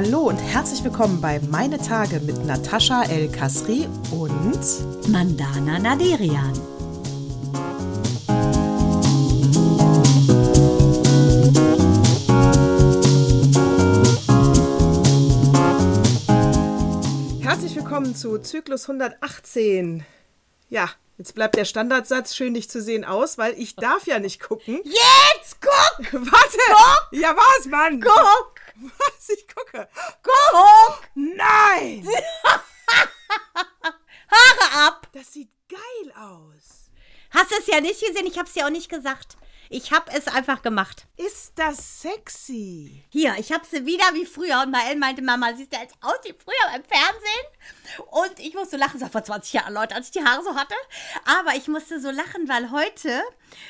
Hallo 0.00 0.28
und 0.28 0.38
herzlich 0.38 0.84
willkommen 0.84 1.20
bei 1.20 1.40
Meine 1.50 1.76
Tage 1.76 2.20
mit 2.20 2.46
Natascha 2.46 3.02
El 3.10 3.28
Kasri 3.32 3.88
und 4.12 5.08
Mandana 5.08 5.80
Naderian. 5.80 6.52
Herzlich 17.42 17.74
willkommen 17.74 18.14
zu 18.14 18.38
Zyklus 18.38 18.88
118. 18.88 20.04
Ja, 20.68 20.90
jetzt 21.16 21.34
bleibt 21.34 21.56
der 21.56 21.64
Standardsatz 21.64 22.36
schön 22.36 22.54
dich 22.54 22.70
zu 22.70 22.80
sehen 22.80 23.04
aus, 23.04 23.36
weil 23.36 23.54
ich 23.54 23.74
darf 23.74 24.06
ja 24.06 24.20
nicht 24.20 24.40
gucken. 24.40 24.78
Jetzt 24.84 25.60
guck! 25.60 26.12
Warte! 26.12 26.58
Guck! 26.68 27.20
Ja, 27.20 27.34
was, 27.36 27.66
Mann? 27.66 28.00
Guck! 28.00 28.57
Was? 28.80 29.28
Ich 29.30 29.46
gucke. 29.48 29.88
Guck! 30.22 31.02
Nein! 31.14 32.06
Haare 34.30 34.86
ab! 34.86 35.08
Das 35.12 35.32
sieht 35.32 35.50
geil 35.68 36.12
aus. 36.16 36.90
Hast 37.30 37.50
du 37.50 37.56
es 37.56 37.66
ja 37.66 37.80
nicht 37.80 38.00
gesehen? 38.00 38.26
Ich 38.26 38.38
hab's 38.38 38.52
dir 38.52 38.66
auch 38.66 38.70
nicht 38.70 38.88
gesagt. 38.88 39.36
Ich 39.70 39.92
hab 39.92 40.12
es 40.14 40.28
einfach 40.28 40.62
gemacht. 40.62 41.06
Ist 41.16 41.58
das 41.58 42.00
sexy? 42.02 43.04
Hier, 43.10 43.34
ich 43.38 43.52
hab 43.52 43.66
sie 43.66 43.84
wieder 43.84 44.04
wie 44.14 44.24
früher. 44.24 44.62
Und 44.62 44.70
Mael 44.70 44.96
meinte, 44.96 45.20
Mama, 45.20 45.52
siehst 45.54 45.74
du 45.74 45.78
jetzt 45.78 45.94
aus 46.00 46.16
wie 46.24 46.32
früher 46.32 46.54
beim 46.72 46.82
Fernsehen? 46.84 48.08
Und 48.10 48.38
ich 48.38 48.54
musste 48.54 48.78
lachen, 48.78 48.98
sag 48.98 49.12
vor 49.12 49.24
20 49.24 49.52
Jahren, 49.52 49.74
Leute, 49.74 49.94
als 49.94 50.06
ich 50.06 50.12
die 50.12 50.24
Haare 50.24 50.42
so 50.42 50.54
hatte. 50.54 50.74
Aber 51.24 51.54
ich 51.56 51.68
musste 51.68 52.00
so 52.00 52.10
lachen, 52.10 52.48
weil 52.48 52.70
heute 52.70 53.22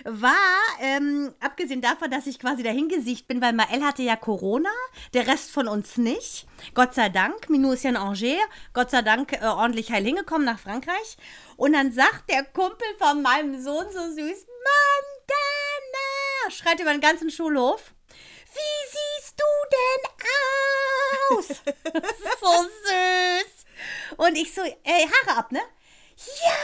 war, 0.05 0.35
ähm, 0.81 1.35
abgesehen 1.41 1.81
davon, 1.81 2.11
dass 2.11 2.27
ich 2.27 2.39
quasi 2.39 2.63
dahingesicht 2.63 3.27
bin, 3.27 3.41
weil 3.41 3.53
Mael 3.53 3.85
hatte 3.85 4.03
ja 4.03 4.15
Corona, 4.15 4.71
der 5.15 5.27
Rest 5.27 5.51
von 5.51 5.67
uns 5.67 5.97
nicht. 5.97 6.47
Gott 6.75 6.95
sei 6.95 7.09
Dank. 7.09 7.51
Minou 7.51 7.73
ist 7.73 7.83
ja 7.83 7.91
in 7.91 7.97
Angers. 7.97 8.39
Gott 8.73 8.91
sei 8.91 9.03
Dank 9.03 9.33
äh, 9.33 9.45
ordentlich 9.45 9.91
heil 9.91 10.05
hingekommen 10.05 10.45
nach 10.45 10.61
Frankreich. 10.61 11.17
Und 11.57 11.73
dann 11.73 11.93
sagt 11.93 12.31
der 12.31 12.45
Kumpel 12.45 12.87
von 12.99 13.21
meinem 13.23 13.61
Sohn 13.61 13.87
so 13.93 14.15
süß, 14.15 14.47
Schreit 16.51 16.81
über 16.81 16.93
den 16.93 17.01
ganzen 17.01 17.31
Schulhof. 17.31 17.93
Wie 18.53 18.89
siehst 18.91 19.35
du 19.39 19.45
denn 19.77 21.39
aus? 21.39 21.49
so 22.41 22.63
süß. 22.85 24.17
Und 24.17 24.37
ich 24.37 24.55
so, 24.55 24.63
ey, 24.63 25.09
Haare 25.09 25.39
ab, 25.39 25.53
ne? 25.53 25.61
Ja, 26.43 26.57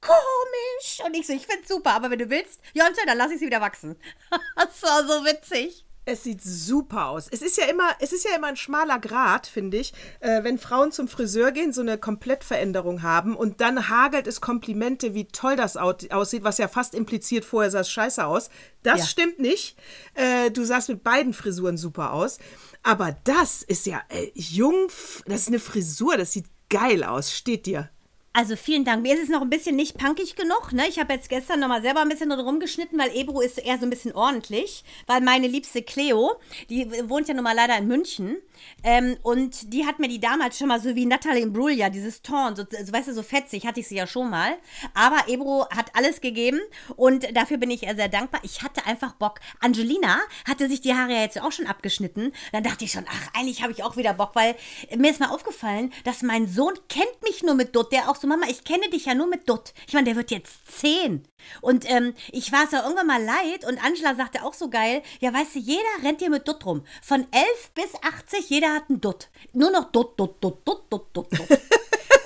komisch. 0.00 1.00
Und 1.04 1.14
ich 1.14 1.26
so, 1.26 1.32
ich 1.32 1.46
find's 1.46 1.68
super, 1.68 1.92
aber 1.92 2.10
wenn 2.10 2.18
du 2.18 2.28
willst, 2.28 2.60
Jonte, 2.74 3.00
dann 3.06 3.16
lass 3.16 3.30
ich 3.30 3.38
sie 3.38 3.46
wieder 3.46 3.60
wachsen. 3.60 3.98
das 4.56 4.82
war 4.82 5.06
so 5.06 5.24
witzig. 5.24 5.86
Es 6.10 6.22
sieht 6.24 6.42
super 6.42 7.08
aus. 7.08 7.28
Es 7.30 7.42
ist 7.42 7.58
ja 7.58 7.66
immer, 7.66 7.90
es 8.00 8.14
ist 8.14 8.24
ja 8.24 8.34
immer 8.34 8.46
ein 8.46 8.56
schmaler 8.56 8.98
Grad, 8.98 9.46
finde 9.46 9.76
ich, 9.76 9.92
äh, 10.20 10.42
wenn 10.42 10.58
Frauen 10.58 10.90
zum 10.90 11.06
Friseur 11.06 11.52
gehen, 11.52 11.74
so 11.74 11.82
eine 11.82 11.98
Komplettveränderung 11.98 13.02
haben 13.02 13.36
und 13.36 13.60
dann 13.60 13.90
hagelt 13.90 14.26
es 14.26 14.40
Komplimente, 14.40 15.12
wie 15.12 15.26
toll 15.26 15.56
das 15.56 15.76
au 15.76 15.92
aussieht, 16.10 16.44
was 16.44 16.56
ja 16.56 16.66
fast 16.66 16.94
impliziert, 16.94 17.44
vorher 17.44 17.70
sah 17.70 17.80
es 17.80 17.90
scheiße 17.90 18.24
aus. 18.24 18.48
Das 18.82 19.00
Ja. 19.00 19.06
stimmt 19.06 19.38
nicht. 19.38 19.76
Äh, 20.14 20.50
du 20.50 20.64
sahst 20.64 20.88
mit 20.88 21.04
beiden 21.04 21.34
Frisuren 21.34 21.76
super 21.76 22.14
aus. 22.14 22.38
Aber 22.82 23.14
das 23.24 23.62
ist 23.62 23.84
ja 23.84 24.00
äh, 24.08 24.30
jung, 24.34 24.88
das 25.26 25.42
ist 25.42 25.48
eine 25.48 25.58
Frisur, 25.58 26.16
das 26.16 26.32
sieht 26.32 26.46
geil 26.70 27.04
aus. 27.04 27.34
Steht 27.34 27.66
dir. 27.66 27.90
Also 28.38 28.54
vielen 28.54 28.84
Dank. 28.84 29.02
Mir 29.02 29.14
ist 29.14 29.24
es 29.24 29.28
noch 29.30 29.42
ein 29.42 29.50
bisschen 29.50 29.74
nicht 29.74 29.98
punkig 29.98 30.36
genug. 30.36 30.72
Ne? 30.72 30.86
Ich 30.86 31.00
habe 31.00 31.12
jetzt 31.12 31.28
gestern 31.28 31.58
noch 31.58 31.66
mal 31.66 31.82
selber 31.82 32.02
ein 32.02 32.08
bisschen 32.08 32.30
drin 32.30 32.38
rumgeschnitten, 32.38 32.96
weil 32.96 33.10
Ebro 33.12 33.40
ist 33.40 33.58
eher 33.58 33.78
so 33.78 33.84
ein 33.84 33.90
bisschen 33.90 34.14
ordentlich. 34.14 34.84
Weil 35.08 35.22
meine 35.22 35.48
liebste 35.48 35.82
Cleo, 35.82 36.36
die 36.70 36.88
wohnt 37.08 37.26
ja 37.26 37.34
nun 37.34 37.42
mal 37.42 37.56
leider 37.56 37.76
in 37.76 37.88
München. 37.88 38.36
Ähm, 38.84 39.16
und 39.22 39.72
die 39.72 39.86
hat 39.86 39.98
mir 39.98 40.06
die 40.06 40.20
damals 40.20 40.56
schon 40.56 40.68
mal 40.68 40.80
so 40.80 40.94
wie 40.94 41.04
Natalie 41.04 41.42
Imbruglia, 41.42 41.90
dieses 41.90 42.22
Torn, 42.22 42.54
so, 42.54 42.62
so, 42.62 42.92
weißt 42.92 43.08
du, 43.08 43.14
so 43.14 43.24
fetzig 43.24 43.66
hatte 43.66 43.80
ich 43.80 43.88
sie 43.88 43.96
ja 43.96 44.06
schon 44.06 44.30
mal. 44.30 44.56
Aber 44.94 45.28
Ebro 45.28 45.66
hat 45.70 45.90
alles 45.96 46.20
gegeben 46.20 46.60
und 46.94 47.36
dafür 47.36 47.56
bin 47.56 47.72
ich 47.72 47.80
sehr 47.80 48.08
dankbar. 48.08 48.40
Ich 48.44 48.62
hatte 48.62 48.86
einfach 48.86 49.14
Bock. 49.14 49.40
Angelina 49.58 50.20
hatte 50.46 50.68
sich 50.68 50.80
die 50.80 50.94
Haare 50.94 51.12
ja 51.12 51.22
jetzt 51.22 51.40
auch 51.40 51.50
schon 51.50 51.66
abgeschnitten. 51.66 52.32
Dann 52.52 52.62
dachte 52.62 52.84
ich 52.84 52.92
schon, 52.92 53.04
ach, 53.08 53.30
eigentlich 53.34 53.62
habe 53.62 53.72
ich 53.72 53.82
auch 53.82 53.96
wieder 53.96 54.14
Bock, 54.14 54.30
weil 54.34 54.54
mir 54.96 55.10
ist 55.10 55.18
mal 55.18 55.30
aufgefallen, 55.30 55.92
dass 56.04 56.22
mein 56.22 56.46
Sohn 56.46 56.74
kennt 56.88 57.22
mich 57.24 57.42
nur 57.42 57.54
mit 57.54 57.74
Dutt. 57.74 57.90
Der 57.90 58.08
auch 58.08 58.16
so, 58.16 58.27
Mama, 58.28 58.46
ich 58.48 58.64
kenne 58.64 58.88
dich 58.90 59.06
ja 59.06 59.14
nur 59.14 59.26
mit 59.26 59.48
Dutt. 59.48 59.72
Ich 59.86 59.94
meine, 59.94 60.06
der 60.06 60.16
wird 60.16 60.30
jetzt 60.30 60.78
zehn. 60.78 61.26
Und 61.60 61.90
ähm, 61.90 62.14
ich 62.30 62.52
war 62.52 62.64
es 62.64 62.72
ja 62.72 62.82
irgendwann 62.82 63.06
mal 63.06 63.22
leid 63.22 63.64
und 63.66 63.82
Angela 63.84 64.14
sagte 64.14 64.44
auch 64.44 64.54
so 64.54 64.68
geil, 64.68 65.02
ja, 65.20 65.32
weißt 65.32 65.54
du, 65.54 65.58
jeder 65.60 65.82
rennt 66.02 66.20
hier 66.20 66.30
mit 66.30 66.46
Dutt 66.46 66.64
rum. 66.66 66.84
Von 67.02 67.26
11 67.30 67.46
bis 67.74 67.94
80, 68.02 68.50
jeder 68.50 68.74
hat 68.74 68.84
einen 68.88 69.00
Dutt. 69.00 69.28
Nur 69.52 69.70
noch 69.70 69.90
Dutt, 69.90 70.18
Dutt, 70.18 70.36
Dutt, 70.40 70.58
Dutt, 70.64 70.82
Dutt, 70.90 71.06
Dutt, 71.12 71.32
Dutt. 71.32 71.60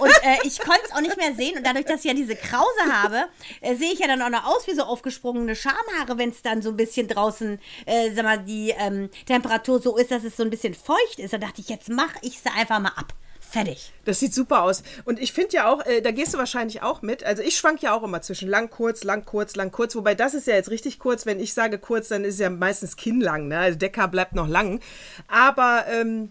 Und 0.02 0.10
äh, 0.22 0.38
ich 0.44 0.58
konnte 0.58 0.82
es 0.84 0.92
auch 0.92 1.00
nicht 1.00 1.16
mehr 1.16 1.34
sehen. 1.34 1.56
Und 1.56 1.64
dadurch, 1.64 1.84
dass 1.84 2.00
ich 2.00 2.06
ja 2.06 2.14
diese 2.14 2.34
Krause 2.34 2.92
habe, 2.92 3.26
äh, 3.60 3.76
sehe 3.76 3.92
ich 3.92 4.00
ja 4.00 4.08
dann 4.08 4.20
auch 4.20 4.30
noch 4.30 4.44
aus 4.44 4.66
wie 4.66 4.74
so 4.74 4.82
aufgesprungene 4.82 5.54
Schamhaare, 5.54 6.18
wenn 6.18 6.30
es 6.30 6.42
dann 6.42 6.60
so 6.60 6.70
ein 6.70 6.76
bisschen 6.76 7.06
draußen, 7.06 7.60
äh, 7.86 8.10
sag 8.12 8.24
mal, 8.24 8.38
die 8.38 8.70
ähm, 8.70 9.10
Temperatur 9.26 9.80
so 9.80 9.96
ist, 9.96 10.10
dass 10.10 10.24
es 10.24 10.36
so 10.36 10.42
ein 10.42 10.50
bisschen 10.50 10.74
feucht 10.74 11.18
ist. 11.18 11.32
Da 11.32 11.38
dachte 11.38 11.60
ich, 11.60 11.68
jetzt 11.68 11.88
mache 11.88 12.18
ich 12.22 12.40
sie 12.40 12.50
einfach 12.50 12.80
mal 12.80 12.92
ab. 12.96 13.14
Fertig. 13.52 13.92
Das 14.06 14.18
sieht 14.18 14.32
super 14.32 14.62
aus. 14.62 14.82
Und 15.04 15.20
ich 15.20 15.34
finde 15.34 15.56
ja 15.56 15.70
auch, 15.70 15.84
äh, 15.84 16.00
da 16.00 16.10
gehst 16.10 16.32
du 16.32 16.38
wahrscheinlich 16.38 16.80
auch 16.80 17.02
mit. 17.02 17.22
Also 17.22 17.42
ich 17.42 17.54
schwank 17.54 17.82
ja 17.82 17.92
auch 17.92 18.02
immer 18.02 18.22
zwischen 18.22 18.48
lang, 18.48 18.70
kurz, 18.70 19.04
lang, 19.04 19.26
kurz, 19.26 19.56
lang, 19.56 19.70
kurz. 19.70 19.94
Wobei 19.94 20.14
das 20.14 20.32
ist 20.32 20.46
ja 20.46 20.54
jetzt 20.54 20.70
richtig 20.70 20.98
kurz. 20.98 21.26
Wenn 21.26 21.38
ich 21.38 21.52
sage 21.52 21.78
kurz, 21.78 22.08
dann 22.08 22.24
ist 22.24 22.34
es 22.34 22.40
ja 22.40 22.48
meistens 22.48 22.96
kinnlang. 22.96 23.48
Ne? 23.48 23.58
Also 23.58 23.78
Decker 23.78 24.08
bleibt 24.08 24.34
noch 24.34 24.48
lang. 24.48 24.80
Aber 25.28 25.84
ähm, 25.90 26.30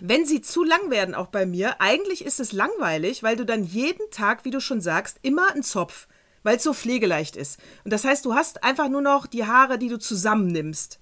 wenn 0.00 0.24
sie 0.24 0.40
zu 0.40 0.64
lang 0.64 0.88
werden, 0.88 1.14
auch 1.14 1.26
bei 1.26 1.44
mir, 1.44 1.78
eigentlich 1.82 2.24
ist 2.24 2.40
es 2.40 2.52
langweilig, 2.52 3.22
weil 3.22 3.36
du 3.36 3.44
dann 3.44 3.64
jeden 3.64 4.10
Tag, 4.10 4.46
wie 4.46 4.50
du 4.50 4.58
schon 4.58 4.80
sagst, 4.80 5.18
immer 5.20 5.52
einen 5.52 5.62
Zopf. 5.62 6.08
Weil 6.42 6.56
es 6.56 6.62
so 6.62 6.72
pflegeleicht 6.72 7.36
ist. 7.36 7.60
Und 7.84 7.92
das 7.92 8.04
heißt, 8.04 8.24
du 8.24 8.32
hast 8.32 8.64
einfach 8.64 8.88
nur 8.88 9.02
noch 9.02 9.26
die 9.26 9.44
Haare, 9.44 9.78
die 9.78 9.88
du 9.88 9.98
zusammennimmst. 9.98 11.01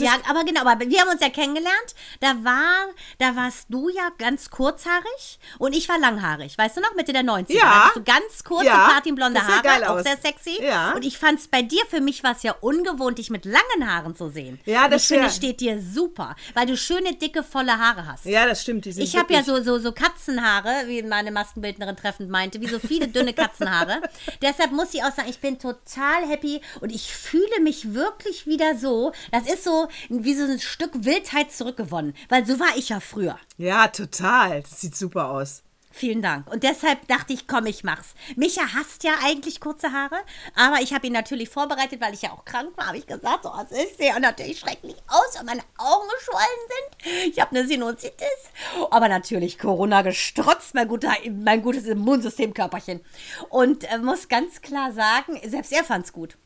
Es 0.00 0.04
Ja, 0.06 0.12
aber 0.28 0.44
genau, 0.44 0.60
aber 0.66 0.80
wir 0.88 1.00
haben 1.00 1.08
uns 1.08 1.20
ja 1.20 1.28
kennengelernt. 1.30 1.94
Da 2.20 2.34
war, 2.42 2.86
da 3.18 3.34
warst 3.36 3.66
du 3.68 3.88
ja 3.88 4.10
ganz 4.18 4.50
kurzhaarig 4.50 5.38
und 5.58 5.74
ich 5.74 5.88
war 5.88 5.98
langhaarig. 5.98 6.56
Weißt 6.58 6.76
du 6.76 6.80
noch, 6.80 6.94
Mitte 6.94 7.12
der 7.12 7.22
90er? 7.22 7.52
Ja. 7.54 7.90
Du 7.94 8.02
ganz 8.02 8.44
kurze, 8.44 8.66
Ja. 8.66 8.88
platinblonde 8.88 9.44
Haare, 9.46 9.62
geil 9.62 9.84
auch 9.84 9.96
aus. 9.96 10.02
sehr 10.04 10.16
sexy. 10.16 10.62
Ja. 10.62 10.92
Und 10.94 11.04
ich 11.04 11.18
fand 11.18 11.38
es 11.40 11.48
bei 11.48 11.62
dir, 11.62 11.82
für 11.88 12.00
mich 12.00 12.22
war 12.22 12.32
es 12.32 12.42
ja 12.42 12.54
ungewohnt, 12.60 13.18
dich 13.18 13.30
mit 13.30 13.44
langen 13.44 13.88
Haaren 13.90 14.14
zu 14.16 14.28
sehen. 14.28 14.60
Ja, 14.64 14.88
das 14.88 15.02
Ich 15.02 15.08
finde, 15.08 15.30
steht 15.30 15.60
dir 15.60 15.80
super, 15.80 16.36
weil 16.54 16.66
du 16.66 16.76
schöne, 16.76 17.14
dicke, 17.14 17.42
volle 17.42 17.78
Haare 17.78 18.06
hast. 18.06 18.24
ja, 18.26 18.46
das 18.46 18.62
stimmt. 18.62 18.86
Ich 18.86 19.16
habe 19.16 19.32
ja 19.32 19.42
so, 19.42 19.62
so, 19.62 19.78
so 19.78 19.92
Katzenhaare, 19.92 20.84
wie 20.86 21.02
meine 21.02 21.30
Maskenbildnerin 21.30 21.96
treffend 21.96 22.30
meinte, 22.30 22.60
wie 22.60 22.68
so 22.68 22.78
viele 22.78 23.08
dünne 23.08 23.32
Katzenhaare. 23.32 24.00
Deshalb 24.42 24.72
muss 24.72 24.92
ich 24.94 25.02
auch 25.02 25.12
sagen, 25.14 25.28
ich 25.28 25.38
bin 25.38 25.58
total 25.58 26.26
happy 26.28 26.60
und 26.80 26.90
ich 26.92 27.12
fühle 27.14 27.60
mich 27.62 27.94
wirklich 27.94 28.46
wieder 28.46 28.76
so. 28.76 29.12
Das 29.32 29.46
ist 29.46 29.64
so 29.64 29.83
wie 30.08 30.34
so 30.34 30.44
ein 30.44 30.58
Stück 30.58 31.04
Wildheit 31.04 31.52
zurückgewonnen, 31.52 32.14
weil 32.28 32.46
so 32.46 32.58
war 32.60 32.76
ich 32.76 32.90
ja 32.90 33.00
früher. 33.00 33.38
Ja, 33.56 33.88
total. 33.88 34.62
Das 34.62 34.80
sieht 34.80 34.96
super 34.96 35.30
aus. 35.30 35.62
Vielen 35.96 36.22
Dank. 36.22 36.50
Und 36.50 36.64
deshalb 36.64 37.06
dachte 37.06 37.32
ich, 37.32 37.46
komm, 37.46 37.66
ich 37.66 37.84
mach's. 37.84 38.14
Micha 38.34 38.62
hasst 38.74 39.04
ja 39.04 39.12
eigentlich 39.22 39.60
kurze 39.60 39.92
Haare, 39.92 40.16
aber 40.56 40.82
ich 40.82 40.92
habe 40.92 41.06
ihn 41.06 41.12
natürlich 41.12 41.48
vorbereitet, 41.48 42.00
weil 42.00 42.14
ich 42.14 42.22
ja 42.22 42.32
auch 42.32 42.44
krank 42.44 42.76
war, 42.76 42.88
habe 42.88 42.98
ich 42.98 43.06
gesagt, 43.06 43.44
so, 43.44 43.52
es 43.62 43.70
ist 43.70 43.98
sehe 43.98 44.18
natürlich 44.18 44.58
schrecklich 44.58 44.96
aus, 45.06 45.36
weil 45.36 45.44
meine 45.44 45.62
Augen 45.78 46.08
geschwollen 46.16 46.48
sind. 46.66 47.30
Ich 47.32 47.40
habe 47.40 47.52
eine 47.52 47.68
Sinusitis, 47.68 48.50
aber 48.90 49.08
natürlich 49.08 49.56
Corona 49.56 50.02
gestrotzt, 50.02 50.74
mein, 50.74 50.88
guter, 50.88 51.12
mein 51.30 51.62
gutes 51.62 51.84
Immunsystemkörperchen. 51.84 53.00
Und 53.48 53.84
äh, 53.84 53.98
muss 53.98 54.26
ganz 54.28 54.62
klar 54.62 54.90
sagen, 54.90 55.38
selbst 55.48 55.70
er 55.70 55.84
fand's 55.84 56.12
gut. 56.12 56.36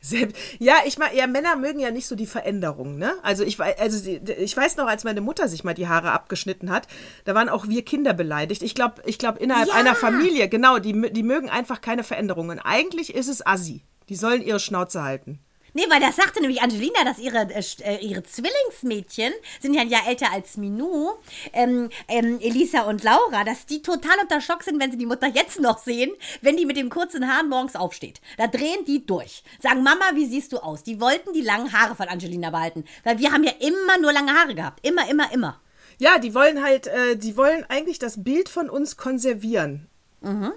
Selbst, 0.00 0.36
ja, 0.58 0.74
ich 0.84 0.98
meine, 0.98 1.16
ja, 1.16 1.26
Männer 1.26 1.56
mögen 1.56 1.80
ja 1.80 1.90
nicht 1.90 2.06
so 2.06 2.14
die 2.14 2.26
Veränderung, 2.26 2.96
ne? 2.98 3.14
Also 3.22 3.42
ich, 3.42 3.60
also 3.60 4.08
ich 4.08 4.56
weiß 4.56 4.76
noch, 4.76 4.86
als 4.86 5.04
meine 5.04 5.20
Mutter 5.20 5.48
sich 5.48 5.64
mal 5.64 5.74
die 5.74 5.88
Haare 5.88 6.12
abgeschnitten 6.12 6.70
hat, 6.70 6.86
da 7.24 7.34
waren 7.34 7.48
auch 7.48 7.66
wir 7.66 7.84
Kinder 7.84 8.12
beleidigt. 8.12 8.62
Ich 8.62 8.74
glaube, 8.74 9.02
ich 9.06 9.18
glaube 9.18 9.40
innerhalb 9.40 9.68
Ja. 9.68 9.74
einer 9.74 9.94
Familie, 9.94 10.48
genau, 10.48 10.78
die, 10.78 11.10
die 11.12 11.22
mögen 11.22 11.50
einfach 11.50 11.80
keine 11.80 12.04
Veränderungen. 12.04 12.60
Eigentlich 12.60 13.14
ist 13.14 13.28
es 13.28 13.44
assi. 13.44 13.82
Die 14.08 14.16
sollen 14.16 14.42
ihre 14.42 14.60
Schnauze 14.60 15.02
halten. 15.02 15.40
Nee, 15.76 15.84
weil 15.90 16.00
das 16.00 16.16
sagte 16.16 16.40
nämlich 16.40 16.62
Angelina, 16.62 17.04
dass 17.04 17.18
ihre, 17.18 17.50
äh, 17.50 17.62
äh, 17.84 17.98
ihre 17.98 18.22
Zwillingsmädchen, 18.22 19.30
sind 19.60 19.74
ja 19.74 19.82
ein 19.82 19.90
Jahr 19.90 20.08
älter 20.08 20.32
als 20.32 20.56
Minou, 20.56 21.18
ähm, 21.52 21.90
ähm, 22.08 22.40
Elisa 22.40 22.84
und 22.84 23.04
Laura, 23.04 23.44
dass 23.44 23.66
die 23.66 23.82
total 23.82 24.16
unter 24.22 24.40
Schock 24.40 24.62
sind, 24.62 24.80
wenn 24.80 24.90
sie 24.90 24.96
die 24.96 25.04
Mutter 25.04 25.26
jetzt 25.26 25.60
noch 25.60 25.76
sehen, 25.76 26.12
wenn 26.40 26.56
die 26.56 26.64
mit 26.64 26.78
dem 26.78 26.88
kurzen 26.88 27.28
Haaren 27.28 27.50
morgens 27.50 27.76
aufsteht. 27.76 28.22
Da 28.38 28.46
drehen 28.46 28.86
die 28.86 29.04
durch. 29.04 29.44
Sagen, 29.60 29.82
Mama, 29.82 30.12
wie 30.14 30.24
siehst 30.24 30.54
du 30.54 30.60
aus? 30.60 30.82
Die 30.82 30.98
wollten 30.98 31.34
die 31.34 31.42
langen 31.42 31.70
Haare 31.74 31.94
von 31.94 32.08
Angelina 32.08 32.48
behalten. 32.48 32.86
Weil 33.04 33.18
wir 33.18 33.30
haben 33.30 33.44
ja 33.44 33.52
immer 33.58 33.98
nur 34.00 34.14
lange 34.14 34.32
Haare 34.32 34.54
gehabt. 34.54 34.80
Immer, 34.82 35.10
immer, 35.10 35.30
immer. 35.30 35.60
Ja, 35.98 36.18
die 36.18 36.34
wollen 36.34 36.64
halt, 36.64 36.86
äh, 36.86 37.16
die 37.16 37.36
wollen 37.36 37.66
eigentlich 37.68 37.98
das 37.98 38.24
Bild 38.24 38.48
von 38.48 38.70
uns 38.70 38.96
konservieren. 38.96 39.88
Mhm. 40.22 40.54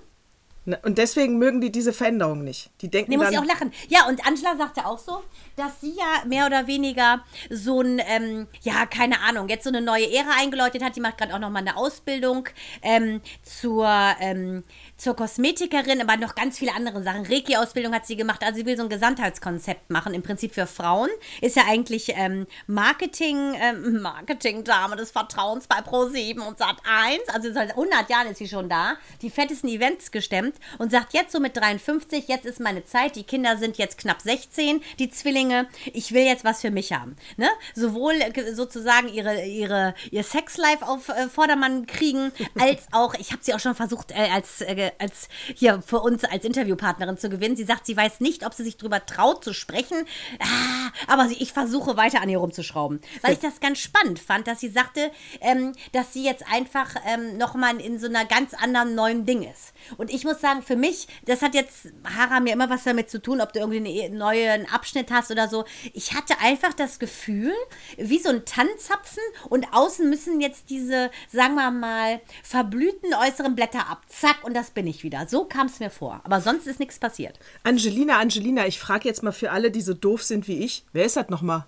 Ne, 0.69 0.79
Und 0.83 0.99
deswegen 0.99 1.39
mögen 1.39 1.61
die 1.61 1.71
diese 1.71 1.93
Veränderung 1.93 2.43
nicht. 2.43 2.69
Die 2.81 2.89
denken 2.89 3.09
Nee, 3.09 3.17
muss 3.17 3.31
ich 3.31 3.39
auch 3.39 3.45
lachen. 3.45 3.71
Ja, 3.87 4.07
und 4.07 4.23
Angela 4.27 4.55
sagte 4.55 4.85
auch 4.85 4.99
so, 4.99 5.23
dass 5.55 5.81
sie 5.81 5.95
ja 5.95 6.27
mehr 6.27 6.45
oder 6.45 6.67
weniger 6.67 7.25
so 7.49 7.81
ein, 7.81 7.99
ähm, 8.07 8.45
ja, 8.61 8.85
keine 8.85 9.19
Ahnung, 9.21 9.49
jetzt 9.49 9.63
so 9.63 9.69
eine 9.69 9.81
neue 9.81 10.13
Ära 10.13 10.29
eingeläutet 10.37 10.83
hat. 10.83 10.95
Die 10.95 11.01
macht 11.01 11.17
gerade 11.17 11.33
auch 11.33 11.39
nochmal 11.39 11.63
eine 11.63 11.75
Ausbildung 11.75 12.49
ähm, 12.83 13.21
zur, 13.41 13.89
ähm, 14.19 14.63
zur 14.99 15.15
Kosmetikerin, 15.15 16.01
aber 16.01 16.17
noch 16.17 16.35
ganz 16.35 16.59
viele 16.59 16.73
andere 16.75 17.01
Sachen. 17.01 17.25
Reiki-Ausbildung 17.25 17.93
hat 17.93 18.05
sie 18.05 18.17
gemacht. 18.17 18.43
Also 18.43 18.57
sie 18.57 18.65
will 18.65 18.77
so 18.77 18.83
ein 18.83 18.89
Gesamtheitskonzept 18.89 19.89
machen, 19.89 20.13
im 20.13 20.21
Prinzip 20.21 20.53
für 20.53 20.67
Frauen. 20.67 21.09
Ist 21.41 21.55
ja 21.55 21.63
eigentlich 21.67 22.13
ähm, 22.15 22.45
Marketing, 22.67 23.55
ähm, 23.59 24.01
Marketing-Dame 24.01 24.97
des 24.97 25.11
Vertrauens 25.11 25.67
bei 25.67 25.77
Pro7 25.77 26.39
und 26.39 26.59
Sat1. 26.59 27.33
Also 27.33 27.51
seit 27.53 27.71
100 27.71 28.09
Jahren 28.09 28.27
ist 28.27 28.37
sie 28.37 28.47
schon 28.47 28.69
da. 28.69 28.97
Die 29.21 29.29
fettesten 29.29 29.69
Events 29.69 30.11
gestemmt 30.11 30.55
und 30.77 30.91
sagt 30.91 31.13
jetzt 31.13 31.31
so 31.31 31.39
mit 31.39 31.55
53, 31.55 32.27
jetzt 32.27 32.45
ist 32.45 32.59
meine 32.59 32.83
Zeit. 32.83 33.15
Die 33.15 33.23
Kinder 33.23 33.57
sind 33.57 33.77
jetzt 33.77 33.97
knapp 33.97 34.21
16, 34.21 34.81
die 34.99 35.09
Zwillinge. 35.09 35.67
Ich 35.93 36.11
will 36.11 36.23
jetzt 36.23 36.43
was 36.43 36.59
für 36.59 36.71
mich 36.71 36.91
haben. 36.91 37.15
Ne? 37.37 37.47
Sowohl 37.73 38.15
äh, 38.15 38.53
sozusagen 38.53 39.07
ihre, 39.07 39.45
ihre, 39.45 39.95
ihr 40.11 40.23
Sexlife 40.23 40.85
auf 40.85 41.07
äh, 41.07 41.29
Vordermann 41.29 41.85
kriegen, 41.85 42.33
als 42.59 42.87
auch, 42.91 43.13
ich 43.13 43.31
habe 43.31 43.41
sie 43.41 43.53
auch 43.53 43.59
schon 43.59 43.75
versucht, 43.75 44.11
äh, 44.11 44.29
als, 44.33 44.59
äh, 44.61 44.88
als 44.97 45.29
hier 45.55 45.81
für 45.85 45.99
uns 45.99 46.23
als 46.23 46.45
Interviewpartnerin 46.45 47.17
zu 47.17 47.29
gewinnen. 47.29 47.55
Sie 47.55 47.63
sagt, 47.63 47.85
sie 47.85 47.95
weiß 47.95 48.19
nicht, 48.19 48.45
ob 48.45 48.53
sie 48.53 48.63
sich 48.63 48.77
drüber 48.77 49.05
traut 49.05 49.43
zu 49.43 49.53
sprechen, 49.53 50.05
ah, 50.39 50.91
aber 51.07 51.27
sie, 51.27 51.35
ich 51.35 51.53
versuche 51.53 51.97
weiter 51.97 52.21
an 52.21 52.29
ihr 52.29 52.39
rumzuschrauben. 52.39 53.01
Weil 53.21 53.33
ich 53.33 53.39
das 53.39 53.59
ganz 53.59 53.79
spannend 53.79 54.19
fand, 54.19 54.47
dass 54.47 54.59
sie 54.59 54.69
sagte, 54.69 55.11
ähm, 55.41 55.73
dass 55.91 56.13
sie 56.13 56.23
jetzt 56.23 56.45
einfach 56.51 56.95
ähm, 57.05 57.37
nochmal 57.37 57.79
in 57.79 57.99
so 57.99 58.07
einer 58.07 58.25
ganz 58.25 58.53
anderen 58.53 58.95
neuen 58.95 59.25
Ding 59.25 59.43
ist. 59.43 59.73
Und 59.97 60.11
ich 60.11 60.23
muss 60.23 60.41
sagen, 60.41 60.61
für 60.61 60.75
mich, 60.75 61.07
das 61.25 61.41
hat 61.41 61.53
jetzt, 61.53 61.87
Hara, 62.03 62.39
mir 62.39 62.53
immer 62.53 62.69
was 62.69 62.83
damit 62.83 63.09
zu 63.09 63.21
tun, 63.21 63.41
ob 63.41 63.53
du 63.53 63.59
irgendwie 63.59 64.03
einen 64.03 64.17
neuen 64.17 64.69
Abschnitt 64.69 65.11
hast 65.11 65.31
oder 65.31 65.47
so. 65.47 65.65
Ich 65.93 66.13
hatte 66.13 66.39
einfach 66.39 66.73
das 66.73 66.99
Gefühl, 66.99 67.53
wie 67.97 68.19
so 68.19 68.29
ein 68.29 68.45
Tannenzapfen 68.45 69.23
und 69.49 69.73
außen 69.73 70.09
müssen 70.09 70.41
jetzt 70.41 70.69
diese, 70.69 71.11
sagen 71.31 71.55
wir 71.55 71.71
mal, 71.71 72.21
verblühten 72.43 73.13
äußeren 73.13 73.55
Blätter 73.55 73.89
ab. 73.89 74.03
Zack, 74.07 74.43
und 74.43 74.53
das 74.53 74.71
bin 74.79 74.87
ich 74.87 75.03
wieder. 75.03 75.27
So 75.27 75.43
kam 75.43 75.67
es 75.67 75.81
mir 75.81 75.89
vor. 75.89 76.21
Aber 76.23 76.39
sonst 76.39 76.65
ist 76.65 76.79
nichts 76.79 76.99
passiert. 76.99 77.37
Angelina, 77.63 78.17
Angelina, 78.17 78.65
ich 78.65 78.79
frage 78.79 79.09
jetzt 79.09 79.23
mal 79.23 79.33
für 79.33 79.51
alle, 79.51 79.71
die 79.71 79.81
so 79.81 79.93
doof 79.93 80.23
sind 80.23 80.47
wie 80.47 80.63
ich, 80.63 80.85
wer 80.93 81.03
ist 81.03 81.17
das 81.17 81.27
nochmal? 81.27 81.65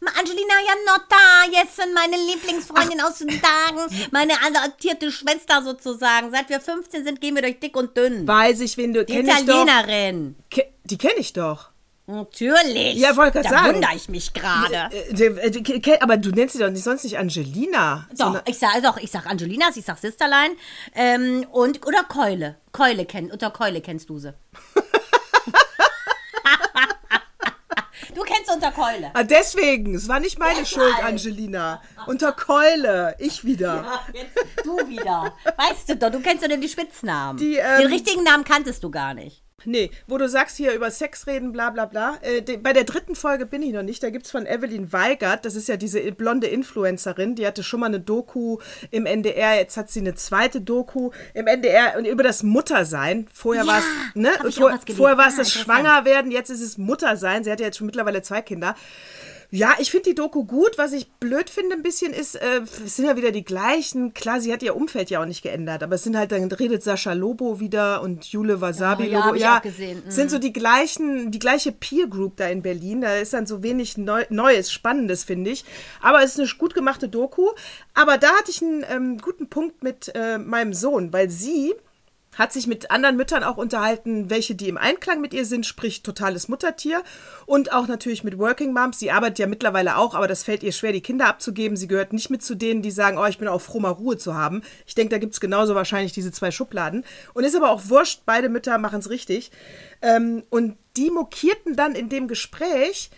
Ma, 0.00 0.10
Angelina 0.18 0.54
Janotta, 0.66 1.60
jetzt 1.60 1.76
sind 1.76 1.92
meine 1.92 2.16
Lieblingsfreundin 2.16 3.02
aus 3.02 3.18
den 3.18 3.28
Tagen, 3.28 3.94
meine 4.10 4.32
adoptierte 4.42 5.12
Schwester 5.12 5.62
sozusagen. 5.62 6.30
Seit 6.30 6.48
wir 6.48 6.60
15 6.60 7.04
sind, 7.04 7.20
gehen 7.20 7.34
wir 7.34 7.42
durch 7.42 7.60
dick 7.60 7.76
und 7.76 7.94
dünn. 7.94 8.26
Weiß 8.26 8.60
ich, 8.60 8.78
wen 8.78 8.94
du 8.94 9.04
Die 9.04 9.12
kenn. 9.12 9.26
Italienerin. 9.26 10.36
Ke 10.50 10.64
die 10.84 10.96
kenne 10.96 11.18
ich 11.18 11.34
doch. 11.34 11.68
Natürlich. 12.10 12.94
Ja, 12.96 13.16
wollte 13.16 13.40
grad 13.40 13.44
da 13.46 13.50
sagen. 13.50 13.74
wundere 13.74 13.94
ich 13.94 14.08
mich 14.08 14.32
gerade. 14.32 14.88
Äh, 14.92 15.26
äh, 15.26 15.80
ke- 15.80 16.02
aber 16.02 16.16
du 16.16 16.30
nennst 16.30 16.54
sie 16.54 16.58
doch 16.62 16.70
nicht, 16.70 16.82
sonst 16.82 17.04
nicht 17.04 17.18
Angelina. 17.18 18.08
Doch, 18.18 18.42
ich 18.46 18.58
sag, 18.58 18.82
doch, 18.82 18.96
ich 18.96 19.10
sag 19.10 19.26
Angelinas, 19.26 19.76
ich 19.76 19.84
sag 19.84 19.98
Sisterlein 19.98 20.50
ähm, 20.94 21.46
und 21.52 21.86
oder 21.86 22.02
Keule. 22.04 22.56
Keule 22.72 23.04
kenn, 23.06 23.30
unter 23.30 23.50
Keule 23.50 23.80
kennst 23.80 24.08
du 24.10 24.18
sie. 24.18 24.34
du 28.14 28.22
kennst 28.22 28.50
unter 28.52 28.72
Keule. 28.72 29.10
Ah, 29.14 29.22
deswegen, 29.22 29.94
es 29.94 30.08
war 30.08 30.20
nicht 30.20 30.38
meine 30.38 30.60
Deshalb. 30.60 30.92
Schuld, 30.92 31.04
Angelina. 31.04 31.80
Unter 32.06 32.32
Keule, 32.32 33.14
ich 33.18 33.44
wieder. 33.44 34.00
Jetzt 34.12 34.36
du 34.64 34.76
wieder. 34.88 35.34
Weißt 35.56 35.88
du 35.88 35.96
doch, 35.96 36.10
du 36.10 36.20
kennst 36.20 36.42
doch 36.42 36.48
nur 36.48 36.58
die 36.58 36.68
Spitznamen. 36.68 37.38
Die, 37.38 37.56
ähm, 37.56 37.82
Den 37.82 37.92
richtigen 37.92 38.24
Namen 38.24 38.44
kanntest 38.44 38.82
du 38.82 38.90
gar 38.90 39.14
nicht. 39.14 39.42
Nee, 39.64 39.90
wo 40.06 40.18
du 40.18 40.28
sagst 40.28 40.56
hier 40.56 40.72
über 40.72 40.90
Sex 40.90 41.26
reden, 41.26 41.52
bla 41.52 41.70
bla 41.70 41.86
bla. 41.86 42.18
Äh, 42.22 42.42
de, 42.42 42.56
bei 42.56 42.72
der 42.72 42.84
dritten 42.84 43.14
Folge 43.14 43.46
bin 43.46 43.62
ich 43.62 43.72
noch 43.72 43.82
nicht. 43.82 44.02
Da 44.02 44.10
gibt 44.10 44.26
es 44.26 44.30
von 44.30 44.46
Evelyn 44.46 44.92
Weigert, 44.92 45.44
das 45.44 45.54
ist 45.54 45.68
ja 45.68 45.76
diese 45.76 46.00
blonde 46.12 46.46
Influencerin, 46.46 47.34
die 47.34 47.46
hatte 47.46 47.62
schon 47.62 47.80
mal 47.80 47.86
eine 47.86 48.00
Doku 48.00 48.58
im 48.90 49.06
NDR, 49.06 49.56
jetzt 49.56 49.76
hat 49.76 49.90
sie 49.90 50.00
eine 50.00 50.14
zweite 50.14 50.60
Doku 50.60 51.10
im 51.34 51.46
NDR 51.46 51.96
und 51.98 52.04
über 52.06 52.22
das 52.22 52.42
Muttersein. 52.42 53.26
Vorher 53.32 53.64
Ja, 53.64 53.70
war 53.72 53.78
es, 53.78 53.84
ne? 54.14 54.30
Vor, 54.50 54.78
vorher 54.96 55.18
war 55.18 55.28
es 55.28 55.34
Ah, 55.34 55.38
das. 55.38 55.52
Schwangerwerden, 55.52 56.30
jetzt 56.30 56.50
ist 56.50 56.60
es 56.62 56.78
Muttersein. 56.78 57.44
Sie 57.44 57.50
hat 57.52 57.60
ja 57.60 57.66
jetzt 57.66 57.78
schon 57.78 57.86
mittlerweile 57.86 58.22
zwei 58.22 58.42
Kinder. 58.42 58.74
Ja, 59.52 59.74
ich 59.78 59.90
finde 59.90 60.10
die 60.10 60.14
Doku 60.14 60.44
gut. 60.44 60.78
Was 60.78 60.92
ich 60.92 61.10
blöd 61.12 61.50
finde 61.50 61.74
ein 61.74 61.82
bisschen 61.82 62.12
ist, 62.12 62.36
äh, 62.36 62.60
es 62.84 62.96
sind 62.96 63.06
ja 63.06 63.16
wieder 63.16 63.32
die 63.32 63.42
gleichen. 63.44 64.14
Klar, 64.14 64.40
sie 64.40 64.52
hat 64.52 64.62
ihr 64.62 64.76
Umfeld 64.76 65.10
ja 65.10 65.20
auch 65.20 65.26
nicht 65.26 65.42
geändert, 65.42 65.82
aber 65.82 65.96
es 65.96 66.04
sind 66.04 66.16
halt, 66.16 66.30
dann 66.30 66.50
redet 66.52 66.82
Sascha 66.84 67.12
Lobo 67.14 67.58
wieder 67.58 68.00
und 68.02 68.26
Jule 68.26 68.60
Wasabi 68.60 69.08
Oh, 69.08 69.34
ja, 69.34 69.54
Lobo. 69.56 69.68
gesehen. 69.68 70.02
Mhm. 70.06 70.10
Sind 70.10 70.30
so 70.30 70.38
die 70.38 70.52
gleichen, 70.52 71.30
die 71.32 71.40
gleiche 71.40 71.72
Peer 71.72 72.06
Group 72.06 72.36
da 72.36 72.46
in 72.48 72.62
Berlin. 72.62 73.00
Da 73.00 73.16
ist 73.16 73.32
dann 73.32 73.46
so 73.46 73.62
wenig 73.62 73.96
Neu 73.98 74.24
Neues, 74.30 74.70
Spannendes, 74.70 75.24
finde 75.24 75.50
ich. 75.50 75.64
Aber 76.00 76.22
es 76.22 76.32
ist 76.36 76.40
eine 76.40 76.48
gut 76.58 76.74
gemachte 76.74 77.08
Doku. 77.08 77.48
Aber 77.94 78.18
da 78.18 78.28
hatte 78.36 78.50
ich 78.52 78.62
einen 78.62 78.84
ähm, 78.88 79.18
guten 79.18 79.48
Punkt 79.48 79.82
mit 79.82 80.12
äh, 80.14 80.38
meinem 80.38 80.74
Sohn, 80.74 81.12
weil 81.12 81.28
sie 81.28 81.74
hat 82.40 82.54
sich 82.54 82.66
mit 82.66 82.90
anderen 82.90 83.18
Müttern 83.18 83.44
auch 83.44 83.58
unterhalten, 83.58 84.30
welche 84.30 84.54
die 84.54 84.70
im 84.70 84.78
Einklang 84.78 85.20
mit 85.20 85.34
ihr 85.34 85.44
sind, 85.44 85.66
sprich 85.66 86.02
totales 86.02 86.48
Muttertier 86.48 87.02
und 87.44 87.70
auch 87.70 87.86
natürlich 87.86 88.24
mit 88.24 88.38
Working 88.38 88.72
Moms. 88.72 88.98
Sie 88.98 89.10
arbeitet 89.10 89.40
ja 89.40 89.46
mittlerweile 89.46 89.98
auch, 89.98 90.14
aber 90.14 90.26
das 90.26 90.42
fällt 90.42 90.62
ihr 90.62 90.72
schwer, 90.72 90.92
die 90.92 91.02
Kinder 91.02 91.26
abzugeben. 91.26 91.76
Sie 91.76 91.86
gehört 91.86 92.14
nicht 92.14 92.30
mit 92.30 92.42
zu 92.42 92.54
denen, 92.54 92.80
die 92.80 92.92
sagen, 92.92 93.18
oh, 93.18 93.26
ich 93.26 93.36
bin 93.36 93.46
auch 93.46 93.60
froh, 93.60 93.78
mal 93.78 93.90
Ruhe 93.90 94.16
zu 94.16 94.34
haben. 94.34 94.62
Ich 94.86 94.94
denke, 94.94 95.10
da 95.10 95.18
gibt 95.18 95.34
es 95.34 95.40
genauso 95.40 95.74
wahrscheinlich 95.74 96.12
diese 96.14 96.32
zwei 96.32 96.50
Schubladen. 96.50 97.04
Und 97.34 97.44
ist 97.44 97.54
aber 97.54 97.68
auch 97.68 97.90
wurscht, 97.90 98.22
beide 98.24 98.48
Mütter 98.48 98.78
machen 98.78 99.00
es 99.00 99.10
richtig. 99.10 99.50
Ähm, 100.00 100.42
und 100.48 100.78
die 100.96 101.10
mokierten 101.10 101.76
dann 101.76 101.94
in 101.94 102.08
dem 102.08 102.26
Gespräch, 102.26 103.10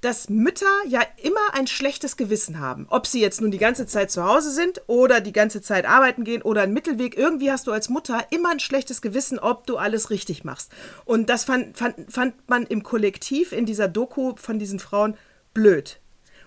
dass 0.00 0.28
Mütter 0.28 0.66
ja 0.88 1.02
immer 1.22 1.54
ein 1.54 1.66
schlechtes 1.66 2.16
Gewissen 2.16 2.58
haben. 2.58 2.86
Ob 2.90 3.06
sie 3.06 3.20
jetzt 3.20 3.40
nun 3.40 3.50
die 3.50 3.58
ganze 3.58 3.86
Zeit 3.86 4.10
zu 4.10 4.24
Hause 4.24 4.50
sind 4.50 4.82
oder 4.86 5.20
die 5.20 5.32
ganze 5.32 5.60
Zeit 5.60 5.86
arbeiten 5.86 6.24
gehen 6.24 6.42
oder 6.42 6.62
einen 6.62 6.72
Mittelweg. 6.72 7.16
Irgendwie 7.16 7.50
hast 7.50 7.66
du 7.66 7.72
als 7.72 7.88
Mutter 7.88 8.26
immer 8.30 8.50
ein 8.50 8.60
schlechtes 8.60 9.02
Gewissen, 9.02 9.38
ob 9.38 9.66
du 9.66 9.76
alles 9.76 10.10
richtig 10.10 10.44
machst. 10.44 10.72
Und 11.04 11.28
das 11.28 11.44
fand, 11.44 11.76
fand, 11.76 12.12
fand 12.12 12.48
man 12.48 12.66
im 12.66 12.82
Kollektiv 12.82 13.52
in 13.52 13.66
dieser 13.66 13.88
Doku 13.88 14.34
von 14.36 14.58
diesen 14.58 14.78
Frauen 14.78 15.16
blöd. 15.52 16.00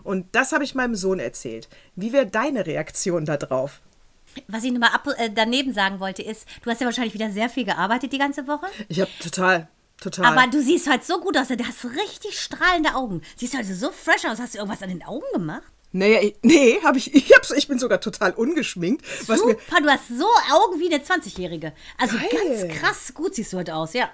Und 0.04 0.28
das 0.34 0.52
habe 0.52 0.64
ich 0.64 0.76
meinem 0.76 0.96
Sohn 0.96 1.20
erzählt. 1.20 1.70
Wie 1.96 2.12
wäre 2.12 2.26
deine 2.26 2.66
Reaktion 2.66 3.26
darauf? 3.26 3.82
Was 4.48 4.64
ich 4.64 4.72
nochmal 4.72 4.92
ab, 4.94 5.08
äh, 5.18 5.30
daneben 5.34 5.74
sagen 5.74 6.00
wollte, 6.00 6.24
ist, 6.24 6.48
du 6.64 6.70
hast 6.70 6.82
ja 6.82 6.86
wahrscheinlich 6.86 7.14
wieder 7.14 7.30
sehr 7.32 7.50
viel 7.50 7.66
gearbeitet 7.66 8.12
die 8.12 8.18
ganze 8.18 8.48
Woche. 8.48 8.66
Ich 8.88 9.00
habe 9.00 9.12
total, 9.22 9.68
total. 10.04 10.26
Aber 10.26 10.48
du 10.52 10.62
siehst 10.62 10.88
halt 10.90 11.04
so 11.04 11.20
gut 11.20 11.38
aus. 11.38 11.48
Du 11.48 11.58
hast 11.68 11.86
richtig 11.86 12.40
strahlende 12.40 12.96
Augen. 12.96 13.22
Siehst 13.38 13.56
also 13.56 13.74
so 13.74 13.92
fresh 13.92 14.26
aus. 14.26 14.40
Hast 14.40 14.54
du 14.54 14.60
irgendwas 14.60 14.82
an 14.84 14.90
den 14.90 15.04
Augen 15.04 15.26
gemacht? 15.34 15.64
naja, 15.96 16.22
ich- 16.22 16.36
nee, 16.42 16.80
habe 16.84 16.98
ich, 16.98 17.14
ich, 17.14 17.32
hab's, 17.36 17.52
ich 17.52 17.68
bin 17.68 17.78
sogar 17.78 18.02
total 18.02 18.32
ungeschminkt. 18.32 19.06
Super, 19.28 19.56
du 19.82 19.90
hast 19.90 20.08
so 20.08 20.26
Augen 20.52 20.80
wie 20.80 20.92
eine 20.92 21.04
20-Jährige. 21.04 21.72
Also 22.00 22.18
Geil. 22.18 22.30
ganz 22.32 22.80
krass 22.80 23.14
gut 23.14 23.36
siehst 23.36 23.54
du 23.54 23.58
heute 23.58 23.76
aus, 23.76 23.94
ja. 23.94 24.10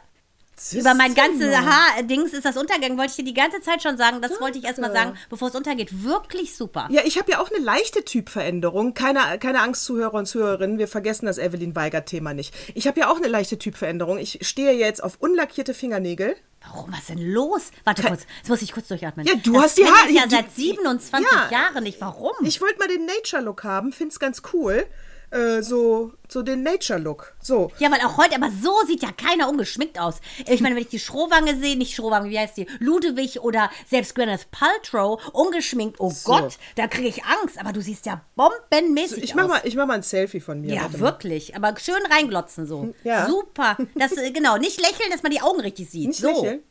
Über 0.74 0.94
mein 0.94 1.13
ganzes 1.13 1.56
Haardings 1.56 2.34
ist 2.34 2.46
das 2.46 2.58
untergegangen, 2.58 2.98
wollte 2.98 3.12
ich 3.12 3.16
dir 3.18 3.24
die 3.25 3.34
ganze 3.34 3.62
Zeit 3.62 3.82
schon 3.82 3.98
sagen. 3.98 4.22
Das 4.22 4.39
wollte 4.42 4.58
ich 4.60 4.66
erst 4.66 4.80
mal 4.80 4.92
sagen, 4.92 5.18
bevor 5.30 5.48
es 5.50 5.56
untergeht. 5.56 6.04
Wirklich 6.04 6.56
super. 6.56 6.88
Ja, 6.92 7.01
ich 7.06 7.18
habe 7.18 7.32
ja 7.32 7.39
auch 7.39 7.50
eine 7.50 7.63
leichte 7.63 8.04
Typveränderung. 8.06 8.94
Keine, 8.94 9.39
keine 9.39 9.62
Angst, 9.62 9.86
Zuhörer 9.86 10.16
und 10.16 10.25
Zuhörerinnen, 10.25 10.78
wir 10.78 10.88
vergessen 10.88 11.25
das 11.25 11.38
Evelyn 11.38 11.75
Weigert-Thema 11.75 12.34
nicht. 12.34 12.54
Ich 12.75 12.88
habe 12.88 13.00
ja 13.00 13.10
auch 13.10 13.18
eine 13.18 13.28
leichte 13.28 13.58
Typveränderung. 13.58 14.18
Ich 14.18 14.39
stehe 14.48 14.74
jetzt 14.74 15.04
auf 15.04 15.18
unlackierte 15.20 15.74
Fingernägel. 15.74 16.36
Warum, 16.62 16.92
was 16.92 17.00
ist 17.00 17.10
denn 17.10 17.20
los? 17.32 17.72
Warte 17.86 18.04
kurz, 18.04 18.25
jetzt 18.39 18.50
muss 18.50 18.62
ich 18.62 18.74
kurz 18.74 18.89
durchatmen. 18.89 19.25
Ja, 19.25 19.36
du 19.36 19.54
das 19.54 19.63
hast 19.63 19.78
die 19.78 19.86
Haare- 19.86 20.10
ich 20.10 20.16
ja 20.18 20.24
seit 20.30 20.51
27 20.54 21.25
Ja. 21.32 21.50
Jahren 21.50 21.84
nicht. 21.84 22.01
Warum? 22.01 22.34
Ich 22.44 22.60
wollte 22.60 22.80
mal 22.80 22.88
den 22.89 23.06
Nature-Look 23.06 23.63
haben, 23.63 23.94
find's 23.94 24.20
ganz 24.20 24.42
cool. 24.54 24.86
Äh, 25.32 25.62
so, 25.62 26.12
so 26.28 26.42
den 26.42 26.64
Nature-Look. 26.64 27.36
So. 27.42 27.72
Ja, 27.78 27.92
weil 27.92 28.00
auch 28.02 28.18
heute, 28.18 28.36
aber 28.36 28.50
so 28.50 28.74
sieht 28.88 29.04
ja 29.04 29.10
keiner 29.12 29.48
ungeschminkt 29.48 30.00
aus. 30.00 30.16
Ich 30.48 30.60
meine, 30.62 30.76
wenn 30.76 30.82
ich 30.82 30.90
die 30.90 31.00
Schrohwange 31.00 31.56
sehe, 31.60 31.78
nicht 31.78 31.96
Schrohwange, 31.96 32.30
wie 32.30 32.40
heißt 32.40 32.58
die? 32.58 32.66
Ludwig 32.80 33.42
oder 33.42 33.70
selbst 33.88 34.16
Gwyneth 34.16 34.50
Paltrow, 34.52 35.22
ungeschminkt, 35.34 36.00
oh 36.00 36.12
Gott, 36.24 36.58
da 36.76 36.88
kriege 36.88 37.10
ich 37.10 37.24
Angst. 37.26 37.60
Aber 37.60 37.74
du 37.74 37.82
siehst 37.82 38.06
ja 38.08 38.22
bombenmäßig 38.36 39.24
Ich 39.24 39.36
mach, 39.36 39.44
aus. 39.44 39.50
mal, 39.50 39.62
ich 39.66 39.76
mach 39.76 39.86
mal 39.86 39.96
ein 39.96 40.04
Selfie 40.04 40.40
von 40.40 40.62
mir. 40.62 40.74
ja, 40.74 41.00
wirklich. 41.00 41.56
Aber 41.56 41.76
schön 41.80 42.02
reinglotzen 42.10 42.66
so. 42.66 42.94
Ja. 43.04 43.28
Super. 43.28 43.78
Das, 43.96 44.14
äh, 44.14 44.32
genau, 44.32 44.58
nicht 44.58 44.80
lächeln, 44.82 45.12
dass 45.12 45.22
man 45.24 45.32
die 45.32 45.42
Augen 45.42 45.60
richtig 45.60 45.90
sieht. 45.90 46.08
Nicht 46.08 46.20
so. 46.22 46.30
lächeln. 46.30 46.64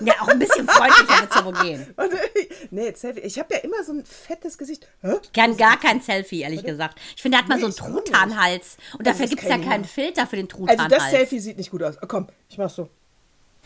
Ja, 0.00 0.14
auch 0.20 0.28
ein 0.28 0.38
bisschen 0.38 0.68
freundlicher 0.68 1.20
wird 1.22 1.56
es 1.56 1.62
gehen. 1.62 1.94
Nee, 2.70 2.92
Selfie. 2.94 3.20
Ich 3.20 3.38
habe 3.38 3.54
ja 3.54 3.60
immer 3.60 3.82
so 3.84 3.92
ein 3.92 4.04
fettes 4.04 4.58
Gesicht. 4.58 4.86
Hä? 5.02 5.14
Gern 5.32 5.56
gar 5.56 5.78
kein 5.78 6.00
Selfie, 6.00 6.42
ehrlich 6.42 6.64
gesagt. 6.64 6.98
Ich 7.14 7.22
finde, 7.22 7.38
da 7.38 7.42
hat 7.42 7.48
man 7.48 7.58
Nee, 7.60 7.70
so 7.70 7.84
einen 7.84 7.96
ich. 7.98 8.04
Truthahnhals. 8.04 8.76
Und 8.98 9.06
dafür 9.06 9.26
gibt 9.26 9.42
es 9.42 9.48
ja 9.48 9.56
kein- 9.56 9.64
keinen 9.68 9.84
Filter 9.84 10.26
für 10.26 10.36
den 10.36 10.46
Also 10.46 10.58
Truthahnhals. 10.66 10.92
das 10.92 11.10
Selfie 11.10 11.38
sieht 11.40 11.56
nicht 11.56 11.70
gut 11.70 11.82
aus. 11.82 11.96
Oh, 12.02 12.06
komm, 12.06 12.28
ich 12.48 12.58
mach 12.58 12.70
so. 12.70 12.88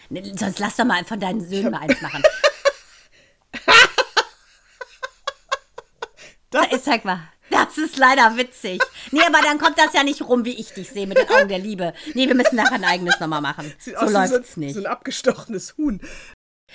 Nee, 0.08 0.22
Sonst 0.36 0.58
lass 0.58 0.76
doch 0.76 0.84
mal 0.84 1.04
von 1.04 1.20
deinen 1.20 1.40
Söhnen 1.46 1.70
mal 1.72 1.80
eins 1.80 2.00
machen. 2.00 2.22
Das, 6.50 6.82
Zeig 6.82 7.04
mal. 7.04 7.20
Da, 7.70 7.82
Das 7.82 7.90
ist 7.90 7.96
leider 7.98 8.36
witzig. 8.36 8.82
Nee, 9.10 9.22
aber 9.26 9.40
dann 9.42 9.58
kommt 9.58 9.78
das 9.78 9.92
ja 9.92 10.02
nicht 10.02 10.22
rum, 10.22 10.44
wie 10.44 10.58
ich 10.58 10.72
dich 10.72 10.90
sehe, 10.90 11.06
mit 11.06 11.18
den 11.18 11.28
Augen 11.28 11.48
der 11.48 11.58
Liebe. 11.58 11.92
Nee, 12.14 12.26
wir 12.26 12.34
müssen 12.34 12.56
nachher 12.56 12.74
ein 12.74 12.84
eigenes 12.84 13.18
nochmal 13.20 13.40
machen. 13.40 13.72
Sieht 13.78 13.94
so 13.94 14.00
aus 14.06 14.12
läuft's 14.12 14.54
so, 14.54 14.60
nicht. 14.60 14.74
so 14.74 14.80
ein 14.80 14.86
abgestochenes 14.86 15.76
Huhn. 15.76 16.00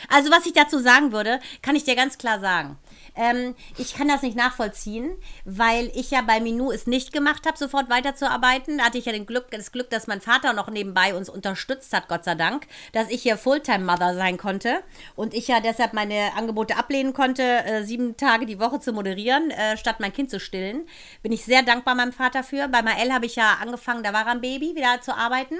Also, 0.10 0.30
was 0.32 0.46
ich 0.46 0.54
dazu 0.54 0.80
sagen 0.80 1.12
würde, 1.12 1.40
kann 1.62 1.76
ich 1.76 1.84
dir 1.84 1.96
ganz 1.96 2.18
klar 2.18 2.40
sagen. 2.40 2.78
Ähm, 3.16 3.56
ich 3.78 3.96
kann 3.96 4.08
das 4.08 4.22
nicht 4.22 4.36
nachvollziehen, 4.36 5.12
weil 5.46 5.92
ich 5.96 6.12
ja 6.12 6.22
bei 6.22 6.40
Minou 6.40 6.72
es 6.72 6.88
nicht 6.88 7.14
gemacht 7.14 7.46
habe, 7.46 7.58
sofort 7.58 7.90
weiterzuarbeiten. 7.90 8.78
Da 8.78 8.86
hatte 8.86 8.98
ich 8.98 9.06
ja 9.06 9.12
den 9.12 9.26
Glück, 9.26 9.52
das 9.52 9.72
Glück, 9.72 9.90
dass 9.90 10.08
mein 10.08 10.22
Vater 10.22 10.54
noch 10.54 10.70
nebenbei 10.70 11.16
uns 11.16 11.30
unterstützt 11.30 11.94
hat, 11.94 12.08
Gott 12.08 12.26
sei 12.26 12.36
Dank, 12.36 12.68
dass 12.94 13.10
ich 13.10 13.22
hier 13.22 13.38
Fulltime-Mother 13.38 14.16
sein 14.16 14.38
konnte 14.38 14.82
und 15.16 15.34
ich 15.34 15.48
ja 15.48 15.60
deshalb 15.60 15.94
meine 15.94 16.34
Angebote 16.36 16.78
ablehnen 16.78 17.14
konnte, 17.14 17.44
äh, 17.44 17.84
sieben 17.84 18.18
Tage 18.18 18.46
die 18.46 18.60
Woche 18.60 18.80
zu 18.80 18.94
moderieren, 18.94 19.52
äh, 19.52 19.78
statt 19.78 20.00
mein 20.00 20.14
Kind 20.14 20.30
zu 20.30 20.40
stillen. 20.40 20.88
Bin 21.22 21.32
ich 21.32 21.46
sehr 21.46 21.64
dankbar 21.64 21.96
meinem 21.96 22.14
Vater 22.14 22.44
für. 22.44 22.68
Bei 22.68 22.82
Mael 22.82 23.14
habe 23.14 23.26
ich 23.26 23.36
ja 23.36 23.58
angefangen, 23.62 24.04
da 24.04 24.14
war 24.14 24.26
ein 24.28 24.42
Baby, 24.42 24.76
wieder 24.76 25.02
zu 25.02 25.16
arbeiten. 25.16 25.56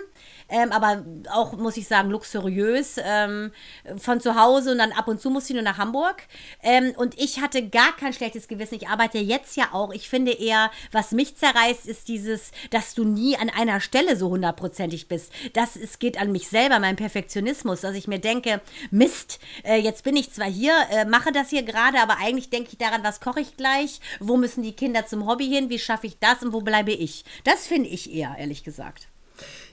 Ähm, 0.50 0.72
aber 0.72 1.04
auch, 1.32 1.54
muss 1.54 1.78
ich 1.78 1.88
sagen, 1.88 2.10
luxuriös. 2.10 3.00
Ähm, 3.04 3.52
von 3.98 4.20
zu 4.22 4.36
Hause 4.36 4.72
und 4.72 4.78
dann 4.78 4.92
ab 4.92 5.08
und 5.08 5.22
zu 5.22 5.30
musste 5.30 5.54
ich 5.54 5.56
nur 5.56 5.64
nach 5.64 5.78
Hamburg. 5.78 6.24
Ähm, 6.62 6.94
und 6.98 7.20
ich 7.20 7.25
hatte 7.42 7.68
gar 7.68 7.96
kein 7.96 8.14
schlechtes 8.14 8.48
Gewissen. 8.48 8.76
Ich 8.76 8.88
arbeite 8.88 9.18
jetzt 9.18 9.58
ja 9.58 9.70
auch. 9.74 9.92
Ich 9.92 10.10
finde 10.10 10.32
eher, 10.32 10.72
was 10.92 11.12
mich 11.12 11.36
zerreißt, 11.36 11.86
ist 11.86 12.08
dieses, 12.08 12.52
dass 12.70 12.94
du 12.94 13.04
nie 13.04 13.38
an 13.38 13.50
einer 13.50 13.82
Stelle 13.82 14.16
so 14.16 14.30
hundertprozentig 14.30 15.08
bist. 15.08 15.32
Das 15.54 15.76
es 15.76 16.00
geht 16.00 16.20
an 16.20 16.32
mich 16.32 16.48
selber, 16.48 16.80
mein 16.80 16.96
Perfektionismus, 16.96 17.82
dass 17.82 17.96
ich 17.96 18.08
mir 18.08 18.20
denke, 18.20 18.62
Mist, 18.92 19.40
äh, 19.64 19.78
jetzt 19.78 20.04
bin 20.04 20.16
ich 20.16 20.32
zwar 20.32 20.50
hier, 20.50 20.76
äh, 20.92 21.06
mache 21.06 21.32
das 21.32 21.50
hier 21.50 21.64
gerade, 21.64 22.00
aber 22.00 22.18
eigentlich 22.18 22.50
denke 22.50 22.70
ich 22.72 22.78
daran, 22.78 23.04
was 23.04 23.20
koche 23.20 23.42
ich 23.42 23.58
gleich, 23.58 24.00
wo 24.20 24.38
müssen 24.38 24.64
die 24.64 24.76
Kinder 24.76 25.06
zum 25.06 25.28
Hobby 25.28 25.48
hin, 25.48 25.70
wie 25.70 25.80
schaffe 25.80 26.08
ich 26.08 26.20
das 26.20 26.44
und 26.44 26.54
wo 26.54 26.62
bleibe 26.62 26.92
ich. 26.92 27.26
Das 27.44 27.68
finde 27.68 27.90
ich 27.90 28.14
eher, 28.14 28.36
ehrlich 28.38 28.64
gesagt. 28.64 29.08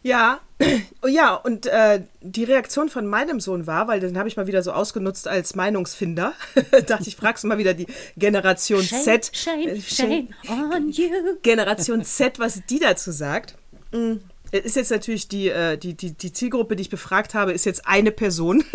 Ja, 0.02 0.40
oh 1.02 1.06
ja, 1.06 1.34
und 1.34 1.66
äh, 1.66 2.02
die 2.20 2.44
Reaktion 2.44 2.88
von 2.88 3.06
meinem 3.06 3.40
Sohn 3.40 3.66
war, 3.66 3.88
weil 3.88 4.00
den 4.00 4.18
habe 4.18 4.28
ich 4.28 4.36
mal 4.36 4.46
wieder 4.46 4.62
so 4.62 4.72
ausgenutzt 4.72 5.28
als 5.28 5.54
Meinungsfinder. 5.54 6.34
Dachte 6.86 7.08
ich, 7.08 7.16
fragst 7.16 7.44
mal 7.44 7.58
wieder 7.58 7.74
die 7.74 7.86
Generation 8.16 8.82
Shame, 8.82 9.02
Z. 9.02 9.30
shame, 9.32 9.68
äh, 9.68 9.80
shame 9.80 10.28
on 10.48 10.90
you. 10.90 11.08
Generation 11.42 12.04
Z, 12.04 12.38
was 12.38 12.62
die 12.68 12.78
dazu 12.78 13.12
sagt. 13.12 13.56
Mm, 13.92 14.14
Ist 14.50 14.76
jetzt 14.76 14.90
natürlich 14.90 15.28
die, 15.28 15.48
äh, 15.48 15.76
die, 15.76 15.94
die, 15.94 16.12
die 16.12 16.32
Zielgruppe, 16.32 16.76
die 16.76 16.82
ich 16.82 16.90
befragt 16.90 17.34
habe, 17.34 17.52
ist 17.52 17.64
jetzt 17.64 17.86
eine 17.86 18.10
Person. 18.10 18.64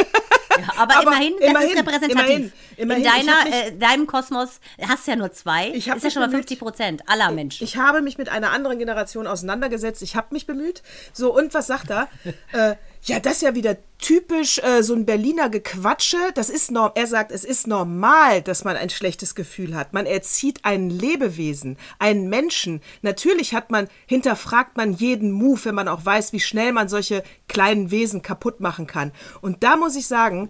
Ja, 0.59 0.73
aber, 0.77 0.95
Aber 0.97 1.01
immerhin, 1.03 1.33
das 1.39 1.49
immerhin, 1.49 1.69
ist 1.69 1.77
repräsentativ. 1.77 2.11
immerhin, 2.15 2.51
immerhin. 2.77 3.03
In 3.03 3.09
Ich 3.09 3.25
deiner, 3.25 3.43
mich- 3.45 3.53
äh, 3.53 3.71
deinem 3.77 4.07
Kosmos 4.07 4.59
hast 4.87 5.07
du 5.07 5.11
ja 5.11 5.17
nur 5.17 5.31
zwei. 5.31 5.69
Ich 5.69 5.87
ist 5.87 6.03
ja 6.03 6.09
schon 6.11 6.21
mal 6.21 6.27
bemüht. 6.27 6.47
50 6.47 6.59
Prozent 6.59 7.01
aller 7.07 7.31
Menschen. 7.31 7.63
Ich 7.63 7.77
habe 7.77 8.01
mich 8.01 8.17
mit 8.17 8.29
einer 8.29 8.51
anderen 8.51 8.77
Generation 8.79 9.27
auseinandergesetzt. 9.27 10.01
Ich 10.01 10.15
habe 10.15 10.27
mich 10.31 10.45
bemüht. 10.47 10.81
So, 11.13 11.33
und 11.35 11.53
was 11.53 11.67
sagt 11.67 11.89
er? 11.89 12.07
äh, 12.51 12.75
ja, 13.03 13.19
das 13.19 13.33
ist 13.37 13.41
ja 13.41 13.55
wieder 13.55 13.77
typisch 13.99 14.59
äh, 14.59 14.83
so 14.83 14.93
ein 14.93 15.05
Berliner 15.05 15.49
Gequatsche. 15.49 16.17
Das 16.35 16.49
ist 16.49 16.71
norm 16.71 16.91
er 16.95 17.07
sagt, 17.07 17.31
es 17.31 17.43
ist 17.45 17.67
normal, 17.67 18.41
dass 18.41 18.63
man 18.63 18.75
ein 18.75 18.89
schlechtes 18.89 19.35
Gefühl 19.35 19.75
hat. 19.75 19.93
Man 19.93 20.05
erzieht 20.05 20.59
ein 20.63 20.89
Lebewesen, 20.89 21.77
einen 21.99 22.29
Menschen. 22.29 22.81
Natürlich 23.01 23.53
hat 23.53 23.71
man, 23.71 23.87
hinterfragt 24.05 24.77
man 24.77 24.93
jeden 24.93 25.31
Move, 25.31 25.65
wenn 25.65 25.75
man 25.75 25.87
auch 25.87 26.05
weiß, 26.05 26.33
wie 26.33 26.39
schnell 26.39 26.73
man 26.73 26.89
solche 26.89 27.23
kleinen 27.47 27.91
Wesen 27.91 28.21
kaputt 28.21 28.59
machen 28.59 28.87
kann. 28.87 29.11
Und 29.41 29.63
da 29.63 29.77
muss 29.77 29.95
ich 29.95 30.07
sagen, 30.07 30.49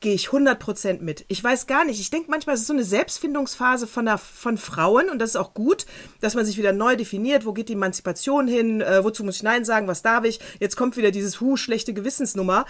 gehe 0.00 0.14
ich 0.14 0.28
100% 0.28 1.00
mit. 1.00 1.24
Ich 1.28 1.42
weiß 1.44 1.66
gar 1.66 1.84
nicht. 1.84 2.00
Ich 2.00 2.10
denke 2.10 2.30
manchmal, 2.30 2.54
es 2.54 2.62
ist 2.62 2.66
so 2.66 2.72
eine 2.72 2.84
Selbstfindungsphase 2.84 3.86
von, 3.86 4.06
der, 4.06 4.18
von 4.18 4.56
Frauen 4.58 5.10
und 5.10 5.18
das 5.18 5.30
ist 5.30 5.36
auch 5.36 5.54
gut, 5.54 5.86
dass 6.20 6.34
man 6.34 6.46
sich 6.46 6.56
wieder 6.56 6.72
neu 6.72 6.96
definiert. 6.96 7.44
Wo 7.44 7.52
geht 7.52 7.68
die 7.68 7.74
Emanzipation 7.74 8.48
hin? 8.48 8.80
Äh, 8.80 9.04
wozu 9.04 9.24
muss 9.24 9.36
ich 9.36 9.42
Nein 9.42 9.64
sagen? 9.64 9.86
Was 9.86 10.02
darf 10.02 10.24
ich? 10.24 10.40
Jetzt 10.58 10.76
kommt 10.76 10.96
wieder 10.96 11.10
dieses 11.10 11.40
Hu, 11.40 11.56
schlechte 11.56 11.92
Gewissensnummer. 11.92 12.64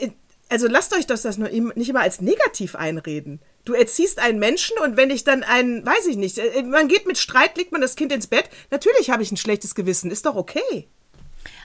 Äh, 0.00 0.10
Also 0.48 0.68
lasst 0.68 0.94
euch 0.94 1.06
das, 1.06 1.22
das 1.22 1.38
nur 1.38 1.48
nicht 1.48 1.88
immer 1.88 2.02
als 2.02 2.20
negativ 2.20 2.74
einreden. 2.76 3.40
Du 3.64 3.72
erziehst 3.72 4.18
einen 4.18 4.38
Menschen 4.38 4.76
und 4.84 4.96
wenn 4.96 5.10
ich 5.10 5.24
dann 5.24 5.42
einen, 5.42 5.84
weiß 5.84 6.06
ich 6.06 6.16
nicht, 6.16 6.38
äh, 6.38 6.62
man 6.62 6.88
geht 6.88 7.06
mit 7.06 7.18
Streit, 7.18 7.56
legt 7.56 7.72
man 7.72 7.80
das 7.80 7.96
Kind 7.96 8.12
ins 8.12 8.26
Bett. 8.26 8.50
Natürlich 8.70 9.10
habe 9.10 9.22
ich 9.22 9.32
ein 9.32 9.38
schlechtes 9.38 9.74
Gewissen, 9.74 10.10
ist 10.10 10.26
doch 10.26 10.36
okay. 10.36 10.88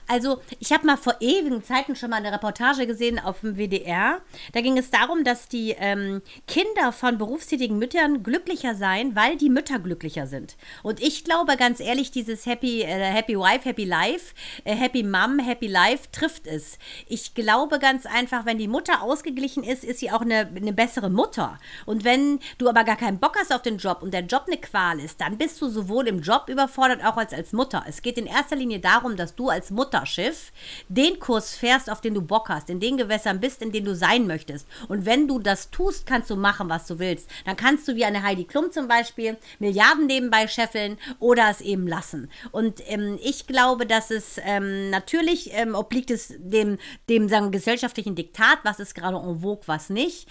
Also, 0.06 0.40
ich 0.58 0.72
habe 0.72 0.86
mal 0.86 0.96
vor 0.96 1.16
ewigen 1.20 1.62
Zeiten 1.62 1.96
schon 1.96 2.10
mal 2.10 2.16
eine 2.16 2.32
Reportage 2.32 2.86
gesehen 2.86 3.18
auf 3.18 3.40
dem 3.40 3.56
WDR. 3.56 4.20
Da 4.52 4.60
ging 4.60 4.78
es 4.78 4.90
darum, 4.90 5.24
dass 5.24 5.48
die 5.48 5.74
ähm, 5.78 6.22
Kinder 6.46 6.92
von 6.92 7.18
berufstätigen 7.18 7.78
Müttern 7.78 8.22
glücklicher 8.22 8.74
seien, 8.74 9.16
weil 9.16 9.36
die 9.36 9.50
Mütter 9.50 9.78
glücklicher 9.78 10.26
sind. 10.26 10.56
Und 10.82 11.00
ich 11.00 11.24
glaube 11.24 11.56
ganz 11.56 11.80
ehrlich, 11.80 12.10
dieses 12.10 12.46
Happy, 12.46 12.82
äh, 12.82 12.86
Happy 12.86 13.36
Wife, 13.36 13.68
Happy 13.68 13.84
Life, 13.84 14.34
äh, 14.64 14.74
Happy 14.74 15.02
Mom, 15.02 15.38
Happy 15.38 15.66
Life 15.66 16.10
trifft 16.12 16.46
es. 16.46 16.78
Ich 17.06 17.34
glaube 17.34 17.78
ganz 17.78 18.06
einfach, 18.06 18.46
wenn 18.46 18.58
die 18.58 18.68
Mutter 18.68 19.02
ausgeglichen 19.02 19.64
ist, 19.64 19.84
ist 19.84 20.00
sie 20.00 20.10
auch 20.10 20.22
eine, 20.22 20.48
eine 20.54 20.72
bessere 20.72 21.10
Mutter. 21.10 21.58
Und 21.86 22.04
wenn 22.04 22.40
du 22.58 22.68
aber 22.68 22.84
gar 22.84 22.96
keinen 22.96 23.18
Bock 23.18 23.36
hast 23.38 23.54
auf 23.54 23.62
den 23.62 23.78
Job 23.78 24.02
und 24.02 24.12
der 24.12 24.22
Job 24.22 24.44
eine 24.46 24.58
Qual 24.58 25.00
ist, 25.00 25.20
dann 25.20 25.38
bist 25.38 25.60
du 25.60 25.68
sowohl 25.68 26.08
im 26.08 26.20
Job 26.20 26.48
überfordert, 26.48 27.04
auch 27.04 27.16
als 27.16 27.32
als 27.32 27.52
Mutter. 27.52 27.84
Es 27.86 28.02
geht 28.02 28.18
in 28.18 28.26
erster 28.26 28.56
Linie 28.56 28.80
darum, 28.80 29.16
dass 29.16 29.34
du 29.34 29.48
als 29.48 29.70
Mutterschiff 30.00 30.52
den 30.88 31.18
Kurs 31.18 31.54
fährst, 31.54 31.90
auf 31.90 32.00
den 32.00 32.14
du 32.14 32.22
Bock 32.22 32.48
hast, 32.48 32.70
in 32.70 32.80
den 32.80 32.96
Gewässern 32.96 33.40
bist, 33.40 33.62
in 33.62 33.72
denen 33.72 33.86
du 33.86 33.94
sein 33.94 34.26
möchtest. 34.26 34.66
Und 34.88 35.04
wenn 35.04 35.28
du 35.28 35.38
das 35.38 35.70
tust, 35.70 36.06
kannst 36.06 36.30
du 36.30 36.36
machen, 36.36 36.68
was 36.68 36.86
du 36.86 36.98
willst. 36.98 37.28
Dann 37.44 37.56
kannst 37.56 37.86
du 37.88 37.94
wie 37.94 38.04
eine 38.04 38.22
Heidi 38.22 38.44
Klum 38.44 38.72
zum 38.72 38.88
Beispiel 38.88 39.36
Milliarden 39.58 40.06
nebenbei 40.06 40.48
scheffeln 40.48 40.98
oder 41.18 41.50
es 41.50 41.60
eben 41.60 41.86
lassen. 41.86 42.30
Und 42.50 42.82
ähm, 42.88 43.18
ich 43.22 43.46
glaube, 43.46 43.86
dass 43.86 44.10
es 44.10 44.40
ähm, 44.44 44.90
natürlich 44.90 45.52
ähm, 45.52 45.74
obliegt 45.74 46.10
es 46.10 46.34
dem, 46.38 46.78
dem 47.08 47.28
sagen, 47.28 47.50
gesellschaftlichen 47.50 48.14
Diktat, 48.14 48.58
was 48.64 48.80
ist 48.80 48.94
gerade 48.94 49.16
en 49.16 49.40
vogue, 49.40 49.66
was 49.66 49.90
nicht 49.90 50.26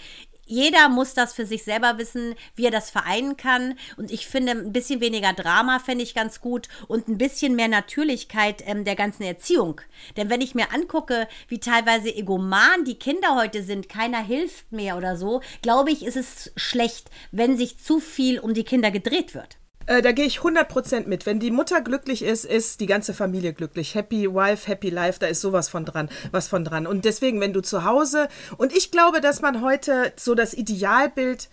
jeder 0.50 0.88
muss 0.88 1.14
das 1.14 1.32
für 1.32 1.46
sich 1.46 1.62
selber 1.62 1.96
wissen, 1.96 2.34
wie 2.56 2.64
er 2.64 2.72
das 2.72 2.90
vereinen 2.90 3.36
kann. 3.36 3.78
Und 3.96 4.10
ich 4.10 4.26
finde, 4.26 4.52
ein 4.52 4.72
bisschen 4.72 5.00
weniger 5.00 5.32
Drama 5.32 5.78
fände 5.78 6.02
ich 6.02 6.12
ganz 6.12 6.40
gut 6.40 6.68
und 6.88 7.06
ein 7.06 7.18
bisschen 7.18 7.54
mehr 7.54 7.68
Natürlichkeit 7.68 8.64
ähm, 8.66 8.84
der 8.84 8.96
ganzen 8.96 9.22
Erziehung. 9.22 9.80
Denn 10.16 10.28
wenn 10.28 10.40
ich 10.40 10.56
mir 10.56 10.74
angucke, 10.74 11.28
wie 11.46 11.60
teilweise 11.60 12.12
egoman 12.12 12.84
die 12.84 12.98
Kinder 12.98 13.36
heute 13.36 13.62
sind, 13.62 13.88
keiner 13.88 14.22
hilft 14.22 14.72
mehr 14.72 14.96
oder 14.96 15.16
so, 15.16 15.40
glaube 15.62 15.92
ich, 15.92 16.04
ist 16.04 16.16
es 16.16 16.50
schlecht, 16.56 17.10
wenn 17.30 17.56
sich 17.56 17.78
zu 17.78 18.00
viel 18.00 18.40
um 18.40 18.52
die 18.52 18.64
Kinder 18.64 18.90
gedreht 18.90 19.34
wird. 19.34 19.59
Äh, 19.90 20.02
da 20.02 20.12
gehe 20.12 20.24
ich 20.24 20.38
100% 20.38 21.08
mit. 21.08 21.26
Wenn 21.26 21.40
die 21.40 21.50
Mutter 21.50 21.80
glücklich 21.80 22.22
ist, 22.22 22.44
ist 22.44 22.78
die 22.78 22.86
ganze 22.86 23.12
Familie 23.12 23.52
glücklich. 23.52 23.96
Happy 23.96 24.32
Wife, 24.32 24.68
Happy 24.68 24.88
Life, 24.88 25.18
da 25.18 25.26
ist 25.26 25.40
sowas 25.40 25.68
von 25.68 25.84
dran, 25.84 26.08
was 26.30 26.46
von 26.46 26.64
dran. 26.64 26.86
Und 26.86 27.04
deswegen, 27.04 27.40
wenn 27.40 27.52
du 27.52 27.60
zu 27.60 27.84
Hause, 27.84 28.28
und 28.56 28.72
ich 28.72 28.92
glaube, 28.92 29.20
dass 29.20 29.42
man 29.42 29.62
heute 29.62 30.12
so 30.14 30.36
das 30.36 30.54
Idealbild 30.54 31.48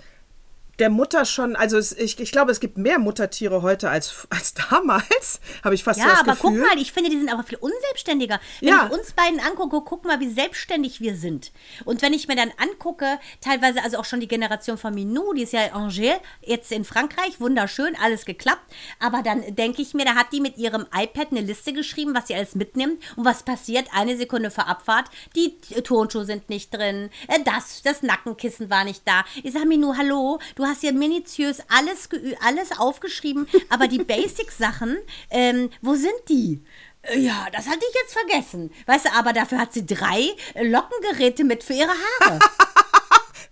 der 0.79 0.89
Mutter 0.89 1.25
schon, 1.25 1.55
also 1.55 1.77
es, 1.77 1.91
ich, 1.91 2.19
ich 2.19 2.31
glaube, 2.31 2.51
es 2.51 2.59
gibt 2.59 2.77
mehr 2.77 2.99
Muttertiere 2.99 3.61
heute 3.61 3.89
als, 3.89 4.27
als 4.29 4.53
damals, 4.53 5.39
habe 5.63 5.75
ich 5.75 5.83
fast 5.83 5.99
so 5.99 6.05
Ja, 6.05 6.11
das 6.13 6.19
aber 6.21 6.31
Gefühl. 6.33 6.59
guck 6.61 6.69
mal, 6.75 6.81
ich 6.81 6.91
finde, 6.91 7.09
die 7.09 7.17
sind 7.17 7.31
aber 7.31 7.43
viel 7.43 7.57
unselbstständiger. 7.57 8.39
Wenn 8.59 8.69
Ja. 8.69 8.87
ich 8.91 8.97
uns 8.97 9.13
beiden 9.13 9.39
angucke, 9.39 9.81
guck 9.83 10.05
mal, 10.05 10.19
wie 10.19 10.29
selbstständig 10.29 11.01
wir 11.01 11.15
sind. 11.15 11.51
Und 11.85 12.01
wenn 12.01 12.13
ich 12.13 12.27
mir 12.27 12.35
dann 12.35 12.51
angucke, 12.57 13.19
teilweise 13.41 13.83
also 13.83 13.97
auch 13.97 14.05
schon 14.05 14.19
die 14.19 14.27
Generation 14.27 14.77
von 14.77 14.93
Minou, 14.93 15.33
die 15.33 15.43
ist 15.43 15.53
ja 15.53 15.63
in 15.65 15.73
Angers, 15.73 16.19
jetzt 16.41 16.71
in 16.71 16.85
Frankreich, 16.85 17.39
wunderschön, 17.39 17.95
alles 18.01 18.25
geklappt. 18.25 18.61
Aber 18.99 19.23
dann 19.23 19.55
denke 19.55 19.81
ich 19.81 19.93
mir, 19.93 20.05
da 20.05 20.15
hat 20.15 20.31
die 20.31 20.41
mit 20.41 20.57
ihrem 20.57 20.85
iPad 20.95 21.31
eine 21.31 21.41
Liste 21.41 21.73
geschrieben, 21.73 22.13
was 22.13 22.27
sie 22.27 22.35
alles 22.35 22.55
mitnimmt 22.55 23.01
und 23.15 23.25
was 23.25 23.43
passiert 23.43 23.87
eine 23.93 24.17
Sekunde 24.17 24.51
vor 24.51 24.67
Abfahrt. 24.67 25.09
Die 25.35 25.57
Turnschuhe 25.83 26.25
sind 26.25 26.49
nicht 26.49 26.73
drin, 26.73 27.09
äh, 27.27 27.39
das, 27.43 27.81
das 27.83 28.03
Nackenkissen 28.03 28.69
war 28.69 28.83
nicht 28.83 29.01
da. 29.05 29.23
Ich 29.43 29.53
sage 29.53 29.65
Minou, 29.65 29.95
hallo, 29.97 30.39
du 30.55 30.66
hast 30.67 30.81
hier 30.81 30.93
minutiös 30.93 31.59
alles, 31.69 32.09
alles 32.45 32.77
aufgeschrieben, 32.77 33.47
aber 33.69 33.87
die 33.87 34.03
Basic-Sachen, 34.03 34.97
ähm, 35.29 35.69
wo 35.81 35.95
sind 35.95 36.13
die? 36.29 36.63
Äh, 37.03 37.19
Ja, 37.19 37.47
das 37.53 37.67
hatte 37.67 37.81
ich 37.89 37.95
jetzt 37.95 38.13
vergessen. 38.13 38.71
Weißt 38.85 39.05
du, 39.05 39.13
aber 39.13 39.33
dafür 39.33 39.59
hat 39.59 39.73
sie 39.73 39.85
drei 39.85 40.29
äh, 40.53 40.67
Lockengeräte 40.67 41.43
mit 41.43 41.63
für 41.63 41.73
ihre 41.73 41.89
Haare. 42.21 42.39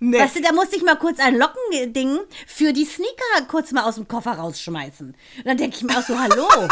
Nee. 0.01 0.19
Weißt 0.19 0.35
du, 0.35 0.41
da 0.41 0.51
musste 0.51 0.75
ich 0.75 0.83
mal 0.83 0.97
kurz 0.97 1.19
ein 1.19 1.37
Lockending 1.37 2.19
für 2.45 2.73
die 2.73 2.83
Sneaker 2.83 3.45
kurz 3.47 3.71
mal 3.71 3.85
aus 3.85 3.95
dem 3.95 4.09
Koffer 4.09 4.33
rausschmeißen. 4.33 5.07
Und 5.07 5.45
dann 5.45 5.55
denke 5.55 5.77
ich 5.77 5.83
mir 5.83 5.97
auch 5.97 6.03
so, 6.05 6.19
hallo. 6.19 6.45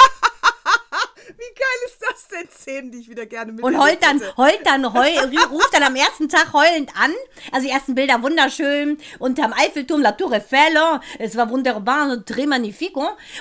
Wie 1.28 1.54
geil 1.56 1.80
ist 1.86 1.98
das 2.02 2.28
denn? 2.28 2.50
Szenen, 2.50 2.92
die 2.92 3.00
ich 3.00 3.10
wieder 3.10 3.26
gerne 3.26 3.52
mit 3.52 3.64
Und 3.64 3.78
heult 3.78 4.04
dann, 4.04 4.22
heult 4.38 4.60
dann, 4.66 4.94
heul, 4.94 5.38
ruft 5.50 5.74
dann 5.74 5.84
am 5.84 5.96
ersten 5.96 6.30
Tag 6.30 6.54
heulend 6.54 6.92
an. 6.96 7.12
Also 7.52 7.68
die 7.68 7.74
ersten 7.74 7.96
Bilder 7.96 8.22
wunderschön. 8.22 8.98
Unterm 9.20 9.54
Eiffelturm, 9.54 10.02
La 10.02 10.12
Tour 10.14 10.32
Eiffel. 10.34 11.00
Es 11.20 11.36
war 11.36 11.50
wunderbar, 11.50 12.10
so 12.10 12.22
très 12.22 12.48
magnifique. 12.48 12.94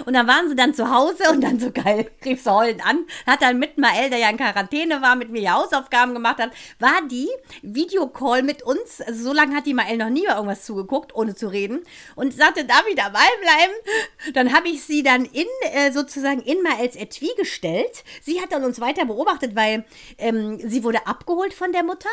Und 0.04 0.14
dann 0.14 0.26
waren 0.26 0.48
sie 0.48 0.56
dann 0.56 0.74
zu 0.74 0.90
Hause 0.90 1.30
und 1.30 1.42
dann 1.42 1.58
so 1.58 1.70
geil, 1.70 2.10
rief 2.24 2.42
sie 2.42 2.52
heulend 2.52 2.84
an. 2.86 3.06
Hat 3.26 3.42
dann 3.42 3.58
mit 3.58 3.78
Mael, 3.78 4.10
der 4.10 4.18
ja 4.18 4.30
in 4.30 4.36
Quarantäne 4.36 5.02
war, 5.02 5.16
mit 5.16 5.30
mir 5.30 5.42
ja 5.42 5.54
Hausaufgaben 5.54 6.14
gemacht 6.14 6.38
hat, 6.38 6.50
war 6.78 7.06
die 7.10 7.28
Videocall 7.62 8.42
mit 8.42 8.62
uns. 8.62 9.00
Also 9.00 9.24
so 9.24 9.32
lange 9.32 9.56
hat 9.56 9.66
die 9.66 9.74
Mael 9.74 9.96
noch 9.96 10.10
nie 10.10 10.26
bei 10.26 10.34
irgendwas 10.34 10.64
zugeguckt, 10.64 11.14
ohne 11.14 11.34
zu 11.34 11.48
reden. 11.48 11.80
Und 12.14 12.34
sagte, 12.34 12.64
darf 12.64 12.84
ich 12.88 12.96
dabei 12.96 13.26
bleiben? 13.40 14.34
Dann 14.34 14.52
habe 14.54 14.68
ich 14.68 14.84
sie 14.84 15.02
dann 15.02 15.24
in, 15.24 15.46
äh, 15.72 15.92
sozusagen 15.92 16.42
in 16.42 16.62
Maels 16.62 16.96
Etui 16.96 17.30
gestellt. 17.36 17.71
Sie 18.22 18.40
hat 18.40 18.52
dann 18.52 18.64
uns 18.64 18.80
weiter 18.80 19.04
beobachtet, 19.04 19.54
weil 19.56 19.84
ähm, 20.18 20.58
sie 20.58 20.84
wurde 20.84 21.06
abgeholt 21.06 21.54
von 21.54 21.72
der 21.72 21.82
Mutter. 21.82 22.08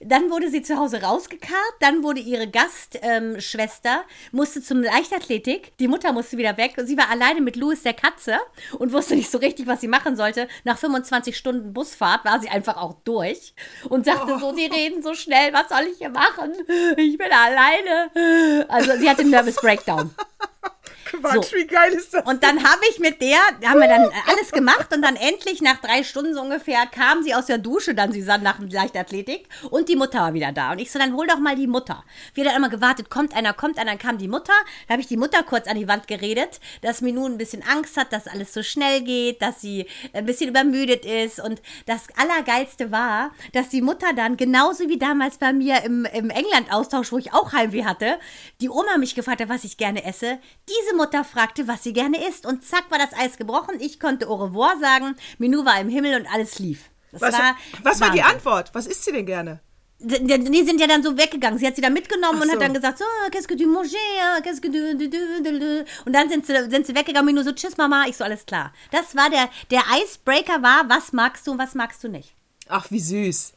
Dann 0.00 0.30
wurde 0.30 0.50
sie 0.50 0.62
zu 0.62 0.76
Hause 0.76 1.02
rausgekarrt. 1.02 1.74
Dann 1.80 2.02
wurde 2.02 2.20
ihre 2.20 2.48
Gastschwester, 2.48 3.94
ähm, 3.94 4.32
musste 4.32 4.62
zum 4.62 4.82
Leichtathletik. 4.82 5.76
Die 5.78 5.88
Mutter 5.88 6.12
musste 6.12 6.36
wieder 6.38 6.56
weg. 6.56 6.74
Und 6.78 6.86
sie 6.86 6.96
war 6.96 7.10
alleine 7.10 7.40
mit 7.40 7.56
Louis, 7.56 7.82
der 7.82 7.94
Katze, 7.94 8.38
und 8.78 8.92
wusste 8.92 9.16
nicht 9.16 9.30
so 9.30 9.38
richtig, 9.38 9.66
was 9.66 9.80
sie 9.80 9.88
machen 9.88 10.16
sollte. 10.16 10.48
Nach 10.64 10.78
25 10.78 11.36
Stunden 11.36 11.72
Busfahrt 11.72 12.24
war 12.24 12.40
sie 12.40 12.48
einfach 12.48 12.76
auch 12.76 12.94
durch 13.04 13.54
und 13.88 14.04
sagte 14.04 14.34
oh. 14.36 14.38
so, 14.38 14.52
die 14.52 14.66
reden 14.66 15.02
so 15.02 15.14
schnell, 15.14 15.52
was 15.52 15.68
soll 15.68 15.86
ich 15.90 15.98
hier 15.98 16.10
machen? 16.10 16.52
Ich 16.96 17.18
bin 17.18 17.28
alleine. 17.30 18.66
Also 18.68 18.96
sie 18.98 19.08
hatte 19.08 19.22
einen 19.22 19.30
Nervous 19.30 19.56
Breakdown. 19.56 20.14
Quatsch, 21.10 21.50
so. 21.50 21.56
wie 21.56 21.66
geil 21.66 21.92
ist 21.92 22.14
das? 22.14 22.24
Und 22.24 22.42
dann 22.42 22.62
habe 22.62 22.80
ich 22.90 22.98
mit 22.98 23.20
der, 23.20 23.38
haben 23.68 23.80
wir 23.80 23.88
dann 23.88 24.10
alles 24.26 24.52
gemacht 24.52 24.94
und 24.94 25.02
dann 25.02 25.16
endlich 25.16 25.60
nach 25.60 25.80
drei 25.80 26.04
Stunden 26.04 26.34
so 26.34 26.40
ungefähr 26.40 26.86
kam 26.86 27.22
sie 27.22 27.34
aus 27.34 27.46
der 27.46 27.58
Dusche, 27.58 27.94
dann 27.94 28.12
sie 28.12 28.22
sah 28.22 28.38
nach 28.38 28.58
Leichtathletik 28.60 29.48
und 29.70 29.88
die 29.88 29.96
Mutter 29.96 30.20
war 30.20 30.34
wieder 30.34 30.52
da. 30.52 30.72
Und 30.72 30.78
ich 30.78 30.90
so, 30.90 30.98
dann 30.98 31.14
hol 31.14 31.26
doch 31.26 31.38
mal 31.38 31.56
die 31.56 31.66
Mutter. 31.66 32.04
Wir 32.34 32.44
dann 32.44 32.56
immer 32.56 32.68
gewartet, 32.68 33.10
kommt 33.10 33.34
einer, 33.34 33.52
kommt 33.52 33.78
einer, 33.78 33.90
dann 33.90 33.98
kam 33.98 34.18
die 34.18 34.28
Mutter. 34.28 34.52
Da 34.86 34.92
habe 34.92 35.02
ich 35.02 35.08
die 35.08 35.16
Mutter 35.16 35.42
kurz 35.42 35.66
an 35.66 35.76
die 35.76 35.88
Wand 35.88 36.06
geredet, 36.06 36.60
dass 36.82 37.00
Minou 37.00 37.26
ein 37.26 37.38
bisschen 37.38 37.62
Angst 37.62 37.96
hat, 37.96 38.12
dass 38.12 38.26
alles 38.26 38.54
so 38.54 38.62
schnell 38.62 39.02
geht, 39.02 39.42
dass 39.42 39.60
sie 39.60 39.86
ein 40.12 40.26
bisschen 40.26 40.50
übermüdet 40.50 41.04
ist. 41.04 41.40
Und 41.40 41.60
das 41.86 42.02
Allergeilste 42.16 42.92
war, 42.92 43.32
dass 43.52 43.68
die 43.68 43.82
Mutter 43.82 44.12
dann, 44.14 44.36
genauso 44.36 44.88
wie 44.88 44.98
damals 44.98 45.38
bei 45.38 45.52
mir 45.52 45.82
im, 45.82 46.04
im 46.04 46.30
England-Austausch, 46.30 47.12
wo 47.12 47.18
ich 47.18 47.32
auch 47.32 47.52
Heimweh 47.52 47.84
hatte, 47.84 48.18
die 48.60 48.68
Oma 48.68 48.98
mich 48.98 49.14
gefragt 49.14 49.40
hat, 49.40 49.48
was 49.48 49.64
ich 49.64 49.76
gerne 49.76 50.04
esse, 50.04 50.38
diese 50.68 50.96
Mutter 51.00 51.24
fragte, 51.24 51.66
was 51.66 51.82
sie 51.82 51.92
gerne 51.92 52.28
isst. 52.28 52.44
Und 52.44 52.64
zack 52.64 52.90
war 52.90 52.98
das 52.98 53.18
Eis 53.18 53.38
gebrochen. 53.38 53.76
Ich 53.80 53.98
konnte 53.98 54.28
au 54.28 54.34
revoir 54.34 54.78
sagen. 54.80 55.16
Minou 55.38 55.64
war 55.64 55.80
im 55.80 55.88
Himmel 55.88 56.20
und 56.20 56.26
alles 56.32 56.58
lief. 56.58 56.90
Das 57.12 57.22
was 57.22 57.32
war, 57.32 57.56
was 57.82 58.00
war 58.00 58.10
die 58.10 58.22
Antwort? 58.22 58.70
Was 58.74 58.86
isst 58.86 59.04
sie 59.04 59.12
denn 59.12 59.26
gerne? 59.26 59.60
Die 59.98 60.64
sind 60.64 60.80
ja 60.80 60.86
dann 60.86 61.02
so 61.02 61.16
weggegangen. 61.16 61.58
Sie 61.58 61.66
hat 61.66 61.76
sie 61.76 61.82
dann 61.82 61.92
mitgenommen 61.92 62.38
so. 62.38 62.44
und 62.44 62.52
hat 62.52 62.62
dann 62.62 62.72
gesagt, 62.72 62.98
so, 62.98 63.04
qu'est-ce 63.30 63.48
que 63.48 63.56
tu 63.56 63.66
manges, 63.66 63.94
qu'est-ce 64.42 64.60
que 64.60 64.70
du, 64.70 64.96
du, 64.96 65.10
du, 65.10 65.58
du, 65.58 65.84
Und 66.06 66.12
dann 66.14 66.28
sind 66.30 66.46
sie, 66.46 66.54
sind 66.70 66.86
sie 66.86 66.94
weggegangen 66.94 67.28
und 67.28 67.34
nur 67.34 67.44
so, 67.44 67.52
tschüss 67.52 67.76
Mama, 67.76 68.04
ich 68.08 68.16
so, 68.16 68.24
alles 68.24 68.46
klar. 68.46 68.72
Das 68.92 69.14
war 69.14 69.28
der, 69.28 69.50
der 69.70 69.82
Icebreaker 70.02 70.62
war, 70.62 70.88
was 70.88 71.12
magst 71.12 71.46
du 71.46 71.52
und 71.52 71.58
was 71.58 71.74
magst 71.74 72.02
du 72.02 72.08
nicht. 72.08 72.34
Ach, 72.68 72.90
wie 72.90 73.00
süß. 73.00 73.52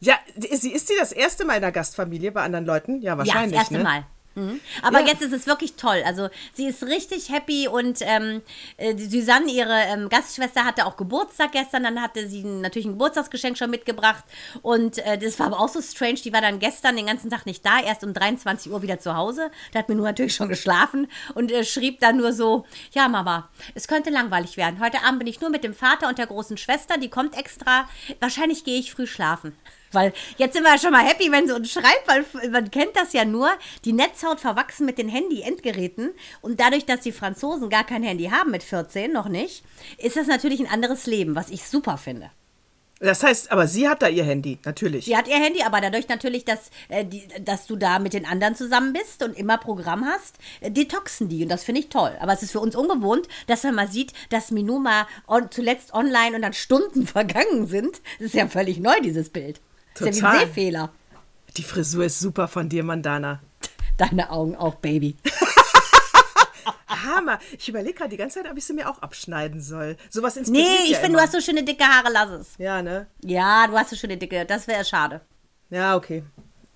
Ja, 0.00 0.18
sie 0.36 0.72
ist 0.72 0.88
sie 0.88 0.96
das 0.98 1.12
erste 1.12 1.44
Mal 1.44 1.56
in 1.56 1.62
der 1.62 1.72
Gastfamilie 1.72 2.32
bei 2.32 2.42
anderen 2.42 2.66
Leuten? 2.66 3.00
Ja, 3.00 3.16
wahrscheinlich. 3.16 3.52
Ja, 3.52 3.62
das 3.62 3.70
erste 3.70 3.78
ne? 3.78 3.84
Mal. 3.84 4.06
Mhm. 4.38 4.60
Aber 4.82 5.00
ja. 5.00 5.08
jetzt 5.08 5.22
ist 5.22 5.32
es 5.32 5.46
wirklich 5.46 5.74
toll. 5.74 6.02
Also 6.04 6.28
sie 6.54 6.66
ist 6.66 6.82
richtig 6.84 7.30
happy 7.30 7.68
und 7.68 7.98
ähm, 8.02 8.42
äh, 8.76 8.96
Susanne, 8.96 9.50
ihre 9.50 9.74
ähm, 9.88 10.08
Gastschwester, 10.08 10.64
hatte 10.64 10.86
auch 10.86 10.96
Geburtstag 10.96 11.52
gestern. 11.52 11.82
Dann 11.82 12.00
hatte 12.00 12.28
sie 12.28 12.44
natürlich 12.44 12.86
ein 12.86 12.92
Geburtstagsgeschenk 12.92 13.58
schon 13.58 13.70
mitgebracht. 13.70 14.24
Und 14.62 14.98
äh, 14.98 15.18
das 15.18 15.38
war 15.38 15.46
aber 15.46 15.60
auch 15.60 15.68
so 15.68 15.82
strange. 15.82 16.14
Die 16.24 16.32
war 16.32 16.40
dann 16.40 16.58
gestern 16.58 16.96
den 16.96 17.06
ganzen 17.06 17.30
Tag 17.30 17.46
nicht 17.46 17.64
da, 17.66 17.80
erst 17.80 18.04
um 18.04 18.14
23 18.14 18.70
Uhr 18.70 18.82
wieder 18.82 18.98
zu 18.98 19.16
Hause. 19.16 19.50
Da 19.72 19.80
hat 19.80 19.88
mir 19.88 19.96
nur 19.96 20.06
natürlich 20.06 20.34
schon 20.34 20.48
geschlafen 20.48 21.08
und 21.34 21.50
äh, 21.50 21.64
schrieb 21.64 22.00
dann 22.00 22.16
nur 22.16 22.32
so: 22.32 22.64
Ja, 22.92 23.08
Mama, 23.08 23.48
es 23.74 23.88
könnte 23.88 24.10
langweilig 24.10 24.56
werden. 24.56 24.80
Heute 24.80 25.02
Abend 25.02 25.18
bin 25.18 25.28
ich 25.28 25.40
nur 25.40 25.50
mit 25.50 25.64
dem 25.64 25.74
Vater 25.74 26.08
und 26.08 26.18
der 26.18 26.26
großen 26.26 26.56
Schwester. 26.56 26.98
Die 26.98 27.10
kommt 27.10 27.36
extra. 27.36 27.88
Wahrscheinlich 28.20 28.64
gehe 28.64 28.78
ich 28.78 28.92
früh 28.92 29.06
schlafen. 29.06 29.56
Weil 29.92 30.12
jetzt 30.36 30.54
sind 30.54 30.64
wir 30.64 30.72
ja 30.72 30.78
schon 30.78 30.92
mal 30.92 31.04
happy, 31.04 31.30
wenn 31.32 31.46
sie 31.46 31.54
uns 31.54 31.72
schreibt, 31.72 32.06
weil 32.06 32.24
man 32.50 32.70
kennt 32.70 32.96
das 32.96 33.12
ja 33.12 33.24
nur. 33.24 33.50
Die 33.84 33.92
Netzhaut 33.92 34.40
verwachsen 34.40 34.86
mit 34.86 34.98
den 34.98 35.08
Handy-Endgeräten. 35.08 36.10
Und 36.40 36.60
dadurch, 36.60 36.86
dass 36.86 37.00
die 37.00 37.12
Franzosen 37.12 37.70
gar 37.70 37.84
kein 37.84 38.02
Handy 38.02 38.26
haben 38.26 38.50
mit 38.50 38.62
14, 38.62 39.12
noch 39.12 39.28
nicht, 39.28 39.64
ist 39.98 40.16
das 40.16 40.26
natürlich 40.26 40.60
ein 40.60 40.70
anderes 40.70 41.06
Leben, 41.06 41.34
was 41.34 41.50
ich 41.50 41.64
super 41.64 41.96
finde. 41.96 42.30
Das 43.00 43.22
heißt, 43.22 43.52
aber 43.52 43.68
sie 43.68 43.88
hat 43.88 44.02
da 44.02 44.08
ihr 44.08 44.24
Handy, 44.24 44.58
natürlich. 44.64 45.04
Sie 45.04 45.16
hat 45.16 45.28
ihr 45.28 45.36
Handy, 45.36 45.62
aber 45.62 45.80
dadurch 45.80 46.08
natürlich, 46.08 46.44
dass, 46.44 46.70
äh, 46.88 47.04
die, 47.04 47.28
dass 47.40 47.66
du 47.66 47.76
da 47.76 48.00
mit 48.00 48.12
den 48.12 48.26
anderen 48.26 48.56
zusammen 48.56 48.92
bist 48.92 49.22
und 49.22 49.36
immer 49.36 49.56
Programm 49.56 50.04
hast, 50.04 50.36
äh, 50.60 50.70
detoxen 50.70 51.28
die. 51.28 51.44
Und 51.44 51.48
das 51.48 51.62
finde 51.62 51.80
ich 51.80 51.90
toll. 51.90 52.16
Aber 52.20 52.32
es 52.32 52.42
ist 52.42 52.52
für 52.52 52.60
uns 52.60 52.74
ungewohnt, 52.74 53.28
dass 53.46 53.62
man 53.62 53.76
mal 53.76 53.88
sieht, 53.88 54.12
dass 54.30 54.50
Minou 54.50 54.80
mal 54.80 55.06
on, 55.28 55.50
zuletzt 55.50 55.94
online 55.94 56.34
und 56.34 56.42
dann 56.42 56.52
Stunden 56.54 57.06
vergangen 57.06 57.68
sind. 57.68 58.00
Das 58.18 58.28
ist 58.28 58.34
ja 58.34 58.48
völlig 58.48 58.80
neu, 58.80 58.98
dieses 59.00 59.28
Bild. 59.28 59.60
Total. 59.98 60.10
ist 60.10 60.20
ja 60.20 60.32
wie 60.32 60.36
ein 60.36 60.46
Sehfehler. 60.46 60.92
Die 61.56 61.62
Frisur 61.62 62.04
ist 62.04 62.20
super 62.20 62.48
von 62.48 62.68
dir, 62.68 62.84
Mandana. 62.84 63.40
Deine 63.96 64.30
Augen 64.30 64.54
auch, 64.56 64.76
Baby. 64.76 65.16
Hammer. 66.88 67.38
Ich 67.58 67.68
überlege 67.68 67.94
gerade 67.94 68.10
die 68.10 68.16
ganze 68.16 68.40
Zeit, 68.40 68.50
ob 68.50 68.56
ich 68.56 68.64
sie 68.64 68.72
mir 68.72 68.88
auch 68.88 69.00
abschneiden 69.02 69.60
soll. 69.60 69.96
Sowas 70.10 70.36
inspiriert 70.36 70.68
Nee, 70.68 70.84
ich 70.84 70.90
ja 70.90 70.98
finde, 70.98 71.18
du 71.18 71.22
hast 71.22 71.32
so 71.32 71.40
schöne 71.40 71.62
dicke 71.62 71.84
Haare, 71.84 72.08
lass 72.12 72.30
es. 72.30 72.48
Ja, 72.58 72.82
ne? 72.82 73.06
Ja, 73.24 73.66
du 73.66 73.76
hast 73.76 73.90
so 73.90 73.96
schöne 73.96 74.16
dicke, 74.16 74.44
das 74.44 74.66
wäre 74.66 74.84
schade. 74.84 75.20
Ja, 75.70 75.96
okay. 75.96 76.22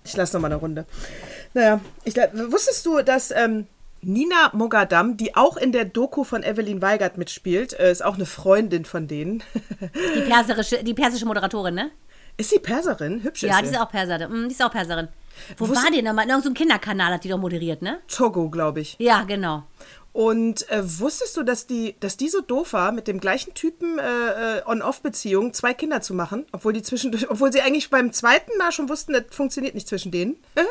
Ich 0.03 0.15
lasse 0.15 0.35
noch 0.35 0.41
mal 0.41 0.47
eine 0.47 0.57
Runde. 0.57 0.85
Naja, 1.53 1.79
ich, 2.03 2.15
wusstest 2.15 2.85
du, 2.85 3.01
dass 3.01 3.31
ähm, 3.31 3.67
Nina 4.01 4.51
Mogadam, 4.53 5.17
die 5.17 5.35
auch 5.35 5.55
in 5.55 5.71
der 5.71 5.85
Doku 5.85 6.23
von 6.23 6.43
Evelyn 6.43 6.81
Weigert 6.81 7.17
mitspielt, 7.17 7.73
äh, 7.73 7.91
ist 7.91 8.03
auch 8.03 8.15
eine 8.15 8.25
Freundin 8.25 8.85
von 8.85 9.07
denen. 9.07 9.43
Die 10.15 10.21
persische, 10.21 10.83
die 10.83 10.93
persische 10.93 11.25
Moderatorin, 11.25 11.75
ne? 11.75 11.91
Ist 12.37 12.49
sie 12.49 12.59
Perserin? 12.59 13.23
Hübsch 13.23 13.43
ist 13.43 13.49
Ja, 13.49 13.61
die 13.61 13.67
ist 13.67 13.79
auch 13.79 13.89
Perserin. 13.89 14.31
Mm, 14.31 14.47
die 14.47 14.53
ist 14.53 14.63
auch 14.63 14.71
Perserin. 14.71 15.07
Wo 15.57 15.67
Wusste 15.67 15.83
war 15.83 15.91
die 15.91 16.01
nochmal? 16.01 16.25
In 16.25 16.29
irgendeinem 16.29 16.53
Kinderkanal 16.55 17.13
hat 17.13 17.23
die 17.23 17.29
doch 17.29 17.37
moderiert, 17.37 17.81
ne? 17.81 17.99
Togo, 18.07 18.49
glaube 18.49 18.81
ich. 18.81 18.95
Ja, 18.99 19.23
genau. 19.23 19.63
Und 20.11 20.69
äh, 20.69 20.81
wusstest 20.99 21.35
du, 21.37 21.43
dass 21.43 21.65
die, 21.65 21.95
dass 21.99 22.17
die 22.17 22.29
so 22.29 22.41
doof 22.41 22.73
war, 22.73 22.91
mit 22.91 23.07
dem 23.07 23.19
gleichen 23.19 23.55
Typen 23.55 23.97
äh, 23.97 24.59
äh 24.59 24.61
On-Off-Beziehung 24.65 25.53
zwei 25.53 25.73
Kinder 25.73 26.01
zu 26.01 26.13
machen, 26.13 26.45
obwohl 26.51 26.73
die 26.73 26.83
zwischendurch, 26.83 27.29
obwohl 27.29 27.51
sie 27.51 27.61
eigentlich 27.61 27.89
beim 27.89 28.13
zweiten 28.13 28.55
Mal 28.59 28.71
schon 28.71 28.89
wussten, 28.89 29.13
das 29.13 29.23
funktioniert 29.31 29.73
nicht 29.73 29.87
zwischen 29.87 30.11
denen? 30.11 30.37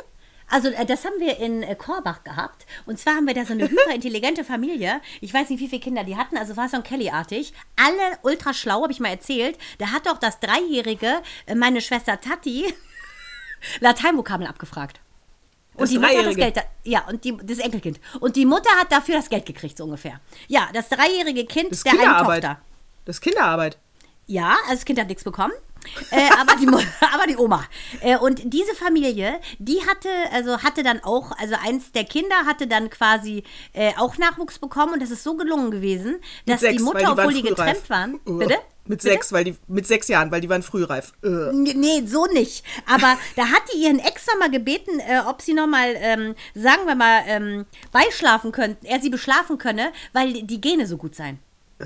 Also 0.52 0.68
äh, 0.68 0.84
das 0.84 1.04
haben 1.06 1.18
wir 1.18 1.38
in 1.38 1.62
äh, 1.62 1.74
Korbach 1.74 2.24
gehabt. 2.24 2.66
Und 2.84 2.98
zwar 2.98 3.14
haben 3.14 3.26
wir 3.26 3.32
da 3.32 3.46
so 3.46 3.54
eine 3.54 3.68
hyperintelligente 3.68 4.44
Familie. 4.44 5.00
Ich 5.22 5.32
weiß 5.32 5.48
nicht, 5.48 5.60
wie 5.60 5.68
viele 5.68 5.80
Kinder 5.80 6.04
die 6.04 6.16
hatten. 6.16 6.36
Also 6.36 6.58
war 6.58 6.66
es 6.66 6.72
so 6.72 6.76
ein 6.76 6.82
Kelly-artig. 6.82 7.54
Alle 7.74 8.18
ultra 8.22 8.52
schlau, 8.52 8.82
habe 8.82 8.92
ich 8.92 9.00
mal 9.00 9.08
erzählt. 9.08 9.56
Da 9.78 9.92
hat 9.92 10.06
doch 10.06 10.18
das 10.18 10.40
Dreijährige, 10.40 11.22
äh, 11.46 11.54
meine 11.54 11.80
Schwester 11.80 12.20
Tati, 12.20 12.72
Lateinvokabeln 13.80 14.48
abgefragt. 14.48 15.00
Und 15.72 15.84
das 15.84 15.90
die 15.90 15.98
Mutter 15.98 16.18
hat 16.18 16.26
das 16.26 16.36
Geld, 16.36 16.56
ja, 16.84 17.08
und 17.08 17.24
die, 17.24 17.34
das 17.34 17.58
Enkelkind. 17.58 17.98
Und 18.20 18.36
die 18.36 18.44
Mutter 18.44 18.68
hat 18.78 18.92
dafür 18.92 19.16
das 19.16 19.30
Geld 19.30 19.46
gekriegt, 19.46 19.78
so 19.78 19.84
ungefähr. 19.84 20.20
Ja, 20.48 20.68
das 20.74 20.90
dreijährige 20.90 21.46
Kind 21.46 21.72
das 21.72 21.82
der 21.82 21.92
einen 21.92 22.26
Tochter. 22.26 22.58
Das 23.06 23.16
ist 23.16 23.22
Kinderarbeit. 23.22 23.78
Ja, 24.26 24.50
also 24.64 24.74
das 24.74 24.84
Kind 24.84 25.00
hat 25.00 25.08
nichts 25.08 25.24
bekommen. 25.24 25.54
Äh, 26.10 26.28
aber, 26.38 26.56
die, 26.56 26.66
aber 27.14 27.26
die 27.28 27.36
Oma. 27.36 27.64
Äh, 28.00 28.16
und 28.16 28.40
diese 28.44 28.74
Familie, 28.74 29.40
die 29.58 29.80
hatte, 29.86 30.08
also 30.32 30.62
hatte 30.62 30.82
dann 30.82 31.00
auch, 31.02 31.32
also 31.38 31.54
eins 31.62 31.92
der 31.92 32.04
Kinder 32.04 32.46
hatte 32.46 32.66
dann 32.66 32.90
quasi 32.90 33.44
äh, 33.72 33.92
auch 33.98 34.18
Nachwuchs 34.18 34.58
bekommen 34.58 34.94
und 34.94 35.02
das 35.02 35.10
ist 35.10 35.22
so 35.22 35.36
gelungen 35.36 35.70
gewesen, 35.70 36.16
dass 36.46 36.60
sechs, 36.60 36.76
die 36.76 36.82
Mutter, 36.82 37.00
die 37.00 37.06
obwohl 37.06 37.34
die 37.34 37.42
getrennt 37.42 37.88
waren, 37.90 38.20
bitte? 38.24 38.58
Mit 38.84 38.98
Bitte? 38.98 39.12
sechs, 39.12 39.32
weil 39.32 39.44
die 39.44 39.56
mit 39.68 39.86
sechs 39.86 40.08
Jahren, 40.08 40.32
weil 40.32 40.40
die 40.40 40.48
waren 40.48 40.64
frühreif. 40.64 41.12
Uh. 41.24 41.52
Nee, 41.52 42.02
so 42.04 42.26
nicht. 42.26 42.64
Aber 42.84 43.16
da 43.36 43.46
hat 43.46 43.62
die 43.72 43.78
ihren 43.84 44.00
Ex 44.00 44.26
mal 44.40 44.50
gebeten, 44.50 44.98
äh, 44.98 45.20
ob 45.28 45.40
sie 45.40 45.54
noch 45.54 45.68
mal, 45.68 45.94
ähm, 45.98 46.34
sagen 46.54 46.86
wir 46.86 46.96
mal, 46.96 47.22
ähm, 47.26 47.66
beischlafen 47.92 48.50
könnten, 48.50 48.84
er 48.84 49.00
sie 49.00 49.10
beschlafen 49.10 49.56
könne, 49.56 49.92
weil 50.12 50.32
die 50.32 50.60
Gene 50.60 50.88
so 50.88 50.96
gut 50.96 51.14
seien. 51.14 51.38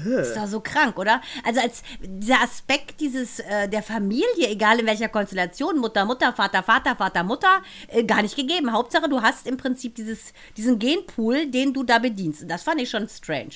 Ist 0.04 0.36
doch 0.36 0.46
so 0.46 0.60
krank, 0.60 0.98
oder? 0.98 1.20
Also 1.44 1.60
als 1.60 1.82
dieser 2.00 2.42
Aspekt 2.42 3.00
dieses 3.00 3.40
äh, 3.40 3.68
der 3.68 3.82
Familie, 3.82 4.48
egal 4.48 4.78
in 4.80 4.86
welcher 4.86 5.08
Konstellation, 5.08 5.78
Mutter, 5.78 6.04
Mutter, 6.04 6.32
Vater, 6.32 6.62
Vater, 6.62 6.96
Vater, 6.96 7.22
Mutter, 7.24 7.62
äh, 7.88 8.04
gar 8.04 8.22
nicht 8.22 8.36
gegeben. 8.36 8.72
Hauptsache, 8.72 9.08
du 9.08 9.22
hast 9.22 9.46
im 9.46 9.56
Prinzip 9.56 9.94
dieses, 9.94 10.32
diesen 10.56 10.78
Genpool, 10.78 11.46
den 11.46 11.72
du 11.72 11.82
da 11.82 11.98
bedienst. 11.98 12.42
Und 12.42 12.48
das 12.48 12.62
fand 12.62 12.80
ich 12.80 12.90
schon 12.90 13.08
strange. 13.08 13.52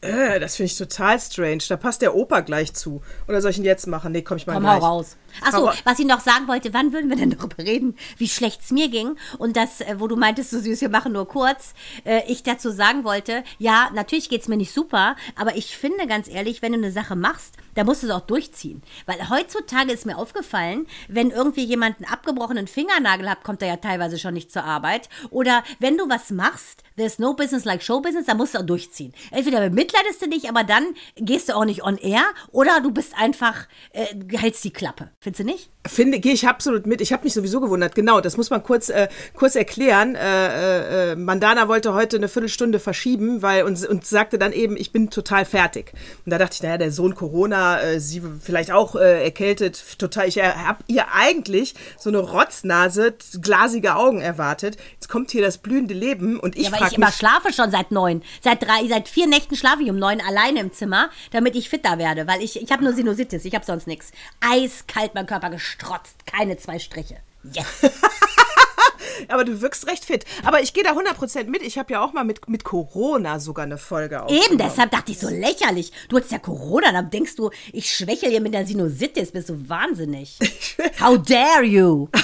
Äh, 0.00 0.38
das 0.38 0.56
finde 0.56 0.66
ich 0.72 0.76
total 0.78 1.18
strange. 1.18 1.62
Da 1.68 1.76
passt 1.76 2.02
der 2.02 2.14
Opa 2.14 2.40
gleich 2.40 2.74
zu. 2.74 3.02
Oder 3.26 3.40
soll 3.40 3.52
ich 3.52 3.58
ihn 3.58 3.64
jetzt 3.64 3.86
machen? 3.86 4.12
Nee, 4.12 4.22
komm 4.22 4.36
ich 4.36 4.46
mal 4.46 4.54
Komm, 4.54 4.64
gleich. 4.64 4.80
hau 4.80 4.86
raus. 4.98 5.16
Achso, 5.42 5.70
was 5.84 5.98
ich 5.98 6.06
noch 6.06 6.20
sagen 6.20 6.48
wollte, 6.48 6.72
wann 6.74 6.92
würden 6.92 7.10
wir 7.10 7.16
denn 7.16 7.30
darüber 7.30 7.58
reden, 7.58 7.96
wie 8.18 8.28
schlecht 8.28 8.62
es 8.62 8.70
mir 8.70 8.88
ging? 8.88 9.16
Und 9.38 9.56
das, 9.56 9.80
äh, 9.80 9.96
wo 9.98 10.08
du 10.08 10.16
meintest, 10.16 10.52
du 10.52 10.60
süß, 10.60 10.80
wir 10.80 10.88
machen 10.88 11.12
nur 11.12 11.28
kurz, 11.28 11.74
äh, 12.04 12.22
ich 12.28 12.42
dazu 12.42 12.70
sagen 12.70 13.04
wollte, 13.04 13.44
ja, 13.58 13.90
natürlich 13.94 14.28
geht 14.28 14.42
es 14.42 14.48
mir 14.48 14.56
nicht 14.56 14.72
super, 14.72 15.16
aber 15.36 15.56
ich 15.56 15.76
finde 15.76 16.06
ganz 16.06 16.28
ehrlich, 16.28 16.62
wenn 16.62 16.72
du 16.72 16.78
eine 16.78 16.92
Sache 16.92 17.16
machst, 17.16 17.54
dann 17.74 17.86
musst 17.86 18.02
du 18.02 18.06
es 18.06 18.12
auch 18.12 18.20
durchziehen. 18.20 18.82
Weil 19.06 19.28
heutzutage 19.28 19.92
ist 19.92 20.06
mir 20.06 20.16
aufgefallen, 20.16 20.86
wenn 21.08 21.30
irgendwie 21.30 21.64
jemand 21.64 21.96
einen 21.96 22.12
abgebrochenen 22.12 22.66
Fingernagel 22.66 23.28
hat, 23.28 23.42
kommt 23.44 23.62
er 23.62 23.68
ja 23.68 23.76
teilweise 23.76 24.18
schon 24.18 24.34
nicht 24.34 24.52
zur 24.52 24.64
Arbeit. 24.64 25.08
Oder 25.30 25.64
wenn 25.80 25.98
du 25.98 26.08
was 26.08 26.30
machst, 26.30 26.82
there's 26.96 27.18
no 27.18 27.34
business 27.34 27.64
like 27.64 27.82
show 27.82 28.00
business, 28.00 28.26
dann 28.26 28.36
musst 28.36 28.54
du 28.54 28.58
auch 28.58 28.66
durchziehen. 28.66 29.12
Entweder 29.30 29.60
bemitleidest 29.60 30.22
du 30.22 30.28
dich, 30.28 30.48
aber 30.48 30.64
dann 30.64 30.94
gehst 31.16 31.48
du 31.48 31.56
auch 31.56 31.64
nicht 31.64 31.82
on 31.82 31.98
air, 31.98 32.24
oder 32.52 32.80
du 32.80 32.90
bist 32.90 33.16
einfach, 33.16 33.66
äh, 33.92 34.06
hältst 34.36 34.64
die 34.64 34.72
Klappe. 34.72 35.10
Findest 35.24 35.40
du 35.40 35.44
nicht? 35.44 35.70
Finde, 35.86 36.20
gehe 36.20 36.34
ich 36.34 36.46
absolut 36.46 36.86
mit. 36.86 37.00
Ich 37.00 37.10
habe 37.10 37.24
mich 37.24 37.32
sowieso 37.32 37.58
gewundert. 37.58 37.94
Genau, 37.94 38.20
das 38.20 38.36
muss 38.36 38.50
man 38.50 38.62
kurz, 38.62 38.90
äh, 38.90 39.08
kurz 39.34 39.56
erklären. 39.56 40.16
Äh, 40.16 41.12
äh, 41.12 41.16
Mandana 41.16 41.66
wollte 41.66 41.94
heute 41.94 42.18
eine 42.18 42.28
Viertelstunde 42.28 42.78
verschieben, 42.78 43.40
weil 43.40 43.64
und, 43.64 43.82
und 43.86 44.04
sagte 44.04 44.36
dann 44.38 44.52
eben, 44.52 44.76
ich 44.76 44.92
bin 44.92 45.08
total 45.08 45.46
fertig. 45.46 45.94
Und 46.26 46.30
da 46.30 46.36
dachte 46.36 46.56
ich, 46.56 46.62
naja, 46.62 46.76
der 46.76 46.92
Sohn 46.92 47.14
Corona, 47.14 47.80
äh, 47.80 48.00
sie 48.00 48.22
vielleicht 48.38 48.70
auch 48.70 48.96
äh, 48.96 49.24
erkältet, 49.24 49.98
total. 49.98 50.28
Ich 50.28 50.42
habe 50.42 50.84
ihr 50.88 51.06
eigentlich 51.14 51.74
so 51.98 52.10
eine 52.10 52.18
Rotznase, 52.18 53.14
glasige 53.40 53.96
Augen 53.96 54.20
erwartet. 54.20 54.76
Jetzt 54.92 55.08
kommt 55.08 55.30
hier 55.30 55.40
das 55.40 55.56
blühende 55.56 55.94
Leben 55.94 56.38
und 56.38 56.54
ich 56.54 56.64
Ja, 56.68 56.72
weil 56.72 56.88
ich 56.88 56.98
immer 56.98 57.12
schlafe 57.12 57.50
schon 57.54 57.70
seit 57.70 57.92
neun. 57.92 58.22
Seit 58.42 58.62
drei, 58.62 58.86
seit 58.90 59.08
vier 59.08 59.26
Nächten 59.26 59.56
schlafe 59.56 59.82
ich 59.84 59.88
um 59.88 59.98
neun 59.98 60.20
alleine 60.20 60.60
im 60.60 60.74
Zimmer, 60.74 61.08
damit 61.30 61.56
ich 61.56 61.70
fitter 61.70 61.96
werde. 61.96 62.26
Weil 62.26 62.42
ich, 62.42 62.60
ich 62.60 62.70
habe 62.70 62.84
nur 62.84 62.92
Sinusitis, 62.92 63.46
ich 63.46 63.54
habe 63.54 63.64
sonst 63.64 63.86
nichts. 63.86 64.12
Eiskalt 64.40 65.13
mein 65.14 65.26
Körper 65.26 65.50
gestrotzt, 65.50 66.26
keine 66.26 66.56
zwei 66.56 66.78
Striche. 66.78 67.16
Yes. 67.52 67.66
aber 69.28 69.44
du 69.44 69.60
wirkst 69.60 69.86
recht 69.86 70.04
fit. 70.04 70.24
Aber 70.44 70.60
ich 70.60 70.72
gehe 70.72 70.82
da 70.82 70.92
100% 70.92 71.44
mit. 71.44 71.62
Ich 71.62 71.78
habe 71.78 71.92
ja 71.92 72.02
auch 72.02 72.12
mal 72.12 72.24
mit, 72.24 72.48
mit 72.48 72.64
Corona 72.64 73.38
sogar 73.40 73.64
eine 73.64 73.78
Folge 73.78 74.22
auf. 74.22 74.30
Eben, 74.30 74.58
deshalb 74.58 74.90
dachte 74.90 75.12
ich 75.12 75.18
so 75.18 75.28
lächerlich. 75.28 75.92
Du 76.08 76.16
hattest 76.16 76.32
ja 76.32 76.38
Corona, 76.38 76.92
dann 76.92 77.10
denkst 77.10 77.36
du, 77.36 77.50
ich 77.72 77.94
schwächel 77.94 78.30
hier 78.30 78.40
mit 78.40 78.54
der 78.54 78.66
Sinusitis, 78.66 79.32
bist 79.32 79.48
du 79.48 79.68
wahnsinnig. 79.68 80.38
How 81.00 81.18
dare 81.18 81.64
you? 81.64 82.08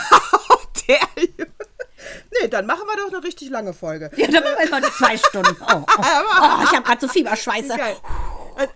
Der 0.88 0.98
Nee, 2.40 2.48
dann 2.48 2.66
machen 2.66 2.82
wir 2.86 2.96
doch 2.96 3.12
eine 3.12 3.22
richtig 3.24 3.50
lange 3.50 3.74
Folge. 3.74 4.10
Ja, 4.16 4.26
dann 4.26 4.42
machen 4.42 4.56
wir 4.58 4.76
heute 4.76 4.92
zwei 4.92 5.16
Stunden. 5.16 5.56
Oh, 5.60 5.84
oh. 5.86 6.02
oh 6.02 6.64
ich 6.64 6.70
habe 6.70 6.82
gerade 6.82 7.00
so 7.00 7.08
Fieberschweiße. 7.08 7.76
Geil. 7.76 7.96
Äh, 8.60 8.66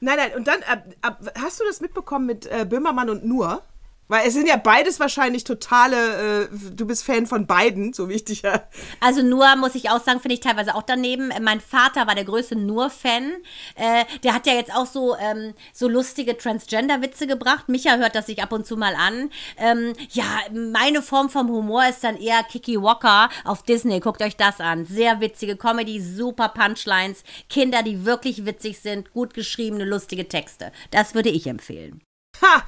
Nein, 0.00 0.16
nein, 0.16 0.34
und 0.36 0.46
dann, 0.48 0.62
ab, 0.62 0.84
ab, 1.02 1.20
hast 1.38 1.60
du 1.60 1.64
das 1.64 1.80
mitbekommen 1.80 2.26
mit 2.26 2.46
äh, 2.46 2.64
Böhmermann 2.68 3.10
und 3.10 3.24
Nur? 3.24 3.62
Weil 4.10 4.26
es 4.26 4.34
sind 4.34 4.48
ja 4.48 4.56
beides 4.56 4.98
wahrscheinlich 4.98 5.44
totale, 5.44 6.46
äh, 6.46 6.48
du 6.72 6.84
bist 6.84 7.04
Fan 7.04 7.28
von 7.28 7.46
beiden, 7.46 7.92
so 7.92 8.08
wie 8.08 8.14
ich 8.14 8.24
dich 8.24 8.42
ja. 8.42 8.64
Also 8.98 9.22
nur, 9.22 9.54
muss 9.54 9.76
ich 9.76 9.88
auch 9.88 10.02
sagen, 10.02 10.18
finde 10.18 10.34
ich 10.34 10.40
teilweise 10.40 10.74
auch 10.74 10.82
daneben. 10.82 11.30
Äh, 11.30 11.38
Mein 11.38 11.60
Vater 11.60 12.08
war 12.08 12.16
der 12.16 12.24
größte 12.24 12.56
Nur-Fan. 12.56 13.34
Äh, 13.76 14.04
der 14.24 14.34
hat 14.34 14.48
ja 14.48 14.54
jetzt 14.54 14.74
auch 14.74 14.86
so, 14.86 15.14
ähm, 15.16 15.54
so 15.72 15.86
lustige 15.86 16.36
Transgender-Witze 16.36 17.28
gebracht. 17.28 17.68
Micha 17.68 17.98
hört 17.98 18.16
das 18.16 18.26
sich 18.26 18.42
ab 18.42 18.50
und 18.50 18.66
zu 18.66 18.76
mal 18.76 18.96
an. 18.96 19.30
Ähm, 19.56 19.92
ja, 20.10 20.24
meine 20.52 21.02
Form 21.02 21.30
vom 21.30 21.48
Humor 21.48 21.86
ist 21.88 22.02
dann 22.02 22.16
eher 22.16 22.42
Kiki 22.42 22.82
Walker 22.82 23.28
auf 23.44 23.62
Disney. 23.62 24.00
Guckt 24.00 24.22
euch 24.22 24.36
das 24.36 24.58
an. 24.58 24.86
Sehr 24.86 25.20
witzige 25.20 25.54
Comedy, 25.56 26.00
super 26.00 26.48
Punchlines. 26.48 27.22
Kinder, 27.48 27.84
die 27.84 28.04
wirklich 28.04 28.44
witzig 28.44 28.80
sind, 28.80 29.12
gut 29.12 29.34
geschriebene, 29.34 29.84
lustige 29.84 30.26
Texte. 30.26 30.72
Das 30.90 31.14
würde 31.14 31.28
ich 31.28 31.46
empfehlen. 31.46 32.02
Ha! 32.42 32.64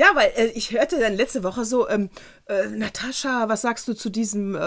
Ja, 0.00 0.06
weil 0.14 0.32
äh, 0.34 0.46
ich 0.54 0.70
hörte 0.72 0.98
dann 0.98 1.14
letzte 1.14 1.42
Woche 1.42 1.66
so, 1.66 1.86
ähm, 1.86 2.08
äh, 2.48 2.68
Natascha, 2.68 3.50
was 3.50 3.60
sagst 3.60 3.86
du 3.86 3.92
zu 3.92 4.08
diesem, 4.08 4.54
äh, 4.54 4.58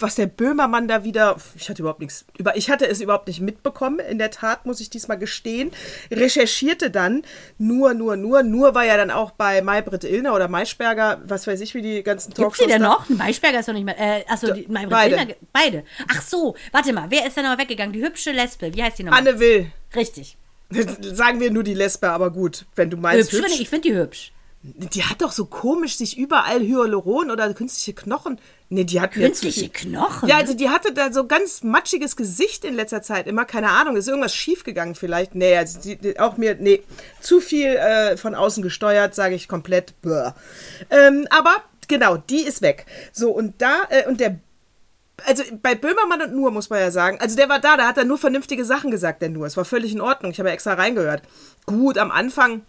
was 0.00 0.16
der 0.16 0.26
Böhmermann 0.26 0.88
da 0.88 1.04
wieder, 1.04 1.36
ich 1.54 1.68
hatte 1.70 1.82
überhaupt 1.82 2.00
nichts, 2.00 2.24
über, 2.36 2.56
ich 2.56 2.68
hatte 2.68 2.88
es 2.88 3.00
überhaupt 3.00 3.28
nicht 3.28 3.40
mitbekommen, 3.40 4.00
in 4.00 4.18
der 4.18 4.32
Tat, 4.32 4.66
muss 4.66 4.80
ich 4.80 4.90
diesmal 4.90 5.18
gestehen, 5.18 5.70
recherchierte 6.10 6.90
dann, 6.90 7.22
nur, 7.58 7.94
nur, 7.94 8.16
nur, 8.16 8.42
nur 8.42 8.74
war 8.74 8.84
ja 8.84 8.96
dann 8.96 9.12
auch 9.12 9.30
bei 9.30 9.62
Maybrit 9.62 10.02
Illner 10.02 10.34
oder 10.34 10.48
Maischberger, 10.48 11.20
was 11.26 11.46
weiß 11.46 11.60
ich, 11.60 11.74
wie 11.74 11.82
die 11.82 12.02
ganzen 12.02 12.30
Gibt's 12.34 12.56
Talkshows 12.58 12.66
die 12.66 12.72
denn 12.72 12.82
da- 12.82 12.88
noch? 12.88 13.08
Maischberger 13.08 13.60
ist 13.60 13.68
doch 13.68 13.74
nicht 13.74 13.84
mehr. 13.84 13.98
Äh, 14.00 14.24
achso, 14.28 14.52
die, 14.52 14.66
Maybrit 14.66 14.90
beide. 14.90 15.14
Illner- 15.16 15.36
beide. 15.52 15.84
Ach 16.10 16.22
so, 16.22 16.56
warte 16.72 16.92
mal, 16.92 17.06
wer 17.08 17.24
ist 17.24 17.36
denn 17.36 17.44
noch 17.44 17.56
weggegangen? 17.56 17.92
Die 17.92 18.02
hübsche 18.02 18.32
Lesbe. 18.32 18.74
Wie 18.74 18.82
heißt 18.82 18.98
die 18.98 19.04
nochmal? 19.04 19.20
Anne 19.20 19.38
Will. 19.38 19.70
Richtig. 19.94 20.36
Sagen 21.02 21.38
wir 21.38 21.52
nur 21.52 21.62
die 21.62 21.74
Lesbe, 21.74 22.10
aber 22.10 22.30
gut, 22.32 22.64
wenn 22.74 22.90
du 22.90 22.96
meinst 22.96 23.30
Hübsch, 23.32 23.44
hübsch. 23.44 23.60
Ich 23.60 23.68
finde 23.68 23.88
die 23.88 23.94
hübsch. 23.94 24.32
Die 24.64 25.02
hat 25.02 25.22
doch 25.22 25.32
so 25.32 25.46
komisch 25.46 25.96
sich 25.96 26.16
überall 26.16 26.60
Hyaluron 26.60 27.32
oder 27.32 27.52
künstliche 27.52 27.94
Knochen. 27.94 28.40
Nee, 28.68 28.84
die 28.84 29.00
hat 29.00 29.10
Künstliche 29.10 29.68
Knochen? 29.68 30.28
Ja, 30.28 30.36
also 30.36 30.54
die 30.54 30.70
hatte 30.70 30.92
da 30.94 31.12
so 31.12 31.26
ganz 31.26 31.64
matschiges 31.64 32.14
Gesicht 32.14 32.64
in 32.64 32.74
letzter 32.74 33.02
Zeit. 33.02 33.26
Immer, 33.26 33.44
keine 33.44 33.70
Ahnung, 33.70 33.96
ist 33.96 34.06
irgendwas 34.06 34.34
schiefgegangen 34.34 34.94
vielleicht. 34.94 35.34
Nee, 35.34 35.56
also 35.56 35.80
die, 35.80 35.96
die, 35.96 36.20
auch 36.20 36.36
mir, 36.36 36.54
nee, 36.54 36.82
zu 37.20 37.40
viel 37.40 37.70
äh, 37.70 38.16
von 38.16 38.36
außen 38.36 38.62
gesteuert, 38.62 39.16
sage 39.16 39.34
ich 39.34 39.48
komplett. 39.48 39.94
Ähm, 40.90 41.26
aber 41.30 41.56
genau, 41.88 42.16
die 42.16 42.42
ist 42.42 42.62
weg. 42.62 42.86
So, 43.12 43.32
und 43.32 43.60
da, 43.60 43.82
äh, 43.90 44.06
und 44.06 44.20
der 44.20 44.38
also 45.26 45.42
bei 45.60 45.74
Böhmermann 45.74 46.22
und 46.22 46.34
Nur 46.34 46.50
muss 46.50 46.70
man 46.70 46.80
ja 46.80 46.90
sagen, 46.90 47.18
also 47.20 47.36
der 47.36 47.48
war 47.48 47.60
da, 47.60 47.76
da 47.76 47.86
hat 47.86 47.98
er 47.98 48.04
nur 48.04 48.18
vernünftige 48.18 48.64
Sachen 48.64 48.90
gesagt, 48.90 49.22
der 49.22 49.28
Nur. 49.28 49.46
Es 49.46 49.56
war 49.56 49.64
völlig 49.64 49.92
in 49.92 50.00
Ordnung. 50.00 50.32
Ich 50.32 50.38
habe 50.38 50.48
ja 50.48 50.54
extra 50.54 50.74
reingehört. 50.74 51.22
Gut, 51.66 51.98
am 51.98 52.10
Anfang. 52.10 52.62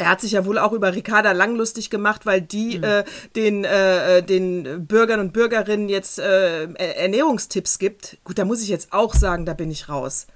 Er 0.00 0.08
hat 0.08 0.20
sich 0.22 0.32
ja 0.32 0.46
wohl 0.46 0.58
auch 0.58 0.72
über 0.72 0.94
Ricarda 0.94 1.32
Lang 1.32 1.56
lustig 1.56 1.90
gemacht, 1.90 2.24
weil 2.24 2.40
die 2.40 2.76
äh, 2.76 3.04
den, 3.36 3.64
äh, 3.64 4.22
den 4.22 4.86
Bürgern 4.86 5.20
und 5.20 5.32
Bürgerinnen 5.34 5.90
jetzt 5.90 6.18
äh, 6.18 6.64
Er- 6.72 6.96
Ernährungstipps 6.96 7.78
gibt. 7.78 8.16
Gut, 8.24 8.38
da 8.38 8.46
muss 8.46 8.62
ich 8.62 8.68
jetzt 8.68 8.92
auch 8.92 9.14
sagen, 9.14 9.44
da 9.44 9.52
bin 9.52 9.70
ich 9.70 9.90
raus. 9.90 10.26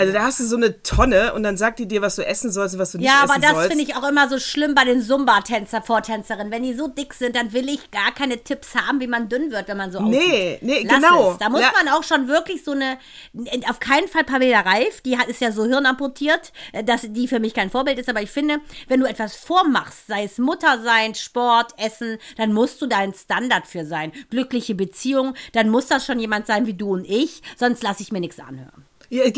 Also 0.00 0.12
da 0.12 0.22
hast 0.22 0.40
du 0.40 0.44
so 0.44 0.56
eine 0.56 0.82
Tonne 0.82 1.32
und 1.34 1.42
dann 1.42 1.56
sagt 1.56 1.78
die 1.78 1.86
dir, 1.86 2.02
was 2.02 2.16
du 2.16 2.26
essen 2.26 2.50
sollst 2.50 2.74
und 2.74 2.80
was 2.80 2.92
du 2.92 2.98
nicht 2.98 3.06
Ja, 3.06 3.20
essen 3.24 3.30
aber 3.30 3.40
das 3.40 3.50
sollst. 3.52 3.68
finde 3.68 3.84
ich 3.84 3.94
auch 3.96 4.08
immer 4.08 4.28
so 4.28 4.38
schlimm 4.38 4.74
bei 4.74 4.84
den 4.84 5.02
Zumba-Tänzer, 5.02 5.82
Vortänzerinnen. 5.82 6.50
Wenn 6.50 6.62
die 6.62 6.74
so 6.74 6.88
dick 6.88 7.14
sind, 7.14 7.36
dann 7.36 7.52
will 7.52 7.68
ich 7.68 7.90
gar 7.90 8.12
keine 8.14 8.38
Tipps 8.42 8.74
haben, 8.74 9.00
wie 9.00 9.06
man 9.06 9.28
dünn 9.28 9.50
wird, 9.50 9.68
wenn 9.68 9.76
man 9.76 9.92
so 9.92 10.00
Nee, 10.00 10.16
aussieht. 10.18 10.62
nee, 10.62 10.86
Lass 10.88 10.94
genau. 11.02 11.32
Es. 11.32 11.38
Da 11.38 11.48
muss 11.50 11.60
Ja. 11.60 11.70
man 11.76 11.92
auch 11.94 12.02
schon 12.02 12.26
wirklich 12.28 12.64
so 12.64 12.72
eine, 12.72 12.98
auf 13.68 13.78
keinen 13.80 14.08
Fall 14.08 14.24
Pamela 14.24 14.60
Reif, 14.60 15.00
die 15.02 15.18
hat, 15.18 15.28
ist 15.28 15.40
ja 15.40 15.52
so 15.52 15.64
hirnamputiert, 15.64 16.52
äh, 16.72 16.82
dass 16.82 17.02
die 17.08 17.28
für 17.28 17.38
mich 17.40 17.54
kein 17.54 17.70
Vorbild 17.70 17.98
ist, 17.98 18.08
aber 18.08 18.22
ich 18.22 18.30
finde, 18.30 18.58
wenn 18.88 19.00
du 19.00 19.06
etwas 19.06 19.36
vormachst, 19.36 20.06
sei 20.06 20.24
es 20.24 20.38
Mutter 20.38 20.80
sein, 20.82 21.14
Sport, 21.14 21.74
Essen, 21.78 22.18
dann 22.36 22.52
musst 22.52 22.80
du 22.80 22.86
da 22.86 22.98
ein 22.98 23.14
Standard 23.14 23.66
für 23.66 23.84
sein. 23.84 24.12
Glückliche 24.30 24.74
Beziehung, 24.74 25.34
dann 25.52 25.68
muss 25.68 25.86
das 25.86 26.06
schon 26.06 26.18
jemand 26.18 26.46
sein 26.46 26.66
wie 26.66 26.74
du 26.74 26.92
und 26.92 27.04
ich, 27.08 27.42
sonst 27.56 27.82
lasse 27.82 28.02
ich 28.02 28.12
mir 28.12 28.20
nichts 28.20 28.40
anhören. 28.40 28.84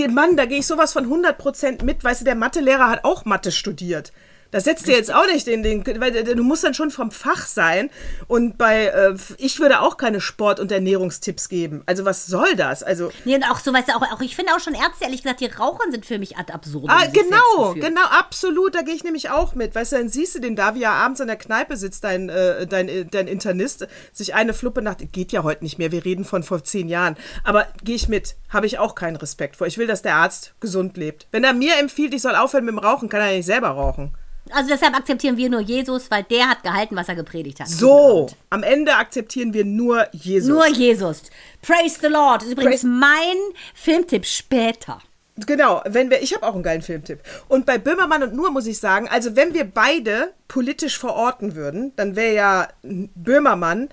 Mann, 0.08 0.36
da 0.36 0.44
gehe 0.44 0.58
ich 0.58 0.66
sowas 0.66 0.92
von 0.92 1.06
100% 1.06 1.84
mit. 1.84 2.04
Weißt 2.04 2.20
du, 2.20 2.24
der 2.24 2.34
Mathelehrer 2.34 2.88
hat 2.88 3.04
auch 3.04 3.24
Mathe 3.24 3.50
studiert. 3.50 4.12
Das 4.52 4.64
setzt 4.64 4.86
dir 4.86 4.94
jetzt 4.94 5.12
auch 5.12 5.26
nicht 5.26 5.48
in 5.48 5.62
den, 5.62 5.84
weil 6.00 6.14
äh, 6.14 6.22
du 6.36 6.44
musst 6.44 6.62
dann 6.62 6.74
schon 6.74 6.90
vom 6.90 7.10
Fach 7.10 7.46
sein. 7.46 7.90
Und 8.28 8.58
bei, 8.58 8.86
äh, 8.86 9.16
ich 9.38 9.58
würde 9.58 9.80
auch 9.80 9.96
keine 9.96 10.20
Sport- 10.20 10.60
und 10.60 10.70
Ernährungstipps 10.70 11.48
geben. 11.48 11.82
Also 11.86 12.04
was 12.04 12.26
soll 12.26 12.54
das? 12.54 12.82
Also, 12.82 13.10
Nee, 13.24 13.34
und 13.34 13.44
auch 13.44 13.58
so, 13.58 13.72
weißt 13.72 13.88
du, 13.88 13.92
auch, 13.94 14.02
auch 14.12 14.20
ich 14.20 14.36
finde 14.36 14.52
auch 14.54 14.60
schon 14.60 14.74
Ärzte, 14.74 15.04
ehrlich 15.04 15.22
gesagt, 15.22 15.40
die 15.40 15.46
Rauchern 15.46 15.90
sind 15.90 16.04
für 16.06 16.18
mich 16.18 16.36
ad 16.36 16.52
absurdum. 16.52 16.90
ah, 16.90 17.06
genau, 17.06 17.72
genau, 17.74 18.04
absolut, 18.04 18.74
da 18.74 18.82
gehe 18.82 18.94
ich 18.94 19.04
nämlich 19.04 19.30
auch 19.30 19.54
mit. 19.54 19.74
Weißt 19.74 19.92
du, 19.92 19.96
dann 19.96 20.10
siehst 20.10 20.34
du 20.34 20.40
den 20.40 20.54
da, 20.54 20.74
wie 20.74 20.82
er 20.82 20.92
abends 20.92 21.22
an 21.22 21.28
der 21.28 21.36
Kneipe 21.36 21.76
sitzt, 21.78 22.04
dein, 22.04 22.28
äh, 22.28 22.66
dein, 22.66 22.88
äh, 22.88 23.06
dein 23.06 23.28
Internist, 23.28 23.86
sich 24.12 24.34
eine 24.34 24.52
Fluppe 24.52 24.82
nach, 24.82 24.96
geht 24.98 25.32
ja 25.32 25.42
heute 25.42 25.64
nicht 25.64 25.78
mehr, 25.78 25.92
wir 25.92 26.04
reden 26.04 26.26
von 26.26 26.42
vor 26.42 26.62
zehn 26.62 26.90
Jahren. 26.90 27.16
Aber 27.42 27.66
gehe 27.82 27.96
ich 27.96 28.08
mit, 28.08 28.36
habe 28.50 28.66
ich 28.66 28.78
auch 28.78 28.94
keinen 28.94 29.16
Respekt 29.16 29.56
vor. 29.56 29.66
Ich 29.66 29.78
will, 29.78 29.86
dass 29.86 30.02
der 30.02 30.16
Arzt 30.16 30.52
gesund 30.60 30.98
lebt. 30.98 31.26
Wenn 31.30 31.44
er 31.44 31.54
mir 31.54 31.78
empfiehlt, 31.78 32.12
ich 32.12 32.20
soll 32.20 32.36
aufhören 32.36 32.66
mit 32.66 32.74
dem 32.74 32.78
Rauchen, 32.78 33.08
kann 33.08 33.22
er 33.22 33.30
ja 33.30 33.36
nicht 33.38 33.46
selber 33.46 33.68
rauchen. 33.68 34.12
Also 34.54 34.68
deshalb 34.70 34.94
akzeptieren 34.96 35.36
wir 35.36 35.48
nur 35.48 35.60
Jesus, 35.60 36.10
weil 36.10 36.22
der 36.24 36.48
hat 36.48 36.62
gehalten, 36.62 36.96
was 36.96 37.08
er 37.08 37.14
gepredigt 37.14 37.60
hat. 37.60 37.68
So, 37.68 38.28
am 38.50 38.62
Ende 38.62 38.94
akzeptieren 38.96 39.52
wir 39.54 39.64
nur 39.64 40.06
Jesus. 40.12 40.48
Nur 40.48 40.66
Jesus. 40.68 41.22
Praise 41.62 41.98
the 42.00 42.08
Lord. 42.08 42.42
Das 42.42 42.48
ist 42.48 42.52
übrigens 42.52 42.82
Praise- 42.82 42.86
mein 42.86 43.36
Filmtipp 43.74 44.24
später. 44.26 45.00
Genau, 45.46 45.80
wenn 45.86 46.10
wir, 46.10 46.22
ich 46.22 46.34
habe 46.34 46.46
auch 46.46 46.54
einen 46.54 46.62
geilen 46.62 46.82
Filmtipp. 46.82 47.20
Und 47.48 47.64
bei 47.64 47.78
Böhmermann 47.78 48.22
und 48.22 48.34
Nur 48.34 48.50
muss 48.50 48.66
ich 48.66 48.78
sagen, 48.78 49.08
also 49.08 49.34
wenn 49.34 49.54
wir 49.54 49.64
beide 49.64 50.32
politisch 50.46 50.98
verorten 50.98 51.54
würden, 51.54 51.92
dann 51.96 52.16
wäre 52.16 52.34
ja 52.34 52.68
Böhmermann, 52.82 53.88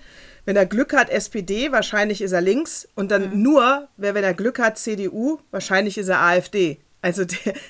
wenn 0.46 0.56
er 0.58 0.66
Glück 0.66 0.94
hat, 0.94 1.10
SPD, 1.10 1.72
wahrscheinlich 1.72 2.22
ist 2.22 2.34
er 2.34 2.42
links. 2.42 2.88
Und 2.96 3.12
dann 3.12 3.42
Nur, 3.42 3.88
wer, 3.98 4.16
wenn 4.16 4.24
er 4.24 4.34
Glück 4.34 4.60
hat, 4.60 4.78
CDU, 4.78 5.40
wahrscheinlich 5.52 5.98
ist 5.98 6.10
er 6.10 6.22
AfD. 6.22 6.80
Also 7.02 7.24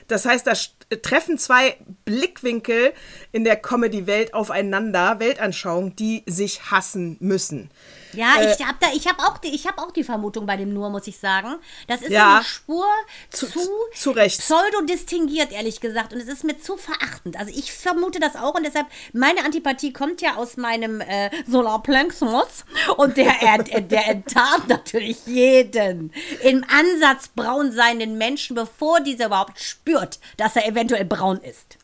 das 0.08 0.26
heißt, 0.26 0.48
da 0.48 0.54
st- 0.54 1.02
treffen 1.04 1.38
zwei 1.38 1.78
Blickwinkel 2.06 2.94
in 3.32 3.44
der 3.44 3.56
Comedy-Welt 3.58 4.34
aufeinander, 4.34 5.20
Weltanschauung, 5.20 5.96
die 5.96 6.24
sich 6.26 6.72
hassen 6.72 7.18
müssen. 7.20 7.70
Ja, 8.14 8.38
Äh, 8.40 8.54
ich 8.54 8.66
habe 8.66 8.78
da, 8.80 8.88
ich 8.94 9.08
habe 9.08 9.20
auch, 9.24 9.38
die, 9.38 9.50
ich 9.54 9.68
habe 9.68 9.82
auch 9.82 9.92
die 9.92 10.04
Vermutung 10.04 10.46
bei 10.46 10.58
dem 10.58 10.74
Nur, 10.74 10.90
muss 10.90 11.08
ich 11.08 11.18
sagen. 11.20 11.56
Das 11.88 12.02
ist 12.02 12.12
Ja. 12.12 12.38
eine 12.38 12.44
Spur 12.46 12.86
zu, 13.30 13.48
Zu- 13.48 13.70
zu 13.96 14.12
rechts. 14.12 14.46
pseudo-distinguiert, 14.46 15.52
ehrlich 15.52 15.80
gesagt. 15.80 16.14
Und 16.14 16.20
es 16.20 16.28
ist 16.28 16.44
mir 16.44 16.60
zu 16.60 16.78
verachtend. 16.78 17.38
Also 17.38 17.52
ich 17.56 17.72
vermute 17.72 18.20
das 18.20 18.36
auch 18.36 18.56
und 18.56 18.64
deshalb, 18.66 18.88
meine 19.14 19.44
Antipathie 19.44 19.94
kommt 19.94 20.22
ja 20.22 20.36
aus 20.36 20.58
meinem 20.58 21.02
äh, 21.02 21.30
Solarplexus 21.48 22.66
und 22.98 23.18
der, 23.18 23.34
er, 23.42 23.58
der 23.82 24.08
enttarnt 24.08 24.68
natürlich 24.68 25.26
jeden 25.26 26.14
im 26.42 26.64
Ansatz 26.70 27.30
braun 27.30 27.72
seienden 27.72 28.18
Menschen, 28.18 28.56
bevor 28.56 29.00
dieser 29.02 29.28
überhaupt 29.28 29.60
spürt, 29.60 30.20
dass 30.38 30.56
er 30.56 30.68
eventuell 30.68 31.06
braun 31.06 31.38
ist. 31.38 31.78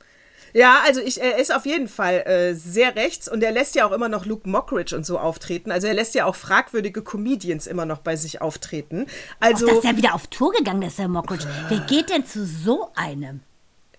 Ja, 0.58 0.80
also 0.86 1.02
ich, 1.02 1.22
er 1.22 1.38
ist 1.38 1.54
auf 1.54 1.66
jeden 1.66 1.90
Fall 1.90 2.24
äh, 2.26 2.54
sehr 2.54 2.96
rechts 2.96 3.30
und 3.30 3.44
er 3.44 3.52
lässt 3.52 3.76
ja 3.76 3.86
auch 3.86 3.92
immer 3.92 4.08
noch 4.08 4.26
Luke 4.26 4.48
Mockridge 4.48 4.96
und 4.96 5.06
so 5.06 5.20
auftreten. 5.20 5.72
Also 5.72 5.88
er 5.88 5.94
lässt 5.94 6.16
ja 6.16 6.26
auch 6.26 6.36
fragwürdige 6.36 7.02
Comedians 7.02 7.68
immer 7.68 7.86
noch 7.86 8.00
bei 8.00 8.16
sich 8.16 8.42
auftreten. 8.42 9.08
Also, 9.42 9.68
Dass 9.68 9.84
er 9.84 9.98
wieder 9.98 10.16
auf 10.16 10.28
Tour 10.28 10.54
gegangen 10.54 10.84
ist, 10.84 10.98
Herr 10.98 11.10
Mockridge. 11.10 11.46
Wer 11.68 11.80
geht 11.80 12.10
denn 12.10 12.26
zu 12.26 12.46
so 12.46 12.90
einem? 12.96 13.42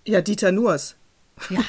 ja, 0.07 0.21
Dieter 0.21 0.51
Nuors. 0.51 0.95
Ja, 1.51 1.59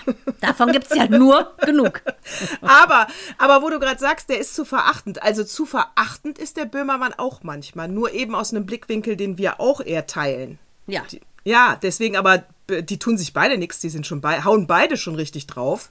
davon 0.40 0.72
gibt 0.72 0.90
es 0.90 0.96
ja 0.96 1.06
nur 1.06 1.54
genug. 1.58 2.00
Aber, 2.62 3.06
aber 3.36 3.62
wo 3.62 3.68
du 3.68 3.78
gerade 3.78 4.00
sagst, 4.00 4.30
der 4.30 4.38
ist 4.38 4.54
zu 4.54 4.64
verachtend. 4.64 5.22
Also 5.22 5.44
zu 5.44 5.66
verachtend 5.66 6.38
ist 6.38 6.56
der 6.56 6.64
Böhmermann 6.64 7.12
auch 7.12 7.42
manchmal. 7.42 7.88
Nur 7.88 8.14
eben 8.14 8.34
aus 8.34 8.50
einem 8.50 8.64
Blickwinkel, 8.64 9.16
den 9.16 9.36
wir 9.36 9.60
auch 9.60 9.82
eher 9.82 10.06
teilen. 10.06 10.58
Ja. 10.86 11.02
Ja, 11.44 11.78
deswegen 11.82 12.16
aber, 12.16 12.44
die 12.68 12.98
tun 12.98 13.18
sich 13.18 13.32
beide 13.32 13.58
nichts. 13.58 13.80
Die 13.80 13.90
sind 13.90 14.06
schon 14.06 14.20
bei, 14.20 14.44
hauen 14.44 14.66
beide 14.66 14.96
schon 14.96 15.14
richtig 15.14 15.46
drauf. 15.46 15.90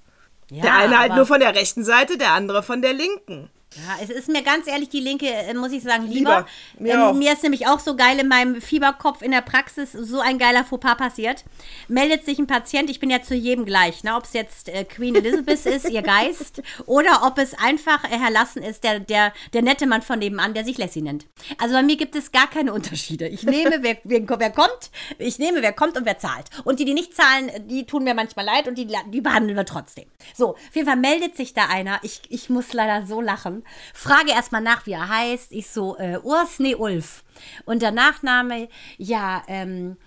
Ja, 0.50 0.62
der 0.62 0.76
eine 0.76 0.98
halt 1.00 1.16
nur 1.16 1.26
von 1.26 1.40
der 1.40 1.56
rechten 1.56 1.84
Seite, 1.84 2.18
der 2.18 2.32
andere 2.32 2.64
von 2.64 2.82
der 2.82 2.94
linken. 2.94 3.50
Ja, 3.76 3.98
es 4.02 4.10
ist 4.10 4.30
mir 4.30 4.42
ganz 4.44 4.66
ehrlich 4.66 4.90
die 4.90 5.02
Linke, 5.02 5.28
äh, 5.28 5.54
muss 5.54 5.72
ich 5.72 5.84
sagen, 5.84 6.08
lieber. 6.08 6.46
Lieber. 6.78 6.98
Mir 6.98 7.10
ähm, 7.10 7.20
mir 7.20 7.34
ist 7.34 7.44
nämlich 7.44 7.68
auch 7.68 7.80
so 7.80 7.96
geil 7.96 8.18
in 8.18 8.28
meinem 8.28 8.62
Fieberkopf 8.62 9.22
in 9.22 9.32
der 9.32 9.42
Praxis 9.42 9.92
so 9.92 10.20
ein 10.20 10.40
geiler 10.40 10.64
Fauxpas 10.64 10.96
passiert. 10.96 11.44
Meldet 11.90 12.26
sich 12.26 12.40
ein 12.40 12.48
Patient, 12.48 12.90
ich 12.90 13.00
bin 13.00 13.10
ja 13.10 13.22
zu 13.22 13.36
jedem 13.36 13.66
gleich, 13.66 14.04
ne? 14.04 14.16
ob 14.16 14.24
es 14.24 14.34
jetzt 14.34 14.70
äh, 14.70 14.86
Queen 14.86 15.16
Elizabeth 15.16 15.66
ist, 15.66 15.90
ihr 15.90 16.02
Geist, 16.02 16.64
oder 16.86 17.24
ob 17.26 17.38
es 17.38 17.54
einfach 17.56 18.06
äh, 18.06 18.18
Herr 18.18 18.32
Lassen 18.32 18.64
ist, 18.64 18.86
der, 18.86 19.00
der, 19.02 19.34
der 19.54 19.62
nette 19.62 19.86
Mann 19.86 20.02
von 20.02 20.20
nebenan, 20.20 20.54
der 20.54 20.64
sich 20.64 20.78
Lassie 20.78 21.02
nennt. 21.02 21.26
Also 21.58 21.76
bei 21.76 21.84
mir 21.84 21.98
gibt 21.98 22.16
es 22.16 22.32
gar 22.32 22.50
keine 22.50 22.74
Unterschiede. 22.74 23.28
Ich 23.28 23.44
nehme, 23.44 23.80
wer, 23.82 23.98
wer, 24.06 24.40
wer 24.40 24.52
kommt, 24.52 24.92
ich 25.20 25.40
nehme, 25.40 25.62
wer 25.62 25.74
kommt 25.74 25.98
und 25.98 26.06
wer 26.06 26.18
zahlt. 26.18 26.46
Und 26.64 26.80
die, 26.80 26.86
die 26.86 26.94
nicht 26.94 27.16
zahlen, 27.16 27.52
die 27.68 27.86
tun 27.86 28.06
mir 28.06 28.14
manchmal 28.14 28.46
leid 28.46 28.68
und 28.68 28.78
die, 28.78 28.88
die 29.12 29.22
behandeln 29.22 29.58
wir 29.58 29.66
trotzdem. 29.66 30.06
So, 30.34 30.52
auf 30.52 30.76
jeden 30.76 30.88
Fall 30.88 30.98
meldet 30.98 31.36
sich 31.36 31.54
da 31.54 31.68
einer. 31.68 32.00
Ich, 32.04 32.22
ich 32.30 32.50
muss 32.50 32.72
leider 32.74 33.06
so 33.06 33.22
lachen. 33.22 33.57
Frage 33.94 34.32
erstmal 34.32 34.62
nach, 34.62 34.86
wie 34.86 34.94
er 34.94 35.08
heißt. 35.08 35.52
Ich 35.52 35.70
so, 35.70 35.98
äh, 35.98 36.20
Urs, 36.22 36.60
nee, 36.60 36.76
Ulf. 36.76 37.24
Und 37.66 37.82
der 37.82 37.92
Nachname, 37.92 38.70
ja, 38.98 39.44
ähm, 39.48 39.98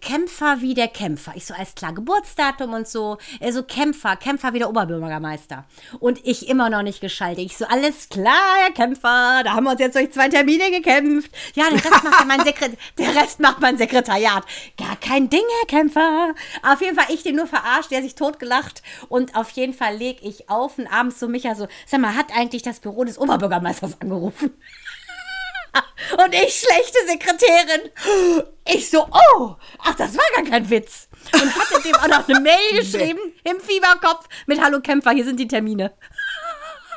Kämpfer 0.00 0.60
wie 0.60 0.74
der 0.74 0.88
Kämpfer. 0.88 1.32
Ich 1.34 1.46
so, 1.46 1.54
alles 1.54 1.74
klar, 1.74 1.92
Geburtsdatum 1.92 2.72
und 2.74 2.86
so. 2.86 3.18
Er 3.40 3.52
so, 3.52 3.62
Kämpfer, 3.62 4.16
Kämpfer 4.16 4.52
wie 4.52 4.58
der 4.58 4.68
Oberbürgermeister. 4.68 5.64
Und 5.98 6.24
ich 6.24 6.48
immer 6.48 6.70
noch 6.70 6.82
nicht 6.82 7.00
geschaltet. 7.00 7.44
Ich 7.44 7.56
so, 7.56 7.64
alles 7.66 8.08
klar, 8.08 8.56
Herr 8.62 8.72
Kämpfer, 8.72 9.42
da 9.44 9.54
haben 9.54 9.64
wir 9.64 9.72
uns 9.72 9.80
jetzt 9.80 9.96
durch 9.96 10.12
zwei 10.12 10.28
Termine 10.28 10.70
gekämpft. 10.70 11.30
Ja, 11.54 11.68
der 11.70 11.84
Rest 11.84 12.04
macht 12.04 12.26
mein 12.26 12.44
Sekret 12.44 12.78
der 12.98 13.14
Rest 13.14 13.40
macht 13.40 13.60
mein 13.60 13.78
Sekretariat. 13.78 14.44
Gar 14.76 14.96
kein 14.96 15.28
Ding, 15.28 15.42
Herr 15.60 15.66
Kämpfer. 15.66 16.34
Auf 16.62 16.80
jeden 16.80 16.96
Fall, 16.96 17.12
ich 17.12 17.22
den 17.22 17.36
nur 17.36 17.46
verarscht, 17.46 17.90
der 17.90 18.02
sich 18.02 18.14
totgelacht. 18.14 18.82
Und 19.08 19.34
auf 19.34 19.50
jeden 19.50 19.74
Fall 19.74 19.96
leg 19.96 20.18
ich 20.22 20.48
auf 20.48 20.78
und 20.78 20.86
abends 20.86 21.18
so 21.18 21.28
Micha 21.28 21.54
so, 21.54 21.66
sag 21.86 22.00
mal, 22.00 22.14
hat 22.14 22.36
eigentlich 22.36 22.62
das 22.62 22.80
Büro 22.80 23.04
des 23.04 23.18
Oberbürgermeisters 23.18 24.00
angerufen? 24.00 24.52
Und 26.24 26.34
ich, 26.34 26.60
schlechte 26.60 26.98
Sekretärin, 27.06 27.90
ich 28.66 28.90
so, 28.90 29.06
oh, 29.06 29.56
ach, 29.78 29.94
das 29.94 30.16
war 30.16 30.24
gar 30.34 30.44
kein 30.44 30.68
Witz. 30.68 31.08
Und 31.32 31.54
hatte 31.54 31.82
dem 31.82 31.94
auch 31.94 32.08
noch 32.08 32.28
eine 32.28 32.40
Mail 32.40 32.70
geschrieben 32.72 33.20
im 33.44 33.60
Fieberkopf 33.60 34.26
mit 34.46 34.60
Hallo 34.60 34.80
Kämpfer, 34.80 35.12
hier 35.12 35.24
sind 35.24 35.38
die 35.38 35.48
Termine. 35.48 35.92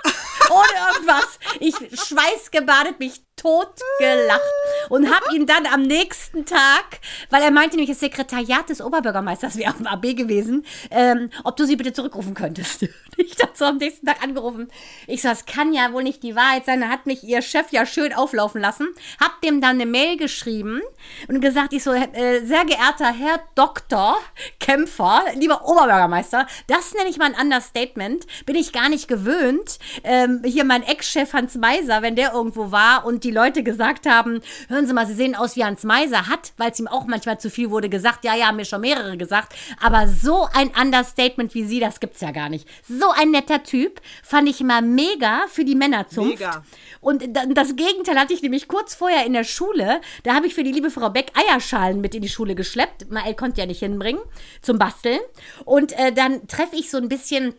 Ohne 0.49 0.93
irgendwas. 0.93 1.39
Ich 1.59 1.75
schweißgebadet 1.75 2.99
mich 2.99 3.21
tot 3.35 3.79
gelacht 3.99 4.41
und 4.89 5.13
habe 5.13 5.35
ihm 5.35 5.45
dann 5.45 5.65
am 5.65 5.81
nächsten 5.81 6.45
Tag, 6.45 6.99
weil 7.29 7.41
er 7.41 7.51
meinte 7.51 7.75
nämlich, 7.75 7.89
das 7.89 7.99
Sekretariat 7.99 8.69
des 8.69 8.81
Oberbürgermeisters 8.81 9.57
wäre 9.57 9.71
auf 9.71 9.77
dem 9.77 9.87
AB 9.87 10.15
gewesen, 10.15 10.65
ähm, 10.91 11.29
ob 11.43 11.57
du 11.57 11.65
sie 11.65 11.75
bitte 11.75 11.93
zurückrufen 11.93 12.33
könntest. 12.33 12.87
Ich 13.15 13.35
dachte 13.35 13.53
so 13.53 13.65
am 13.65 13.77
nächsten 13.77 14.07
Tag 14.07 14.23
angerufen. 14.23 14.69
Ich 15.05 15.21
so, 15.21 15.27
das 15.27 15.45
kann 15.45 15.71
ja 15.71 15.93
wohl 15.93 16.01
nicht 16.01 16.23
die 16.23 16.35
Wahrheit 16.35 16.65
sein. 16.65 16.81
Da 16.81 16.87
hat 16.87 17.05
mich 17.05 17.23
ihr 17.23 17.43
Chef 17.43 17.71
ja 17.71 17.85
schön 17.85 18.11
auflaufen 18.11 18.59
lassen. 18.59 18.87
Hab 19.19 19.39
dem 19.41 19.61
dann 19.61 19.79
eine 19.79 19.85
Mail 19.85 20.17
geschrieben 20.17 20.81
und 21.27 21.39
gesagt, 21.39 21.73
ich 21.73 21.83
so, 21.83 21.93
äh, 21.93 22.43
sehr 22.43 22.65
geehrter 22.65 23.13
Herr 23.13 23.39
Doktor 23.53 24.17
Kämpfer, 24.59 25.23
lieber 25.35 25.63
Oberbürgermeister, 25.63 26.47
das 26.65 26.95
nenne 26.95 27.07
ich 27.07 27.17
mal 27.17 27.33
ein 27.33 27.39
Understatement. 27.39 28.25
Bin 28.47 28.55
ich 28.55 28.73
gar 28.73 28.89
nicht 28.89 29.07
gewöhnt. 29.07 29.77
Ähm, 30.03 30.41
hier 30.43 30.63
mein 30.63 30.81
Ex-Chef 30.81 31.33
Hans 31.33 31.53
Meiser, 31.53 32.01
wenn 32.01 32.15
der 32.15 32.33
irgendwo 32.33 32.71
war 32.71 33.05
und 33.05 33.22
die 33.23 33.31
Leute 33.31 33.63
gesagt 33.63 34.05
haben, 34.09 34.41
hören 34.69 34.85
Sie 34.87 34.93
mal, 34.93 35.07
Sie 35.07 35.13
sehen 35.13 35.35
aus 35.35 35.55
wie 35.55 35.63
Hans 35.63 35.83
Meiser, 35.83 36.27
hat, 36.27 36.53
weil 36.57 36.71
es 36.71 36.79
ihm 36.79 36.87
auch 36.87 37.05
manchmal 37.05 37.39
zu 37.39 37.49
viel 37.49 37.69
wurde, 37.71 37.89
gesagt, 37.89 38.23
ja, 38.25 38.35
ja, 38.35 38.47
haben 38.47 38.57
mir 38.57 38.65
schon 38.65 38.81
mehrere 38.81 39.17
gesagt, 39.17 39.53
aber 39.81 40.07
so 40.07 40.47
ein 40.53 40.69
Understatement 40.79 41.53
wie 41.53 41.63
Sie, 41.65 41.79
das 41.79 41.99
gibt's 41.99 42.21
ja 42.21 42.31
gar 42.31 42.49
nicht. 42.49 42.67
So 42.87 43.09
ein 43.11 43.31
netter 43.31 43.63
Typ, 43.63 44.01
fand 44.23 44.47
ich 44.49 44.61
immer 44.61 44.81
mega 44.81 45.45
für 45.49 45.65
die 45.65 45.75
Männerzunft. 45.75 46.39
Mega. 46.39 46.63
Und 47.01 47.23
da- 47.35 47.45
das 47.47 47.75
Gegenteil 47.75 48.17
hatte 48.19 48.33
ich 48.33 48.41
nämlich 48.41 48.67
kurz 48.67 48.95
vorher 48.95 49.25
in 49.25 49.33
der 49.33 49.43
Schule. 49.43 49.99
Da 50.23 50.33
habe 50.35 50.47
ich 50.47 50.55
für 50.55 50.63
die 50.63 50.71
liebe 50.71 50.89
Frau 50.89 51.09
Beck 51.09 51.31
Eierschalen 51.35 51.99
mit 52.01 52.15
in 52.15 52.21
die 52.21 52.29
Schule 52.29 52.55
geschleppt. 52.55 53.11
Mael 53.11 53.33
konnte 53.35 53.61
ja 53.61 53.67
nicht 53.67 53.79
hinbringen 53.79 54.21
zum 54.61 54.77
Basteln. 54.79 55.19
Und 55.65 55.91
äh, 55.99 56.11
dann 56.13 56.47
treffe 56.47 56.75
ich 56.75 56.89
so 56.89 56.97
ein 56.97 57.09
bisschen. 57.09 57.53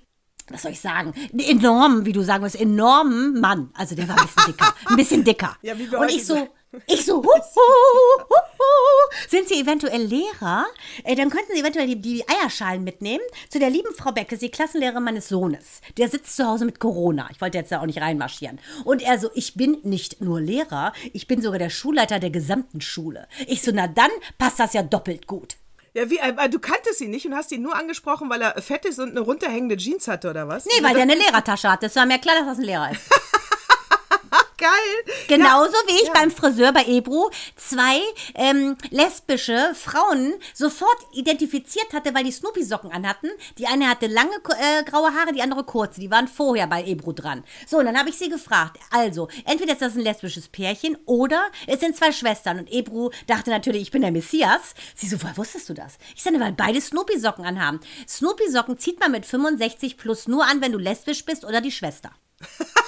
Was 0.51 0.63
soll 0.63 0.73
ich 0.73 0.81
sagen? 0.81 1.15
Enormen, 1.37 2.05
wie 2.05 2.13
du 2.13 2.23
sagen 2.23 2.45
wirst, 2.45 2.61
enormen 2.61 3.41
Mann. 3.41 3.71
Also 3.75 3.95
der 3.95 4.09
war 4.09 4.17
ein 4.19 4.27
bisschen 4.27 4.47
dicker. 4.47 4.75
Ein 4.87 4.97
bisschen 4.97 5.25
dicker. 5.25 5.57
Ja, 5.63 5.79
wie 5.79 5.91
wir 5.91 5.99
Und 5.99 6.11
ich 6.11 6.27
so, 6.27 6.49
ich 6.87 7.05
so, 7.05 7.17
hu, 7.23 7.23
hu, 7.23 7.31
hu, 8.21 8.35
hu. 8.59 9.15
sind 9.29 9.49
Sie 9.49 9.61
eventuell 9.61 10.03
Lehrer? 10.03 10.67
Äh, 11.05 11.15
dann 11.15 11.31
könnten 11.31 11.53
Sie 11.55 11.61
eventuell 11.61 11.87
die, 11.87 12.01
die 12.01 12.25
Eierschalen 12.29 12.85
mitnehmen. 12.85 13.23
Zu 13.49 13.59
der 13.59 13.71
lieben 13.71 13.95
Frau 13.95 14.13
Becke, 14.13 14.37
Sie 14.37 14.51
Klassenlehrerin 14.51 15.03
meines 15.03 15.29
Sohnes. 15.29 15.81
Der 15.97 16.09
sitzt 16.09 16.37
zu 16.37 16.47
Hause 16.47 16.67
mit 16.67 16.81
Corona. 16.81 17.29
Ich 17.31 17.41
wollte 17.41 17.59
jetzt 17.59 17.73
da 17.73 17.81
auch 17.81 17.87
nicht 17.87 18.01
reinmarschieren. 18.01 18.59
Und 18.85 19.03
er 19.03 19.19
so, 19.19 19.31
ich 19.35 19.55
bin 19.55 19.79
nicht 19.83 20.21
nur 20.21 20.41
Lehrer, 20.41 20.93
ich 21.13 21.27
bin 21.27 21.41
sogar 21.41 21.59
der 21.59 21.71
Schulleiter 21.71 22.19
der 22.19 22.31
gesamten 22.31 22.81
Schule. 22.81 23.29
Ich 23.47 23.63
so, 23.63 23.71
na 23.73 23.87
dann 23.87 24.11
passt 24.37 24.61
das 24.61 24.75
ja 24.75 24.83
doppelt 24.83 25.27
gut. 25.27 25.57
Ja, 25.97 26.11
wie, 26.11 26.19
äh, 26.19 26.49
du 26.49 26.59
kanntest 26.59 27.01
ihn 27.01 27.11
nicht 27.11 27.25
und 27.25 27.37
hast 27.37 27.53
ihn 27.53 27.63
nur 27.63 27.77
angesprochen, 27.77 28.29
weil 28.29 28.43
er 28.43 28.61
fett 28.61 28.85
ist 28.85 28.99
und 28.99 29.11
eine 29.11 29.21
runterhängende 29.21 29.77
Jeans 29.77 30.09
hatte, 30.09 30.29
oder 30.29 30.49
was? 30.49 30.65
Nee, 30.65 30.83
weil 30.83 30.95
der 30.95 31.05
eine 31.05 31.15
Lehrertasche 31.15 31.71
hat. 31.71 31.85
Das 31.85 31.95
war 31.95 32.05
mir 32.05 32.19
klar, 32.19 32.35
dass 32.37 32.47
das 32.47 32.59
ein 32.59 32.65
Lehrer 32.65 32.91
ist. 32.91 33.03
Geil. 34.65 35.17
Genauso 35.29 35.75
wie 35.87 36.03
ich 36.03 36.11
beim 36.13 36.31
Friseur 36.31 36.73
bei 36.73 36.87
Ebru 36.87 37.29
zwei 37.55 38.01
ähm, 38.35 38.79
lesbische 38.89 39.75
Frauen 39.75 40.33
sofort 40.55 40.97
identifiziert 41.13 41.93
hatte, 41.93 42.15
weil 42.15 42.25
die 42.25 42.33
Snoopy-Socken 42.33 42.91
anhatten. 42.91 43.29
Die 43.59 43.67
eine 43.67 43.91
hatte 43.91 44.07
lange 44.07 44.37
äh, 44.59 44.83
graue 44.85 45.13
Haare, 45.13 45.35
die 45.35 45.43
andere 45.43 45.65
kurze. 45.65 46.01
Die 46.01 46.11
waren 46.11 46.29
vorher 46.29 46.67
bei 46.67 46.83
Ebru 46.83 47.13
dran. 47.13 47.45
So, 47.67 47.77
und 47.77 47.85
dann 47.85 47.99
habe 47.99 48.09
ich 48.09 48.17
sie 48.17 48.31
gefragt. 48.31 48.79
Also, 48.91 49.29
entweder 49.45 49.75
ist 49.75 49.83
das 49.83 49.97
ein 49.97 50.01
lesbisches 50.01 50.49
Pärchen 50.49 50.97
oder 51.05 51.51
es 51.67 51.81
sind 51.81 51.95
zwei 51.95 52.11
Schwestern. 52.11 52.61
Und 52.61 52.73
Ebru 52.73 53.11
dachte 53.27 53.51
natürlich, 53.51 53.83
ich 53.83 53.91
bin 53.91 54.01
der 54.01 54.13
Messias. 54.13 54.73
Sie 54.95 55.09
so, 55.09 55.23
woher 55.23 55.37
wusstest 55.37 55.69
du 55.69 55.75
das? 55.75 55.99
Ich 56.17 56.23
sage, 56.23 56.41
weil 56.41 56.53
beide 56.53 56.81
Snoopy-Socken 56.81 57.45
anhaben. 57.45 57.81
Snoopy-Socken 58.09 58.79
zieht 58.79 58.99
man 58.99 59.13
mit 59.13 59.27
65 59.27 59.99
plus 59.99 60.27
nur 60.27 60.47
an, 60.47 60.63
wenn 60.63 60.73
du 60.73 60.79
lesbisch 60.79 61.27
bist 61.27 61.45
oder 61.45 61.61
die 61.61 61.71
Schwester. 61.71 62.13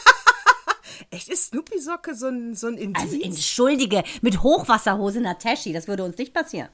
Echt, 1.10 1.28
ist 1.28 1.46
Snoopy-Socke 1.46 2.14
so 2.14 2.28
ein, 2.28 2.54
so 2.54 2.68
ein 2.68 2.76
Indiz? 2.76 3.02
Also 3.02 3.20
entschuldige, 3.20 4.02
mit 4.22 4.42
Hochwasserhose 4.42 5.20
Nataschi, 5.20 5.72
das 5.72 5.88
würde 5.88 6.04
uns 6.04 6.16
nicht 6.18 6.32
passieren. 6.34 6.68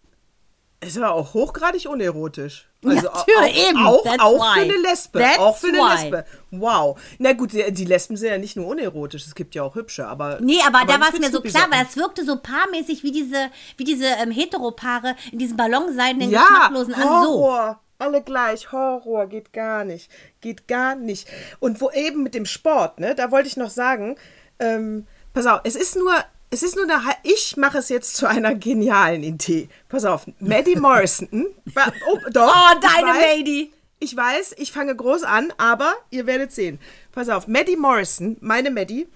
ist 0.80 0.96
aber 0.96 1.12
auch 1.12 1.34
hochgradig 1.34 1.86
unerotisch. 1.88 2.68
Ja, 2.82 2.90
Also 2.90 3.08
natürlich, 3.08 3.38
auch, 3.38 3.68
eben. 3.68 3.86
Auch, 3.86 4.02
That's 4.02 4.18
auch 4.20 4.40
why. 4.40 4.54
für 4.54 4.60
eine 4.62 4.76
Lesbe. 4.82 5.18
That's 5.20 5.38
auch 5.38 5.56
für 5.56 5.68
eine 5.68 5.78
why. 5.78 6.02
Lesbe. 6.02 6.24
Wow. 6.50 7.00
Na 7.18 7.32
gut, 7.32 7.52
die, 7.52 7.72
die 7.72 7.84
Lesben 7.84 8.16
sind 8.16 8.28
ja 8.30 8.38
nicht 8.38 8.56
nur 8.56 8.66
unerotisch, 8.66 9.24
es 9.24 9.34
gibt 9.34 9.54
ja 9.54 9.62
auch 9.62 9.74
hübsche, 9.76 10.06
aber. 10.06 10.40
Nee, 10.40 10.58
aber, 10.66 10.80
da 10.80 10.98
nicht 10.98 11.00
war 11.00 11.14
es 11.14 11.20
mir 11.20 11.30
so 11.30 11.40
klar, 11.40 11.68
weil 11.70 11.86
es 11.86 11.96
wirkte 11.96 12.24
so 12.24 12.36
paarmäßig 12.36 13.04
wie 13.04 13.12
diese, 13.12 13.50
wie 13.76 13.84
diese 13.84 14.06
ähm, 14.06 14.32
Heteropaare 14.32 15.14
in 15.30 15.38
diesen 15.38 15.56
ballonseidenen, 15.56 16.30
ja, 16.30 16.42
geschmacklosen 16.42 16.94
an 16.94 17.24
so. 17.24 17.76
Alle 17.98 18.22
gleich, 18.22 18.72
Horror, 18.72 19.26
geht 19.28 19.52
gar 19.52 19.84
nicht. 19.84 20.10
Geht 20.40 20.66
gar 20.68 20.94
nicht. 20.96 21.28
Und 21.60 21.80
wo 21.80 21.90
eben 21.90 22.22
mit 22.22 22.34
dem 22.34 22.46
Sport, 22.46 22.98
ne, 23.00 23.14
da 23.14 23.30
wollte 23.30 23.48
ich 23.48 23.56
noch 23.56 23.70
sagen, 23.70 24.16
ähm, 24.58 25.06
pass 25.34 25.46
auf, 25.46 25.60
es 25.64 25.76
ist 25.76 25.96
nur, 25.96 26.12
es 26.50 26.62
ist 26.62 26.74
nur 26.76 26.84
eine, 26.84 27.00
ich 27.22 27.56
mache 27.56 27.78
es 27.78 27.88
jetzt 27.88 28.16
zu 28.16 28.26
einer 28.26 28.54
genialen 28.54 29.22
Idee. 29.22 29.68
Pass 29.88 30.04
auf, 30.04 30.26
Maddie 30.40 30.76
Morrison? 30.80 31.46
Wa- 31.74 31.92
oh, 32.10 32.18
doch, 32.32 32.52
Oh, 32.54 32.80
deine 32.80 33.18
Lady. 33.20 33.72
Ich 34.00 34.16
weiß, 34.16 34.56
ich 34.58 34.72
fange 34.72 34.96
groß 34.96 35.22
an, 35.22 35.52
aber 35.58 35.94
ihr 36.10 36.26
werdet 36.26 36.50
sehen. 36.50 36.80
Pass 37.12 37.28
auf, 37.28 37.46
Maddie 37.46 37.76
Morrison, 37.76 38.36
meine 38.40 38.72
Maddie, 38.72 39.06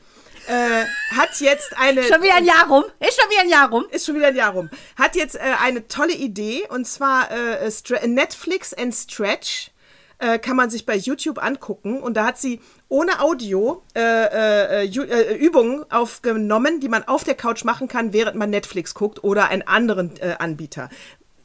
äh, 0.48 0.84
hat 1.14 1.40
jetzt 1.40 1.76
eine. 1.76 2.02
Schon 2.04 2.22
wieder 2.22 2.36
ein 2.36 2.44
Jahr 2.44 2.68
rum. 2.68 2.84
Ist 3.00 3.20
schon 3.20 3.30
wieder 3.30 3.42
ein 3.42 3.48
Jahr 3.48 3.70
rum. 3.70 3.84
Ist 3.90 4.06
schon 4.06 4.14
wieder 4.14 4.28
ein 4.28 4.36
Jahr 4.36 4.52
rum. 4.52 4.70
Hat 4.96 5.16
jetzt 5.16 5.36
äh, 5.36 5.40
eine 5.62 5.88
tolle 5.88 6.14
Idee 6.14 6.66
und 6.68 6.86
zwar 6.86 7.30
äh, 7.30 8.06
Netflix 8.06 8.72
and 8.74 8.94
Stretch. 8.94 9.70
Äh, 10.18 10.38
kann 10.38 10.56
man 10.56 10.70
sich 10.70 10.86
bei 10.86 10.96
YouTube 10.96 11.42
angucken 11.42 12.00
und 12.00 12.16
da 12.16 12.24
hat 12.24 12.38
sie 12.38 12.60
ohne 12.88 13.20
Audio 13.20 13.82
äh, 13.94 14.00
äh, 14.00 14.84
äh, 14.86 15.36
Übungen 15.36 15.84
aufgenommen, 15.90 16.80
die 16.80 16.88
man 16.88 17.04
auf 17.04 17.22
der 17.22 17.34
Couch 17.34 17.64
machen 17.64 17.86
kann, 17.86 18.14
während 18.14 18.34
man 18.34 18.48
Netflix 18.48 18.94
guckt 18.94 19.24
oder 19.24 19.48
einen 19.48 19.60
anderen 19.62 20.16
äh, 20.20 20.36
Anbieter. 20.38 20.88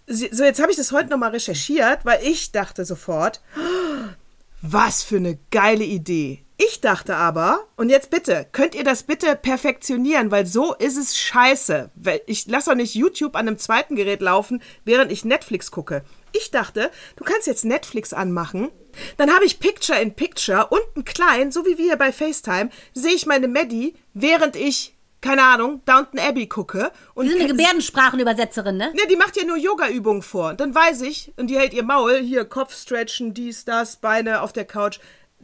So, 0.08 0.46
jetzt 0.46 0.62
habe 0.62 0.72
ich 0.72 0.78
das 0.78 0.94
heute 0.94 1.10
nochmal 1.10 1.32
recherchiert, 1.32 2.06
weil 2.06 2.22
ich 2.24 2.54
dachte 2.54 2.86
sofort, 2.86 3.42
was 4.62 5.04
für 5.04 5.18
eine 5.18 5.38
geile 5.52 5.84
Idee. 5.84 6.46
Ich 6.64 6.80
dachte 6.80 7.16
aber, 7.16 7.66
und 7.76 7.90
jetzt 7.90 8.12
bitte, 8.12 8.46
könnt 8.52 8.76
ihr 8.76 8.84
das 8.84 9.02
bitte 9.02 9.36
perfektionieren, 9.36 10.30
weil 10.30 10.46
so 10.46 10.76
ist 10.76 10.96
es 10.96 11.18
scheiße. 11.18 11.90
Ich 12.28 12.46
lasse 12.46 12.70
doch 12.70 12.76
nicht 12.76 12.94
YouTube 12.94 13.36
an 13.36 13.48
einem 13.48 13.58
zweiten 13.58 13.96
Gerät 13.96 14.22
laufen, 14.22 14.62
während 14.86 15.12
ich 15.12 15.26
Netflix 15.26 15.72
gucke. 15.72 16.04
Ich 16.34 16.52
dachte, 16.52 16.92
du 17.16 17.24
kannst 17.24 17.48
jetzt 17.48 17.66
Netflix 17.66 18.14
anmachen, 18.14 18.70
dann 19.18 19.34
habe 19.34 19.46
ich 19.46 19.60
Picture 19.60 20.00
in 20.00 20.14
Picture, 20.14 20.68
unten 20.68 21.04
klein, 21.04 21.52
so 21.52 21.66
wie 21.66 21.80
wir 21.80 21.86
hier 21.86 21.96
bei 21.96 22.12
FaceTime, 22.12 22.70
sehe 22.94 23.16
ich 23.16 23.26
meine 23.26 23.48
Maddie, 23.48 23.96
während 24.14 24.56
ich, 24.56 24.96
keine 25.20 25.44
Ahnung, 25.44 25.82
Downton 25.86 26.20
Abbey 26.20 26.46
gucke. 26.48 26.92
Und 27.16 27.26
Wir 27.26 27.32
sind 27.32 27.42
eine 27.42 27.52
Gebärdensprachenübersetzerin, 27.54 28.78
ne? 28.78 28.92
Ne, 28.94 29.02
die 29.10 29.16
macht 29.16 29.36
ja 29.36 29.46
nur 29.46 29.58
Yoga-Übungen 29.58 30.22
vor. 30.22 30.54
Dann 30.54 30.76
weiß 30.76 31.02
ich, 31.02 31.34
und 31.38 31.48
die 31.48 31.58
hält 31.58 31.74
ihr 31.74 31.84
Maul, 31.84 32.20
hier 32.20 32.46
Kopf 32.46 32.76
stretchen, 32.76 33.34
dies, 33.34 33.66
das, 33.66 33.96
Beine 33.96 34.42
auf 34.42 34.54
der 34.54 34.66
Couch. 34.66 35.00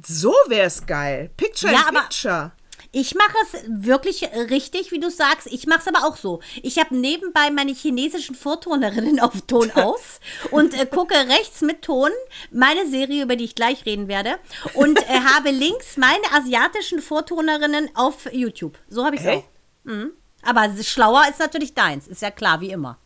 So 0.06 0.34
wär's 0.48 0.86
geil. 0.86 1.30
Picture 1.38 1.72
Ja, 1.72 1.90
in 1.90 1.96
Picture. 1.96 2.52
Ich 2.92 3.16
mache 3.16 3.36
es 3.44 3.64
wirklich 3.68 4.24
richtig, 4.50 4.92
wie 4.92 5.00
du 5.00 5.10
sagst. 5.10 5.48
Ich 5.48 5.68
mache 5.68 5.82
es 5.82 5.88
aber 5.88 6.08
auch 6.08 6.16
so. 6.16 6.42
Ich 6.64 6.80
habe 6.80 6.96
nebenbei 6.96 7.52
meine 7.52 7.74
chinesischen 7.74 8.36
Vortonerinnen 8.36 9.20
auf 9.22 9.42
Ton 9.42 9.72
aus 9.72 10.20
und 10.52 10.74
äh, 10.74 10.86
gucke 10.86 11.16
rechts 11.16 11.62
mit 11.62 11.82
Ton 11.82 12.12
meine 12.52 12.88
Serie, 12.88 13.24
über 13.24 13.36
die 13.36 13.46
ich 13.46 13.56
gleich 13.56 13.86
reden 13.86 14.08
werde, 14.08 14.38
und 14.74 15.00
äh, 15.10 15.20
habe 15.20 15.52
links 15.52 15.98
meine 15.98 16.32
asiatischen 16.34 17.02
Vortonerinnen 17.02 17.90
auf 17.96 18.32
YouTube. 18.32 18.78
So 18.90 19.06
habe 19.06 19.16
ich 19.16 19.22
es 19.22 19.28
auch. 19.28 19.44
Mhm. 19.84 20.12
Aber 20.42 20.72
schlauer 20.82 21.26
ist 21.30 21.40
natürlich 21.40 21.74
deins, 21.74 22.08
ist 22.08 22.22
ja 22.22 22.32
klar, 22.32 22.62
wie 22.62 22.72
immer. 22.72 23.00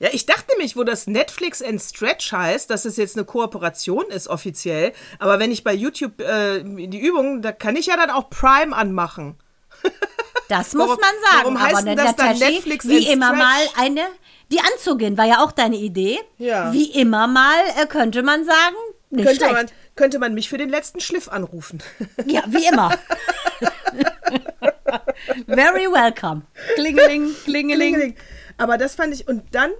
Ja, 0.00 0.08
ich 0.12 0.26
dachte 0.26 0.44
nämlich, 0.52 0.76
wo 0.76 0.82
das 0.84 1.06
Netflix 1.06 1.62
and 1.62 1.80
Stretch 1.80 2.32
heißt, 2.32 2.68
dass 2.68 2.84
es 2.84 2.96
jetzt 2.96 3.16
eine 3.16 3.24
Kooperation 3.24 4.04
ist 4.10 4.28
offiziell. 4.28 4.92
Aber 5.18 5.38
wenn 5.38 5.52
ich 5.52 5.62
bei 5.64 5.72
YouTube 5.72 6.20
äh, 6.20 6.62
die 6.64 6.98
Übungen, 7.00 7.42
da 7.42 7.52
kann 7.52 7.76
ich 7.76 7.86
ja 7.86 7.96
dann 7.96 8.10
auch 8.10 8.28
Prime 8.30 8.74
anmachen. 8.76 9.36
Das 10.50 10.74
muss 10.74 10.88
Warum- 10.88 11.00
man 11.00 11.10
sagen. 11.22 11.38
warum 11.44 11.62
heißt 11.62 11.74
aber 11.76 11.84
denn 11.84 11.96
das 11.96 12.16
dann 12.16 12.38
Netflix 12.38 12.86
wie 12.86 13.10
immer 13.10 13.28
Stretch? 13.28 13.38
mal 13.42 13.66
eine, 13.78 14.02
die 14.52 14.60
anzugehen, 14.60 15.16
war 15.16 15.24
ja 15.24 15.42
auch 15.42 15.52
deine 15.52 15.76
Idee. 15.76 16.18
Ja. 16.36 16.70
Wie 16.70 16.90
immer 17.00 17.26
mal 17.26 17.56
äh, 17.82 17.86
könnte 17.86 18.22
man 18.22 18.44
sagen, 18.44 18.76
nicht 19.08 19.24
Könnte 19.24 19.40
schlecht. 19.46 19.54
man, 19.54 19.66
könnte 19.96 20.18
man 20.18 20.34
mich 20.34 20.50
für 20.50 20.58
den 20.58 20.68
letzten 20.68 21.00
Schliff 21.00 21.28
anrufen. 21.30 21.82
Ja, 22.26 22.42
wie 22.48 22.66
immer. 22.66 22.90
Very 25.46 25.86
welcome. 25.90 26.42
Klingeling, 26.74 27.34
klingeling. 27.44 27.94
Klingeling. 27.94 28.16
Aber 28.56 28.78
das 28.78 28.94
fand 28.94 29.14
ich. 29.14 29.28
Und 29.28 29.42
dann, 29.54 29.70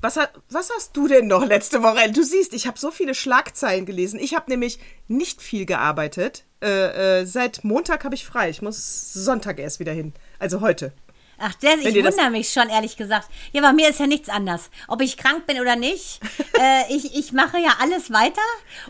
was, 0.00 0.18
was 0.50 0.70
hast 0.74 0.96
du 0.96 1.08
denn 1.08 1.26
noch 1.26 1.44
letzte 1.46 1.82
Woche? 1.82 2.10
Du 2.12 2.22
siehst, 2.22 2.54
ich 2.54 2.66
habe 2.66 2.78
so 2.78 2.90
viele 2.90 3.14
Schlagzeilen 3.14 3.86
gelesen. 3.86 4.18
Ich 4.20 4.34
habe 4.34 4.50
nämlich 4.50 4.78
nicht 5.08 5.42
viel 5.42 5.66
gearbeitet. 5.66 6.44
Äh, 6.62 7.20
äh, 7.20 7.26
seit 7.26 7.64
Montag 7.64 8.04
habe 8.04 8.14
ich 8.14 8.24
frei. 8.24 8.50
Ich 8.50 8.62
muss 8.62 9.12
Sonntag 9.12 9.58
erst 9.58 9.80
wieder 9.80 9.92
hin. 9.92 10.12
Also 10.38 10.60
heute. 10.60 10.92
Ach, 11.38 11.54
der, 11.54 11.78
ich 11.78 11.94
wundere 11.94 12.30
mich 12.30 12.50
schon, 12.50 12.68
ehrlich 12.68 12.96
gesagt. 12.96 13.28
Ja, 13.52 13.60
bei 13.60 13.72
mir 13.72 13.90
ist 13.90 14.00
ja 14.00 14.06
nichts 14.06 14.28
anders. 14.28 14.70
Ob 14.88 15.02
ich 15.02 15.16
krank 15.16 15.46
bin 15.46 15.60
oder 15.60 15.76
nicht. 15.76 16.20
äh, 16.60 16.94
ich, 16.94 17.14
ich 17.14 17.32
mache 17.32 17.58
ja 17.58 17.76
alles 17.80 18.10
weiter 18.10 18.40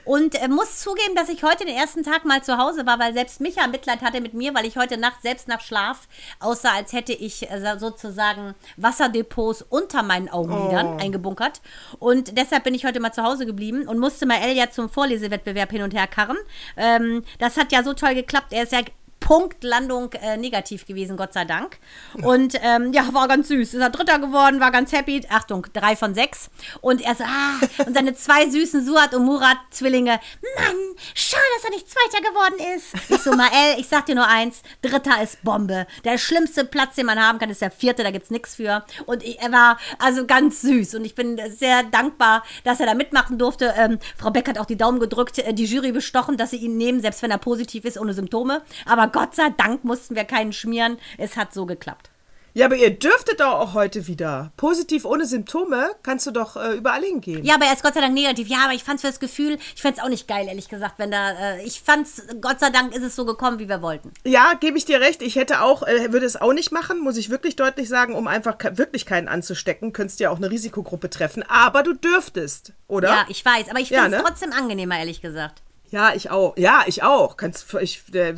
und 0.05 0.41
äh, 0.41 0.49
muss 0.49 0.81
zugeben, 0.81 1.15
dass 1.17 1.29
ich 1.29 1.43
heute 1.43 1.65
den 1.65 1.75
ersten 1.75 2.05
Tag 2.05 2.25
mal 2.25 2.43
zu 2.43 2.59
Hause 2.59 2.87
war, 2.87 2.99
weil 3.01 3.15
selbst 3.15 3.41
Micha 3.41 3.67
Mitleid 3.67 4.03
hatte 4.03 4.21
mit 4.21 4.35
mir, 4.35 4.55
weil 4.55 4.65
ich 4.65 4.77
heute 4.77 4.97
Nacht 4.97 5.23
selbst 5.23 5.49
nach 5.49 5.61
Schlaf 5.61 6.07
aussah, 6.39 6.75
als 6.75 6.93
hätte 6.93 7.13
ich 7.13 7.51
äh, 7.51 7.77
sozusagen 7.79 8.55
Wasserdepots 8.77 9.65
unter 9.69 10.03
meinen 10.03 10.29
Augenlidern 10.29 11.01
eingebunkert. 11.01 11.61
Und 11.99 12.39
deshalb 12.39 12.65
bin 12.65 12.75
ich 12.75 12.85
heute 12.85 13.01
mal 13.01 13.13
zu 13.13 13.25
Hause 13.25 13.47
geblieben 13.47 13.89
und 13.89 13.99
musste 13.99 14.27
mal 14.27 14.39
Elia 14.41 14.71
zum 14.71 14.89
Vorlesewettbewerb 14.89 15.71
hin 15.71 15.83
und 15.83 15.95
her 15.95 16.07
karren. 16.07 16.39
Ähm, 16.77 17.25
das 17.39 17.57
hat 17.57 17.73
ja 17.73 17.83
so 17.83 17.93
toll 17.95 18.15
geklappt. 18.15 18.53
Er 18.53 18.63
ist 18.63 18.73
ja 18.73 18.81
Punktlandung 19.27 20.13
äh, 20.13 20.37
negativ 20.37 20.87
gewesen, 20.87 21.17
Gott 21.17 21.33
sei 21.33 21.45
Dank. 21.45 21.79
Und 22.23 22.55
ähm, 22.63 22.93
ja, 22.93 23.13
war 23.13 23.27
ganz 23.27 23.49
süß. 23.49 23.75
Ist 23.75 23.81
er 23.81 23.91
Dritter 23.91 24.21
geworden, 24.21 24.61
war 24.61 24.71
ganz 24.71 24.93
happy. 24.93 25.27
Achtung, 25.29 25.67
drei 25.73 25.97
von 25.97 26.15
sechs. 26.15 26.49
Und 26.81 27.01
er 27.01 27.17
so, 27.17 27.25
ah, 27.25 27.59
und 27.85 27.93
seine 27.97 28.15
zwei 28.15 28.49
süßen 28.49 28.87
Suat 28.87 29.15
und 29.15 29.25
Murat 29.25 29.57
Zwillinge. 29.71 30.21
Mann, 30.57 30.77
schade, 31.13 31.43
dass 31.57 31.65
er 31.65 31.71
nicht 31.71 31.89
Zweiter 31.91 32.23
geworden 32.23 32.77
ist. 32.77 32.95
Ich 33.09 33.21
so, 33.21 33.33
Mael, 33.33 33.81
ich 33.81 33.89
sag 33.89 34.07
dir 34.07 34.15
nur 34.15 34.29
eins, 34.29 34.63
Dritter 34.81 35.21
ist 35.21 35.43
Bombe. 35.43 35.89
Der 36.05 36.19
schlimmste 36.19 36.65
Platz, 36.65 36.95
den 36.95 37.07
man 37.07 37.21
haben 37.21 37.41
kann, 37.41 37.51
ist 37.51 37.63
der 37.63 37.73
vierte, 37.73 38.05
da 38.05 38.13
gibt's 38.13 38.31
nichts 38.31 38.55
für. 38.55 38.85
Und 39.07 39.25
ich, 39.25 39.41
er 39.41 39.51
war 39.51 39.77
also 39.99 40.25
ganz 40.25 40.61
süß. 40.61 40.95
Und 40.95 41.05
ich 41.05 41.17
bin 41.17 41.41
sehr 41.49 41.83
dankbar, 41.83 42.45
dass 42.63 42.79
er 42.79 42.87
da 42.87 42.95
mitmachen 42.95 43.39
durfte. 43.39 43.75
Ähm, 43.77 43.99
Frau 44.17 44.31
Beck 44.31 44.49
hat 44.49 44.59
auch 44.59 44.67
die 44.67 44.77
Daumen 44.77 45.01
gedrückt, 45.01 45.41
äh, 45.41 45.53
die 45.53 45.65
Jury 45.65 45.91
bestochen, 45.91 46.37
dass 46.37 46.51
sie 46.51 46.59
ihn 46.59 46.77
nehmen, 46.77 47.01
selbst 47.01 47.23
wenn 47.23 47.33
er 47.33 47.39
positiv 47.39 47.85
ist, 47.85 47.99
ohne 47.99 48.15
Symptome. 48.15 48.63
Aber 48.85 49.16
Gott 49.17 49.35
sei 49.35 49.49
Dank 49.57 49.83
mussten 49.85 50.15
wir 50.15 50.25
keinen 50.25 50.53
schmieren. 50.53 50.99
Es 51.19 51.37
hat 51.37 51.55
so 51.55 51.65
geklappt. 51.67 52.11
Ja, 52.53 52.65
aber 52.65 52.77
ihr 52.77 52.89
dürftet 52.91 53.41
doch 53.41 53.53
auch 53.53 53.75
heute 53.75 54.07
wieder. 54.07 54.51
Positiv 54.57 55.05
ohne 55.05 55.27
Symptome 55.27 55.91
kannst 56.03 56.27
du 56.27 56.31
doch 56.31 56.57
äh, 56.57 56.73
überall 56.75 57.03
hingehen. 57.03 57.45
Ja, 57.45 57.57
aber 57.57 57.67
er 57.67 57.75
ist 57.75 57.83
Gott 57.83 57.93
sei 57.93 58.01
Dank 58.01 58.15
negativ. 58.15 58.49
Ja, 58.49 58.65
aber 58.65 58.73
ich 58.73 58.83
fand's 58.83 59.03
für 59.03 59.09
das 59.09 59.21
Gefühl, 59.21 59.59
ich 59.75 59.83
fand's 59.83 60.01
auch 60.01 60.09
nicht 60.09 60.27
geil, 60.27 60.47
ehrlich 60.49 60.71
gesagt, 60.71 60.95
wenn 60.99 61.11
da, 61.11 61.33
äh, 61.33 61.63
ich 61.67 61.83
fand's, 61.83 62.23
Gott 62.41 62.59
sei 62.61 62.71
Dank 62.71 62.95
ist 62.95 63.03
es 63.03 63.15
so 63.15 63.27
gekommen, 63.27 63.59
wie 63.59 63.69
wir 63.69 63.83
wollten. 63.83 64.11
Ja, 64.25 64.55
gebe 64.59 64.79
ich 64.79 64.87
dir 64.87 65.01
recht. 65.03 65.21
Ich 65.21 65.37
hätte 65.37 65.61
auch, 65.61 65.83
äh, 65.83 66.13
würde 66.15 66.25
es 66.25 66.41
auch 66.41 66.55
nicht 66.55 66.73
machen, 66.73 66.99
muss 67.01 67.19
ich 67.19 67.29
wirklich 67.29 67.57
deutlich 67.57 67.91
sagen, 67.91 68.15
um 68.15 68.27
einfach 68.27 68.57
wirklich 68.73 69.05
keinen 69.05 69.29
anzustecken. 69.29 69.93
Könntest 69.93 70.21
ja 70.21 70.31
auch 70.31 70.39
eine 70.39 70.51
Risikogruppe 70.51 71.11
treffen. 71.11 71.43
Aber 71.43 71.83
du 71.83 71.93
dürftest, 71.93 72.73
oder? 72.89 73.09
Ja, 73.09 73.27
ich 73.29 73.45
weiß, 73.45 73.69
aber 73.69 73.81
ich 73.81 73.91
Ja, 73.91 74.05
find's 74.05 74.17
ne? 74.17 74.23
trotzdem 74.25 74.53
angenehmer, 74.53 74.99
ehrlich 74.99 75.21
gesagt. 75.21 75.63
Ja, 75.91 76.13
ich 76.15 76.31
auch. 76.31 76.57
Ja, 76.57 76.83
ich 76.87 77.03
auch. 77.03 77.37
Kannst, 77.37 77.73
ich, 77.81 78.03
äh, 78.15 78.35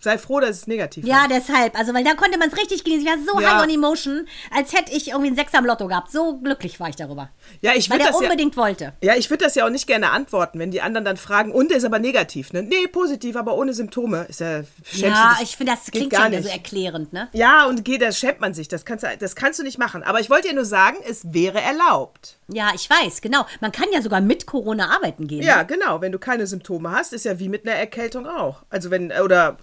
sei 0.00 0.18
froh, 0.18 0.40
dass 0.40 0.50
es 0.50 0.66
negativ 0.66 1.04
Ja, 1.06 1.22
war. 1.22 1.28
deshalb. 1.28 1.78
Also, 1.78 1.92
weil 1.94 2.04
da 2.04 2.14
konnte 2.14 2.38
man 2.38 2.48
es 2.48 2.56
richtig 2.56 2.84
genießen. 2.84 3.06
Ich 3.06 3.10
war 3.12 3.18
so 3.34 3.40
Ja. 3.40 3.54
high 3.58 3.62
on 3.64 3.70
emotion, 3.70 4.26
als 4.54 4.72
hätte 4.72 4.92
ich 4.92 5.08
irgendwie 5.08 5.28
einen 5.28 5.36
Sechser 5.36 5.58
am 5.58 5.66
Lotto 5.66 5.86
gehabt. 5.88 6.10
So 6.10 6.38
glücklich 6.38 6.80
war 6.80 6.88
ich 6.88 6.96
darüber. 6.96 7.30
Ja, 7.60 7.72
ich 7.74 7.90
würde 7.90 8.04
das 8.04 8.18
ja, 8.20 8.26
unbedingt 8.26 8.56
wollte. 8.56 8.94
ja, 9.02 9.14
ich 9.16 9.28
würde 9.30 9.44
das 9.44 9.54
ja 9.54 9.66
auch 9.66 9.70
nicht 9.70 9.86
gerne 9.86 10.10
antworten, 10.10 10.58
wenn 10.58 10.70
die 10.70 10.80
anderen 10.80 11.04
dann 11.04 11.16
fragen, 11.16 11.52
und 11.52 11.70
der 11.70 11.76
ist 11.78 11.84
aber 11.84 11.98
negativ, 11.98 12.52
ne? 12.52 12.62
Nee, 12.62 12.86
positiv, 12.86 13.36
aber 13.36 13.56
ohne 13.56 13.74
Symptome. 13.74 14.26
Ist 14.28 14.40
ja, 14.40 14.62
Ja, 14.92 15.36
ich 15.42 15.56
finde, 15.56 15.72
das 15.72 15.90
klingt 15.90 16.10
gar 16.10 16.30
so 16.42 16.48
erklärend, 16.48 17.12
ne? 17.12 17.28
Ja, 17.32 17.66
und 17.66 17.84
geht, 17.84 18.00
das 18.02 18.18
schämt 18.18 18.40
man 18.40 18.54
sich. 18.54 18.68
Das 18.68 18.84
kannst, 18.84 19.04
du, 19.04 19.08
das 19.18 19.36
kannst 19.36 19.58
du 19.58 19.64
nicht 19.64 19.78
machen. 19.78 20.02
Aber 20.02 20.20
ich 20.20 20.30
wollte 20.30 20.48
dir 20.48 20.54
nur 20.54 20.64
sagen, 20.64 20.96
es 21.08 21.32
wäre 21.32 21.60
erlaubt. 21.60 22.38
Ja, 22.48 22.70
ich 22.74 22.88
weiß, 22.88 23.20
genau. 23.20 23.44
Man 23.60 23.70
kann 23.70 23.86
ja 23.92 24.02
sogar 24.02 24.20
mit 24.20 24.46
Corona 24.46 24.90
arbeiten 24.94 25.26
gehen. 25.28 25.42
Ja, 25.42 25.62
genau. 25.62 26.00
Wenn 26.00 26.10
du 26.12 26.18
keine 26.18 26.46
Symptome 26.46 26.69
hast, 26.90 27.12
ist 27.12 27.24
ja 27.24 27.38
wie 27.38 27.48
mit 27.48 27.66
einer 27.66 27.76
Erkältung 27.76 28.26
auch. 28.26 28.62
Also 28.70 28.90
wenn, 28.90 29.12
oder 29.12 29.58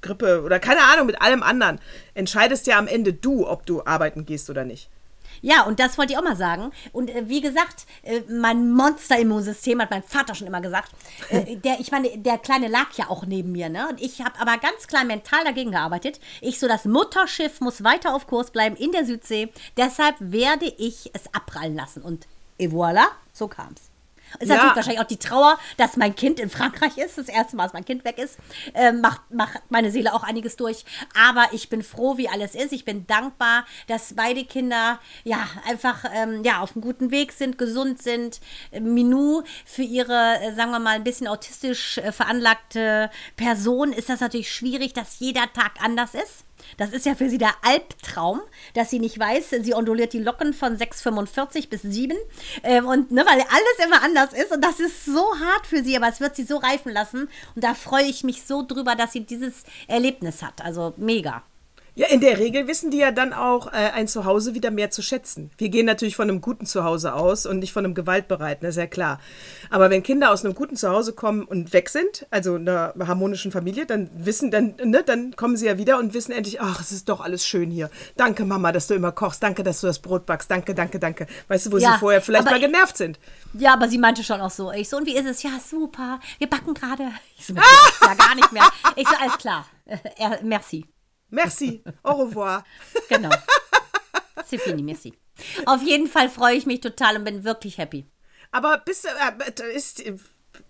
Grippe 0.00 0.42
oder 0.42 0.58
keine 0.58 0.82
Ahnung, 0.82 1.06
mit 1.06 1.20
allem 1.20 1.42
anderen. 1.42 1.80
Entscheidest 2.14 2.66
ja 2.66 2.78
am 2.78 2.86
Ende 2.86 3.12
du, 3.12 3.48
ob 3.48 3.66
du 3.66 3.84
arbeiten 3.84 4.26
gehst 4.26 4.50
oder 4.50 4.64
nicht. 4.64 4.90
Ja, 5.42 5.62
und 5.62 5.80
das 5.80 5.96
wollte 5.96 6.12
ich 6.12 6.18
auch 6.18 6.24
mal 6.24 6.36
sagen. 6.36 6.70
Und 6.92 7.10
äh, 7.10 7.28
wie 7.28 7.40
gesagt, 7.40 7.86
äh, 8.02 8.20
mein 8.28 8.72
Monster-Immunsystem, 8.72 9.80
hat 9.80 9.90
mein 9.90 10.02
Vater 10.02 10.34
schon 10.34 10.46
immer 10.46 10.60
gesagt. 10.60 10.90
Äh, 11.30 11.56
der, 11.64 11.80
ich 11.80 11.90
meine, 11.90 12.10
der 12.18 12.38
Kleine 12.38 12.68
lag 12.68 12.92
ja 12.96 13.08
auch 13.08 13.24
neben 13.24 13.52
mir, 13.52 13.68
ne? 13.68 13.88
Und 13.88 14.00
ich 14.00 14.20
habe 14.20 14.38
aber 14.38 14.58
ganz 14.58 14.86
klar 14.86 15.04
mental 15.04 15.44
dagegen 15.44 15.70
gearbeitet. 15.70 16.20
Ich 16.40 16.58
so, 16.58 16.68
das 16.68 16.84
Mutterschiff 16.84 17.60
muss 17.60 17.84
weiter 17.84 18.14
auf 18.14 18.26
Kurs 18.26 18.50
bleiben 18.50 18.76
in 18.76 18.92
der 18.92 19.06
Südsee. 19.06 19.50
Deshalb 19.76 20.16
werde 20.18 20.66
ich 20.78 21.10
es 21.14 21.32
abprallen 21.32 21.74
lassen. 21.74 22.02
Und 22.02 22.26
et 22.58 22.72
voilà, 22.72 23.06
so 23.32 23.48
kam's. 23.48 23.89
Ist 24.38 24.48
Ja. 24.48 24.56
natürlich 24.56 24.76
wahrscheinlich 24.76 25.00
auch 25.00 25.06
die 25.08 25.18
Trauer, 25.18 25.58
dass 25.76 25.96
mein 25.96 26.14
Kind 26.14 26.38
in 26.40 26.50
Frankreich 26.50 26.96
ist, 26.98 27.18
das 27.18 27.28
erste 27.28 27.56
Mal, 27.56 27.64
dass 27.64 27.72
mein 27.72 27.84
Kind 27.84 28.04
weg 28.04 28.18
ist, 28.18 28.38
ähm, 28.74 29.00
macht, 29.00 29.22
macht 29.30 29.60
meine 29.70 29.90
Seele 29.90 30.14
auch 30.14 30.22
einiges 30.22 30.56
durch. 30.56 30.84
Aber 31.18 31.48
ich 31.52 31.68
bin 31.68 31.82
froh, 31.82 32.16
wie 32.16 32.28
alles 32.28 32.54
ist. 32.54 32.72
Ich 32.72 32.84
bin 32.84 33.06
dankbar, 33.06 33.64
dass 33.88 34.14
beide 34.14 34.44
Kinder 34.44 34.98
ja 35.24 35.38
einfach 35.68 36.04
ähm, 36.14 36.44
ja, 36.44 36.60
auf 36.60 36.72
einem 36.74 36.82
guten 36.82 37.10
Weg 37.10 37.32
sind, 37.32 37.58
gesund 37.58 38.02
sind. 38.02 38.40
Äh, 38.70 38.80
Minou 38.80 39.42
für 39.64 39.82
ihre, 39.82 40.38
äh, 40.40 40.54
sagen 40.54 40.70
wir 40.70 40.78
mal, 40.78 40.94
ein 40.96 41.04
bisschen 41.04 41.26
autistisch 41.26 41.98
äh, 41.98 42.12
veranlagte 42.12 43.10
Person 43.36 43.92
ist 43.92 44.08
das 44.08 44.20
natürlich 44.20 44.52
schwierig, 44.52 44.92
dass 44.92 45.18
jeder 45.18 45.52
Tag 45.52 45.72
anders 45.82 46.14
ist. 46.14 46.44
Das 46.76 46.90
ist 46.90 47.06
ja 47.06 47.14
für 47.14 47.28
sie 47.28 47.38
der 47.38 47.54
Albtraum, 47.62 48.40
dass 48.74 48.90
sie 48.90 48.98
nicht 48.98 49.18
weiß, 49.18 49.50
sie 49.62 49.74
onduliert 49.74 50.12
die 50.12 50.18
Locken 50.18 50.52
von 50.52 50.76
6,45 50.76 51.68
bis 51.68 51.82
7. 51.82 52.16
Ähm, 52.62 52.86
und 52.86 53.10
ne, 53.10 53.24
weil 53.26 53.40
alles 53.40 53.86
immer 53.86 54.02
anders 54.02 54.32
ist. 54.32 54.52
Und 54.52 54.62
das 54.62 54.80
ist 54.80 55.04
so 55.04 55.24
hart 55.38 55.66
für 55.66 55.82
sie, 55.82 55.96
aber 55.96 56.08
es 56.08 56.20
wird 56.20 56.36
sie 56.36 56.44
so 56.44 56.56
reifen 56.56 56.92
lassen. 56.92 57.28
Und 57.54 57.64
da 57.64 57.74
freue 57.74 58.04
ich 58.04 58.24
mich 58.24 58.44
so 58.44 58.64
drüber, 58.66 58.94
dass 58.94 59.12
sie 59.12 59.24
dieses 59.24 59.64
Erlebnis 59.88 60.42
hat. 60.42 60.62
Also 60.62 60.94
mega. 60.96 61.42
Ja, 62.00 62.06
in 62.06 62.22
der 62.22 62.38
Regel 62.38 62.66
wissen 62.66 62.90
die 62.90 62.96
ja 62.96 63.10
dann 63.10 63.34
auch 63.34 63.66
äh, 63.66 63.90
ein 63.92 64.08
Zuhause 64.08 64.54
wieder 64.54 64.70
mehr 64.70 64.90
zu 64.90 65.02
schätzen. 65.02 65.50
Wir 65.58 65.68
gehen 65.68 65.84
natürlich 65.84 66.16
von 66.16 66.30
einem 66.30 66.40
guten 66.40 66.64
Zuhause 66.64 67.12
aus 67.12 67.44
und 67.44 67.58
nicht 67.58 67.74
von 67.74 67.84
einem 67.84 67.92
gewaltbereiten, 67.92 68.64
das 68.64 68.76
ist 68.76 68.80
ja 68.80 68.86
klar. 68.86 69.20
Aber 69.68 69.90
wenn 69.90 70.02
Kinder 70.02 70.30
aus 70.30 70.42
einem 70.42 70.54
guten 70.54 70.76
Zuhause 70.76 71.12
kommen 71.12 71.42
und 71.42 71.74
weg 71.74 71.90
sind, 71.90 72.26
also 72.30 72.54
einer 72.54 72.94
harmonischen 72.98 73.52
Familie, 73.52 73.84
dann 73.84 74.08
wissen, 74.14 74.50
dann, 74.50 74.76
ne, 74.82 75.02
dann 75.04 75.36
kommen 75.36 75.58
sie 75.58 75.66
ja 75.66 75.76
wieder 75.76 75.98
und 75.98 76.14
wissen 76.14 76.32
endlich, 76.32 76.62
ach, 76.62 76.80
es 76.80 76.90
ist 76.90 77.10
doch 77.10 77.20
alles 77.20 77.46
schön 77.46 77.70
hier. 77.70 77.90
Danke, 78.16 78.46
Mama, 78.46 78.72
dass 78.72 78.86
du 78.86 78.94
immer 78.94 79.12
kochst. 79.12 79.42
Danke, 79.42 79.62
dass 79.62 79.82
du 79.82 79.86
das 79.86 79.98
Brot 79.98 80.24
backst. 80.24 80.50
Danke, 80.50 80.74
danke, 80.74 81.00
danke. 81.00 81.26
Weißt 81.48 81.66
du, 81.66 81.72
wo 81.72 81.76
Ja, 81.76 81.92
sie 81.92 81.98
vorher 81.98 82.22
vielleicht 82.22 82.46
mal 82.46 82.58
genervt 82.58 82.96
sind. 82.96 83.18
Ja, 83.52 83.74
aber 83.74 83.90
sie 83.90 83.98
meinte 83.98 84.24
schon 84.24 84.40
auch 84.40 84.50
so. 84.50 84.72
Ich 84.72 84.88
so, 84.88 84.96
und 84.96 85.04
wie 85.04 85.16
ist 85.16 85.26
es? 85.26 85.42
Ja, 85.42 85.50
super. 85.62 86.18
Wir 86.38 86.48
backen 86.48 86.72
gerade. 86.72 87.08
Ich 87.36 87.44
so, 87.44 87.52
ah! 87.54 87.60
ja 88.06 88.14
gar 88.14 88.34
nicht 88.36 88.52
mehr. 88.52 88.64
Ich 88.96 89.06
so, 89.06 89.14
alles 89.20 89.36
klar. 89.36 89.66
Merci. 90.42 90.86
Merci. 91.30 91.82
Au 92.02 92.14
revoir. 92.14 92.64
Genau. 93.08 93.30
C'est 94.48 94.58
fini, 94.58 94.82
merci. 94.82 95.14
Auf 95.66 95.82
jeden 95.82 96.06
Fall 96.06 96.28
freue 96.28 96.54
ich 96.54 96.66
mich 96.66 96.80
total 96.80 97.16
und 97.16 97.24
bin 97.24 97.44
wirklich 97.44 97.78
happy. 97.78 98.06
Aber 98.52 98.78
bist 98.84 99.04
du, 99.04 99.08
äh, 99.08 99.76
ist, 99.76 100.02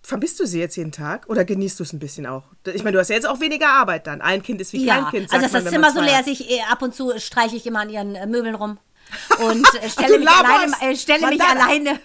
vermisst 0.03 0.41
du 0.41 0.47
sie 0.47 0.59
jetzt 0.61 0.77
jeden 0.77 0.93
Tag 0.93 1.29
oder 1.29 1.45
genießt 1.45 1.79
du 1.79 1.85
es 1.85 1.93
ein 1.93 1.99
bisschen 1.99 2.27
auch? 2.27 2.45
Ich 2.67 2.83
meine, 2.83 2.95
du 2.95 3.01
hast 3.01 3.09
ja 3.09 3.17
jetzt 3.17 3.29
auch 3.29 3.41
weniger 3.41 3.69
Arbeit 3.69 4.07
dann. 4.07 4.21
Ein 4.21 4.43
Kind 4.43 4.61
ist 4.61 4.73
wie 4.73 4.87
kein 4.87 5.05
Ja, 5.05 5.11
Kind. 5.11 5.33
also 5.33 5.43
das 5.43 5.53
man, 5.53 5.65
wenn 5.65 5.73
Zimmer 5.73 5.93
so 5.93 6.01
leer 6.01 6.23
ich, 6.27 6.51
äh, 6.51 6.61
ab 6.71 6.83
und 6.83 6.95
zu 6.95 7.19
streiche 7.19 7.57
ich 7.57 7.67
immer 7.67 7.81
an 7.81 7.91
ihren 7.91 8.15
äh, 8.15 8.27
Möbeln 8.27 8.55
rum 8.55 8.79
und 9.41 9.67
äh, 9.83 9.89
stelle 9.89 10.19
mich 10.19 10.29
alleine, 10.29 10.73
äh, 10.83 10.97
stelle 10.97 11.27
mich 11.29 11.43
alleine. 11.43 12.01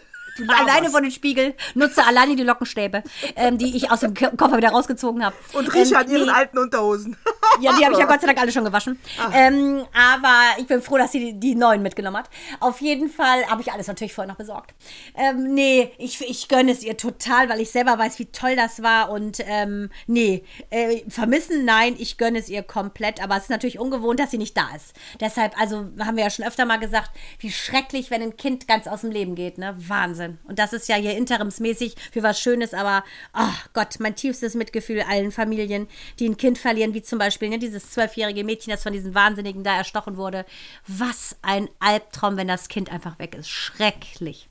Alleine 0.48 0.90
vor 0.90 1.02
den 1.02 1.12
Spiegel, 1.12 1.54
nutze 1.76 2.06
alleine 2.06 2.36
die 2.36 2.44
Lockenstäbe, 2.44 3.04
ähm, 3.36 3.58
die 3.58 3.76
ich 3.76 3.90
aus 3.92 4.02
dem 4.02 4.14
Ko- 4.14 4.32
Koffer 4.36 4.58
wieder 4.58 4.70
rausgezogen 4.70 5.24
habe. 5.26 5.36
Und 5.54 5.74
rieche 5.74 5.98
an 5.98 6.10
ihren 6.10 6.26
nee. 6.26 6.32
alten 6.32 6.58
Unterhosen. 6.58 7.18
Ja, 7.62 7.72
die 7.78 7.86
habe 7.86 7.94
ich 7.94 8.00
ja 8.00 8.06
Gott 8.06 8.20
sei 8.20 8.28
Dank 8.28 8.40
alle 8.42 8.52
schon 8.52 8.66
gewaschen. 8.66 9.00
Ah. 9.18 9.30
Ähm, 9.34 9.86
aber 9.94 10.42
ich 10.58 10.68
bin 10.68 10.82
froh, 10.82 10.98
dass 10.98 11.14
sie 11.14 11.20
die, 11.20 11.40
die 11.40 11.56
neuen 11.56 11.82
mitgenommen 11.84 12.18
hat. 12.18 12.30
Auf 12.60 12.82
jeden 12.82 13.08
Fall 13.10 13.46
habe 13.46 13.62
ich 13.62 13.72
alles 13.72 13.88
natürlich 13.88 14.14
vorher 14.14 14.30
noch 14.30 14.38
besorgt. 14.38 14.74
Ähm, 15.16 15.54
nee, 15.54 15.92
ich, 15.98 16.20
ich 16.28 16.50
gönne 16.50 16.72
es 16.72 16.84
ihr 16.84 16.98
total, 16.98 17.48
weil 17.48 17.62
ich 17.62 17.72
selber 17.72 17.98
weiß, 17.98 18.20
wie 18.20 18.26
toll 18.26 18.58
das 18.58 18.82
war. 18.84 19.10
Und 19.10 19.38
ähm, 19.46 19.90
nee, 20.06 20.44
äh, 20.70 21.04
vermissen, 21.08 21.64
nein, 21.64 21.96
ich 21.98 22.18
gönne 22.18 22.40
es 22.40 22.50
ihr 22.50 22.62
komplett. 22.64 23.24
Aber 23.24 23.38
es 23.38 23.44
ist 23.44 23.50
natürlich 23.52 23.80
ungewohnt, 23.80 24.20
dass 24.20 24.32
sie 24.32 24.38
nicht 24.40 24.58
da 24.58 24.68
ist. 24.76 24.94
Deshalb, 25.22 25.58
also 25.58 25.86
haben 26.00 26.18
wir 26.18 26.24
ja 26.26 26.30
schon 26.30 26.46
öfter 26.46 26.66
mal 26.66 26.80
gesagt, 26.80 27.12
wie 27.40 27.52
schrecklich, 27.52 28.12
wenn 28.12 28.22
ein 28.22 28.36
Kind 28.36 28.68
ganz 28.68 28.86
aus 28.88 29.02
dem 29.02 29.12
Leben 29.12 29.36
geht. 29.36 29.60
Ne? 29.60 29.76
Wahnsinn. 29.78 30.25
Und 30.46 30.60
das 30.60 30.74
ist 30.74 30.88
ja 30.88 30.96
hier 30.96 31.16
interimsmäßig 31.18 31.96
für 32.12 32.24
was 32.24 32.40
Schönes. 32.40 32.74
Aber, 32.74 33.04
ach 33.34 33.68
Gott, 33.74 33.96
mein 34.00 34.16
tiefstes 34.16 34.56
Mitgefühl 34.56 35.02
allen 35.02 35.32
Familien, 35.32 35.88
die 36.20 36.28
ein 36.28 36.38
Kind 36.38 36.58
verlieren, 36.58 36.94
wie 36.94 37.02
zum 37.02 37.20
Beispiel 37.20 37.50
ne, 37.50 37.60
dieses 37.60 37.92
zwölfjährige 37.92 38.44
Mädchen, 38.44 38.72
das 38.72 38.84
von 38.84 38.94
diesen 38.94 39.16
Wahnsinnigen 39.16 39.64
da 39.64 39.78
erstochen 39.78 40.18
wurde. 40.18 40.46
Was 40.88 41.36
ein 41.42 41.70
Albtraum, 41.80 42.38
wenn 42.38 42.48
das 42.48 42.68
Kind 42.68 42.92
einfach 42.92 43.20
weg 43.20 43.36
ist. 43.36 43.50
Schrecklich. 43.50 44.50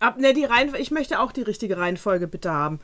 Ab, 0.00 0.18
ne, 0.18 0.34
die 0.34 0.44
Reihen, 0.44 0.74
ich 0.74 0.90
möchte 0.90 1.20
auch 1.20 1.32
die 1.32 1.42
richtige 1.42 1.78
Reihenfolge 1.78 2.26
bitte 2.26 2.50
haben. 2.50 2.80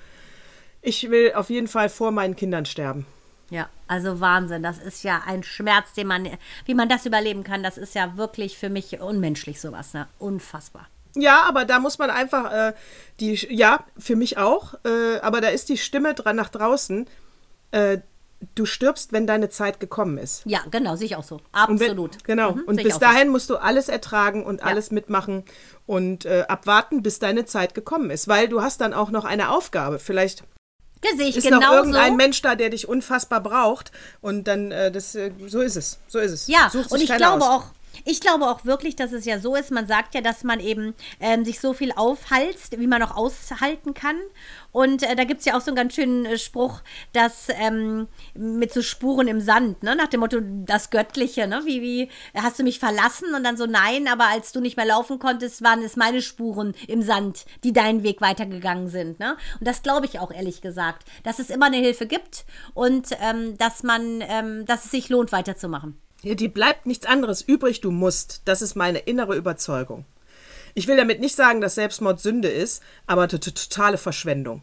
Ich 0.80 1.10
will 1.10 1.32
auf 1.34 1.50
jeden 1.50 1.68
Fall 1.68 1.88
vor 1.88 2.12
meinen 2.12 2.36
Kindern 2.36 2.64
sterben. 2.64 3.06
Ja, 3.50 3.68
also 3.86 4.20
Wahnsinn. 4.20 4.62
Das 4.62 4.78
ist 4.78 5.02
ja 5.04 5.22
ein 5.26 5.42
Schmerz, 5.42 5.94
den 5.94 6.06
man, 6.06 6.28
wie 6.66 6.74
man 6.74 6.88
das 6.88 7.06
überleben 7.06 7.44
kann, 7.44 7.62
das 7.62 7.78
ist 7.78 7.94
ja 7.94 8.16
wirklich 8.16 8.58
für 8.58 8.68
mich 8.68 9.00
unmenschlich 9.00 9.60
sowas, 9.60 9.94
ne? 9.94 10.06
Unfassbar. 10.18 10.86
Ja, 11.20 11.42
aber 11.48 11.64
da 11.64 11.78
muss 11.78 11.98
man 11.98 12.10
einfach 12.10 12.52
äh, 12.52 12.72
die, 13.20 13.34
ja, 13.50 13.84
für 13.98 14.16
mich 14.16 14.38
auch, 14.38 14.74
äh, 14.84 15.18
aber 15.20 15.40
da 15.40 15.48
ist 15.48 15.68
die 15.68 15.76
Stimme 15.78 16.14
dran 16.14 16.36
nach 16.36 16.48
draußen. 16.48 17.06
Äh, 17.72 17.98
du 18.54 18.66
stirbst, 18.66 19.12
wenn 19.12 19.26
deine 19.26 19.48
Zeit 19.48 19.80
gekommen 19.80 20.16
ist. 20.18 20.42
Ja, 20.44 20.60
genau, 20.70 20.94
sehe 20.96 21.06
ich 21.06 21.16
auch 21.16 21.24
so. 21.24 21.36
Und 21.36 21.80
wenn, 21.80 21.90
Absolut. 21.90 22.22
Genau. 22.24 22.52
Mhm, 22.52 22.62
und 22.66 22.76
bis 22.76 22.94
auch 22.94 23.00
so. 23.00 23.06
dahin 23.06 23.28
musst 23.30 23.50
du 23.50 23.56
alles 23.56 23.88
ertragen 23.88 24.44
und 24.44 24.62
alles 24.62 24.90
mitmachen 24.90 25.42
und 25.86 26.24
äh, 26.24 26.44
abwarten, 26.48 27.02
bis 27.02 27.18
deine 27.18 27.46
Zeit 27.46 27.74
gekommen 27.74 28.10
ist. 28.10 28.28
Weil 28.28 28.48
du 28.48 28.62
hast 28.62 28.80
dann 28.80 28.94
auch 28.94 29.10
noch 29.10 29.24
eine 29.24 29.50
Aufgabe. 29.50 29.98
Vielleicht 29.98 30.44
Das 31.00 31.16
sehe 31.16 31.26
ich 31.28 31.36
ist 31.36 31.50
noch 31.50 31.58
genauso. 31.58 31.76
irgendein 31.78 32.16
Mensch 32.16 32.40
da, 32.40 32.54
der 32.54 32.70
dich 32.70 32.88
unfassbar 32.88 33.40
braucht. 33.40 33.90
Und 34.20 34.44
dann, 34.44 34.70
äh, 34.70 34.92
das, 34.92 35.16
äh, 35.16 35.32
so 35.48 35.60
ist 35.60 35.76
es. 35.76 35.98
So 36.06 36.20
ist 36.20 36.30
es. 36.30 36.46
Ja, 36.46 36.70
und 36.90 37.00
ich 37.02 37.12
glaube 37.14 37.44
aus. 37.44 37.48
auch, 37.50 37.64
ich 38.04 38.20
glaube 38.20 38.46
auch 38.46 38.64
wirklich, 38.64 38.96
dass 38.96 39.12
es 39.12 39.24
ja 39.24 39.38
so 39.38 39.54
ist, 39.54 39.70
man 39.70 39.86
sagt 39.86 40.14
ja, 40.14 40.20
dass 40.20 40.44
man 40.44 40.60
eben 40.60 40.94
ähm, 41.20 41.44
sich 41.44 41.60
so 41.60 41.72
viel 41.72 41.92
aufhalst, 41.92 42.78
wie 42.78 42.86
man 42.86 43.00
noch 43.00 43.16
aushalten 43.16 43.94
kann. 43.94 44.16
Und 44.72 45.02
äh, 45.02 45.16
da 45.16 45.24
gibt 45.24 45.40
es 45.40 45.46
ja 45.46 45.56
auch 45.56 45.60
so 45.60 45.70
einen 45.70 45.76
ganz 45.76 45.94
schönen 45.94 46.26
äh, 46.26 46.38
Spruch, 46.38 46.82
dass 47.12 47.48
ähm, 47.48 48.06
mit 48.34 48.72
so 48.72 48.82
Spuren 48.82 49.26
im 49.28 49.40
Sand, 49.40 49.82
ne? 49.82 49.96
nach 49.96 50.08
dem 50.08 50.20
Motto, 50.20 50.38
das 50.42 50.90
Göttliche, 50.90 51.46
ne? 51.46 51.62
wie, 51.64 51.82
wie 51.82 52.08
hast 52.34 52.58
du 52.58 52.62
mich 52.62 52.78
verlassen? 52.78 53.34
Und 53.34 53.44
dann 53.44 53.56
so, 53.56 53.66
nein, 53.66 54.08
aber 54.08 54.26
als 54.26 54.52
du 54.52 54.60
nicht 54.60 54.76
mehr 54.76 54.86
laufen 54.86 55.18
konntest, 55.18 55.62
waren 55.62 55.82
es 55.82 55.96
meine 55.96 56.22
Spuren 56.22 56.74
im 56.86 57.02
Sand, 57.02 57.46
die 57.64 57.72
deinen 57.72 58.02
Weg 58.02 58.20
weitergegangen 58.20 58.88
sind. 58.88 59.18
Ne? 59.18 59.36
Und 59.58 59.66
das 59.66 59.82
glaube 59.82 60.06
ich 60.06 60.18
auch 60.20 60.30
ehrlich 60.30 60.60
gesagt, 60.60 61.06
dass 61.24 61.38
es 61.38 61.50
immer 61.50 61.66
eine 61.66 61.78
Hilfe 61.78 62.06
gibt 62.06 62.44
und 62.74 63.08
ähm, 63.20 63.56
dass 63.58 63.82
man, 63.82 64.22
ähm, 64.22 64.66
dass 64.66 64.84
es 64.84 64.90
sich 64.90 65.08
lohnt, 65.08 65.32
weiterzumachen. 65.32 65.98
Die 66.22 66.48
bleibt 66.48 66.86
nichts 66.86 67.06
anderes 67.06 67.42
übrig, 67.42 67.80
du 67.80 67.90
musst. 67.90 68.42
Das 68.44 68.62
ist 68.62 68.74
meine 68.74 68.98
innere 68.98 69.36
Überzeugung. 69.36 70.04
Ich 70.74 70.86
will 70.86 70.96
damit 70.96 71.20
nicht 71.20 71.34
sagen, 71.36 71.60
dass 71.60 71.76
Selbstmord 71.76 72.20
Sünde 72.20 72.48
ist, 72.48 72.82
aber 73.06 73.28
totale 73.28 73.98
Verschwendung. 73.98 74.62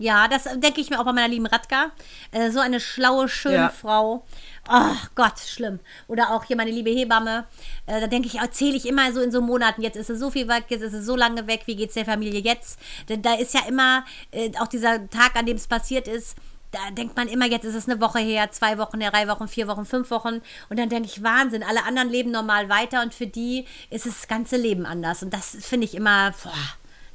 Ja, 0.00 0.28
das 0.28 0.44
denke 0.44 0.80
ich 0.80 0.90
mir 0.90 1.00
auch 1.00 1.04
bei 1.04 1.12
meiner 1.12 1.28
lieben 1.28 1.46
Radka. 1.46 1.90
Äh, 2.30 2.50
so 2.52 2.60
eine 2.60 2.78
schlaue, 2.78 3.28
schöne 3.28 3.54
Ja. 3.56 3.68
Frau. 3.68 4.24
Ach 4.66 5.10
Gott, 5.16 5.40
schlimm. 5.40 5.80
Oder 6.06 6.30
auch 6.30 6.44
hier 6.44 6.56
meine 6.56 6.70
liebe 6.70 6.90
Hebamme. 6.90 7.46
Äh, 7.86 8.00
da 8.00 8.06
denke 8.06 8.28
ich, 8.28 8.36
erzähle 8.36 8.76
ich 8.76 8.86
immer 8.86 9.12
so 9.12 9.20
in 9.20 9.32
so 9.32 9.40
Monaten. 9.40 9.82
Jetzt 9.82 9.96
ist 9.96 10.08
es 10.08 10.20
so 10.20 10.30
viel 10.30 10.46
weg, 10.46 10.66
jetzt 10.68 10.82
ist 10.82 10.92
es 10.92 11.04
so 11.04 11.16
lange 11.16 11.48
weg. 11.48 11.62
Wie 11.66 11.74
geht's 11.74 11.94
der 11.94 12.04
Familie 12.04 12.40
jetzt? 12.40 12.78
Denn 13.08 13.22
da 13.22 13.34
ist 13.34 13.54
ja 13.54 13.60
immer 13.68 14.04
äh, 14.30 14.52
auch 14.60 14.68
dieser 14.68 15.10
Tag, 15.10 15.34
an 15.34 15.46
dem 15.46 15.56
es 15.56 15.66
passiert 15.66 16.06
ist. 16.06 16.36
Da 16.70 16.90
denkt 16.90 17.16
man 17.16 17.28
immer, 17.28 17.46
jetzt 17.46 17.64
ist 17.64 17.74
es 17.74 17.88
eine 17.88 18.00
Woche 18.00 18.18
her, 18.18 18.50
zwei 18.50 18.76
Wochen 18.76 19.00
her, 19.00 19.10
drei 19.10 19.26
Wochen, 19.28 19.48
vier 19.48 19.68
Wochen, 19.68 19.86
fünf 19.86 20.10
Wochen. 20.10 20.42
Und 20.68 20.78
dann 20.78 20.90
denke 20.90 21.08
ich, 21.08 21.22
Wahnsinn, 21.22 21.62
alle 21.62 21.84
anderen 21.84 22.10
leben 22.10 22.30
normal 22.30 22.68
weiter 22.68 23.02
und 23.02 23.14
für 23.14 23.26
die 23.26 23.64
ist 23.90 24.04
das 24.04 24.28
ganze 24.28 24.56
Leben 24.56 24.84
anders. 24.84 25.22
Und 25.22 25.32
das 25.32 25.56
finde 25.60 25.86
ich 25.86 25.94
immer, 25.94 26.34
boah, 26.42 26.52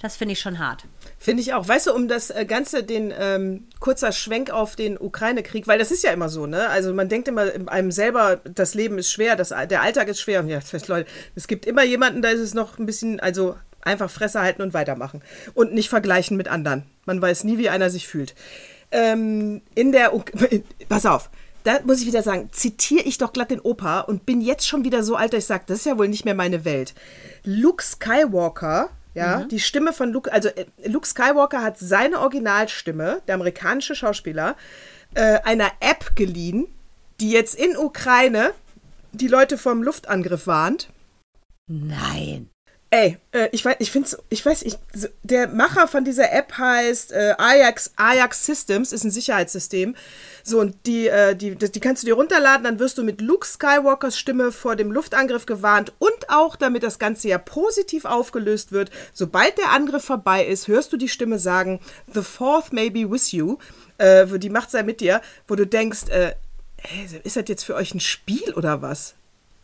das 0.04 0.18
finde 0.18 0.34
ich 0.34 0.42
schon 0.42 0.60
hart. 0.60 0.84
Finde 1.18 1.42
ich 1.42 1.54
auch. 1.54 1.66
Weißt 1.66 1.88
du, 1.88 1.94
um 1.94 2.10
das 2.10 2.30
äh, 2.30 2.46
Ganze, 2.46 2.84
den 2.84 3.14
ähm, 3.18 3.68
kurzer 3.80 4.12
Schwenk 4.12 4.50
auf 4.52 4.76
den 4.76 4.98
Ukraine-Krieg, 5.00 5.66
weil 5.66 5.80
das 5.80 5.92
ist 5.92 6.04
ja 6.04 6.12
immer 6.12 6.28
so, 6.28 6.46
ne? 6.46 6.68
Also 6.68 6.94
man 6.94 7.08
denkt 7.08 7.30
immer 7.30 7.50
einem 7.68 7.90
selber, 7.90 8.42
das 8.44 8.74
Leben 8.74 8.98
ist 8.98 9.12
schwer, 9.12 9.38
das, 9.38 9.50
der 9.50 9.82
Alltag 9.82 10.10
ist 10.10 10.20
schwer. 10.20 10.42
Und 10.42 10.50
ja, 10.50 10.60
Leute, 10.88 11.10
es 11.36 11.48
gibt 11.48 11.66
immer 11.66 11.84
jemanden, 11.84 12.22
da 12.22 12.30
ist 12.30 12.42
es 12.42 12.54
noch 12.54 12.80
ein 12.80 12.86
bisschen, 12.86 13.22
also 13.22 13.56
einfach 13.80 14.10
Fresse 14.10 14.42
halten 14.42 14.62
und 14.62 14.74
weitermachen. 14.74 15.22
Und 15.54 15.74
nicht 15.74 15.88
vergleichen 15.88 16.36
mit 16.36 16.50
anderen. 16.50 16.84
Man 17.06 17.22
weiß 17.22 17.46
nie, 17.46 17.58
wie 17.58 17.70
einer 17.70 17.90
sich 17.90 18.06
fühlt. 18.06 18.36
Ähm, 18.94 19.62
in 19.76 19.92
der, 19.92 20.14
Uk 20.14 20.32
pass 20.90 21.06
auf, 21.06 21.30
da 21.64 21.80
muss 21.86 22.02
ich 22.02 22.08
wieder 22.08 22.24
sagen, 22.24 22.50
zitiere 22.52 23.04
ich 23.04 23.18
doch 23.18 23.34
glatt 23.34 23.52
den 23.52 23.60
Opa 23.60 24.02
und 24.02 24.26
bin 24.26 24.40
jetzt 24.40 24.68
schon 24.68 24.84
wieder 24.84 25.04
so 25.04 25.16
alt, 25.16 25.34
dass 25.34 25.40
ich 25.40 25.48
sage, 25.48 25.64
das 25.68 25.80
ist 25.80 25.86
ja 25.86 25.98
wohl 25.98 26.08
nicht 26.08 26.26
mehr 26.26 26.36
meine 26.36 26.64
Welt. 26.66 26.94
Luke 27.44 27.84
Skywalker, 27.84 28.90
ja, 29.14 29.44
die 29.44 29.60
Stimme 29.60 29.94
von 29.94 30.12
Luke, 30.12 30.32
also 30.32 30.50
äh, 30.50 30.66
Luke 30.86 31.08
Skywalker 31.08 31.62
hat 31.62 31.78
seine 31.78 32.20
Originalstimme, 32.20 33.22
der 33.28 33.36
amerikanische 33.36 33.96
Schauspieler, 33.96 34.56
äh, 35.14 35.40
einer 35.44 35.72
App 35.80 36.16
geliehen, 36.16 36.68
die 37.20 37.32
jetzt 37.32 37.56
in 37.56 37.78
Ukraine 37.78 38.52
die 39.12 39.28
Leute 39.28 39.58
vom 39.58 39.84
Luftangriff 39.84 40.48
warnt. 40.48 40.90
Nein. 41.68 42.50
Ey, 42.94 43.18
äh, 43.32 43.50
ich 43.52 43.66
weiß, 43.66 43.78
ich 43.80 43.90
finde 43.90 44.08
ich 44.30 44.46
weiß, 44.46 44.62
ich, 44.62 44.76
der 45.24 45.48
Macher 45.48 45.88
von 45.88 46.06
dieser 46.06 46.32
App 46.32 46.56
heißt 46.56 47.12
äh, 47.12 47.34
Ajax, 47.40 47.92
Ajax 47.96 48.46
Systems, 48.46 48.92
ist 48.94 49.04
ein 49.04 49.10
Sicherheitssystem. 49.10 49.96
So, 50.44 50.60
und 50.60 50.76
die, 50.86 51.08
äh, 51.08 51.36
die, 51.36 51.56
die, 51.56 51.72
die 51.72 51.80
kannst 51.80 52.04
du 52.04 52.06
dir 52.06 52.14
runterladen, 52.14 52.64
dann 52.64 52.78
wirst 52.78 53.00
du 53.00 53.04
mit 53.04 53.20
Luke 53.20 53.48
Skywalkers 53.48 54.16
Stimme 54.20 54.52
vor 54.52 54.76
dem 54.76 54.92
Luftangriff 54.92 55.48
gewarnt 55.48 55.92
und 55.98 56.30
auch, 56.30 56.56
damit 56.56 56.84
das 56.84 57.00
Ganze 57.00 57.30
ja 57.30 57.40
positiv 57.40 58.06
aufgelöst 58.06 58.72
wird, 58.72 58.92
sobald 59.12 59.58
der 59.58 59.72
Angriff 59.72 60.06
vorbei 60.06 60.46
ist, 60.46 60.68
hörst 60.68 60.94
du 60.94 60.98
die 60.98 61.10
Stimme 61.10 61.40
sagen, 61.40 61.80
The 62.14 62.22
Fourth 62.22 62.74
may 62.74 62.92
be 62.92 63.10
with 63.10 63.32
you, 63.32 63.58
äh, 63.98 64.28
die 64.38 64.52
Macht 64.52 64.70
sei 64.70 64.84
mit 64.84 65.02
dir, 65.02 65.20
wo 65.48 65.56
du 65.56 65.66
denkst, 65.66 66.10
äh, 66.10 66.36
hey, 66.78 67.08
ist 67.24 67.38
das 67.38 67.46
jetzt 67.48 67.64
für 67.64 67.74
euch 67.74 67.96
ein 67.96 68.00
Spiel 68.02 68.54
oder 68.54 68.84
was? 68.84 69.16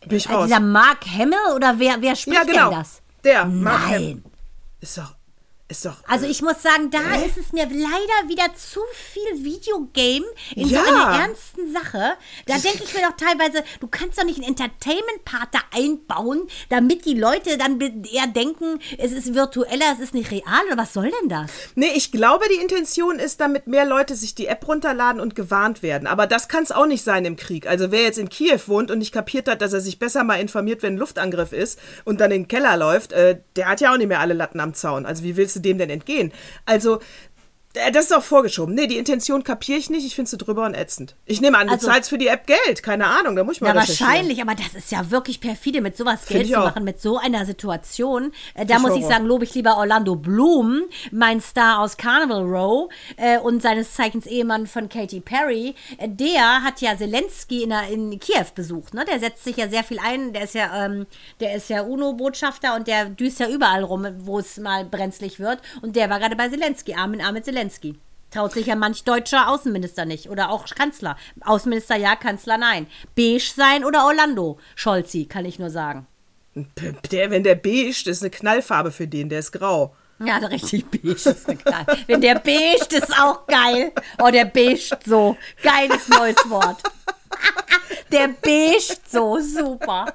Bin 0.08 0.18
ich 0.18 0.28
Also 0.30 0.40
raus. 0.40 0.48
dieser 0.48 0.62
Mark 0.62 1.06
Hamill 1.06 1.54
oder 1.56 1.76
wer, 1.78 1.98
wer 2.00 2.16
spricht 2.16 2.36
Ja, 2.36 2.44
genau. 2.44 2.70
denn 2.72 2.80
das? 2.80 3.02
Der, 3.24 3.46
Nein. 3.46 3.82
Hamill. 3.82 4.24
Ist 4.80 4.98
doch. 4.98 5.16
Ist 5.72 5.86
doch. 5.86 5.98
Also 6.08 6.26
äh, 6.26 6.30
ich 6.30 6.42
muss 6.42 6.64
sagen, 6.64 6.90
da 6.90 7.16
ist 7.24 7.38
es 7.38 7.54
mir 7.54 7.66
leider 7.66 8.28
wieder 8.28 8.56
zu 8.56 8.80
viel 9.14 9.46
Videogame 9.46 10.26
in 10.56 10.68
Ja. 10.68 10.84
so 10.84 10.90
einer 10.90 11.20
ernsten 11.22 11.72
Sache. 11.72 12.14
Da 12.48 12.58
denke 12.58 12.84
ich 12.84 12.94
mir 12.96 13.02
doch 13.02 13.16
teilweise, 13.16 13.64
du 13.80 13.88
kannst 13.88 14.18
doch 14.18 14.24
nicht 14.24 14.38
einen 14.40 14.48
Entertainment-Part 14.48 15.50
da 15.54 15.60
einbauen, 15.78 16.48
damit 16.70 17.06
die 17.06 17.14
Leute 17.14 17.60
dann 17.60 17.80
eher 17.80 18.26
denken, 18.26 18.80
es 18.98 19.12
ist 19.12 19.36
virtueller, 19.36 19.86
es 19.94 20.00
ist 20.00 20.16
nicht 20.16 20.32
real 20.32 20.66
oder 20.66 20.78
was 20.78 20.94
soll 20.94 21.12
denn 21.22 21.30
das? 21.30 21.52
Nee, 21.76 21.92
ich 21.94 22.12
glaube, 22.12 22.46
die 22.52 22.60
Intention 22.62 23.20
ist, 23.20 23.40
damit 23.40 23.68
mehr 23.68 23.86
Leute 23.86 24.16
sich 24.16 24.34
die 24.34 24.48
App 24.48 24.68
runterladen 24.68 25.22
und 25.22 25.36
gewarnt 25.36 25.84
werden. 25.84 26.08
Aber 26.08 26.26
das 26.26 26.48
kann 26.48 26.64
es 26.64 26.72
auch 26.72 26.88
nicht 26.88 27.04
sein 27.04 27.26
im 27.26 27.36
Krieg. 27.36 27.68
Also 27.68 27.92
wer 27.92 28.02
jetzt 28.02 28.18
in 28.18 28.30
Kiew 28.30 28.60
wohnt 28.66 28.90
und 28.90 28.98
nicht 28.98 29.12
kapiert 29.14 29.48
hat, 29.48 29.62
dass 29.62 29.74
er 29.74 29.82
sich 29.82 30.00
besser 30.00 30.24
mal 30.24 30.40
informiert, 30.40 30.82
wenn 30.82 30.96
ein 30.96 30.98
Luftangriff 30.98 31.54
ist 31.54 31.78
und 32.06 32.20
dann 32.22 32.32
in 32.32 32.42
den 32.44 32.48
Keller 32.48 32.76
läuft, 32.76 33.12
äh, 33.12 33.40
der 33.56 33.68
hat 33.68 33.82
ja 33.82 33.94
auch 33.94 33.98
nicht 33.98 34.08
mehr 34.08 34.20
alle 34.20 34.34
Latten 34.34 34.60
am 34.60 34.74
Zaun. 34.74 35.06
Also 35.06 35.22
wie 35.24 35.38
willst 35.38 35.58
du 35.58 35.59
dem 35.62 35.78
denn 35.78 35.90
entgehen? 35.90 36.32
Also 36.66 37.00
das 37.74 38.06
ist 38.06 38.14
auch 38.16 38.24
vorgeschoben. 38.24 38.74
Nee, 38.74 38.88
die 38.88 38.98
Intention 38.98 39.44
kapiere 39.44 39.78
ich 39.78 39.92
nicht. 39.92 40.04
Ich 40.06 40.16
finde 40.16 40.30
sie 40.32 40.38
drüber 40.38 40.66
und 40.66 40.74
ätzend. 40.74 41.16
Ich 41.26 41.40
nehme 41.40 41.58
an, 41.58 41.68
du 41.68 41.74
Also- 41.74 41.86
zahlst 41.88 42.10
für 42.10 42.18
die 42.18 42.26
App 42.28 42.48
Geld. 42.48 42.82
Keine 42.82 43.06
Ahnung, 43.06 43.36
da 43.36 43.44
muss 43.44 43.56
ich 43.58 43.62
mal 43.62 43.70
Ja, 43.70 43.76
wahrscheinlich, 43.76 44.42
aber 44.42 44.56
das 44.56 44.74
ist 44.74 44.92
ja 44.92 45.12
wirklich 45.12 45.40
perfide, 45.40 45.80
mit 45.82 45.96
sowas 45.96 46.26
Geld 46.26 46.48
zu 46.48 46.60
auch. 46.60 46.66
machen, 46.66 46.84
mit 46.84 47.00
so 47.00 47.18
einer 47.20 47.46
Situation. 47.46 48.32
Äh, 48.56 48.66
da 48.66 48.78
Ich 48.78 48.82
muss 48.82 48.96
ich 48.96 49.06
sagen, 49.06 49.26
lobe 49.26 49.44
ich 49.44 49.54
lieber 49.54 49.78
Orlando 49.78 50.16
Bloom, 50.16 50.82
mein 51.12 51.42
Star 51.42 51.80
aus 51.82 51.96
Carnival 51.98 52.42
Row 52.44 52.90
äh, 53.18 53.38
und 53.38 53.62
seines 53.62 53.94
Zeichens 53.94 54.26
Ehemann 54.26 54.66
von 54.66 54.90
Katy 54.90 55.20
Perry. 55.20 55.76
Äh, 56.00 56.10
der 56.10 56.64
hat 56.64 56.82
ja 56.82 56.98
Zelensky 56.98 57.62
in, 57.62 57.72
in 57.92 58.20
Kiew 58.20 58.46
besucht. 58.56 58.96
Ne? 58.96 59.06
Der 59.06 59.20
setzt 59.20 59.44
sich 59.44 59.58
ja 59.58 59.70
sehr 59.70 59.84
viel 59.84 60.00
ein. 60.00 60.34
Der 60.34 60.44
ist 60.46 60.56
ja, 60.56 60.86
ähm, 60.86 61.06
der 61.40 61.54
ist 61.56 61.70
ja 61.70 61.84
UNO-Botschafter 61.84 62.76
und 62.76 62.88
der 62.88 63.06
düst 63.06 63.40
ja 63.40 63.48
überall 63.48 63.84
rum, 63.84 64.08
wo 64.22 64.40
es 64.40 64.58
mal 64.58 64.86
brenzlig 64.86 65.40
wird. 65.40 65.60
Und 65.84 65.96
der 65.96 66.10
war 66.10 66.18
gerade 66.20 66.36
bei 66.36 66.50
Zelensky, 66.50 66.96
Arm 66.96 67.14
in 67.14 67.22
Arm 67.22 67.36
mit 67.36 67.46
Zelensky. 67.46 67.59
Traut 68.32 68.54
sich 68.54 68.68
ja 68.68 68.76
manch 68.76 69.04
deutscher 69.04 69.50
Außenminister 69.50 70.06
nicht. 70.06 70.30
Oder 70.30 70.52
auch 70.52 70.66
Kanzler. 70.68 71.18
Außenminister 71.42 71.96
ja, 71.96 72.16
Kanzler 72.16 72.58
nein. 72.58 72.88
Beige 73.16 73.52
sein 73.56 73.84
oder 73.84 74.06
Orlando 74.06 74.60
Scholzi, 74.76 75.26
kann 75.26 75.46
ich 75.46 75.58
nur 75.58 75.70
sagen. 75.72 76.06
Der, 77.12 77.32
wenn 77.32 77.44
der 77.44 77.56
beige, 77.56 78.04
das 78.06 78.18
ist 78.18 78.24
eine 78.24 78.30
Knallfarbe 78.30 78.92
für 78.92 79.08
den, 79.08 79.30
der 79.30 79.40
ist 79.40 79.52
grau. 79.52 79.96
Ja, 80.20 80.38
richtig 80.38 80.86
beige 80.92 81.12
ist 81.12 81.48
eine 81.48 81.58
Knall. 81.58 81.86
Wenn 82.08 82.22
der 82.22 82.36
beige 82.36 82.98
ist 82.98 83.20
auch 83.20 83.48
geil. 83.48 83.92
Oh, 84.22 84.30
der 84.30 84.46
beige 84.46 84.98
so. 85.06 85.38
Geiles 85.64 86.08
neues 86.10 86.50
Wort. 86.50 86.82
Der 88.12 88.28
beige 88.42 88.98
so, 89.08 89.40
super. 89.40 90.14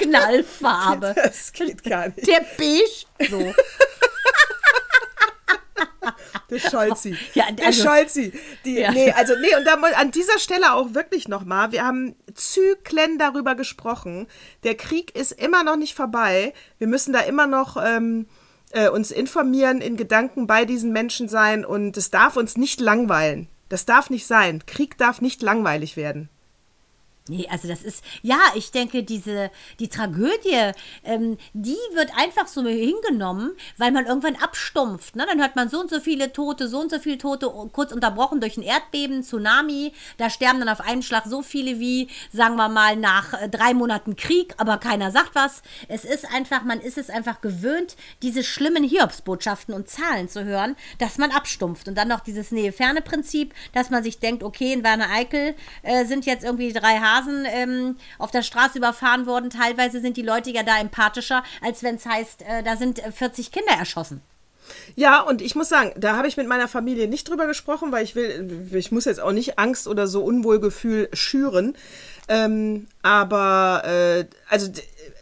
Knallfarbe. 0.00 1.14
Das 1.14 1.52
geht 1.52 1.84
gar 1.84 2.08
nicht. 2.08 2.26
Der 2.26 2.44
beige 2.56 3.30
so. 3.30 3.54
Der 6.50 6.58
Scholzi. 6.58 7.16
Ja, 7.34 7.50
der 7.52 7.66
also- 7.66 7.82
Scholzi. 7.84 8.32
Die, 8.64 8.74
Ja. 8.74 8.92
Nee, 8.92 9.12
also 9.12 9.34
nee, 9.40 9.54
und 9.56 9.64
da 9.64 9.74
an 9.74 10.10
dieser 10.10 10.38
Stelle 10.38 10.72
auch 10.74 10.94
wirklich 10.94 11.28
nochmal, 11.28 11.72
wir 11.72 11.84
haben 11.84 12.14
Zyklen 12.34 13.18
darüber 13.18 13.54
gesprochen. 13.54 14.26
Der 14.64 14.74
Krieg 14.76 15.16
ist 15.16 15.32
immer 15.32 15.64
noch 15.64 15.76
nicht 15.76 15.94
vorbei. 15.94 16.52
Wir 16.78 16.86
müssen 16.86 17.12
da 17.12 17.20
immer 17.20 17.46
noch 17.46 17.76
ähm, 17.82 18.26
äh, 18.72 18.88
uns 18.88 19.10
informieren, 19.10 19.80
in 19.80 19.96
Gedanken 19.96 20.46
bei 20.46 20.64
diesen 20.64 20.92
Menschen 20.92 21.28
sein 21.28 21.64
und 21.64 21.96
es 21.96 22.10
darf 22.10 22.36
uns 22.36 22.56
nicht 22.56 22.80
langweilen. 22.80 23.48
Das 23.68 23.86
darf 23.86 24.10
nicht 24.10 24.26
sein. 24.26 24.64
Krieg 24.66 24.98
darf 24.98 25.20
nicht 25.20 25.42
langweilig 25.42 25.96
werden. 25.96 26.28
Nee, 27.28 27.46
also 27.50 27.68
das 27.68 27.82
ist, 27.82 28.02
ja, 28.22 28.38
ich 28.54 28.72
denke, 28.72 29.04
diese, 29.04 29.50
die 29.78 29.88
Tragödie, 29.88 30.72
ähm, 31.04 31.36
die 31.52 31.76
wird 31.92 32.10
einfach 32.16 32.48
so 32.48 32.66
hingenommen, 32.66 33.52
weil 33.76 33.92
man 33.92 34.06
irgendwann 34.06 34.36
abstumpft. 34.36 35.16
Ne? 35.16 35.26
Dann 35.28 35.40
hört 35.40 35.54
man 35.54 35.68
so 35.68 35.80
und 35.80 35.90
so 35.90 36.00
viele 36.00 36.32
Tote, 36.32 36.66
so 36.66 36.80
und 36.80 36.90
so 36.90 36.98
viele 36.98 37.18
Tote, 37.18 37.46
kurz 37.72 37.92
unterbrochen 37.92 38.40
durch 38.40 38.56
ein 38.56 38.62
Erdbeben, 38.62 39.22
Tsunami. 39.22 39.92
Da 40.16 40.30
sterben 40.30 40.60
dann 40.60 40.68
auf 40.70 40.80
einen 40.80 41.02
Schlag 41.02 41.24
so 41.26 41.42
viele 41.42 41.78
wie, 41.78 42.08
sagen 42.32 42.56
wir 42.56 42.68
mal, 42.68 42.96
nach 42.96 43.34
äh, 43.34 43.48
drei 43.48 43.74
Monaten 43.74 44.16
Krieg, 44.16 44.54
aber 44.56 44.78
keiner 44.78 45.10
sagt 45.10 45.34
was. 45.34 45.62
Es 45.88 46.04
ist 46.04 46.24
einfach, 46.34 46.64
man 46.64 46.80
ist 46.80 46.98
es 46.98 47.10
einfach 47.10 47.42
gewöhnt, 47.42 47.96
diese 48.22 48.42
schlimmen 48.42 48.82
Hiobsbotschaften 48.82 49.74
und 49.74 49.88
Zahlen 49.88 50.28
zu 50.28 50.44
hören, 50.44 50.74
dass 50.98 51.18
man 51.18 51.30
abstumpft. 51.32 51.86
Und 51.86 51.96
dann 51.96 52.08
noch 52.08 52.20
dieses 52.20 52.50
Nähe-Ferne-Prinzip, 52.50 53.54
dass 53.72 53.90
man 53.90 54.02
sich 54.02 54.18
denkt, 54.18 54.42
okay, 54.42 54.72
in 54.72 54.82
Werner 54.82 55.10
Eickel 55.10 55.54
äh, 55.82 56.06
sind 56.06 56.26
jetzt 56.26 56.44
irgendwie 56.44 56.72
drei 56.72 56.98
Hasen 57.10 57.44
ähm, 57.46 57.96
auf 58.18 58.30
der 58.30 58.42
Straße 58.42 58.78
überfahren 58.78 59.26
worden. 59.26 59.50
Teilweise 59.50 60.00
sind 60.00 60.16
die 60.16 60.22
Leute 60.22 60.50
ja 60.50 60.62
da 60.62 60.78
empathischer, 60.78 61.42
als 61.62 61.82
wenn 61.82 61.96
es 61.96 62.06
heißt, 62.06 62.42
äh, 62.42 62.62
da 62.62 62.76
sind 62.76 63.04
äh, 63.04 63.12
40 63.12 63.52
Kinder 63.52 63.72
erschossen. 63.72 64.22
Ja, 64.94 65.20
und 65.20 65.42
ich 65.42 65.54
muss 65.54 65.68
sagen, 65.68 65.92
da 65.96 66.16
habe 66.16 66.28
ich 66.28 66.36
mit 66.36 66.46
meiner 66.46 66.68
Familie 66.68 67.08
nicht 67.08 67.28
drüber 67.28 67.46
gesprochen, 67.46 67.92
weil 67.92 68.04
ich 68.04 68.14
will, 68.14 68.68
ich 68.72 68.92
muss 68.92 69.04
jetzt 69.04 69.20
auch 69.20 69.32
nicht 69.32 69.58
Angst 69.58 69.88
oder 69.88 70.06
so 70.06 70.22
Unwohlgefühl 70.22 71.08
schüren. 71.12 71.76
Ähm, 72.28 72.86
aber 73.02 73.82
äh, 73.84 74.24
also 74.48 74.70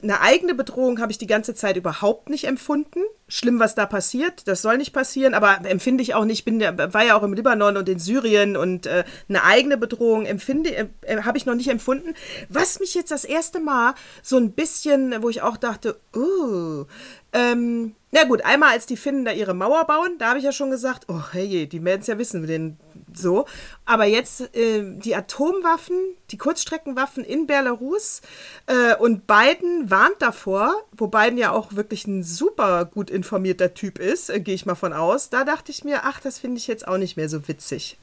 eine 0.03 0.21
eigene 0.21 0.55
Bedrohung 0.55 1.01
habe 1.01 1.13
ich 1.13 1.19
die 1.19 1.27
ganze 1.27 1.55
Zeit 1.55 1.77
überhaupt 1.77 2.31
nicht 2.31 2.45
empfunden. 2.45 3.01
Schlimm, 3.29 3.59
was 3.59 3.75
da 3.75 3.85
passiert, 3.85 4.49
das 4.49 4.63
soll 4.63 4.79
nicht 4.79 4.93
passieren, 4.93 5.35
aber 5.35 5.61
empfinde 5.65 6.03
ich 6.03 6.15
auch 6.15 6.25
nicht. 6.25 6.45
Bin 6.45 6.61
war 6.61 7.05
ja 7.05 7.17
auch 7.17 7.23
im 7.23 7.35
Libanon 7.35 7.77
und 7.77 7.89
in 7.89 7.99
Syrien 7.99 8.57
und 8.57 8.87
äh, 8.87 9.05
eine 9.29 9.45
eigene 9.45 9.77
Bedrohung 9.77 10.25
empfinde, 10.25 10.75
äh, 10.75 10.87
äh, 11.03 11.23
habe 11.23 11.37
ich 11.37 11.45
noch 11.45 11.55
nicht 11.55 11.69
empfunden. 11.69 12.15
Was 12.49 12.81
mich 12.81 12.95
jetzt 12.95 13.11
das 13.11 13.25
erste 13.25 13.61
Mal 13.61 13.95
so 14.23 14.37
ein 14.39 14.53
bisschen, 14.53 15.23
wo 15.23 15.29
ich 15.29 15.43
auch 15.43 15.59
dachte, 15.59 15.99
uh, 16.17 16.85
ähm, 17.33 17.95
na 18.11 18.25
gut, 18.25 18.43
einmal 18.45 18.71
als 18.71 18.87
die 18.87 18.97
Finnen 18.97 19.27
da 19.27 19.33
ihre 19.33 19.53
Mauer 19.53 19.85
bauen, 19.87 20.17
da 20.19 20.29
habe 20.29 20.39
ich 20.39 20.45
ja 20.45 20.53
schon 20.53 20.71
gesagt, 20.71 21.05
oh 21.09 21.21
hey, 21.33 21.67
die 21.67 21.85
werden 21.85 22.01
es 22.01 22.07
ja 22.07 22.17
wissen, 22.17 22.47
den 22.47 22.79
so. 23.13 23.45
Aber 23.85 24.07
jetzt 24.07 24.55
äh, 24.57 24.83
die 24.83 25.15
Atomwaffen, 25.15 25.97
die 26.31 26.39
Kurzstreckenwaffen 26.39 27.25
in 27.25 27.47
Belarus 27.47 28.21
äh, 28.67 28.95
und 28.97 29.27
Biden 29.27 29.91
warnt 29.91 30.17
davor, 30.21 30.75
wo 30.93 31.07
Biden 31.07 31.39
ja 31.39 31.53
auch 31.53 31.73
wirklich 31.73 32.07
ein 32.07 32.23
super 32.23 32.85
gut 32.85 33.11
informierter 33.11 33.75
Typ 33.75 33.99
ist, 33.99 34.31
äh, 34.31 34.41
gehe 34.41 34.55
ich 34.55 34.67
mal 34.67 34.75
von 34.75 34.93
aus. 34.93 35.31
Da 35.31 35.45
dachte 35.45 35.73
ich 35.73 35.85
mir, 35.85 36.05
ach, 36.05 36.21
das 36.21 36.39
finde 36.39 36.59
ich 36.59 36.67
jetzt 36.67 36.87
auch 36.87 36.99
nicht 36.99 37.17
mehr 37.17 37.29
so 37.29 37.49
witzig. 37.49 37.97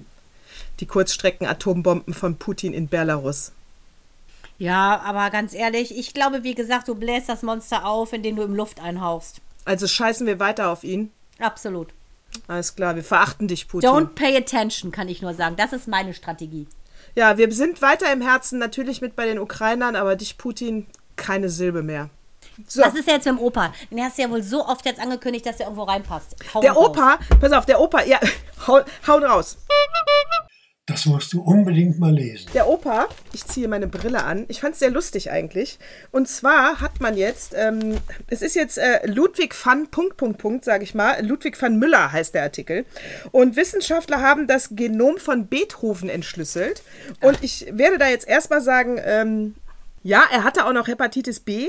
Die 0.79 0.87
Kurzstrecken-Atombomben 0.87 2.13
von 2.13 2.37
Putin 2.37 2.73
in 2.73 2.87
Belarus. 2.87 3.51
Ja, 4.57 5.01
aber 5.01 5.29
ganz 5.29 5.53
ehrlich, 5.53 5.97
ich 5.97 6.13
glaube, 6.13 6.43
wie 6.43 6.55
gesagt, 6.55 6.87
du 6.87 6.95
bläst 6.95 7.29
das 7.29 7.43
Monster 7.43 7.85
auf, 7.85 8.13
indem 8.13 8.37
du 8.37 8.43
ihm 8.43 8.55
Luft 8.55 8.81
einhauchst. 8.81 9.41
Also 9.65 9.87
scheißen 9.87 10.25
wir 10.25 10.39
weiter 10.39 10.69
auf 10.69 10.83
ihn. 10.83 11.11
Absolut. 11.39 11.89
Alles 12.47 12.75
klar, 12.75 12.95
wir 12.95 13.03
verachten 13.03 13.47
dich, 13.47 13.67
Putin. 13.67 13.89
Don't 13.89 14.07
pay 14.15 14.35
attention, 14.35 14.91
kann 14.91 15.09
ich 15.09 15.21
nur 15.21 15.33
sagen. 15.33 15.55
Das 15.55 15.73
ist 15.73 15.87
meine 15.87 16.13
Strategie. 16.13 16.67
Ja, 17.15 17.37
wir 17.37 17.49
sind 17.53 17.81
weiter 17.81 18.11
im 18.11 18.21
Herzen 18.21 18.59
natürlich 18.59 19.01
mit 19.01 19.15
bei 19.15 19.25
den 19.25 19.39
Ukrainern, 19.39 19.95
aber 19.95 20.17
dich, 20.17 20.37
Putin, 20.37 20.85
keine 21.15 21.49
Silbe 21.49 21.81
mehr. 21.81 22.09
So, 22.67 22.81
Was 22.81 22.93
ist 22.93 23.07
jetzt 23.07 23.25
mit 23.25 23.35
dem 23.35 23.39
Opa? 23.39 23.73
Den 23.89 24.03
hast 24.03 24.17
du 24.17 24.21
ja 24.23 24.29
wohl 24.29 24.43
so 24.43 24.65
oft 24.65 24.85
jetzt 24.85 24.99
angekündigt, 24.99 25.45
dass 25.45 25.57
der 25.57 25.67
irgendwo 25.67 25.83
reinpasst. 25.83 26.35
Hau 26.53 26.61
der 26.61 26.73
raus. 26.73 26.87
Opa, 26.89 27.19
pass 27.39 27.51
auf, 27.53 27.65
der 27.65 27.79
Opa, 27.79 28.03
ja, 28.03 28.19
hau, 28.67 28.81
haut 29.07 29.23
raus. 29.23 29.57
Das 30.87 31.07
musst 31.07 31.33
du 31.33 31.41
unbedingt 31.41 31.97
mal 31.97 32.13
lesen. 32.13 32.47
Der 32.53 32.67
Opa, 32.67 33.07
ich 33.33 33.43
ziehe 33.43 33.67
meine 33.67 33.87
Brille 33.87 34.23
an. 34.23 34.45
Ich 34.49 34.61
fand 34.61 34.73
es 34.73 34.79
sehr 34.79 34.91
lustig 34.91 35.31
eigentlich. 35.31 35.79
Und 36.11 36.27
zwar 36.27 36.79
hat 36.79 37.01
man 37.01 37.17
jetzt, 37.17 37.55
ähm, 37.57 37.97
es 38.27 38.43
ist 38.43 38.55
jetzt 38.55 38.77
äh, 38.77 39.03
Ludwig 39.07 39.55
van 39.65 39.87
Punkt, 39.87 40.15
Punkt, 40.15 40.37
Punkt, 40.37 40.63
sage 40.63 40.83
ich 40.83 40.93
mal. 40.93 41.25
Ludwig 41.25 41.59
van 41.59 41.79
Müller 41.79 42.11
heißt 42.11 42.35
der 42.35 42.43
Artikel. 42.43 42.85
Und 43.31 43.55
Wissenschaftler 43.55 44.21
haben 44.21 44.45
das 44.45 44.75
Genom 44.75 45.17
von 45.17 45.47
Beethoven 45.47 46.07
entschlüsselt. 46.07 46.83
Und 47.19 47.39
ich 47.41 47.65
werde 47.71 47.97
da 47.97 48.07
jetzt 48.07 48.27
erstmal 48.27 48.61
sagen, 48.61 49.01
ähm, 49.03 49.55
ja, 50.03 50.23
er 50.31 50.43
hatte 50.43 50.67
auch 50.67 50.73
noch 50.73 50.87
Hepatitis 50.87 51.39
B. 51.39 51.67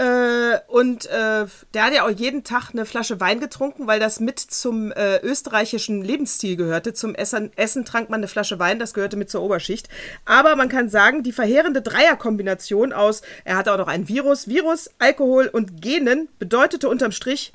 Äh, 0.00 0.60
und 0.68 1.04
äh, 1.10 1.44
der 1.74 1.84
hat 1.84 1.92
ja 1.92 2.06
auch 2.06 2.10
jeden 2.10 2.42
Tag 2.42 2.70
eine 2.72 2.86
Flasche 2.86 3.20
Wein 3.20 3.38
getrunken, 3.38 3.86
weil 3.86 4.00
das 4.00 4.18
mit 4.18 4.38
zum 4.38 4.92
äh, 4.92 5.18
österreichischen 5.18 6.02
Lebensstil 6.02 6.56
gehörte. 6.56 6.94
Zum 6.94 7.14
Essen, 7.14 7.52
Essen 7.56 7.84
trank 7.84 8.08
man 8.08 8.20
eine 8.20 8.28
Flasche 8.28 8.58
Wein, 8.58 8.78
das 8.78 8.94
gehörte 8.94 9.18
mit 9.18 9.28
zur 9.28 9.42
Oberschicht. 9.42 9.90
Aber 10.24 10.56
man 10.56 10.70
kann 10.70 10.88
sagen, 10.88 11.22
die 11.22 11.32
verheerende 11.32 11.82
Dreierkombination 11.82 12.94
aus, 12.94 13.20
er 13.44 13.58
hatte 13.58 13.74
auch 13.74 13.76
noch 13.76 13.88
ein 13.88 14.08
Virus, 14.08 14.48
Virus, 14.48 14.88
Alkohol 14.98 15.48
und 15.48 15.82
Genen 15.82 16.30
bedeutete 16.38 16.88
unterm 16.88 17.12
Strich, 17.12 17.52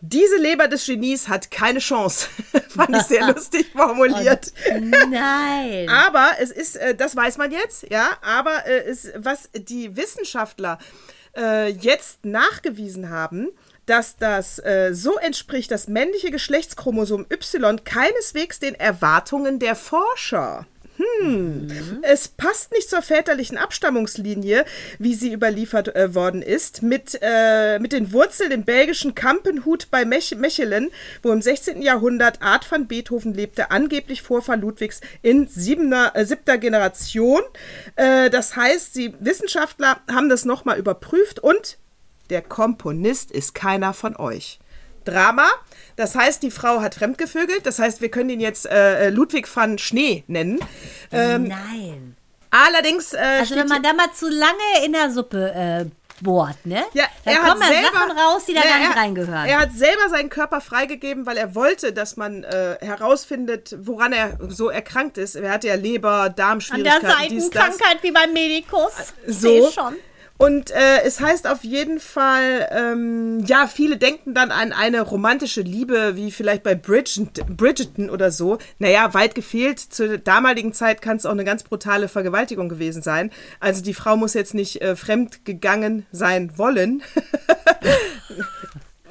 diese 0.00 0.36
Leber 0.36 0.68
des 0.68 0.86
Genies 0.86 1.28
hat 1.28 1.50
keine 1.50 1.80
Chance. 1.80 2.28
Fand 2.68 2.96
ich 2.96 3.02
sehr 3.02 3.26
lustig 3.32 3.66
formuliert. 3.76 4.52
Nein. 5.08 5.88
Aber 5.88 6.30
es 6.40 6.52
ist, 6.52 6.76
äh, 6.76 6.94
das 6.94 7.16
weiß 7.16 7.38
man 7.38 7.50
jetzt, 7.50 7.90
ja, 7.90 8.10
aber 8.20 8.66
äh, 8.66 8.84
es, 8.84 9.10
was 9.16 9.48
die 9.52 9.96
Wissenschaftler 9.96 10.78
äh, 11.36 11.68
jetzt 11.68 12.24
nachgewiesen 12.24 13.10
haben, 13.10 13.48
dass 13.86 14.16
das 14.16 14.58
äh, 14.60 14.90
so 14.92 15.16
entspricht, 15.18 15.70
das 15.70 15.88
männliche 15.88 16.30
Geschlechtschromosom 16.30 17.26
Y 17.30 17.84
keineswegs 17.84 18.60
den 18.60 18.74
Erwartungen 18.74 19.58
der 19.58 19.74
Forscher. 19.74 20.66
Es 22.02 22.28
passt 22.28 22.72
nicht 22.72 22.88
zur 22.88 23.02
väterlichen 23.02 23.56
Abstammungslinie, 23.56 24.64
wie 24.98 25.14
sie 25.14 25.32
überliefert 25.32 25.94
äh, 25.94 26.14
worden 26.14 26.42
ist, 26.42 26.82
mit, 26.82 27.18
äh, 27.22 27.78
mit 27.78 27.92
den 27.92 28.12
Wurzeln 28.12 28.50
im 28.52 28.64
belgischen 28.64 29.14
Kampenhut 29.14 29.90
bei 29.90 30.04
Mech 30.04 30.36
Mechelen, 30.36 30.90
wo 31.22 31.32
im 31.32 31.42
16. 31.42 31.82
Jahrhundert 31.82 32.42
Art 32.42 32.70
van 32.70 32.86
Beethoven 32.86 33.34
lebte, 33.34 33.70
angeblich 33.70 34.22
Vorfahr 34.22 34.56
Ludwigs 34.56 35.00
in 35.22 35.46
siebener, 35.48 36.12
äh, 36.14 36.24
siebter 36.24 36.58
Generation. 36.58 37.42
Äh, 37.96 38.30
das 38.30 38.56
heißt, 38.56 38.96
die 38.96 39.14
Wissenschaftler 39.20 40.00
haben 40.10 40.28
das 40.28 40.44
nochmal 40.44 40.78
überprüft 40.78 41.40
und 41.40 41.78
der 42.30 42.42
Komponist 42.42 43.30
ist 43.30 43.54
keiner 43.54 43.92
von 43.92 44.16
euch. 44.16 44.58
Drama. 45.04 45.46
Das 45.96 46.14
heißt, 46.14 46.42
die 46.42 46.50
Frau 46.50 46.80
hat 46.80 46.94
fremdgevögelt. 46.94 47.66
Das 47.66 47.78
heißt, 47.78 48.00
wir 48.00 48.10
können 48.10 48.30
ihn 48.30 48.40
jetzt 48.40 48.66
äh, 48.66 49.10
Ludwig 49.10 49.48
van 49.54 49.78
Schnee 49.78 50.24
nennen. 50.26 50.58
Ähm, 51.10 51.48
Nein. 51.48 52.16
allerdings. 52.50 53.12
Äh, 53.12 53.18
Also 53.40 53.56
wenn 53.56 53.68
man 53.68 53.82
da 53.82 53.92
mal 53.92 54.10
zu 54.14 54.28
lange 54.28 54.84
in 54.86 54.92
der 54.92 55.10
Suppe 55.10 55.52
äh, 55.54 55.84
bohrt, 56.22 56.64
ne? 56.64 56.84
Ja, 56.94 57.04
er 57.24 57.36
kommen 57.38 57.50
hat 57.50 57.60
ja 57.60 57.66
selber, 57.82 57.98
Sachen 57.98 58.18
raus, 58.18 58.44
die 58.46 58.54
da 58.54 58.60
Ja, 58.60 58.66
gar 58.68 58.78
nicht 58.78 58.90
er, 58.90 58.96
reingehören. 58.96 59.46
Er 59.46 59.58
hat 59.60 59.72
selber 59.72 60.08
seinen 60.08 60.30
Körper 60.30 60.60
freigegeben, 60.60 61.26
weil 61.26 61.36
er 61.36 61.54
wollte, 61.54 61.92
dass 61.92 62.16
man 62.16 62.44
äh, 62.44 62.76
herausfindet, 62.80 63.76
woran 63.80 64.12
er 64.12 64.38
so 64.48 64.70
erkrankt 64.70 65.18
ist. 65.18 65.34
Er 65.34 65.50
hatte 65.50 65.68
ja 65.68 65.74
Leber, 65.74 66.10
An 66.12 66.22
der 66.34 66.44
Darmschwierigkeiten, 66.46 67.28
dies. 67.28 67.44
Seitenkrankheit 67.46 68.02
wie 68.02 68.12
beim 68.12 68.32
Medikus. 68.32 68.92
So. 69.26 69.48
Seh 69.48 69.72
schon. 69.72 69.96
Und 70.42 70.72
äh, 70.72 71.02
es 71.04 71.20
heißt 71.20 71.46
auf 71.46 71.62
jeden 71.62 72.00
Fall, 72.00 72.68
ähm, 72.72 73.44
ja, 73.46 73.68
viele 73.68 73.96
denken 73.96 74.34
dann 74.34 74.50
an 74.50 74.72
eine 74.72 75.02
romantische 75.02 75.60
Liebe, 75.60 76.16
wie 76.16 76.32
vielleicht 76.32 76.64
bei 76.64 76.74
Bridget, 76.74 77.46
Bridgerton 77.56 78.10
oder 78.10 78.32
so. 78.32 78.58
Naja, 78.80 79.14
weit 79.14 79.36
gefehlt. 79.36 79.78
Zur 79.78 80.18
damaligen 80.18 80.72
Zeit 80.72 81.00
kann 81.00 81.16
es 81.16 81.26
auch 81.26 81.30
eine 81.30 81.44
ganz 81.44 81.62
brutale 81.62 82.08
Vergewaltigung 82.08 82.68
gewesen 82.68 83.02
sein. 83.02 83.30
Also 83.60 83.84
die 83.84 83.94
Frau 83.94 84.16
muss 84.16 84.34
jetzt 84.34 84.52
nicht 84.52 84.82
äh, 84.82 84.96
fremd 84.96 85.44
gegangen 85.44 86.06
sein 86.10 86.58
wollen. 86.58 87.04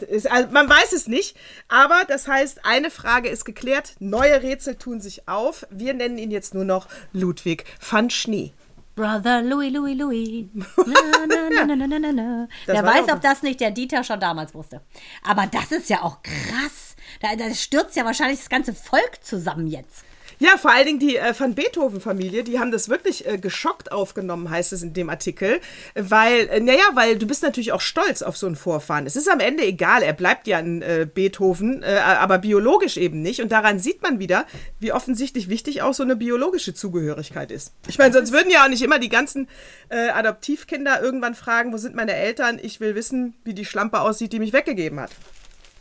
Ist, 0.09 0.29
also 0.29 0.49
man 0.51 0.67
weiß 0.67 0.93
es 0.93 1.07
nicht, 1.07 1.37
aber 1.69 2.01
das 2.07 2.27
heißt, 2.27 2.65
eine 2.65 2.89
Frage 2.89 3.29
ist 3.29 3.45
geklärt, 3.45 3.93
neue 3.99 4.41
Rätsel 4.41 4.73
tun 4.73 4.99
sich 4.99 5.27
auf. 5.27 5.67
Wir 5.69 5.93
nennen 5.93 6.17
ihn 6.17 6.31
jetzt 6.31 6.55
nur 6.55 6.65
noch 6.65 6.87
Ludwig 7.13 7.65
van 7.87 8.09
Schnee. 8.09 8.51
Brother 8.95 9.41
Louis, 9.41 9.69
Louis, 9.69 9.95
Louis. 9.95 10.49
Na, 10.53 11.25
na, 11.25 11.65
na, 11.65 11.75
na, 11.75 11.87
na, 11.87 11.99
na, 11.99 12.11
na, 12.11 12.47
Wer 12.65 12.83
weiß, 12.83 13.11
ob 13.11 13.21
das 13.21 13.41
nicht 13.41 13.59
der 13.59 13.71
Dieter 13.71 14.03
schon 14.03 14.19
damals 14.19 14.53
wusste. 14.53 14.81
Aber 15.23 15.47
das 15.47 15.71
ist 15.71 15.89
ja 15.89 16.01
auch 16.01 16.21
krass. 16.21 16.95
Da, 17.21 17.35
da 17.35 17.53
stürzt 17.53 17.95
ja 17.95 18.05
wahrscheinlich 18.05 18.39
das 18.39 18.49
ganze 18.49 18.73
Volk 18.73 19.23
zusammen 19.23 19.67
jetzt. 19.67 20.03
Ja, 20.41 20.57
vor 20.57 20.71
allen 20.71 20.87
Dingen 20.87 20.97
die 20.97 21.17
äh, 21.17 21.35
Van 21.37 21.53
Beethoven-Familie, 21.53 22.43
die 22.43 22.57
haben 22.57 22.71
das 22.71 22.89
wirklich 22.89 23.27
äh, 23.27 23.37
geschockt 23.37 23.91
aufgenommen, 23.91 24.49
heißt 24.49 24.73
es 24.73 24.81
in 24.81 24.91
dem 24.91 25.07
Artikel. 25.07 25.61
Weil, 25.93 26.47
äh, 26.47 26.59
naja, 26.59 26.81
weil 26.95 27.19
du 27.19 27.27
bist 27.27 27.43
natürlich 27.43 27.71
auch 27.73 27.81
stolz 27.81 28.23
auf 28.23 28.37
so 28.37 28.47
einen 28.47 28.55
Vorfahren. 28.55 29.05
Es 29.05 29.15
ist 29.15 29.29
am 29.29 29.39
Ende 29.39 29.63
egal, 29.63 30.01
er 30.01 30.13
bleibt 30.13 30.47
ja 30.47 30.57
ein 30.57 30.81
äh, 30.81 31.07
Beethoven, 31.13 31.83
äh, 31.83 31.99
aber 31.99 32.39
biologisch 32.39 32.97
eben 32.97 33.21
nicht. 33.21 33.39
Und 33.39 33.51
daran 33.51 33.77
sieht 33.77 34.01
man 34.01 34.17
wieder, 34.17 34.47
wie 34.79 34.91
offensichtlich 34.91 35.47
wichtig 35.47 35.83
auch 35.83 35.93
so 35.93 36.01
eine 36.01 36.15
biologische 36.15 36.73
Zugehörigkeit 36.73 37.51
ist. 37.51 37.73
Ich 37.87 37.99
meine, 37.99 38.11
sonst 38.11 38.31
würden 38.31 38.49
ja 38.49 38.63
auch 38.63 38.69
nicht 38.69 38.81
immer 38.81 38.97
die 38.97 39.09
ganzen 39.09 39.47
äh, 39.89 40.09
Adoptivkinder 40.09 41.03
irgendwann 41.03 41.35
fragen, 41.35 41.71
wo 41.71 41.77
sind 41.77 41.93
meine 41.93 42.15
Eltern? 42.15 42.57
Ich 42.59 42.79
will 42.79 42.95
wissen, 42.95 43.35
wie 43.43 43.53
die 43.53 43.65
Schlampe 43.65 44.01
aussieht, 44.01 44.33
die 44.33 44.39
mich 44.39 44.53
weggegeben 44.53 44.99
hat. 44.99 45.11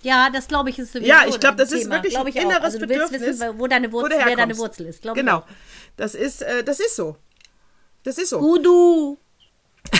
Ja, 0.03 0.31
das 0.31 0.49
glaube 0.49 0.71
ich 0.71 0.79
ist 0.79 0.93
sowieso 0.93 1.09
Ja, 1.09 1.25
ich 1.27 1.39
glaube, 1.39 1.57
das 1.57 1.71
ein 1.73 1.77
ist 1.79 1.83
Thema. 1.85 1.95
wirklich 1.97 2.15
Glaub 2.15 2.27
ein 2.27 2.31
ich 2.31 2.37
inneres 2.37 2.63
also, 2.65 2.79
du 2.79 2.89
willst 2.89 3.13
Bedürfnis. 3.13 3.41
wissen, 3.41 3.59
wo 3.59 3.67
deine 3.67 3.93
wo 3.93 3.99
Wurzel, 4.01 4.19
du 4.19 4.25
wer 4.25 4.37
deine. 4.37 4.57
Wurzel 4.59 4.87
ist. 4.87 5.05
Ich 5.05 5.13
Genau. 5.15 5.39
auch. 5.39 5.47
Das 5.97 6.15
ist, 6.15 6.43
äh, 6.43 6.65
das 6.65 6.81
ist 6.81 6.97
so. 6.97 7.17
Das 8.03 8.17
ist 8.19 8.31
so. 8.31 8.39
Gudu. 8.39 9.19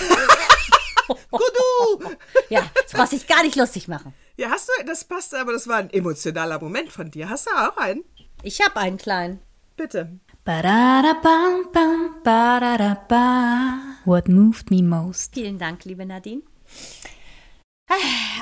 Gudu! 1.31 2.15
Ja, 2.51 2.63
das 2.83 2.93
brauchst 2.93 3.13
du 3.13 3.17
dich 3.19 3.27
gar 3.27 3.43
nicht 3.43 3.57
lustig 3.57 3.89
machen. 3.89 4.15
Ja, 4.37 4.51
hast 4.51 4.69
du, 4.69 4.85
das 4.85 5.05
passt, 5.05 5.35
aber 5.35 5.53
das 5.53 5.67
war 5.69 5.77
ein 5.79 5.91
emotionaler 5.91 6.61
Moment 6.61 6.91
von 6.93 7.11
dir. 7.11 7.29
Hast 7.29 7.47
du 7.47 7.51
auch 7.51 7.77
einen? 7.77 8.05
Ich 8.43 8.61
habe 8.61 8.77
einen 8.79 8.97
kleinen. 8.97 9.41
Bitte. 9.77 10.19
What 14.05 14.29
moved 14.29 14.71
me 14.71 14.83
most? 14.83 15.35
Vielen 15.35 15.59
Dank, 15.59 15.85
liebe 15.85 16.07
Nadine. 16.07 16.43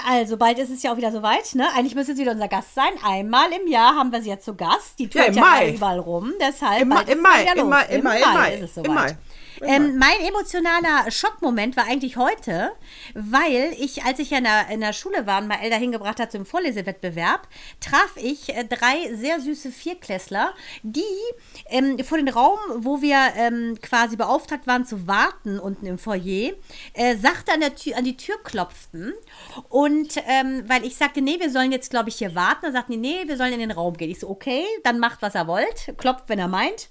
Also, 0.07 0.37
bald 0.37 0.59
ist 0.59 0.71
es 0.71 0.83
ja 0.83 0.93
auch 0.93 0.97
wieder 0.97 1.13
soweit, 1.13 1.55
ne? 1.55 1.67
Eigentlich 1.75 1.95
müsste 1.95 2.13
es 2.13 2.19
wieder 2.19 2.33
unser 2.33 2.49
Gast 2.49 2.75
sein. 2.75 2.91
Einmal 3.05 3.51
im 3.53 3.67
Jahr 3.71 3.95
haben 3.95 4.11
wir 4.13 4.23
sie 4.23 4.29
jetzt 4.29 4.45
zu 4.45 4.55
Gast. 4.55 4.99
Die 4.99 5.09
Ja, 5.13 5.25
im 5.25 5.35
ja, 5.35 5.43
gerade 5.43 5.71
überall 5.71 5.99
rum. 5.99 6.33
Deshalb 6.41 6.83
Im, 6.83 6.93
im 6.93 7.21
Mai, 7.23 7.43
wieder 7.43 7.53
im 7.53 7.59
los. 7.59 7.69
Mai, 7.69 7.85
im 7.87 8.05
Mai, 8.05 8.21
im 8.21 8.33
Mai. 8.35 8.55
ist 8.55 8.63
es 8.63 8.77
Im 8.77 8.85
soweit. 8.85 8.95
Mai. 8.95 9.17
Ähm, 9.63 9.99
mein 9.99 10.21
emotionaler 10.27 11.11
Schockmoment 11.11 11.77
war 11.77 11.87
eigentlich 11.87 12.17
heute, 12.17 12.73
weil 13.15 13.75
ich, 13.79 14.05
als 14.05 14.19
ich 14.19 14.31
ja 14.31 14.39
in 14.39 14.45
der, 14.45 14.69
in 14.71 14.81
der 14.81 14.93
Schule 14.93 15.27
war 15.27 15.41
und 15.41 15.49
mal 15.49 15.59
Elder 15.63 15.77
hingebracht 15.77 16.21
hat 16.21 16.33
zum 16.33 16.47
Vorlesewettbewerb, 16.47 17.49
traf 17.81 18.17
ich 18.17 18.55
äh, 18.55 18.65
drei 18.65 19.15
sehr 19.15 19.41
süße 19.41 19.71
Vierklässler, 19.71 20.55
die 20.83 21.03
ähm, 21.71 21.99
vor 22.05 22.19
den 22.19 22.29
Raum, 22.29 22.59
wo 22.77 23.03
wir 23.03 23.19
ähm, 23.37 23.79
quasi 23.83 24.17
beauftragt 24.17 24.67
waren 24.67 24.85
zu 24.85 25.07
warten 25.07 25.59
unten 25.59 25.87
im 25.87 25.99
Foyer, 25.99 26.53
äh, 26.95 27.17
sachte 27.17 27.53
an, 27.53 27.61
der 27.61 27.75
Tür, 27.75 27.97
an 27.97 28.05
die 28.05 28.17
Tür 28.17 28.37
klopften 28.43 29.13
und 29.69 30.17
ähm, 30.27 30.65
weil 30.67 30.85
ich 30.85 30.97
sagte, 30.97 31.21
nee, 31.21 31.39
wir 31.41 31.51
sollen 31.51 31.73
jetzt, 31.73 31.91
glaube 31.91 32.09
ich, 32.09 32.17
hier 32.17 32.35
warten, 32.35 32.61
dann 32.63 32.73
sagten 32.73 32.93
die, 32.93 32.99
nee, 32.99 33.27
wir 33.27 33.37
sollen 33.37 33.53
in 33.53 33.61
den 33.61 33.71
Raum 33.71 33.97
gehen. 33.97 34.11
Ich 34.11 34.21
so, 34.21 34.29
okay, 34.29 34.65
dann 34.85 34.99
macht, 34.99 35.23
was 35.23 35.35
er 35.35 35.47
wollt, 35.47 35.95
klopft, 35.97 36.25
wenn 36.29 36.39
er 36.39 36.49
meint. 36.49 36.89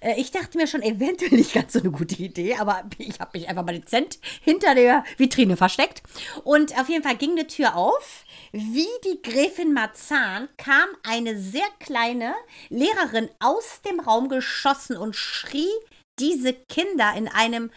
Äh, 0.00 0.20
ich 0.20 0.30
dachte 0.30 0.58
mir 0.58 0.66
schon, 0.66 0.82
eventuell 0.82 1.32
nicht 1.32 1.52
ganz 1.52 1.72
so 1.72 1.80
eine 1.80 1.90
gute 1.90 2.05
Idee, 2.14 2.56
aber 2.56 2.84
ich 2.98 3.20
habe 3.20 3.38
mich 3.38 3.48
einfach 3.48 3.64
mal 3.64 3.74
dezent 3.78 4.18
hinter 4.40 4.74
der 4.74 5.04
Vitrine 5.16 5.56
versteckt. 5.56 6.02
Und 6.44 6.78
auf 6.78 6.88
jeden 6.88 7.02
Fall 7.02 7.16
ging 7.16 7.36
die 7.36 7.46
Tür 7.46 7.76
auf. 7.76 8.24
Wie 8.52 8.86
die 9.04 9.20
Gräfin 9.22 9.72
Marzahn 9.72 10.48
kam 10.56 10.88
eine 11.02 11.38
sehr 11.38 11.66
kleine 11.80 12.34
Lehrerin 12.68 13.28
aus 13.40 13.82
dem 13.82 14.00
Raum 14.00 14.28
geschossen 14.28 14.96
und 14.96 15.16
schrie 15.16 15.72
diese 16.18 16.54
Kinder 16.54 17.12
in 17.16 17.28
einem 17.28 17.70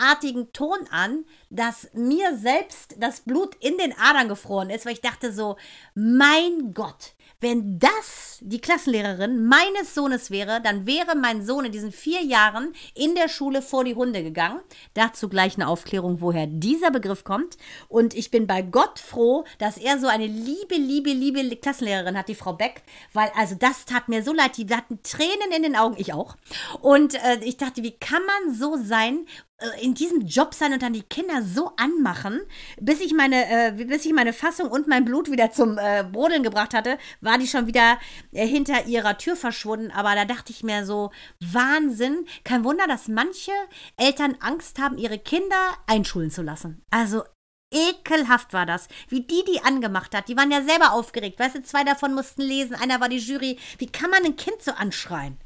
abartigen 0.00 0.52
Ton 0.52 0.78
an, 0.90 1.24
dass 1.50 1.88
mir 1.92 2.36
selbst 2.36 2.96
das 2.98 3.20
Blut 3.20 3.54
in 3.60 3.76
den 3.78 3.94
Adern 3.98 4.28
gefroren 4.28 4.70
ist, 4.70 4.86
weil 4.86 4.94
ich 4.94 5.00
dachte 5.00 5.32
so, 5.32 5.56
mein 5.94 6.72
Gott, 6.74 7.14
wenn 7.40 7.78
das 7.78 8.38
die 8.42 8.60
Klassenlehrerin 8.60 9.46
meines 9.46 9.94
Sohnes 9.94 10.30
wäre, 10.30 10.60
dann 10.62 10.86
wäre 10.86 11.16
mein 11.16 11.44
Sohn 11.44 11.64
in 11.64 11.72
diesen 11.72 11.90
vier 11.90 12.22
Jahren 12.22 12.74
in 12.94 13.14
der 13.14 13.28
Schule 13.28 13.62
vor 13.62 13.84
die 13.84 13.94
Hunde 13.94 14.22
gegangen. 14.22 14.60
Dazu 14.92 15.28
gleich 15.28 15.54
eine 15.54 15.68
Aufklärung, 15.68 16.20
woher 16.20 16.46
dieser 16.46 16.90
Begriff 16.90 17.24
kommt. 17.24 17.56
Und 17.88 18.14
ich 18.14 18.30
bin 18.30 18.46
bei 18.46 18.60
Gott 18.60 18.98
froh, 18.98 19.44
dass 19.58 19.78
er 19.78 19.98
so 19.98 20.06
eine 20.06 20.26
liebe, 20.26 20.74
liebe, 20.74 21.10
liebe 21.12 21.56
Klassenlehrerin 21.56 22.18
hat, 22.18 22.28
die 22.28 22.34
Frau 22.34 22.52
Beck, 22.52 22.82
weil 23.14 23.30
also 23.34 23.54
das 23.54 23.86
tat 23.86 24.08
mir 24.10 24.22
so 24.22 24.34
leid. 24.34 24.58
Die 24.58 24.68
hatten 24.68 25.02
Tränen 25.02 25.52
in 25.56 25.62
den 25.62 25.76
Augen, 25.76 25.96
ich 25.96 26.12
auch. 26.12 26.36
Und 26.82 27.14
äh, 27.14 27.38
ich 27.42 27.56
dachte, 27.56 27.82
wie 27.82 27.92
kann 27.92 28.22
man 28.26 28.54
so 28.54 28.76
sein, 28.76 29.26
äh, 29.60 29.80
in 29.90 29.94
diesem 29.94 30.20
Job 30.20 30.54
sein 30.54 30.72
und 30.72 30.82
dann 30.82 30.92
die 30.92 31.02
Kinder 31.02 31.42
so 31.42 31.72
anmachen, 31.76 32.40
bis 32.80 33.00
ich 33.00 33.12
meine, 33.12 33.68
äh, 33.68 33.84
bis 33.84 34.04
ich 34.04 34.12
meine 34.12 34.32
Fassung 34.32 34.70
und 34.70 34.86
mein 34.86 35.04
Blut 35.04 35.30
wieder 35.30 35.50
zum 35.50 35.78
äh, 35.78 36.04
Brodeln 36.04 36.44
gebracht 36.44 36.74
hatte, 36.74 36.96
war 37.20 37.38
die 37.38 37.48
schon 37.48 37.66
wieder 37.66 37.98
äh, 38.30 38.46
hinter 38.46 38.86
ihrer 38.86 39.18
Tür 39.18 39.34
verschwunden. 39.34 39.90
Aber 39.90 40.14
da 40.14 40.24
dachte 40.24 40.52
ich 40.52 40.62
mir 40.62 40.86
so, 40.86 41.10
Wahnsinn. 41.40 42.24
Kein 42.44 42.62
Wunder, 42.62 42.86
dass 42.86 43.08
manche 43.08 43.50
Eltern 43.96 44.36
Angst 44.38 44.78
haben, 44.78 44.96
ihre 44.96 45.18
Kinder 45.18 45.56
einschulen 45.88 46.30
zu 46.30 46.42
lassen. 46.42 46.82
Also 46.90 47.24
Ekelhaft 47.72 48.52
war 48.52 48.66
das. 48.66 48.86
Wie 49.08 49.22
die 49.22 49.44
die 49.44 49.62
angemacht 49.62 50.14
hat. 50.14 50.28
Die 50.28 50.36
waren 50.36 50.52
ja 50.52 50.62
selber 50.62 50.92
aufgeregt. 50.92 51.40
Weißt 51.40 51.56
du, 51.56 51.62
zwei 51.62 51.82
davon 51.82 52.14
mussten 52.14 52.42
lesen, 52.42 52.76
einer 52.76 53.00
war 53.00 53.08
die 53.08 53.18
Jury. 53.18 53.58
Wie 53.78 53.86
kann 53.86 54.10
man 54.10 54.24
ein 54.24 54.36
Kind 54.36 54.62
so 54.62 54.70
anschreien? 54.70 55.36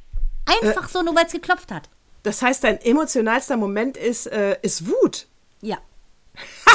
Einfach 0.47 0.89
so, 0.91 1.03
nur 1.03 1.15
weil 1.15 1.27
es 1.27 1.33
geklopft 1.33 1.73
hat. 1.73 1.89
Das 2.25 2.43
heißt, 2.43 2.65
dein 2.65 2.81
emotionalster 2.81 3.57
Moment 3.57 3.97
ist, 3.97 4.27
äh, 4.27 4.59
ist 4.63 4.89
Wut. 4.89 5.27
Ja. 5.61 5.79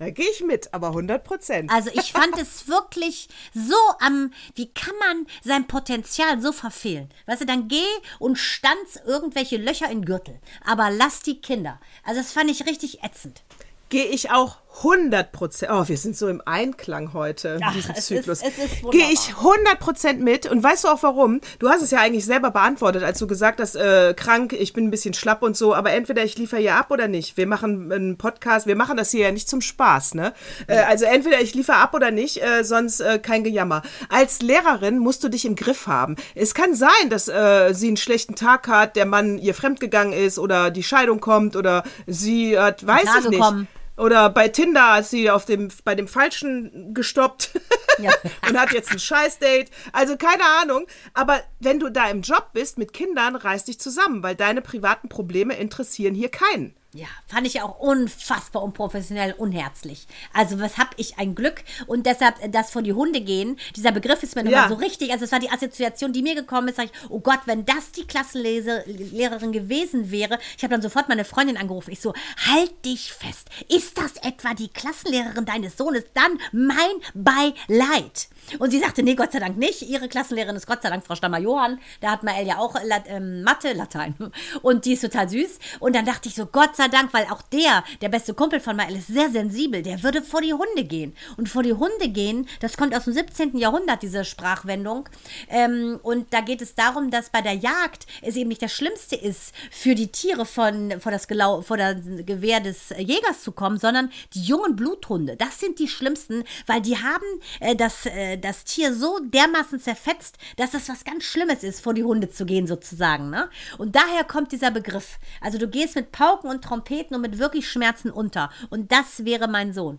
Da 0.00 0.10
gehe 0.10 0.30
ich 0.30 0.44
mit, 0.44 0.72
aber 0.72 0.88
100 0.88 1.24
Prozent. 1.24 1.72
Also 1.72 1.90
ich 1.92 2.12
fand 2.12 2.38
es 2.38 2.68
wirklich 2.68 3.28
so 3.52 3.74
am, 3.98 4.32
wie 4.54 4.72
kann 4.72 4.94
man 5.00 5.26
sein 5.42 5.66
Potenzial 5.66 6.40
so 6.40 6.52
verfehlen? 6.52 7.10
Weißt 7.26 7.40
du, 7.40 7.46
dann 7.46 7.66
geh 7.66 7.82
und 8.20 8.36
stanz 8.38 9.00
irgendwelche 9.04 9.56
Löcher 9.56 9.90
in 9.90 10.04
Gürtel. 10.04 10.38
Aber 10.64 10.90
lass 10.90 11.22
die 11.22 11.40
Kinder. 11.40 11.80
Also 12.04 12.20
das 12.20 12.30
fand 12.30 12.48
ich 12.48 12.64
richtig 12.66 13.02
ätzend. 13.02 13.42
Gehe 13.88 14.06
ich 14.06 14.30
auch 14.30 14.58
100 14.84 15.32
Prozent, 15.32 15.72
oh, 15.74 15.88
wir 15.88 15.96
sind 15.96 16.16
so 16.16 16.28
im 16.28 16.40
Einklang 16.44 17.12
heute 17.12 17.48
in 17.48 17.60
Ach, 17.64 17.72
diesem 17.74 17.94
es 17.96 18.06
Zyklus. 18.06 18.42
ist- 18.42 18.58
es 18.58 18.64
ist. 18.82 18.90
Gehe 18.92 19.10
ich 19.10 19.34
100 19.38 19.80
Prozent 19.80 20.20
mit 20.20 20.46
und 20.46 20.62
weißt 20.62 20.84
du 20.84 20.88
auch 20.88 21.02
warum? 21.02 21.40
Du 21.58 21.68
hast 21.68 21.82
es 21.82 21.90
ja 21.90 21.98
eigentlich 21.98 22.24
selber 22.24 22.50
beantwortet, 22.52 23.02
als 23.02 23.18
du 23.18 23.26
gesagt 23.26 23.60
hast, 23.60 23.74
äh, 23.74 24.14
krank, 24.14 24.52
ich 24.52 24.72
bin 24.74 24.84
ein 24.86 24.90
bisschen 24.90 25.14
schlapp 25.14 25.42
und 25.42 25.56
so, 25.56 25.74
aber 25.74 25.90
entweder 25.92 26.22
ich 26.22 26.38
liefere 26.38 26.60
hier 26.60 26.76
ab 26.76 26.90
oder 26.92 27.08
nicht. 27.08 27.36
Wir 27.36 27.46
machen 27.48 27.90
einen 27.90 28.18
Podcast, 28.18 28.66
wir 28.68 28.76
machen 28.76 28.96
das 28.96 29.10
hier 29.10 29.22
ja 29.26 29.32
nicht 29.32 29.48
zum 29.48 29.60
Spaß, 29.62 30.14
ne? 30.14 30.32
Äh, 30.68 30.78
also 30.80 31.06
entweder 31.06 31.40
ich 31.40 31.54
liefere 31.54 31.78
ab 31.78 31.92
oder 31.94 32.10
nicht, 32.12 32.40
äh, 32.42 32.62
sonst 32.62 33.00
äh, 33.00 33.18
kein 33.18 33.42
Gejammer. 33.42 33.82
Als 34.10 34.42
Lehrerin 34.42 34.98
musst 34.98 35.24
du 35.24 35.28
dich 35.28 35.44
im 35.44 35.56
Griff 35.56 35.86
haben. 35.88 36.14
Es 36.36 36.54
kann 36.54 36.74
sein, 36.74 37.10
dass 37.10 37.26
äh, 37.26 37.72
sie 37.74 37.88
einen 37.88 37.96
schlechten 37.96 38.36
Tag 38.36 38.68
hat, 38.68 38.94
der 38.94 39.06
Mann 39.06 39.38
ihr 39.38 39.54
fremdgegangen 39.54 40.12
ist 40.12 40.38
oder 40.38 40.70
die 40.70 40.84
Scheidung 40.84 41.18
kommt 41.20 41.56
oder 41.56 41.82
sie 42.06 42.56
hat, 42.56 42.86
weiß 42.86 43.08
ich 43.24 43.28
nicht. 43.30 43.40
kommen. 43.40 43.66
Oder 43.98 44.30
bei 44.30 44.48
Tinder 44.48 44.94
hat 44.94 45.06
sie 45.06 45.30
auf 45.30 45.44
dem, 45.44 45.68
bei 45.84 45.94
dem 45.94 46.06
Falschen 46.08 46.94
gestoppt 46.94 47.50
Ja. 47.98 48.12
und 48.48 48.58
hat 48.58 48.72
jetzt 48.72 48.92
ein 48.92 49.00
Scheißdate. 49.00 49.70
Also 49.92 50.16
keine 50.16 50.44
Ahnung. 50.62 50.86
Aber 51.14 51.40
wenn 51.58 51.80
du 51.80 51.90
da 51.90 52.08
im 52.08 52.22
Job 52.22 52.50
bist 52.52 52.78
mit 52.78 52.92
Kindern, 52.92 53.34
reiß 53.34 53.64
dich 53.64 53.80
zusammen, 53.80 54.22
weil 54.22 54.36
deine 54.36 54.62
privaten 54.62 55.08
Probleme 55.08 55.56
interessieren 55.56 56.14
hier 56.14 56.30
keinen. 56.30 56.77
Ja, 56.94 57.06
fand 57.26 57.46
ich 57.46 57.60
auch 57.60 57.78
unfassbar 57.80 58.62
unprofessionell, 58.62 59.34
unherzlich. 59.36 60.06
Also, 60.32 60.58
was 60.58 60.78
hab 60.78 60.94
ich 60.96 61.18
ein 61.18 61.34
Glück 61.34 61.62
und 61.86 62.06
deshalb 62.06 62.42
äh, 62.42 62.48
das 62.48 62.70
vor 62.70 62.80
die 62.80 62.94
Hunde 62.94 63.20
gehen. 63.20 63.58
Dieser 63.76 63.92
Begriff 63.92 64.22
ist 64.22 64.36
mir 64.36 64.44
nochmal 64.44 64.62
Ja. 64.62 64.68
so 64.70 64.76
richtig. 64.76 65.12
Also, 65.12 65.26
es 65.26 65.32
war 65.32 65.38
die 65.38 65.50
Assoziation, 65.50 66.14
die 66.14 66.22
mir 66.22 66.34
gekommen 66.34 66.68
ist. 66.68 66.76
Sag 66.76 66.86
ich, 66.86 66.92
oh 67.10 67.20
Gott, 67.20 67.40
wenn 67.44 67.66
das 67.66 67.92
die 67.92 68.06
Klassenlehrerin 68.06 69.52
gewesen 69.52 70.10
wäre. 70.10 70.38
Ich 70.56 70.62
habe 70.64 70.72
dann 70.72 70.80
sofort 70.80 71.10
meine 71.10 71.26
Freundin 71.26 71.58
angerufen. 71.58 71.90
Ich 71.90 72.00
so, 72.00 72.14
halt 72.46 72.72
dich 72.86 73.12
fest. 73.12 73.48
Ist 73.68 73.98
das 73.98 74.16
etwa 74.22 74.54
die 74.54 74.68
Klassenlehrerin 74.68 75.44
deines 75.44 75.76
Sohnes? 75.76 76.04
Dann 76.14 76.38
mein 76.52 76.78
Beileid. 77.12 78.28
Und 78.58 78.70
sie 78.70 78.80
sagte, 78.80 79.02
nee, 79.02 79.14
Gott 79.14 79.32
sei 79.32 79.40
Dank 79.40 79.58
nicht. 79.58 79.82
Ihre 79.82 80.08
Klassenlehrerin 80.08 80.56
ist 80.56 80.66
Gott 80.66 80.82
sei 80.82 80.88
Dank 80.88 81.04
Frau 81.04 81.14
Stammer-Johann. 81.14 81.80
Da 82.00 82.12
hat 82.12 82.22
Mael 82.22 82.46
ja 82.46 82.56
auch 82.58 82.82
Lat 82.82 83.02
ähm, 83.08 83.42
Mathe, 83.42 83.74
Latein. 83.74 84.14
Und 84.62 84.86
die 84.86 84.94
ist 84.94 85.02
total 85.02 85.28
süß. 85.28 85.58
Und 85.80 85.94
dann 85.94 86.06
dachte 86.06 86.30
ich 86.30 86.34
so, 86.34 86.46
Gott 86.46 86.74
sei 86.78 86.88
Dank, 86.88 87.12
weil 87.12 87.26
auch 87.26 87.42
der, 87.42 87.84
der 88.00 88.08
beste 88.08 88.32
Kumpel 88.32 88.60
von 88.60 88.76
Mael, 88.76 88.96
ist 88.96 89.08
sehr 89.08 89.30
sensibel. 89.30 89.82
Der 89.82 90.02
würde 90.02 90.22
vor 90.22 90.40
die 90.40 90.54
Hunde 90.54 90.84
gehen. 90.84 91.14
Und 91.36 91.48
vor 91.48 91.62
die 91.62 91.74
Hunde 91.74 92.08
gehen, 92.08 92.48
das 92.60 92.76
kommt 92.76 92.96
aus 92.96 93.04
dem 93.04 93.12
17. 93.12 93.58
Jahrhundert, 93.58 94.02
diese 94.02 94.24
Sprachwendung. 94.24 95.08
Ähm, 95.50 96.00
und 96.02 96.32
da 96.32 96.40
geht 96.40 96.62
es 96.62 96.74
darum, 96.74 97.10
dass 97.10 97.30
bei 97.30 97.42
der 97.42 97.54
Jagd 97.54 98.06
es 98.22 98.36
eben 98.36 98.48
nicht 98.48 98.62
das 98.62 98.72
Schlimmste 98.72 99.16
ist, 99.16 99.52
für 99.70 99.94
die 99.94 100.08
Tiere 100.08 100.46
von, 100.46 101.00
vor, 101.00 101.12
das 101.12 101.28
Gelau 101.28 101.60
vor 101.60 101.76
das 101.76 101.96
Gewehr 102.24 102.60
des 102.60 102.90
Jägers 102.96 103.42
zu 103.42 103.52
kommen, 103.52 103.78
sondern 103.78 104.10
die 104.34 104.42
jungen 104.42 104.76
Bluthunde. 104.76 105.36
Das 105.36 105.60
sind 105.60 105.78
die 105.78 105.88
schlimmsten, 105.88 106.44
weil 106.66 106.80
die 106.80 106.96
haben 106.96 107.26
äh, 107.60 107.76
das, 107.76 108.06
äh, 108.06 108.38
das 108.38 108.64
Tier 108.64 108.94
so 108.94 109.18
dermaßen 109.20 109.80
zerfetzt, 109.80 110.38
dass 110.56 110.70
das 110.70 110.88
was 110.88 111.04
ganz 111.04 111.24
Schlimmes 111.24 111.62
ist, 111.62 111.82
vor 111.82 111.94
die 111.94 112.04
Hunde 112.04 112.30
zu 112.30 112.46
gehen, 112.46 112.66
sozusagen. 112.66 113.30
Ne? 113.30 113.50
Und 113.76 113.96
daher 113.96 114.24
kommt 114.24 114.52
dieser 114.52 114.70
Begriff. 114.70 115.18
Also 115.40 115.58
du 115.58 115.68
gehst 115.68 115.96
mit 115.96 116.12
Pauken 116.12 116.50
und 116.50 116.62
Trompeten 116.68 117.16
und 117.16 117.22
mit 117.22 117.38
wirklich 117.38 117.68
Schmerzen 117.68 118.10
unter. 118.10 118.50
Und 118.70 118.92
das 118.92 119.24
wäre 119.24 119.48
mein 119.48 119.72
Sohn. 119.72 119.98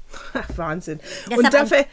Wahnsinn. 0.56 1.00
Deshalb 1.26 1.38
und 1.38 1.54
dafür, 1.54 1.84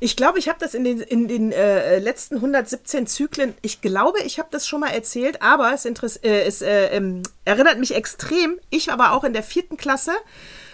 ich 0.00 0.16
glaube, 0.16 0.38
ich 0.38 0.48
habe 0.48 0.58
das 0.58 0.74
in 0.74 0.82
den, 0.82 1.00
in 1.00 1.28
den 1.28 1.52
äh, 1.52 1.98
letzten 2.00 2.36
117 2.36 3.06
Zyklen, 3.06 3.54
ich 3.62 3.80
glaube, 3.80 4.20
ich 4.24 4.38
habe 4.38 4.48
das 4.50 4.66
schon 4.66 4.80
mal 4.80 4.90
erzählt, 4.90 5.40
aber 5.40 5.72
es, 5.72 5.84
äh, 5.84 6.42
es 6.42 6.62
äh, 6.62 6.86
ähm, 6.86 7.22
erinnert 7.44 7.78
mich 7.78 7.94
extrem. 7.94 8.58
Ich 8.70 8.90
aber 8.90 9.12
auch 9.12 9.22
in 9.22 9.32
der 9.32 9.44
vierten 9.44 9.76
Klasse. 9.76 10.12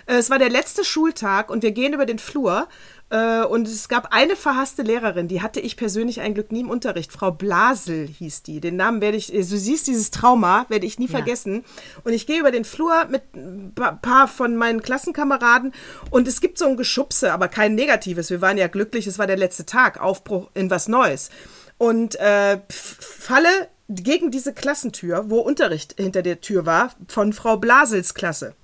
Äh, 0.06 0.14
es 0.14 0.30
war 0.30 0.38
der 0.38 0.48
letzte 0.48 0.84
Schultag 0.84 1.50
und 1.50 1.62
wir 1.62 1.72
gehen 1.72 1.92
über 1.92 2.06
den 2.06 2.18
Flur. 2.18 2.68
Äh, 3.08 3.44
und 3.44 3.68
es 3.68 3.88
gab 3.88 4.12
eine 4.12 4.34
verhasste 4.34 4.82
Lehrerin, 4.82 5.28
die 5.28 5.40
hatte 5.40 5.60
ich 5.60 5.76
persönlich 5.76 6.20
ein 6.20 6.34
Glück 6.34 6.50
nie 6.50 6.60
im 6.60 6.70
Unterricht. 6.70 7.12
Frau 7.12 7.30
Blasel 7.30 8.08
hieß 8.08 8.42
die. 8.42 8.60
Den 8.60 8.74
Namen 8.76 9.00
werde 9.00 9.16
ich, 9.16 9.28
du 9.28 9.42
siehst 9.44 9.86
dieses 9.86 10.10
Trauma, 10.10 10.66
werde 10.68 10.86
ich 10.86 10.98
nie 10.98 11.06
vergessen. 11.06 11.64
Und 12.02 12.12
ich 12.14 12.26
gehe 12.26 12.40
über 12.40 12.50
den 12.50 12.64
Flur 12.64 13.04
mit 13.06 13.22
ein 13.36 13.72
pa- 13.74 13.92
paar 13.92 14.26
von 14.26 14.56
meinen 14.56 14.82
Klassenkameraden 14.82 15.72
und 16.10 16.26
es 16.26 16.40
gibt 16.40 16.58
so 16.58 16.66
ein 16.66 16.76
Geschubse, 16.76 17.32
aber 17.32 17.46
kein 17.46 17.76
negatives. 17.76 18.30
Wir 18.30 18.40
waren 18.40 18.58
ja 18.58 18.66
glücklich, 18.66 19.06
es 19.06 19.18
war 19.20 19.28
der 19.28 19.36
letzte 19.36 19.66
Tag, 19.66 20.00
Aufbruch 20.00 20.50
in 20.54 20.68
was 20.70 20.88
Neues. 20.88 21.30
Und 21.78 22.16
äh, 22.16 22.58
falle 22.68 23.68
gegen 23.88 24.32
diese 24.32 24.52
Klassentür, 24.52 25.30
wo 25.30 25.38
Unterricht 25.38 25.94
hinter 25.96 26.22
der 26.22 26.40
Tür 26.40 26.66
war, 26.66 26.90
von 27.06 27.32
Frau 27.32 27.56
Blasels 27.56 28.14
Klasse. 28.14 28.54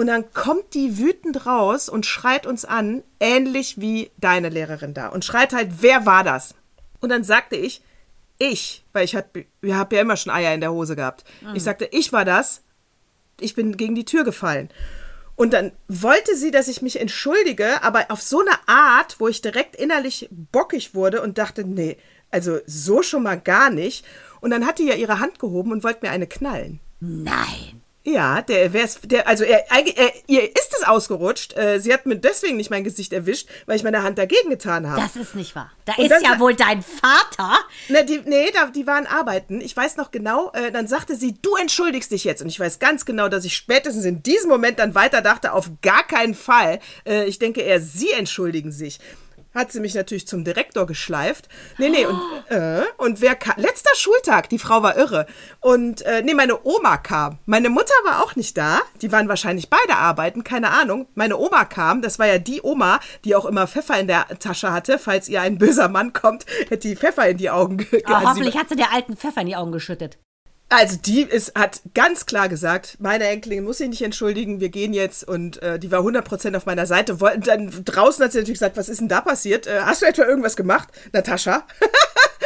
Und 0.00 0.06
dann 0.06 0.32
kommt 0.32 0.72
die 0.72 0.96
wütend 0.96 1.44
raus 1.44 1.90
und 1.90 2.06
schreit 2.06 2.46
uns 2.46 2.64
an, 2.64 3.02
ähnlich 3.20 3.82
wie 3.82 4.10
deine 4.16 4.48
Lehrerin 4.48 4.94
da. 4.94 5.08
Und 5.08 5.26
schreit 5.26 5.52
halt, 5.52 5.82
wer 5.82 6.06
war 6.06 6.24
das? 6.24 6.54
Und 7.00 7.10
dann 7.10 7.22
sagte 7.22 7.56
ich, 7.56 7.82
ich, 8.38 8.82
weil 8.94 9.04
ich 9.04 9.14
habe 9.14 9.44
hab 9.66 9.92
ja 9.92 10.00
immer 10.00 10.16
schon 10.16 10.32
Eier 10.32 10.54
in 10.54 10.62
der 10.62 10.72
Hose 10.72 10.96
gehabt. 10.96 11.24
Ich 11.52 11.64
sagte, 11.64 11.86
ich 11.92 12.14
war 12.14 12.24
das. 12.24 12.62
Ich 13.40 13.54
bin 13.54 13.76
gegen 13.76 13.94
die 13.94 14.06
Tür 14.06 14.24
gefallen. 14.24 14.70
Und 15.36 15.52
dann 15.52 15.70
wollte 15.86 16.34
sie, 16.34 16.50
dass 16.50 16.68
ich 16.68 16.80
mich 16.80 16.98
entschuldige, 16.98 17.82
aber 17.82 18.06
auf 18.08 18.22
so 18.22 18.40
eine 18.40 18.56
Art, 18.68 19.20
wo 19.20 19.28
ich 19.28 19.42
direkt 19.42 19.76
innerlich 19.76 20.30
bockig 20.30 20.94
wurde 20.94 21.20
und 21.20 21.36
dachte, 21.36 21.62
nee, 21.62 21.98
also 22.30 22.58
so 22.64 23.02
schon 23.02 23.24
mal 23.24 23.38
gar 23.38 23.68
nicht. 23.68 24.06
Und 24.40 24.50
dann 24.50 24.66
hat 24.66 24.78
die 24.78 24.86
ja 24.86 24.94
ihre 24.94 25.18
Hand 25.18 25.38
gehoben 25.38 25.72
und 25.72 25.84
wollte 25.84 26.06
mir 26.06 26.10
eine 26.10 26.26
knallen. 26.26 26.80
Nein. 27.00 27.79
Ja, 28.12 28.42
der 28.42 28.72
wär's, 28.72 28.98
der, 29.02 29.28
also 29.28 29.44
er, 29.44 29.70
er, 29.70 30.12
ihr 30.26 30.44
ist 30.44 30.74
es 30.76 30.86
ausgerutscht. 30.86 31.56
Äh, 31.56 31.80
sie 31.80 31.92
hat 31.92 32.06
mir 32.06 32.16
deswegen 32.16 32.56
nicht 32.56 32.70
mein 32.70 32.84
Gesicht 32.84 33.12
erwischt, 33.12 33.48
weil 33.66 33.76
ich 33.76 33.82
meine 33.82 34.02
Hand 34.02 34.18
dagegen 34.18 34.50
getan 34.50 34.88
habe. 34.88 35.00
Das 35.00 35.16
ist 35.16 35.34
nicht 35.34 35.54
wahr. 35.54 35.70
Da 35.84 35.94
Und 35.96 36.10
ist 36.10 36.22
ja 36.22 36.38
wohl 36.40 36.54
dein 36.54 36.82
Vater. 36.82 37.58
Ne, 37.88 38.04
die, 38.04 38.20
nee, 38.24 38.50
da, 38.52 38.66
die 38.66 38.86
waren 38.86 39.06
arbeiten. 39.06 39.60
Ich 39.60 39.76
weiß 39.76 39.96
noch 39.96 40.10
genau, 40.10 40.50
äh, 40.52 40.72
dann 40.72 40.86
sagte 40.86 41.14
sie, 41.14 41.36
du 41.40 41.54
entschuldigst 41.56 42.10
dich 42.10 42.24
jetzt. 42.24 42.42
Und 42.42 42.48
ich 42.48 42.58
weiß 42.58 42.78
ganz 42.78 43.04
genau, 43.04 43.28
dass 43.28 43.44
ich 43.44 43.56
spätestens 43.56 44.04
in 44.04 44.22
diesem 44.22 44.50
Moment 44.50 44.78
dann 44.78 44.94
weiter 44.94 45.22
dachte, 45.22 45.52
auf 45.52 45.70
gar 45.82 46.06
keinen 46.06 46.34
Fall. 46.34 46.80
Äh, 47.06 47.26
ich 47.26 47.38
denke 47.38 47.60
eher, 47.60 47.80
sie 47.80 48.10
entschuldigen 48.10 48.72
sich. 48.72 48.98
Hat 49.52 49.72
sie 49.72 49.80
mich 49.80 49.94
natürlich 49.94 50.28
zum 50.28 50.44
Direktor 50.44 50.86
geschleift. 50.86 51.48
Nee, 51.78 51.88
nee, 51.88 52.06
und, 52.06 52.20
äh, 52.50 52.82
und 52.98 53.20
wer 53.20 53.34
kam? 53.34 53.54
Letzter 53.60 53.90
Schultag, 53.96 54.48
die 54.48 54.60
Frau 54.60 54.82
war 54.82 54.96
irre. 54.96 55.26
Und, 55.60 56.02
äh, 56.02 56.22
nee, 56.22 56.34
meine 56.34 56.64
Oma 56.64 56.96
kam. 56.98 57.38
Meine 57.46 57.68
Mutter 57.68 57.92
war 58.04 58.22
auch 58.22 58.36
nicht 58.36 58.56
da. 58.56 58.80
Die 59.02 59.10
waren 59.10 59.28
wahrscheinlich 59.28 59.68
beide 59.68 59.96
arbeiten, 59.96 60.44
keine 60.44 60.70
Ahnung. 60.70 61.08
Meine 61.14 61.36
Oma 61.36 61.64
kam, 61.64 62.00
das 62.00 62.18
war 62.20 62.26
ja 62.26 62.38
die 62.38 62.60
Oma, 62.62 63.00
die 63.24 63.34
auch 63.34 63.44
immer 63.44 63.66
Pfeffer 63.66 63.98
in 63.98 64.06
der 64.06 64.26
Tasche 64.38 64.72
hatte. 64.72 64.98
Falls 65.00 65.28
ihr 65.28 65.40
ein 65.40 65.58
böser 65.58 65.88
Mann 65.88 66.12
kommt, 66.12 66.46
hätte 66.68 66.86
die 66.88 66.96
Pfeffer 66.96 67.28
in 67.28 67.36
die 67.38 67.50
Augen 67.50 67.78
ge- 67.78 68.04
also 68.04 68.18
sie- 68.20 68.26
hoffentlich 68.28 68.56
hat 68.56 68.68
sie 68.68 68.76
der 68.76 68.92
alten 68.92 69.16
Pfeffer 69.16 69.40
in 69.40 69.48
die 69.48 69.56
Augen 69.56 69.72
geschüttet. 69.72 70.18
Also 70.70 70.96
die 70.96 71.22
ist, 71.22 71.54
hat 71.58 71.82
ganz 71.94 72.24
klar 72.26 72.48
gesagt, 72.48 72.96
meine 73.00 73.24
Enkelin 73.28 73.64
muss 73.64 73.78
sich 73.78 73.88
nicht 73.88 74.02
entschuldigen, 74.02 74.60
wir 74.60 74.68
gehen 74.70 74.92
jetzt 74.94 75.26
und 75.28 75.60
äh, 75.62 75.78
die 75.78 75.90
war 75.92 76.00
100% 76.00 76.56
auf 76.56 76.64
meiner 76.66 76.86
Seite. 76.86 77.20
Woll- 77.20 77.38
Dann 77.38 77.70
draußen 77.84 78.24
hat 78.24 78.32
sie 78.32 78.38
natürlich 78.38 78.58
gesagt, 78.60 78.76
was 78.76 78.88
ist 78.88 79.00
denn 79.00 79.08
da 79.08 79.20
passiert? 79.20 79.66
Äh, 79.66 79.80
hast 79.82 80.00
du 80.02 80.06
etwa 80.06 80.22
irgendwas 80.24 80.56
gemacht, 80.56 80.88
Natascha? 81.12 81.66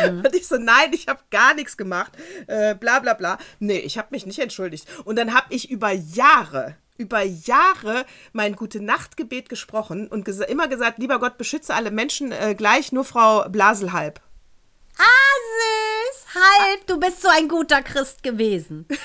Und 0.06 0.34
ich 0.34 0.48
so, 0.48 0.56
nein, 0.56 0.92
ich 0.92 1.06
habe 1.06 1.20
gar 1.30 1.54
nichts 1.54 1.76
gemacht. 1.76 2.12
Äh, 2.48 2.74
bla 2.74 2.98
bla 2.98 3.14
bla. 3.14 3.38
Nee, 3.60 3.78
ich 3.78 3.96
habe 3.96 4.08
mich 4.10 4.26
nicht 4.26 4.40
entschuldigt. 4.40 4.86
Und 5.04 5.16
dann 5.16 5.32
habe 5.34 5.46
ich 5.50 5.70
über 5.70 5.92
Jahre, 5.92 6.74
über 6.98 7.22
Jahre 7.22 8.04
mein 8.32 8.56
Gute-Nacht-Gebet 8.56 9.48
gesprochen 9.48 10.08
und 10.08 10.24
gesa 10.24 10.44
immer 10.44 10.66
gesagt, 10.68 10.98
lieber 10.98 11.20
Gott, 11.20 11.38
beschütze 11.38 11.74
alle 11.74 11.90
Menschen 11.92 12.32
äh, 12.32 12.54
gleich, 12.56 12.90
nur 12.92 13.04
Frau 13.04 13.48
Blaselhalb. 13.48 14.20
Ah, 14.98 15.34
süß. 16.12 16.34
Halb, 16.34 16.86
du 16.86 16.98
bist 16.98 17.22
so 17.22 17.28
ein 17.28 17.48
guter 17.48 17.82
Christ 17.82 18.22
gewesen. 18.22 18.86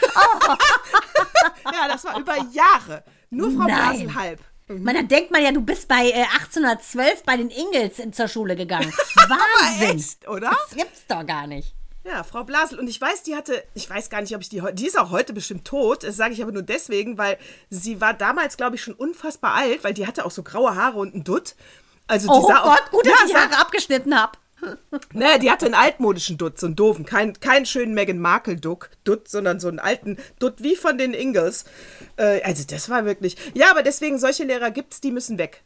Ja, 1.71 1.87
das 1.87 2.03
war 2.03 2.19
über 2.19 2.35
Jahre. 2.51 3.03
Nur 3.29 3.51
Frau 3.51 3.65
Nein. 3.67 4.07
Blaselhalb. 4.07 4.39
Man, 4.67 4.95
dann 4.95 5.07
denkt 5.07 5.31
man 5.31 5.41
ja, 5.43 5.51
du 5.51 5.61
bist 5.61 5.87
bei 5.87 6.09
äh, 6.09 6.23
1812 6.33 7.23
bei 7.23 7.37
den 7.37 7.49
Ingels 7.49 7.99
in, 7.99 8.13
zur 8.13 8.27
Schule 8.27 8.55
gegangen. 8.55 8.91
Wahnsinn. 9.15 9.97
echt, 9.97 10.27
oder? 10.27 10.51
Das 10.67 10.75
gibt's 10.77 11.05
doch 11.07 11.25
gar 11.25 11.47
nicht. 11.47 11.73
Ja, 12.03 12.23
Frau 12.23 12.43
Blasel. 12.43 12.79
Und 12.79 12.87
ich 12.87 12.99
weiß, 12.99 13.23
die 13.23 13.35
hatte, 13.35 13.63
ich 13.73 13.89
weiß 13.89 14.09
gar 14.09 14.21
nicht, 14.21 14.35
ob 14.35 14.41
ich 14.41 14.49
die, 14.49 14.61
heu- 14.61 14.71
die 14.71 14.87
ist 14.87 14.97
auch 14.97 15.11
heute 15.11 15.33
bestimmt 15.33 15.65
tot. 15.65 16.03
Das 16.03 16.15
sage 16.17 16.33
ich 16.33 16.41
aber 16.41 16.51
nur 16.51 16.61
deswegen, 16.63 17.17
weil 17.17 17.37
sie 17.69 17.99
war 18.01 18.13
damals, 18.13 18.57
glaube 18.57 18.75
ich, 18.75 18.83
schon 18.83 18.93
unfassbar 18.95 19.53
alt, 19.55 19.83
weil 19.83 19.93
die 19.93 20.05
hatte 20.07 20.25
auch 20.25 20.31
so 20.31 20.43
graue 20.43 20.75
Haare 20.75 20.97
und 20.97 21.13
einen 21.13 21.23
Dutt. 21.23 21.55
Also 22.07 22.27
die 22.27 22.39
Oh 22.39 22.47
sah 22.47 22.61
auch, 22.61 22.75
Gott, 22.77 22.91
gut, 22.91 23.05
dass 23.05 23.19
ja, 23.21 23.25
ich 23.27 23.35
Haare 23.35 23.57
abgeschnitten 23.61 24.19
habe. 24.19 24.33
Ne, 25.13 25.39
die 25.39 25.49
hatte 25.51 25.65
einen 25.65 25.75
altmodischen 25.75 26.37
Dutt, 26.37 26.59
so 26.59 26.65
einen 26.67 26.75
doofen. 26.75 27.05
Kein, 27.05 27.39
keinen 27.39 27.65
schönen 27.65 27.93
Meghan 27.93 28.19
Markle 28.19 28.55
Duck, 28.57 28.89
Dutt, 29.03 29.27
sondern 29.27 29.59
so 29.59 29.67
einen 29.67 29.79
alten 29.79 30.17
Dutt 30.39 30.63
wie 30.63 30.75
von 30.75 30.97
den 30.97 31.13
Ingalls. 31.13 31.65
Äh, 32.17 32.41
also 32.43 32.63
das 32.67 32.89
war 32.89 33.05
wirklich, 33.05 33.35
ja, 33.53 33.71
aber 33.71 33.83
deswegen, 33.83 34.19
solche 34.19 34.43
Lehrer 34.43 34.71
gibt's, 34.71 35.01
die 35.01 35.11
müssen 35.11 35.37
weg. 35.37 35.63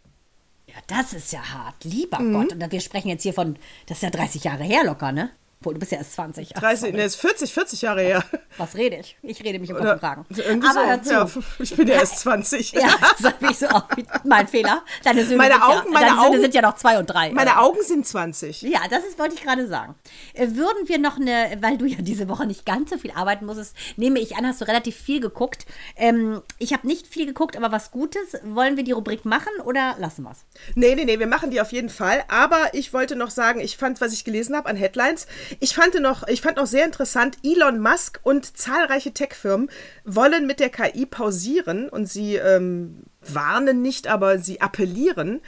Ja, 0.68 0.76
das 0.88 1.14
ist 1.14 1.32
ja 1.32 1.42
hart. 1.54 1.84
Lieber 1.84 2.20
Mhm. 2.20 2.34
Gott. 2.34 2.54
Und 2.54 2.72
wir 2.72 2.82
sprechen 2.82 3.10
jetzt 3.10 3.24
hier 3.24 3.34
von, 3.34 3.58
das 3.88 3.98
ist 3.98 4.04
ja 4.04 4.10
30 4.10 4.44
Jahre 4.44 4.64
her 4.64 4.84
locker, 4.84 5.12
ne? 5.12 5.30
Obwohl, 5.64 5.76
du 5.76 5.80
bist 5.80 5.94
ja 5.94 6.00
erst 6.00 6.16
20. 6.16 6.58
Ach, 6.58 6.60
30, 6.60 6.80
sorry. 6.82 6.92
ne, 6.92 7.04
ist 7.06 7.16
40, 7.16 7.54
40 7.54 7.82
Jahre 7.84 8.02
her. 8.02 8.22
Was 8.58 8.76
rede 8.76 8.98
ich? 8.98 9.16
Ich 9.22 9.42
rede 9.42 9.60
mich 9.60 9.72
um 9.72 9.78
Kopf 9.78 9.86
Oder 10.04 10.26
irgendwie 10.46 10.68
Aber 10.68 11.02
so. 11.02 11.10
Ja, 11.12 11.30
ich 11.60 11.74
bin 11.74 11.88
ja 11.88 11.94
erst 11.96 12.20
20. 12.20 12.74
Ja, 12.74 12.90
das 13.00 13.20
sag 13.20 13.36
ich 13.50 13.58
so 13.58 13.68
auch. 13.68 13.86
Mein 14.26 14.46
Fehler. 14.50 14.84
Deine 15.06 15.24
Söhne, 15.24 15.38
Meine 15.38 15.54
sind, 15.54 15.64
Augen- 15.64 15.74
ja, 15.76 15.84
meine 15.94 16.06
deine 16.08 16.10
Söhne 16.18 16.28
Augen- 16.28 16.42
sind 16.42 16.54
ja 16.54 16.62
noch 16.62 16.76
zwei 16.76 17.00
und 17.00 17.06
drei. 17.06 17.32
Meine 17.32 17.60
Augen 17.60 17.82
sind 17.82 18.06
20. 18.06 18.62
Ja, 18.64 18.82
das 18.90 19.06
ist, 19.06 19.18
wollte 19.18 19.36
ich 19.36 19.42
gerade 19.44 19.66
sagen. 19.70 19.96
Äh, 20.34 20.50
Würden 20.50 20.90
wir 20.90 21.00
noch 21.00 21.16
eine, 21.16 21.58
weil 21.62 21.78
du 21.78 21.86
ja 21.86 22.02
diese 22.02 22.28
Woche 22.28 22.46
nicht 22.46 22.66
ganz 22.66 22.90
so 22.90 22.98
viel 22.98 23.12
arbeiten 23.12 23.46
musstest, 23.46 23.74
nehme 23.96 24.20
ich 24.20 24.36
an, 24.36 24.46
hast 24.46 24.60
du 24.60 24.66
relativ 24.68 24.98
viel 24.98 25.22
geguckt. 25.22 25.66
Ähm, 25.96 26.42
ich 26.60 26.74
habe 26.74 26.86
nicht 26.86 27.08
viel 27.08 27.26
geguckt, 27.26 27.56
aber 27.56 27.72
was 27.72 27.92
Gutes. 27.92 28.34
Wollen 28.44 28.76
wir 28.76 28.84
die 28.84 28.92
Rubrik 28.92 29.24
machen 29.24 29.54
oder 29.64 29.96
lassen 29.98 30.24
wir 30.24 30.32
es? 30.32 30.40
Nee, 30.76 30.96
nee, 30.96 31.06
nee, 31.06 31.20
wir 31.20 31.28
machen 31.28 31.52
die 31.52 31.62
auf 31.62 31.72
jeden 31.72 31.90
Fall. 31.90 32.26
Aber 32.28 32.74
ich 32.74 32.92
wollte 32.92 33.16
noch 33.16 33.30
sagen, 33.32 33.62
ich 33.62 33.78
fand, 33.78 34.02
was 34.02 34.12
ich 34.12 34.26
gelesen 34.26 34.56
habe 34.58 34.68
an 34.68 34.76
Headlines, 34.76 35.28
ich 35.60 35.76
fand 35.76 36.00
noch, 36.00 36.28
ich 36.28 36.42
fand 36.42 36.58
noch 36.58 36.68
sehr 36.68 36.86
interessant, 36.86 37.38
Elon 37.44 37.80
Musk 37.80 38.20
und 38.24 38.58
zahlreiche 38.58 39.14
Tech-Firmen 39.14 39.70
wollen 40.06 40.48
mit 40.48 40.60
der 40.60 40.70
KI 40.70 41.06
pausieren 41.06 41.90
und 41.90 42.10
sie 42.10 42.36
ähm, 42.36 43.04
warnen 43.22 43.82
nicht, 43.82 44.08
aber 44.08 44.40
sie 44.40 44.62
appellieren. 44.62 45.42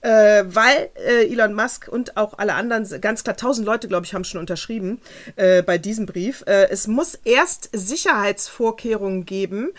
Äh, 0.00 0.44
weil 0.46 0.90
äh, 0.96 1.30
Elon 1.30 1.54
Musk 1.54 1.86
und 1.86 2.16
auch 2.16 2.36
alle 2.36 2.54
anderen, 2.54 2.84
ganz 3.00 3.22
klar, 3.22 3.36
tausend 3.36 3.64
Leute, 3.64 3.86
glaube 3.86 4.04
ich, 4.04 4.14
haben 4.14 4.24
schon 4.24 4.40
unterschrieben 4.40 5.00
äh, 5.36 5.62
bei 5.62 5.78
diesem 5.78 6.06
Brief. 6.06 6.42
Äh, 6.48 6.70
es 6.70 6.88
muss 6.88 7.14
erst 7.24 7.70
Sicherheitsvorkehrungen 7.72 9.26
geben, 9.26 9.70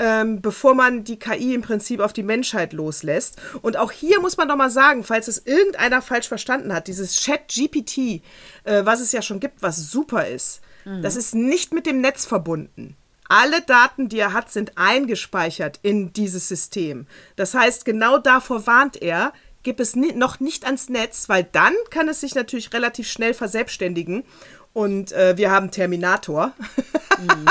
ähm, 0.00 0.40
bevor 0.40 0.74
man 0.74 1.04
die 1.04 1.18
KI 1.18 1.54
im 1.54 1.62
Prinzip 1.62 2.00
auf 2.00 2.12
die 2.12 2.22
Menschheit 2.22 2.72
loslässt. 2.72 3.36
Und 3.62 3.76
auch 3.76 3.92
hier 3.92 4.20
muss 4.20 4.36
man 4.36 4.48
doch 4.48 4.56
mal 4.56 4.70
sagen, 4.70 5.04
falls 5.04 5.28
es 5.28 5.46
irgendeiner 5.46 6.02
falsch 6.02 6.26
verstanden 6.26 6.72
hat, 6.72 6.88
dieses 6.88 7.20
Chat-GPT, 7.20 8.22
äh, 8.64 8.84
was 8.84 9.00
es 9.00 9.12
ja 9.12 9.22
schon 9.22 9.38
gibt, 9.38 9.62
was 9.62 9.90
super 9.90 10.26
ist, 10.26 10.62
das 11.02 11.14
ist 11.14 11.34
nicht 11.34 11.74
mit 11.74 11.84
dem 11.84 12.00
Netz 12.00 12.24
verbunden. 12.24 12.96
Alle 13.28 13.60
Daten, 13.60 14.08
die 14.08 14.18
er 14.18 14.32
hat, 14.32 14.50
sind 14.50 14.76
eingespeichert 14.76 15.78
in 15.82 16.12
dieses 16.12 16.48
System. 16.48 17.06
Das 17.36 17.54
heißt, 17.54 17.84
genau 17.84 18.18
davor 18.18 18.66
warnt 18.66 19.00
er, 19.00 19.32
gib 19.62 19.78
es 19.78 19.94
ni 19.94 20.12
noch 20.14 20.40
nicht 20.40 20.64
ans 20.64 20.88
Netz, 20.88 21.28
weil 21.28 21.44
dann 21.44 21.74
kann 21.90 22.08
es 22.08 22.20
sich 22.20 22.34
natürlich 22.34 22.72
relativ 22.72 23.08
schnell 23.08 23.34
verselbstständigen. 23.34 24.24
Und 24.72 25.12
äh, 25.12 25.36
wir 25.36 25.50
haben 25.50 25.70
Terminator. 25.70 26.52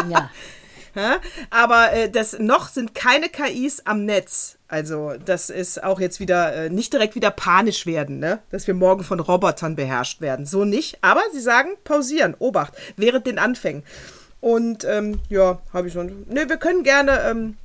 Ja. 0.10 0.32
Ja, 1.00 1.20
Aber 1.50 1.93
äh, 1.93 2.10
das 2.10 2.38
noch 2.39 2.70
sind 2.70 2.93
keine 2.93 3.30
KIs 3.30 3.82
am 3.86 4.06
Netz. 4.06 4.58
Also 4.68 5.14
das 5.24 5.50
ist 5.50 5.84
auch 5.84 6.00
jetzt 6.00 6.20
wieder 6.20 6.54
äh, 6.54 6.70
nicht 6.70 6.93
direkt 6.93 7.16
wieder 7.16 7.32
panisch 7.32 7.86
werden, 7.86 8.20
ne? 8.20 8.39
dass 8.52 8.68
wir 8.68 8.74
morgen 8.74 9.04
von 9.04 9.20
Robotern 9.20 9.76
beherrscht 9.76 10.22
werden. 10.22 10.45
So 10.45 10.66
nicht. 10.66 10.97
Aber 11.02 11.22
sie 11.34 11.39
sagen 11.39 11.70
pausieren, 11.84 12.36
Obacht, 12.38 12.74
während 12.97 13.26
den 13.26 13.39
Anfängen. 13.39 13.84
Und 14.41 14.86
ähm, 14.86 15.20
ja, 15.30 15.60
habe 15.74 15.88
ich 15.88 15.93
schon. 15.93 16.26
Ne, 16.30 16.47
wir 16.47 16.58
können 16.58 16.84
gerne. 16.84 17.22
Ähm, 17.24 17.58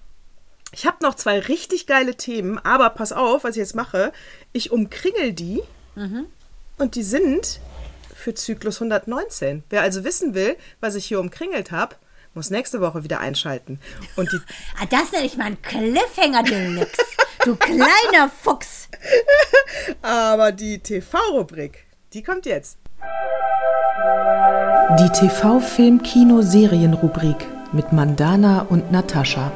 ich 0.72 0.86
habe 0.86 0.96
noch 1.02 1.14
zwei 1.14 1.38
richtig 1.38 1.86
geile 1.86 2.16
Themen, 2.16 2.58
aber 2.58 2.90
pass 2.90 3.12
auf, 3.12 3.44
was 3.44 3.52
ich 3.52 3.60
jetzt 3.60 3.76
mache. 3.76 4.12
Ich 4.52 4.72
umkringel 4.72 5.32
die 5.32 5.62
und 6.78 6.96
die 6.96 7.04
sind 7.04 7.60
für 8.14 8.34
Zyklus 8.34 8.76
119. 8.80 9.62
Wer 9.70 9.82
also 9.82 10.02
wissen 10.02 10.34
will, 10.34 10.56
was 10.80 10.94
ich 10.94 11.06
hier 11.06 11.20
umkringelt 11.20 11.70
habe, 11.70 11.94
muss 12.34 12.50
nächste 12.50 12.80
Woche 12.80 13.04
wieder 13.04 13.20
einschalten. 13.20 13.78
Und 14.16 14.32
die 14.32 14.38
Ah, 14.80 14.86
das 14.90 15.12
nenne 15.12 15.26
ich 15.26 15.36
mal 15.36 15.44
ein 15.46 15.60
Cliffhanger 15.62 16.42
Deluxe. 16.42 17.02
Du 17.44 17.54
kleiner 17.56 18.30
Fuchs. 18.42 18.88
Aber 20.02 20.50
die 20.52 20.78
TV-Rubrik, 20.78 21.84
die 22.12 22.22
kommt 22.22 22.46
jetzt. 22.46 22.78
Die 24.98 25.08
TV-Film-Kino-Serien-Rubrik 25.10 27.36
mit 27.72 27.92
Mandana 27.92 28.62
und 28.68 28.90
Natascha. 28.90 29.52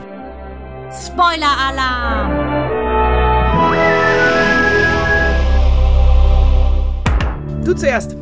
Spoiler-Alarm. 0.91 2.59
Du 7.65 7.75
zuerst. 7.75 8.17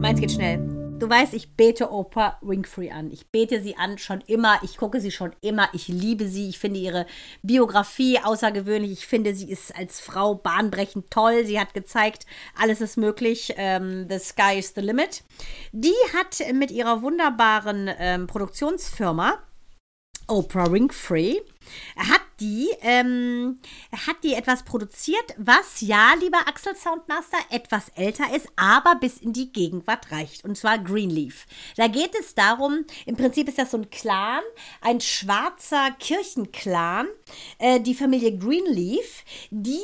Meins 0.00 0.20
geht 0.20 0.32
schnell. 0.32 0.60
Du 0.98 1.10
weißt, 1.10 1.34
ich 1.34 1.52
bete 1.56 1.92
Oprah 1.92 2.38
Winfrey 2.40 2.90
an. 2.90 3.10
Ich 3.10 3.26
bete 3.26 3.60
sie 3.60 3.76
an 3.76 3.98
schon 3.98 4.22
immer. 4.22 4.58
Ich 4.62 4.78
gucke 4.78 4.98
sie 4.98 5.10
schon 5.10 5.36
immer. 5.42 5.68
Ich 5.74 5.88
liebe 5.88 6.26
sie. 6.26 6.48
Ich 6.48 6.58
finde 6.58 6.80
ihre 6.80 7.04
Biografie 7.42 8.18
außergewöhnlich. 8.18 8.92
Ich 8.92 9.06
finde, 9.06 9.34
sie 9.34 9.50
ist 9.50 9.76
als 9.76 10.00
Frau 10.00 10.34
bahnbrechend 10.34 11.10
toll. 11.10 11.44
Sie 11.44 11.60
hat 11.60 11.74
gezeigt, 11.74 12.24
alles 12.58 12.80
ist 12.80 12.96
möglich. 12.96 13.52
Ähm, 13.58 14.06
the 14.08 14.18
sky 14.18 14.58
is 14.58 14.72
the 14.74 14.80
limit. 14.80 15.22
Die 15.72 15.92
hat 16.14 16.42
mit 16.54 16.70
ihrer 16.70 17.02
wunderbaren 17.02 17.90
ähm, 17.98 18.26
Produktionsfirma 18.26 19.34
Oprah 20.28 20.72
Winfrey 20.72 21.42
hat 21.96 22.22
die, 22.40 22.68
ähm, 22.82 23.58
hat 23.92 24.16
die 24.22 24.34
etwas 24.34 24.62
produziert, 24.62 25.34
was 25.38 25.80
ja, 25.80 26.14
lieber 26.20 26.46
Axel 26.46 26.76
Soundmaster, 26.76 27.38
etwas 27.50 27.88
älter 27.94 28.34
ist, 28.34 28.48
aber 28.56 28.96
bis 28.96 29.18
in 29.18 29.32
die 29.32 29.52
Gegenwart 29.52 30.12
reicht. 30.12 30.44
Und 30.44 30.56
zwar 30.56 30.78
Greenleaf. 30.78 31.46
Da 31.76 31.88
geht 31.88 32.14
es 32.18 32.34
darum, 32.34 32.84
im 33.06 33.16
Prinzip 33.16 33.48
ist 33.48 33.58
das 33.58 33.70
so 33.70 33.78
ein 33.78 33.90
Clan, 33.90 34.42
ein 34.80 35.00
schwarzer 35.00 35.90
Kirchenclan, 35.98 37.06
äh, 37.58 37.80
die 37.80 37.94
Familie 37.94 38.36
Greenleaf, 38.36 39.24
die 39.50 39.80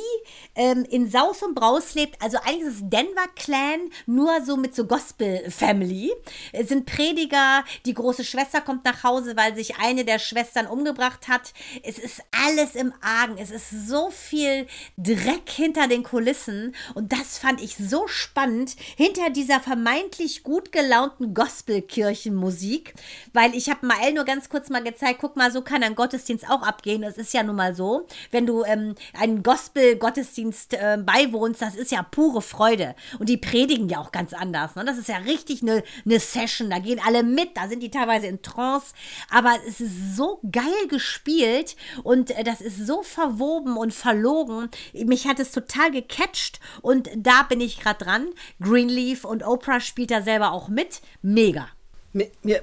ähm, 0.55 0.85
in 0.89 1.09
Saus 1.09 1.41
und 1.41 1.55
Braus 1.55 1.95
lebt. 1.95 2.21
Also 2.21 2.37
eigentlich 2.37 2.67
ist 2.67 2.75
es 2.75 2.89
Denver 2.89 3.27
Clan, 3.35 3.89
nur 4.05 4.43
so 4.45 4.57
mit 4.57 4.75
so 4.75 4.85
Gospel 4.85 5.49
Family. 5.49 6.11
Es 6.51 6.69
sind 6.69 6.85
Prediger, 6.85 7.63
die 7.85 7.93
große 7.93 8.23
Schwester 8.23 8.61
kommt 8.61 8.85
nach 8.85 9.03
Hause, 9.03 9.35
weil 9.35 9.55
sich 9.55 9.77
eine 9.77 10.05
der 10.05 10.19
Schwestern 10.19 10.67
umgebracht 10.67 11.27
hat. 11.27 11.53
Es 11.83 11.97
ist 11.97 12.21
alles 12.31 12.75
im 12.75 12.93
Argen. 13.01 13.37
Es 13.37 13.51
ist 13.51 13.87
so 13.87 14.11
viel 14.11 14.67
Dreck 14.97 15.49
hinter 15.49 15.87
den 15.87 16.03
Kulissen. 16.03 16.75
Und 16.93 17.11
das 17.11 17.37
fand 17.37 17.61
ich 17.61 17.75
so 17.77 18.07
spannend. 18.07 18.75
Hinter 18.95 19.29
dieser 19.29 19.59
vermeintlich 19.59 20.43
gut 20.43 20.71
gelaunten 20.71 21.33
Gospelkirchenmusik. 21.33 22.93
Weil 23.33 23.55
ich 23.55 23.69
habe 23.69 23.85
Mael 23.85 24.13
nur 24.13 24.25
ganz 24.25 24.49
kurz 24.49 24.69
mal 24.69 24.83
gezeigt, 24.83 25.19
guck 25.21 25.35
mal, 25.35 25.51
so 25.51 25.61
kann 25.61 25.83
ein 25.83 25.95
Gottesdienst 25.95 26.49
auch 26.49 26.61
abgehen. 26.61 27.01
Das 27.01 27.17
ist 27.17 27.33
ja 27.33 27.43
nun 27.43 27.55
mal 27.55 27.73
so. 27.73 28.07
Wenn 28.31 28.45
du 28.45 28.63
ähm, 28.63 28.95
einen 29.17 29.41
Gospel-Gottesdienst 29.41 30.73
äh, 30.73 30.97
beiwohnst, 31.03 31.61
das 31.61 31.75
ist 31.75 31.91
ja 31.91 32.03
pure 32.03 32.41
Freude. 32.41 32.95
Und 33.19 33.29
die 33.29 33.37
predigen 33.37 33.89
ja 33.89 33.99
auch 33.99 34.11
ganz 34.11 34.33
anders. 34.33 34.75
Ne? 34.75 34.85
Das 34.85 34.97
ist 34.97 35.09
ja 35.09 35.17
richtig 35.17 35.61
eine 35.61 35.83
ne 36.05 36.19
Session. 36.19 36.69
Da 36.69 36.79
gehen 36.79 37.01
alle 37.03 37.23
mit. 37.23 37.57
Da 37.57 37.67
sind 37.67 37.81
die 37.81 37.91
teilweise 37.91 38.27
in 38.27 38.41
Trance. 38.41 38.93
Aber 39.29 39.55
es 39.67 39.81
ist 39.81 40.15
so 40.15 40.39
geil 40.51 40.87
gespielt 40.89 41.62
und 42.03 42.31
äh, 42.31 42.43
das 42.43 42.61
ist 42.61 42.85
so 42.85 43.03
verwoben 43.03 43.77
und 43.77 43.93
verlogen. 43.93 44.69
Mich 44.93 45.27
hat 45.27 45.39
es 45.39 45.51
total 45.51 45.91
gecatcht 45.91 46.59
und 46.81 47.09
da 47.15 47.43
bin 47.43 47.61
ich 47.61 47.79
gerade 47.79 48.03
dran. 48.03 48.27
Greenleaf 48.61 49.25
und 49.25 49.45
Oprah 49.45 49.79
spielt 49.79 50.11
da 50.11 50.21
selber 50.21 50.51
auch 50.51 50.67
mit. 50.67 51.01
Mega. 51.21 51.67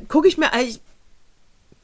Gucke 0.09 0.29
ich 0.29 0.39
mir 0.39 0.53
eigentlich, 0.53 0.81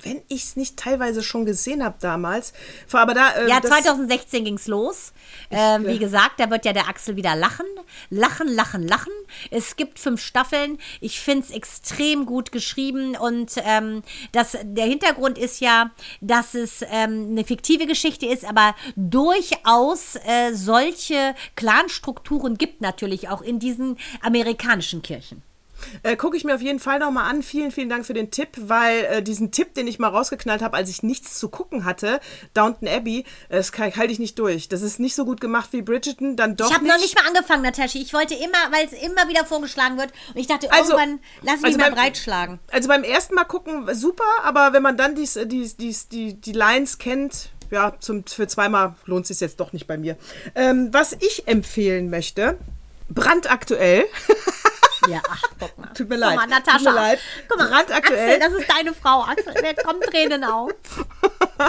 wenn 0.03 0.21
ich 0.29 0.45
es 0.45 0.57
nicht 0.57 0.77
teilweise 0.77 1.23
schon 1.23 1.47
gesehen 1.47 1.83
habe 1.83 1.97
damals, 2.01 2.53
aber 2.93 3.15
da. 3.15 3.31
äh, 3.33 3.49
Ja, 3.49 3.61
das- 3.61 3.71
2016 3.71 4.45
ging's 4.45 4.67
los. 4.67 5.13
Ähm, 5.51 5.87
wie 5.87 5.99
gesagt, 5.99 6.39
da 6.39 6.51
wird 6.51 6.65
ja 6.65 6.73
der 6.73 6.89
Axel 6.89 7.17
wieder 7.17 7.35
lachen. 7.35 7.67
Lachen, 8.11 8.47
lachen, 8.49 8.87
lachen. 8.87 9.13
Es 9.51 9.77
gibt 9.77 9.99
fünf 9.99 10.21
Staffeln. 10.23 10.79
Ich 11.01 11.21
finde 11.21 11.47
es 11.47 11.51
extrem 11.51 12.27
gut 12.27 12.53
geschrieben. 12.53 13.17
Und 13.17 13.53
ähm, 13.65 14.03
das, 14.33 14.57
der 14.63 14.85
Hintergrund 14.87 15.39
ist 15.39 15.61
ja, 15.61 15.91
dass 16.21 16.55
es 16.55 16.83
ähm, 16.91 17.29
eine 17.31 17.45
fiktive 17.45 17.87
Geschichte 17.87 18.27
ist, 18.27 18.45
aber 18.45 18.75
durchaus 18.97 20.17
äh, 20.27 20.53
solche 20.55 21.35
Clanstrukturen 21.57 22.59
gibt 22.59 22.81
natürlich 22.81 23.29
auch 23.29 23.43
in 23.43 23.59
diesen 23.59 23.97
amerikanischen 24.23 25.03
Kirchen. 25.03 25.43
Äh, 26.03 26.17
Gucke 26.17 26.37
ich 26.37 26.45
mir 26.45 26.55
auf 26.55 26.63
jeden 26.63 26.81
Fall 26.81 26.99
nochmal 26.99 27.31
an. 27.31 27.43
Vielen, 27.43 27.71
vielen 27.71 27.89
Dank 27.89 28.07
für 28.07 28.15
den 28.15 28.31
Tipp, 28.31 28.49
weil 28.59 29.05
äh, 29.05 29.23
diesen 29.23 29.51
Tipp, 29.53 29.75
den 29.75 29.87
ich 29.87 29.99
mal 29.99 30.09
rausgeknallt 30.09 30.63
habe, 30.63 30.77
als 30.77 30.89
ich 30.91 31.03
nichts 31.03 31.39
zu 31.39 31.49
gucken 31.49 31.85
hatte, 31.85 32.21
Downton 32.55 32.89
Abbey, 32.89 33.21
äh, 33.49 33.57
das 33.57 33.73
halte 33.73 34.13
ich 34.13 34.19
nicht 34.19 34.39
durch. 34.39 34.69
Das 34.69 34.83
ist 34.83 34.99
nicht 35.01 35.15
so 35.15 35.25
gut 35.25 35.41
gemacht 35.41 35.71
wie 35.73 35.83
Bridgerton, 35.83 36.37
dann 36.37 36.57
doch 36.57 36.69
ich 36.71 36.75
habe 36.77 36.87
noch 36.87 36.99
nicht 36.99 37.15
mal 37.21 37.27
angefangen, 37.27 37.63
Natascha. 37.63 37.99
Ich 37.99 38.13
wollte 38.15 38.35
immer, 38.35 38.59
weil 38.71 38.87
es 38.87 38.93
immer 38.93 39.29
wieder 39.29 39.45
vorgeschlagen 39.45 39.99
wird. 39.99 40.13
Und 40.35 40.41
ich 40.41 40.47
dachte, 40.47 40.71
Also- 40.73 40.93
irgendwann 40.93 41.21
lass 41.43 41.57
mich 41.57 41.65
also 41.67 41.79
mal 41.79 41.91
beim- 41.91 41.95
breitschlagen. 41.95 42.59
Also 42.73 42.89
beim 42.89 43.05
ersten 43.05 43.35
Mal 43.35 43.45
gucken, 43.45 43.87
super, 43.95 44.25
aber 44.43 44.73
wenn 44.73 44.83
man 44.83 44.97
dann 44.97 45.15
dies, 45.15 45.39
dies, 45.47 45.77
dies, 45.77 46.09
die, 46.09 46.35
die 46.35 46.53
Lines 46.53 46.99
kennt, 46.99 47.51
ja, 47.71 47.95
zum, 47.99 48.25
für 48.27 48.47
zweimal 48.47 48.95
lohnt 49.07 49.23
es 49.25 49.29
sich 49.29 49.41
jetzt 49.41 49.59
doch 49.61 49.73
nicht 49.73 49.87
bei 49.87 49.99
mir. 49.99 50.17
Ähm, 50.55 50.89
was 50.93 51.13
ich 51.15 51.49
empfehlen 51.49 52.11
möchte, 52.11 52.59
brandaktuell, 53.09 54.05
Ja, 55.09 55.21
ach, 55.29 55.43
guck 55.59 55.79
mal. 55.79 55.87
Tut 55.95 56.09
mir 56.09 56.17
Guck 56.17 56.25
leid, 56.25 56.37
Mal, 56.37 56.43
tut 56.43 56.51
Natascha. 56.51 56.91
mir 56.91 56.95
leid. 56.95 57.19
Guck 57.49 57.59
mal, 57.59 57.69
Brandaktuell. 57.69 58.35
Axel, 58.35 58.39
das 58.41 58.61
ist 58.61 58.71
deine 58.71 58.95
Frau, 58.95 59.23
Axel. 59.23 59.55
Mir 59.63 59.75
kommen 59.75 60.01
Tränen 60.01 60.45
auf. 60.45 60.71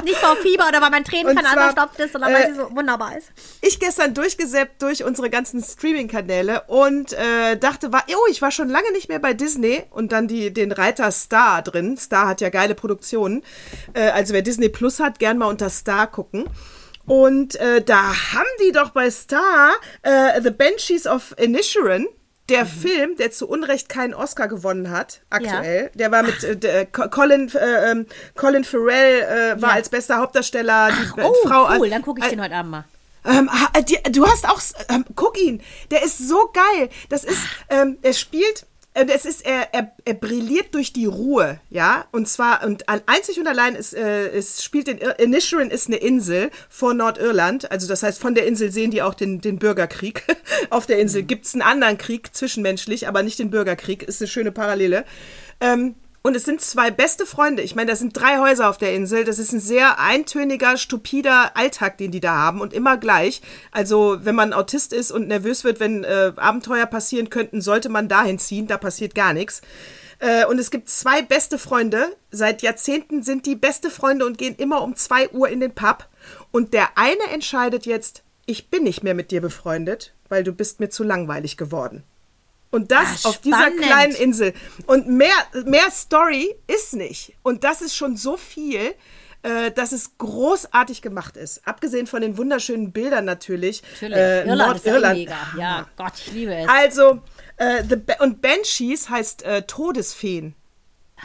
Nicht 0.04 0.18
vor 0.18 0.36
Fieber 0.38 0.68
oder 0.68 0.82
weil 0.82 0.90
mein 0.90 1.04
Tränenkanal 1.04 1.54
verstopft 1.72 2.00
ist, 2.00 2.12
sondern 2.14 2.34
weil 2.34 2.44
äh, 2.44 2.48
sie 2.48 2.56
so 2.56 2.70
wunderbar 2.76 3.18
ist. 3.18 3.30
ich 3.62 3.80
gestern 3.80 4.14
durchgesäppt 4.14 4.82
durch 4.82 5.04
unsere 5.04 5.30
ganzen 5.30 5.64
Streaming-Kanäle 5.64 6.64
und 6.68 7.14
äh, 7.14 7.56
dachte, 7.58 7.94
war, 7.94 8.04
oh, 8.10 8.28
ich 8.30 8.42
war 8.42 8.52
schon 8.52 8.70
lange 8.70 8.92
nicht 8.92 9.08
mehr 9.08 9.20
bei 9.20 9.34
Disney 9.34 9.84
und 9.92 10.12
dann 10.12 10.28
die, 10.28 10.54
den 10.54 10.72
Reiter 10.72 11.12
Star 11.12 11.62
drin. 11.62 11.98
Star 11.98 12.28
hat 12.28 12.42
ja 12.42 12.50
geile 12.50 12.76
Produktionen. 12.76 13.44
Äh, 13.94 14.10
also 14.10 14.34
wer 14.34 14.42
Disney 14.42 14.70
Plus 14.70 15.00
hat, 15.00 15.20
gern 15.20 15.38
mal 15.38 15.46
unter 15.48 15.70
Star 15.70 16.08
gucken. 16.08 16.46
Und 17.06 17.56
äh, 17.56 17.82
da 17.82 18.14
haben 18.34 18.50
die 18.62 18.74
doch 18.74 18.90
bei 18.90 19.10
Star 19.10 19.72
äh, 20.02 20.42
The 20.42 20.50
Banshees 20.52 21.08
of 21.08 21.34
Inisherin, 21.38 22.08
der 22.50 22.66
Film, 22.66 23.16
der 23.18 23.32
zu 23.32 23.48
Unrecht 23.48 23.90
keinen 23.90 24.14
Oscar 24.14 24.48
gewonnen 24.48 24.90
hat, 24.90 25.22
aktuell. 25.30 25.92
Der 25.96 26.12
war 26.12 26.24
mit 26.24 26.44
äh, 26.44 26.56
der, 26.56 26.86
Co- 26.86 27.10
Colin, 27.10 27.52
äh, 27.54 27.92
ähm, 27.92 28.06
Colin 28.36 28.64
Farrell 28.64 29.22
äh, 29.58 29.62
war 29.62 29.70
Ja. 29.72 29.76
als 29.76 29.90
bester 29.90 30.18
Hauptdarsteller. 30.18 30.90
die 30.92 31.22
Oh, 31.22 31.34
Frau, 31.46 31.70
cool, 31.78 31.90
dann 31.90 32.02
gucke 32.02 32.22
ich 32.22 32.28
äh, 32.28 32.30
den 32.30 32.42
heute 32.42 32.56
Abend 32.56 32.72
mal. 32.72 32.86
ähm, 33.26 33.50
ha- 33.52 33.82
die, 33.82 33.98
du 34.12 34.26
hast 34.26 34.48
auch, 34.48 34.62
ähm, 34.90 35.04
guck 35.16 35.38
ihn, 35.38 35.62
der 35.92 36.04
ist 36.04 36.20
so 36.28 36.50
geil. 36.54 36.90
Das 37.10 37.24
ist, 37.26 37.40
ähm, 37.70 37.98
er 38.02 38.14
spielt, 38.14 38.62
äh, 38.62 38.66
es 39.06 39.26
ist, 39.26 39.46
er, 39.46 39.74
er, 39.74 39.92
er 40.06 40.14
brilliert 40.16 40.74
durch 40.74 40.92
die 40.92 41.06
Ruhe, 41.06 41.60
ja. 41.70 42.06
Und 42.12 42.28
zwar, 42.28 42.66
und 42.66 42.86
einzig 42.88 43.40
und 43.40 43.48
allein 43.48 43.76
ist, 43.76 43.94
äh, 43.94 44.30
es 44.30 44.64
spielt 44.64 44.88
in 44.88 44.98
Inisherin 44.98 45.70
ist 45.70 45.88
eine 45.88 45.98
Insel 45.98 46.50
vor 46.70 46.94
Nordirland. 46.94 47.72
Also 47.72 47.88
das 47.88 48.04
heißt, 48.04 48.20
von 48.20 48.34
der 48.34 48.48
Insel 48.48 48.72
sehen 48.72 48.92
die 48.92 49.02
auch 49.02 49.14
den, 49.14 49.42
den 49.42 49.60
Bürgerkrieg. 49.60 50.24
Auf 50.70 50.86
der 50.88 51.00
Insel 51.00 51.24
gibt's 51.24 51.54
einen 51.54 51.62
anderen 51.62 51.98
Krieg, 51.98 52.36
zwischenmenschlich, 52.36 53.08
aber 53.08 53.24
nicht 53.24 53.40
den 53.40 53.52
Bürgerkrieg. 53.52 54.04
Ist 54.04 54.22
eine 54.22 54.28
schöne 54.28 54.52
Parallele. 54.52 55.06
Ähm, 55.60 55.96
und 56.28 56.36
es 56.36 56.44
sind 56.44 56.60
zwei 56.60 56.92
beste 56.92 57.26
Freunde. 57.26 57.62
Ich 57.62 57.74
meine, 57.74 57.90
das 57.90 58.00
sind 58.00 58.16
drei 58.16 58.40
Häuser 58.40 58.70
auf 58.70 58.78
der 58.78 58.94
Insel. 58.94 59.24
Das 59.24 59.40
ist 59.40 59.54
ein 59.54 59.62
sehr 59.62 59.98
eintöniger, 59.98 60.76
stupider 60.76 61.56
Alltag, 61.56 61.98
den 61.98 62.12
die 62.12 62.20
da 62.20 62.36
haben 62.36 62.60
und 62.60 62.74
immer 62.74 62.98
gleich. 62.98 63.42
Also, 63.72 64.18
wenn 64.26 64.36
man 64.36 64.52
Autist 64.52 64.92
ist 64.92 65.10
und 65.10 65.30
nervös 65.30 65.64
wird, 65.64 65.80
wenn 65.80 66.04
äh, 66.04 66.34
Abenteuer 66.36 66.86
passieren 66.86 67.30
könnten, 67.30 67.62
sollte 67.62 67.88
man 67.88 68.10
dahin 68.10 68.40
ziehen. 68.40 68.68
Da 68.68 68.78
passiert 68.78 69.16
gar 69.16 69.32
nichts. 69.32 69.62
Äh, 70.20 70.46
und 70.48 70.60
es 70.60 70.70
gibt 70.70 70.90
zwei 70.90 71.22
beste 71.22 71.58
Freunde. 71.58 72.14
Seit 72.30 72.62
Jahrzehnten 72.62 73.24
sind 73.24 73.46
die 73.46 73.56
beste 73.56 73.90
Freunde 73.90 74.26
und 74.26 74.38
gehen 74.38 74.56
immer 74.56 74.82
um 74.82 74.98
zwei 74.98 75.30
Uhr 75.30 75.48
in 75.48 75.62
den 75.62 75.74
Pub. 75.74 76.10
Und 76.52 76.74
der 76.74 76.98
eine 76.98 77.24
entscheidet 77.32 77.86
jetzt, 77.86 78.24
ich 78.46 78.70
bin 78.70 78.84
nicht 78.84 79.02
mehr 79.02 79.14
mit 79.14 79.32
dir 79.32 79.40
befreundet, 79.40 80.14
weil 80.28 80.44
du 80.44 80.52
bist 80.52 80.82
mir 80.82 80.90
zu 80.90 81.06
langweilig 81.06 81.56
geworden. 81.56 82.04
Und 82.70 82.92
das 82.92 83.26
Ah, 83.26 83.30
auf 83.30 83.38
dieser 83.40 83.72
kleinen 83.72 84.14
Insel. 84.16 84.54
Und 84.88 85.08
mehr, 85.08 85.36
mehr 85.66 85.90
Story 85.92 86.54
ist 86.68 86.94
nicht. 86.96 87.34
Und 87.44 87.64
das 87.64 87.82
ist 87.82 87.96
schon 87.96 88.18
so 88.18 88.36
viel, 88.38 88.94
äh, 89.44 89.72
dass 89.72 89.92
es 89.94 90.18
großartig 90.18 91.02
gemacht 91.02 91.38
ist. 91.38 91.66
Abgesehen 91.66 92.08
von 92.08 92.22
den 92.22 92.38
wunderschönen 92.38 92.92
Bildern 92.92 93.24
natürlich. 93.26 93.82
Natürlich. 94.02 94.18
Äh, 94.18 94.48
Irland 94.48 94.76
ist 94.78 94.86
ja 94.86 94.92
Nordirland. 94.92 95.18
mega. 95.20 95.38
Ja, 95.58 95.88
Gott, 95.96 96.14
ich 96.18 96.32
liebe 96.34 96.56
es. 96.56 96.68
Also, 96.68 97.22
äh, 97.58 97.84
und 98.20 98.42
Banshees 98.42 99.10
heißt 99.10 99.44
äh, 99.44 99.62
Todesfeen. 99.64 100.54
Ah. 101.18 101.24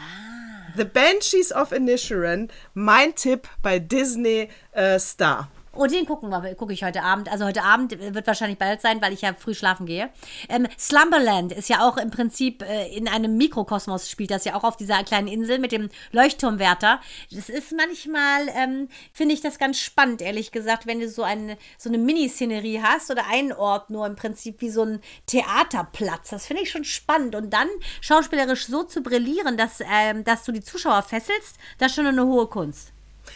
The 0.77 0.85
Banshees 0.85 1.51
of 1.51 1.71
Inisherin, 1.71 2.49
mein 2.73 3.13
Tipp 3.15 3.47
bei 3.61 3.77
Disney 3.79 4.49
äh, 4.71 4.97
Star. 4.97 5.51
Oh, 5.75 5.87
den 5.87 6.05
gucken 6.05 6.29
wir, 6.29 6.53
gucke 6.53 6.71
ich 6.71 6.83
heute 6.83 7.01
Abend. 7.01 7.31
Also 7.31 7.45
heute 7.45 7.63
Abend 7.63 7.99
wird 7.99 8.27
wahrscheinlich 8.27 8.59
bald 8.59 8.79
sein, 8.79 9.01
weil 9.01 9.11
ich 9.11 9.21
ja 9.21 9.33
früh 9.33 9.55
schlafen 9.55 9.87
gehe. 9.87 10.11
Ähm, 10.47 10.67
Slumberland 10.77 11.51
ist 11.51 11.67
ja 11.67 11.87
auch 11.87 11.97
im 11.97 12.11
Prinzip 12.11 12.61
äh, 12.61 12.95
in 12.95 13.07
einem 13.07 13.37
Mikrokosmos 13.37 14.07
spielt 14.07 14.29
das 14.29 14.45
ja 14.45 14.53
auch 14.53 14.63
auf 14.63 14.77
dieser 14.77 15.03
kleinen 15.03 15.27
Insel 15.27 15.57
mit 15.57 15.71
dem 15.71 15.89
Leuchtturmwärter. 16.11 17.01
Das 17.31 17.49
ist 17.49 17.71
manchmal, 17.71 18.49
ähm, 18.49 18.87
finde 19.13 19.33
ich 19.33 19.41
das 19.41 19.57
ganz 19.57 19.79
spannend, 19.79 20.21
ehrlich 20.21 20.51
gesagt, 20.51 20.85
wenn 20.85 20.99
du 20.99 21.09
so 21.09 21.23
eine, 21.23 21.57
so 21.79 21.89
eine 21.89 21.97
Miniszenerie 21.97 22.79
hast 22.83 23.09
oder 23.09 23.25
einen 23.27 23.51
Ort 23.51 23.89
nur 23.89 24.05
im 24.05 24.15
Prinzip 24.15 24.61
wie 24.61 24.69
so 24.69 24.83
ein 24.83 25.01
Theaterplatz. 25.25 26.29
Das 26.29 26.45
finde 26.45 26.61
ich 26.61 26.69
schon 26.69 26.83
spannend. 26.83 27.33
Und 27.33 27.51
dann 27.51 27.67
schauspielerisch 27.99 28.67
so 28.67 28.83
zu 28.83 29.01
brillieren, 29.01 29.57
dass, 29.57 29.79
ähm, 29.91 30.23
dass 30.23 30.43
du 30.43 30.51
die 30.51 30.61
Zuschauer 30.61 31.01
fesselst, 31.01 31.57
das 31.79 31.87
ist 31.87 31.95
schon 31.95 32.05
eine 32.05 32.27
hohe 32.27 32.45
Kunst. 32.45 32.93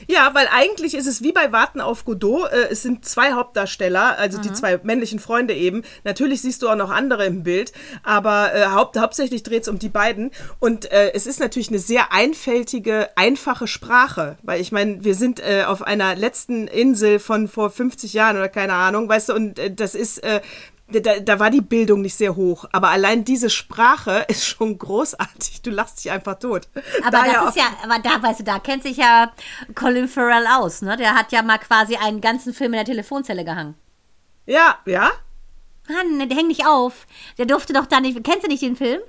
Ja, 0.08 0.32
weil 0.34 0.48
eigentlich 0.52 0.94
ist 0.94 1.08
es 1.08 1.24
wie 1.24 1.32
bei 1.32 1.52
Warten 1.52 1.82
auf 1.82 2.06
Godot. 2.06 2.52
Äh, 2.52 2.70
es 2.72 2.84
sind 2.84 3.06
zwei 3.06 3.34
Hauptdarsteller, 3.34 4.18
also 4.18 4.40
die 4.40 4.54
zwei 4.54 4.80
männlichen 4.84 5.20
Freunde 5.20 5.54
eben. 5.54 5.84
Natürlich 6.04 6.42
siehst 6.42 6.62
du 6.62 6.70
auch 6.70 6.76
noch 6.76 6.92
andere 6.92 7.26
im 7.26 7.44
Bild, 7.44 7.72
aber 8.04 8.54
äh, 8.54 8.66
haupt, 8.68 8.98
hauptsächlich 8.98 9.44
dreht 9.44 9.64
es 9.64 9.68
um 9.68 9.80
die 9.80 9.90
beiden. 9.90 10.32
Und 10.60 10.92
äh, 10.92 11.12
es 11.14 11.26
ist 11.26 11.40
natürlich 11.40 11.70
eine 11.70 11.80
sehr 11.80 12.14
einfältige, 12.14 13.10
einfache 13.16 13.68
Sprache. 13.68 14.38
Weil 14.44 14.62
ich 14.62 14.72
meine, 14.72 15.04
wir 15.04 15.16
sind 15.16 15.40
äh, 15.40 15.64
auf 15.66 15.82
einer 15.82 16.16
letzten 16.16 16.68
Insel 16.68 17.20
von 17.20 17.48
vor 17.48 17.70
50 17.70 18.14
Jahren 18.14 18.38
oder 18.38 18.50
keine 18.50 18.74
Ahnung, 18.74 19.10
weißt 19.10 19.30
du, 19.30 19.34
und 19.34 19.60
äh, 19.60 19.74
das 19.74 19.96
ist. 19.96 20.22
Da, 20.90 21.20
da 21.20 21.40
war 21.40 21.50
die 21.50 21.62
Bildung 21.62 22.02
nicht 22.02 22.16
sehr 22.16 22.36
hoch, 22.38 22.66
aber 22.72 22.90
allein 22.90 23.26
diese 23.26 23.50
Sprache 23.50 24.26
ist 24.30 24.46
schon 24.46 24.78
großartig. 24.78 25.62
Du 25.62 25.70
lachst 25.70 26.04
dich 26.04 26.12
einfach 26.12 26.40
tot. 26.40 26.70
Aber 27.02 27.12
Daher 27.12 27.42
das 27.42 27.50
ist 27.50 27.58
ja, 27.58 27.76
aber 27.84 28.00
da, 28.00 28.22
weißt 28.22 28.40
du, 28.40 28.44
da 28.46 28.60
kennt 28.60 28.84
sich 28.84 28.98
ja 28.98 29.32
Colin 29.76 30.08
Farrell 30.08 30.48
aus, 30.48 30.82
ne? 30.82 30.96
Der 30.96 31.16
hat 31.16 31.32
ja 31.32 31.42
mal 31.42 31.58
quasi 31.58 31.98
einen 31.98 32.22
ganzen 32.22 32.54
Film 32.54 32.74
in 32.74 32.78
der 32.78 32.86
Telefonzelle 32.86 33.44
gehangen. 33.44 33.76
Ja, 34.46 34.78
ja. 34.86 35.12
Mann, 35.90 36.28
der 36.30 36.38
hängt 36.38 36.48
nicht 36.48 36.66
auf. 36.66 37.06
Der 37.38 37.46
durfte 37.46 37.74
doch 37.74 37.86
da 37.86 38.00
nicht. 38.00 38.24
Kennst 38.24 38.44
du 38.44 38.48
nicht 38.48 38.64
den 38.64 38.76
Film? 38.76 39.02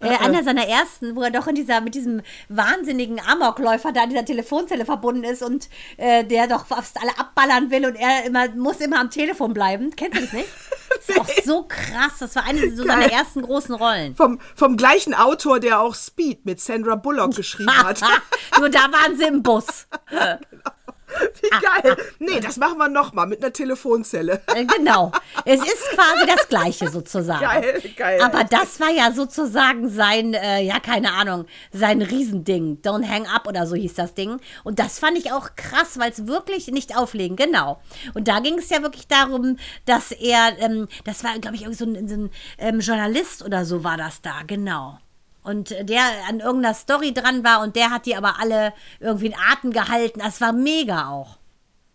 Äh, 0.00 0.08
einer 0.08 0.44
seiner 0.44 0.66
ersten, 0.66 1.16
wo 1.16 1.22
er 1.22 1.30
doch 1.30 1.46
in 1.46 1.54
dieser, 1.54 1.80
mit 1.80 1.94
diesem 1.94 2.20
wahnsinnigen 2.48 3.18
Amokläufer 3.20 3.92
da 3.92 4.04
in 4.04 4.10
dieser 4.10 4.26
Telefonzelle 4.26 4.84
verbunden 4.84 5.24
ist 5.24 5.42
und 5.42 5.70
äh, 5.96 6.22
der 6.22 6.46
doch 6.46 6.66
fast 6.66 7.00
alle 7.00 7.18
abballern 7.18 7.70
will 7.70 7.86
und 7.86 7.96
er 7.96 8.24
immer, 8.26 8.48
muss 8.50 8.80
immer 8.80 9.00
am 9.00 9.10
Telefon 9.10 9.54
bleiben. 9.54 9.96
Kennst 9.96 10.18
du 10.18 10.22
das 10.22 10.32
nicht? 10.32 10.48
Das 10.88 11.08
ist 11.08 11.20
auch 11.20 11.44
so 11.44 11.62
krass. 11.64 12.12
Das 12.20 12.36
war 12.36 12.44
eine 12.44 12.74
so 12.74 12.84
seiner 12.84 13.10
ersten 13.10 13.42
großen 13.42 13.74
Rollen. 13.74 14.14
Vom, 14.14 14.40
vom 14.54 14.76
gleichen 14.76 15.14
Autor, 15.14 15.60
der 15.60 15.80
auch 15.80 15.94
Speed 15.94 16.46
mit 16.46 16.60
Sandra 16.60 16.94
Bullock 16.94 17.34
geschrieben 17.34 17.70
hat. 17.84 18.00
Nur 18.58 18.70
da 18.70 18.90
waren 18.92 19.16
sie 19.16 19.24
im 19.24 19.42
Bus. 19.42 19.86
Wie 21.40 21.48
geil. 21.50 21.96
Nee, 22.18 22.40
das 22.40 22.56
machen 22.56 22.78
wir 22.78 22.88
nochmal 22.88 23.26
mit 23.26 23.42
einer 23.42 23.52
Telefonzelle. 23.52 24.42
Äh, 24.54 24.64
Genau. 24.64 25.12
Es 25.44 25.60
ist 25.60 25.90
quasi 25.94 26.26
das 26.26 26.48
Gleiche 26.48 26.88
sozusagen. 26.88 27.40
Geil, 27.40 27.82
geil. 27.96 28.20
Aber 28.22 28.44
das 28.44 28.80
war 28.80 28.90
ja 28.90 29.12
sozusagen 29.12 29.88
sein, 29.88 30.34
äh, 30.34 30.62
ja, 30.62 30.80
keine 30.80 31.12
Ahnung, 31.12 31.46
sein 31.72 32.02
Riesending. 32.02 32.80
Don't 32.82 33.08
hang 33.08 33.26
up 33.26 33.46
oder 33.46 33.66
so 33.66 33.76
hieß 33.76 33.94
das 33.94 34.14
Ding. 34.14 34.40
Und 34.64 34.78
das 34.78 34.98
fand 34.98 35.16
ich 35.18 35.32
auch 35.32 35.50
krass, 35.56 35.98
weil 35.98 36.10
es 36.10 36.26
wirklich 36.26 36.68
nicht 36.68 36.96
auflegen, 36.96 37.36
genau. 37.36 37.80
Und 38.14 38.28
da 38.28 38.40
ging 38.40 38.58
es 38.58 38.70
ja 38.70 38.82
wirklich 38.82 39.06
darum, 39.08 39.56
dass 39.84 40.10
er, 40.12 40.58
ähm, 40.58 40.88
das 41.04 41.22
war, 41.24 41.38
glaube 41.38 41.56
ich, 41.56 41.62
irgendwie 41.62 41.78
so 41.78 41.84
ein, 41.84 42.08
so 42.08 42.14
ein 42.16 42.30
ähm, 42.58 42.80
Journalist 42.80 43.44
oder 43.44 43.64
so 43.64 43.84
war 43.84 43.96
das 43.96 44.20
da, 44.22 44.42
genau. 44.46 44.98
Und 45.46 45.70
der 45.70 46.02
an 46.28 46.40
irgendeiner 46.40 46.74
Story 46.74 47.14
dran 47.14 47.44
war 47.44 47.62
und 47.62 47.76
der 47.76 47.90
hat 47.90 48.04
die 48.04 48.16
aber 48.16 48.40
alle 48.40 48.72
irgendwie 48.98 49.26
in 49.26 49.34
Atem 49.52 49.72
gehalten. 49.72 50.18
Das 50.18 50.40
war 50.40 50.52
mega 50.52 51.08
auch. 51.08 51.38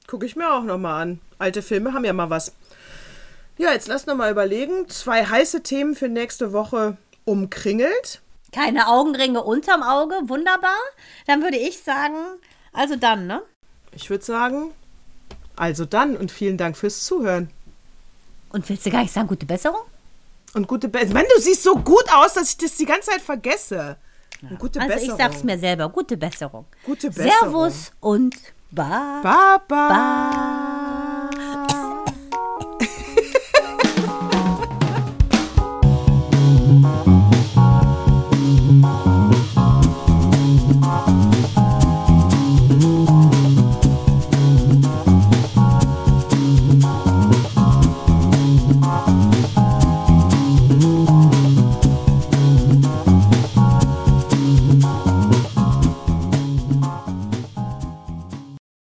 Gucke 0.08 0.26
ich 0.26 0.38
mir 0.38 0.54
auch 0.54 0.64
nochmal 0.64 1.02
an. 1.02 1.20
Alte 1.38 1.62
Filme 1.62 1.94
haben 1.94 2.06
ja 2.06 2.14
mal 2.14 2.30
was. 2.30 2.54
Ja, 3.58 3.74
jetzt 3.74 3.90
lass 3.90 4.06
noch 4.06 4.16
mal 4.16 4.32
überlegen. 4.32 4.88
Zwei 4.88 5.26
heiße 5.26 5.64
Themen 5.64 5.96
für 5.96 6.08
nächste 6.08 6.54
Woche 6.54 6.96
umkringelt. 7.26 8.22
Keine 8.54 8.88
Augenringe 8.88 9.44
unterm 9.44 9.84
Auge, 9.84 10.16
wunderbar. 10.28 10.80
Dann 11.28 11.42
würde 11.44 11.58
ich 11.58 11.84
sagen, 11.84 12.16
also 12.72 12.96
dann, 12.96 13.28
ne? 13.28 13.42
Ich 13.92 14.10
würde 14.10 14.24
sagen, 14.24 14.72
also 15.58 15.84
dann 15.84 16.16
und 16.16 16.32
vielen 16.32 16.58
Dank 16.58 16.78
fürs 16.78 17.04
Zuhören. 17.04 17.50
Und 18.50 18.68
willst 18.70 18.86
du 18.86 18.92
gar 18.92 19.02
nicht 19.02 19.14
sagen, 19.14 19.28
gute 19.28 19.46
Besserung? 19.46 19.82
Und 20.54 20.68
gute 20.68 20.90
Besserung. 20.90 21.14
Mann, 21.14 21.26
du 21.36 21.42
siehst 21.42 21.64
so 21.64 21.76
gut 21.76 22.06
aus, 22.14 22.34
dass 22.34 22.50
ich 22.52 22.58
das 22.58 22.76
die 22.76 22.86
ganze 22.86 23.12
Zeit 23.12 23.22
vergesse. 23.22 23.98
Und 24.50 24.60
gute 24.60 24.80
Also 24.82 24.94
Besserung. 24.94 25.18
ich 25.20 25.24
sag's 25.24 25.44
mir 25.44 25.58
selber, 25.58 25.90
gute 25.90 26.18
Besserung. 26.18 26.66
Gute 26.86 27.10
Besserung. 27.10 27.32
Servus 27.40 27.92
und 28.00 28.36
Bye. 28.72 29.22
Baba. 29.24 29.60
Bye. 29.68 30.81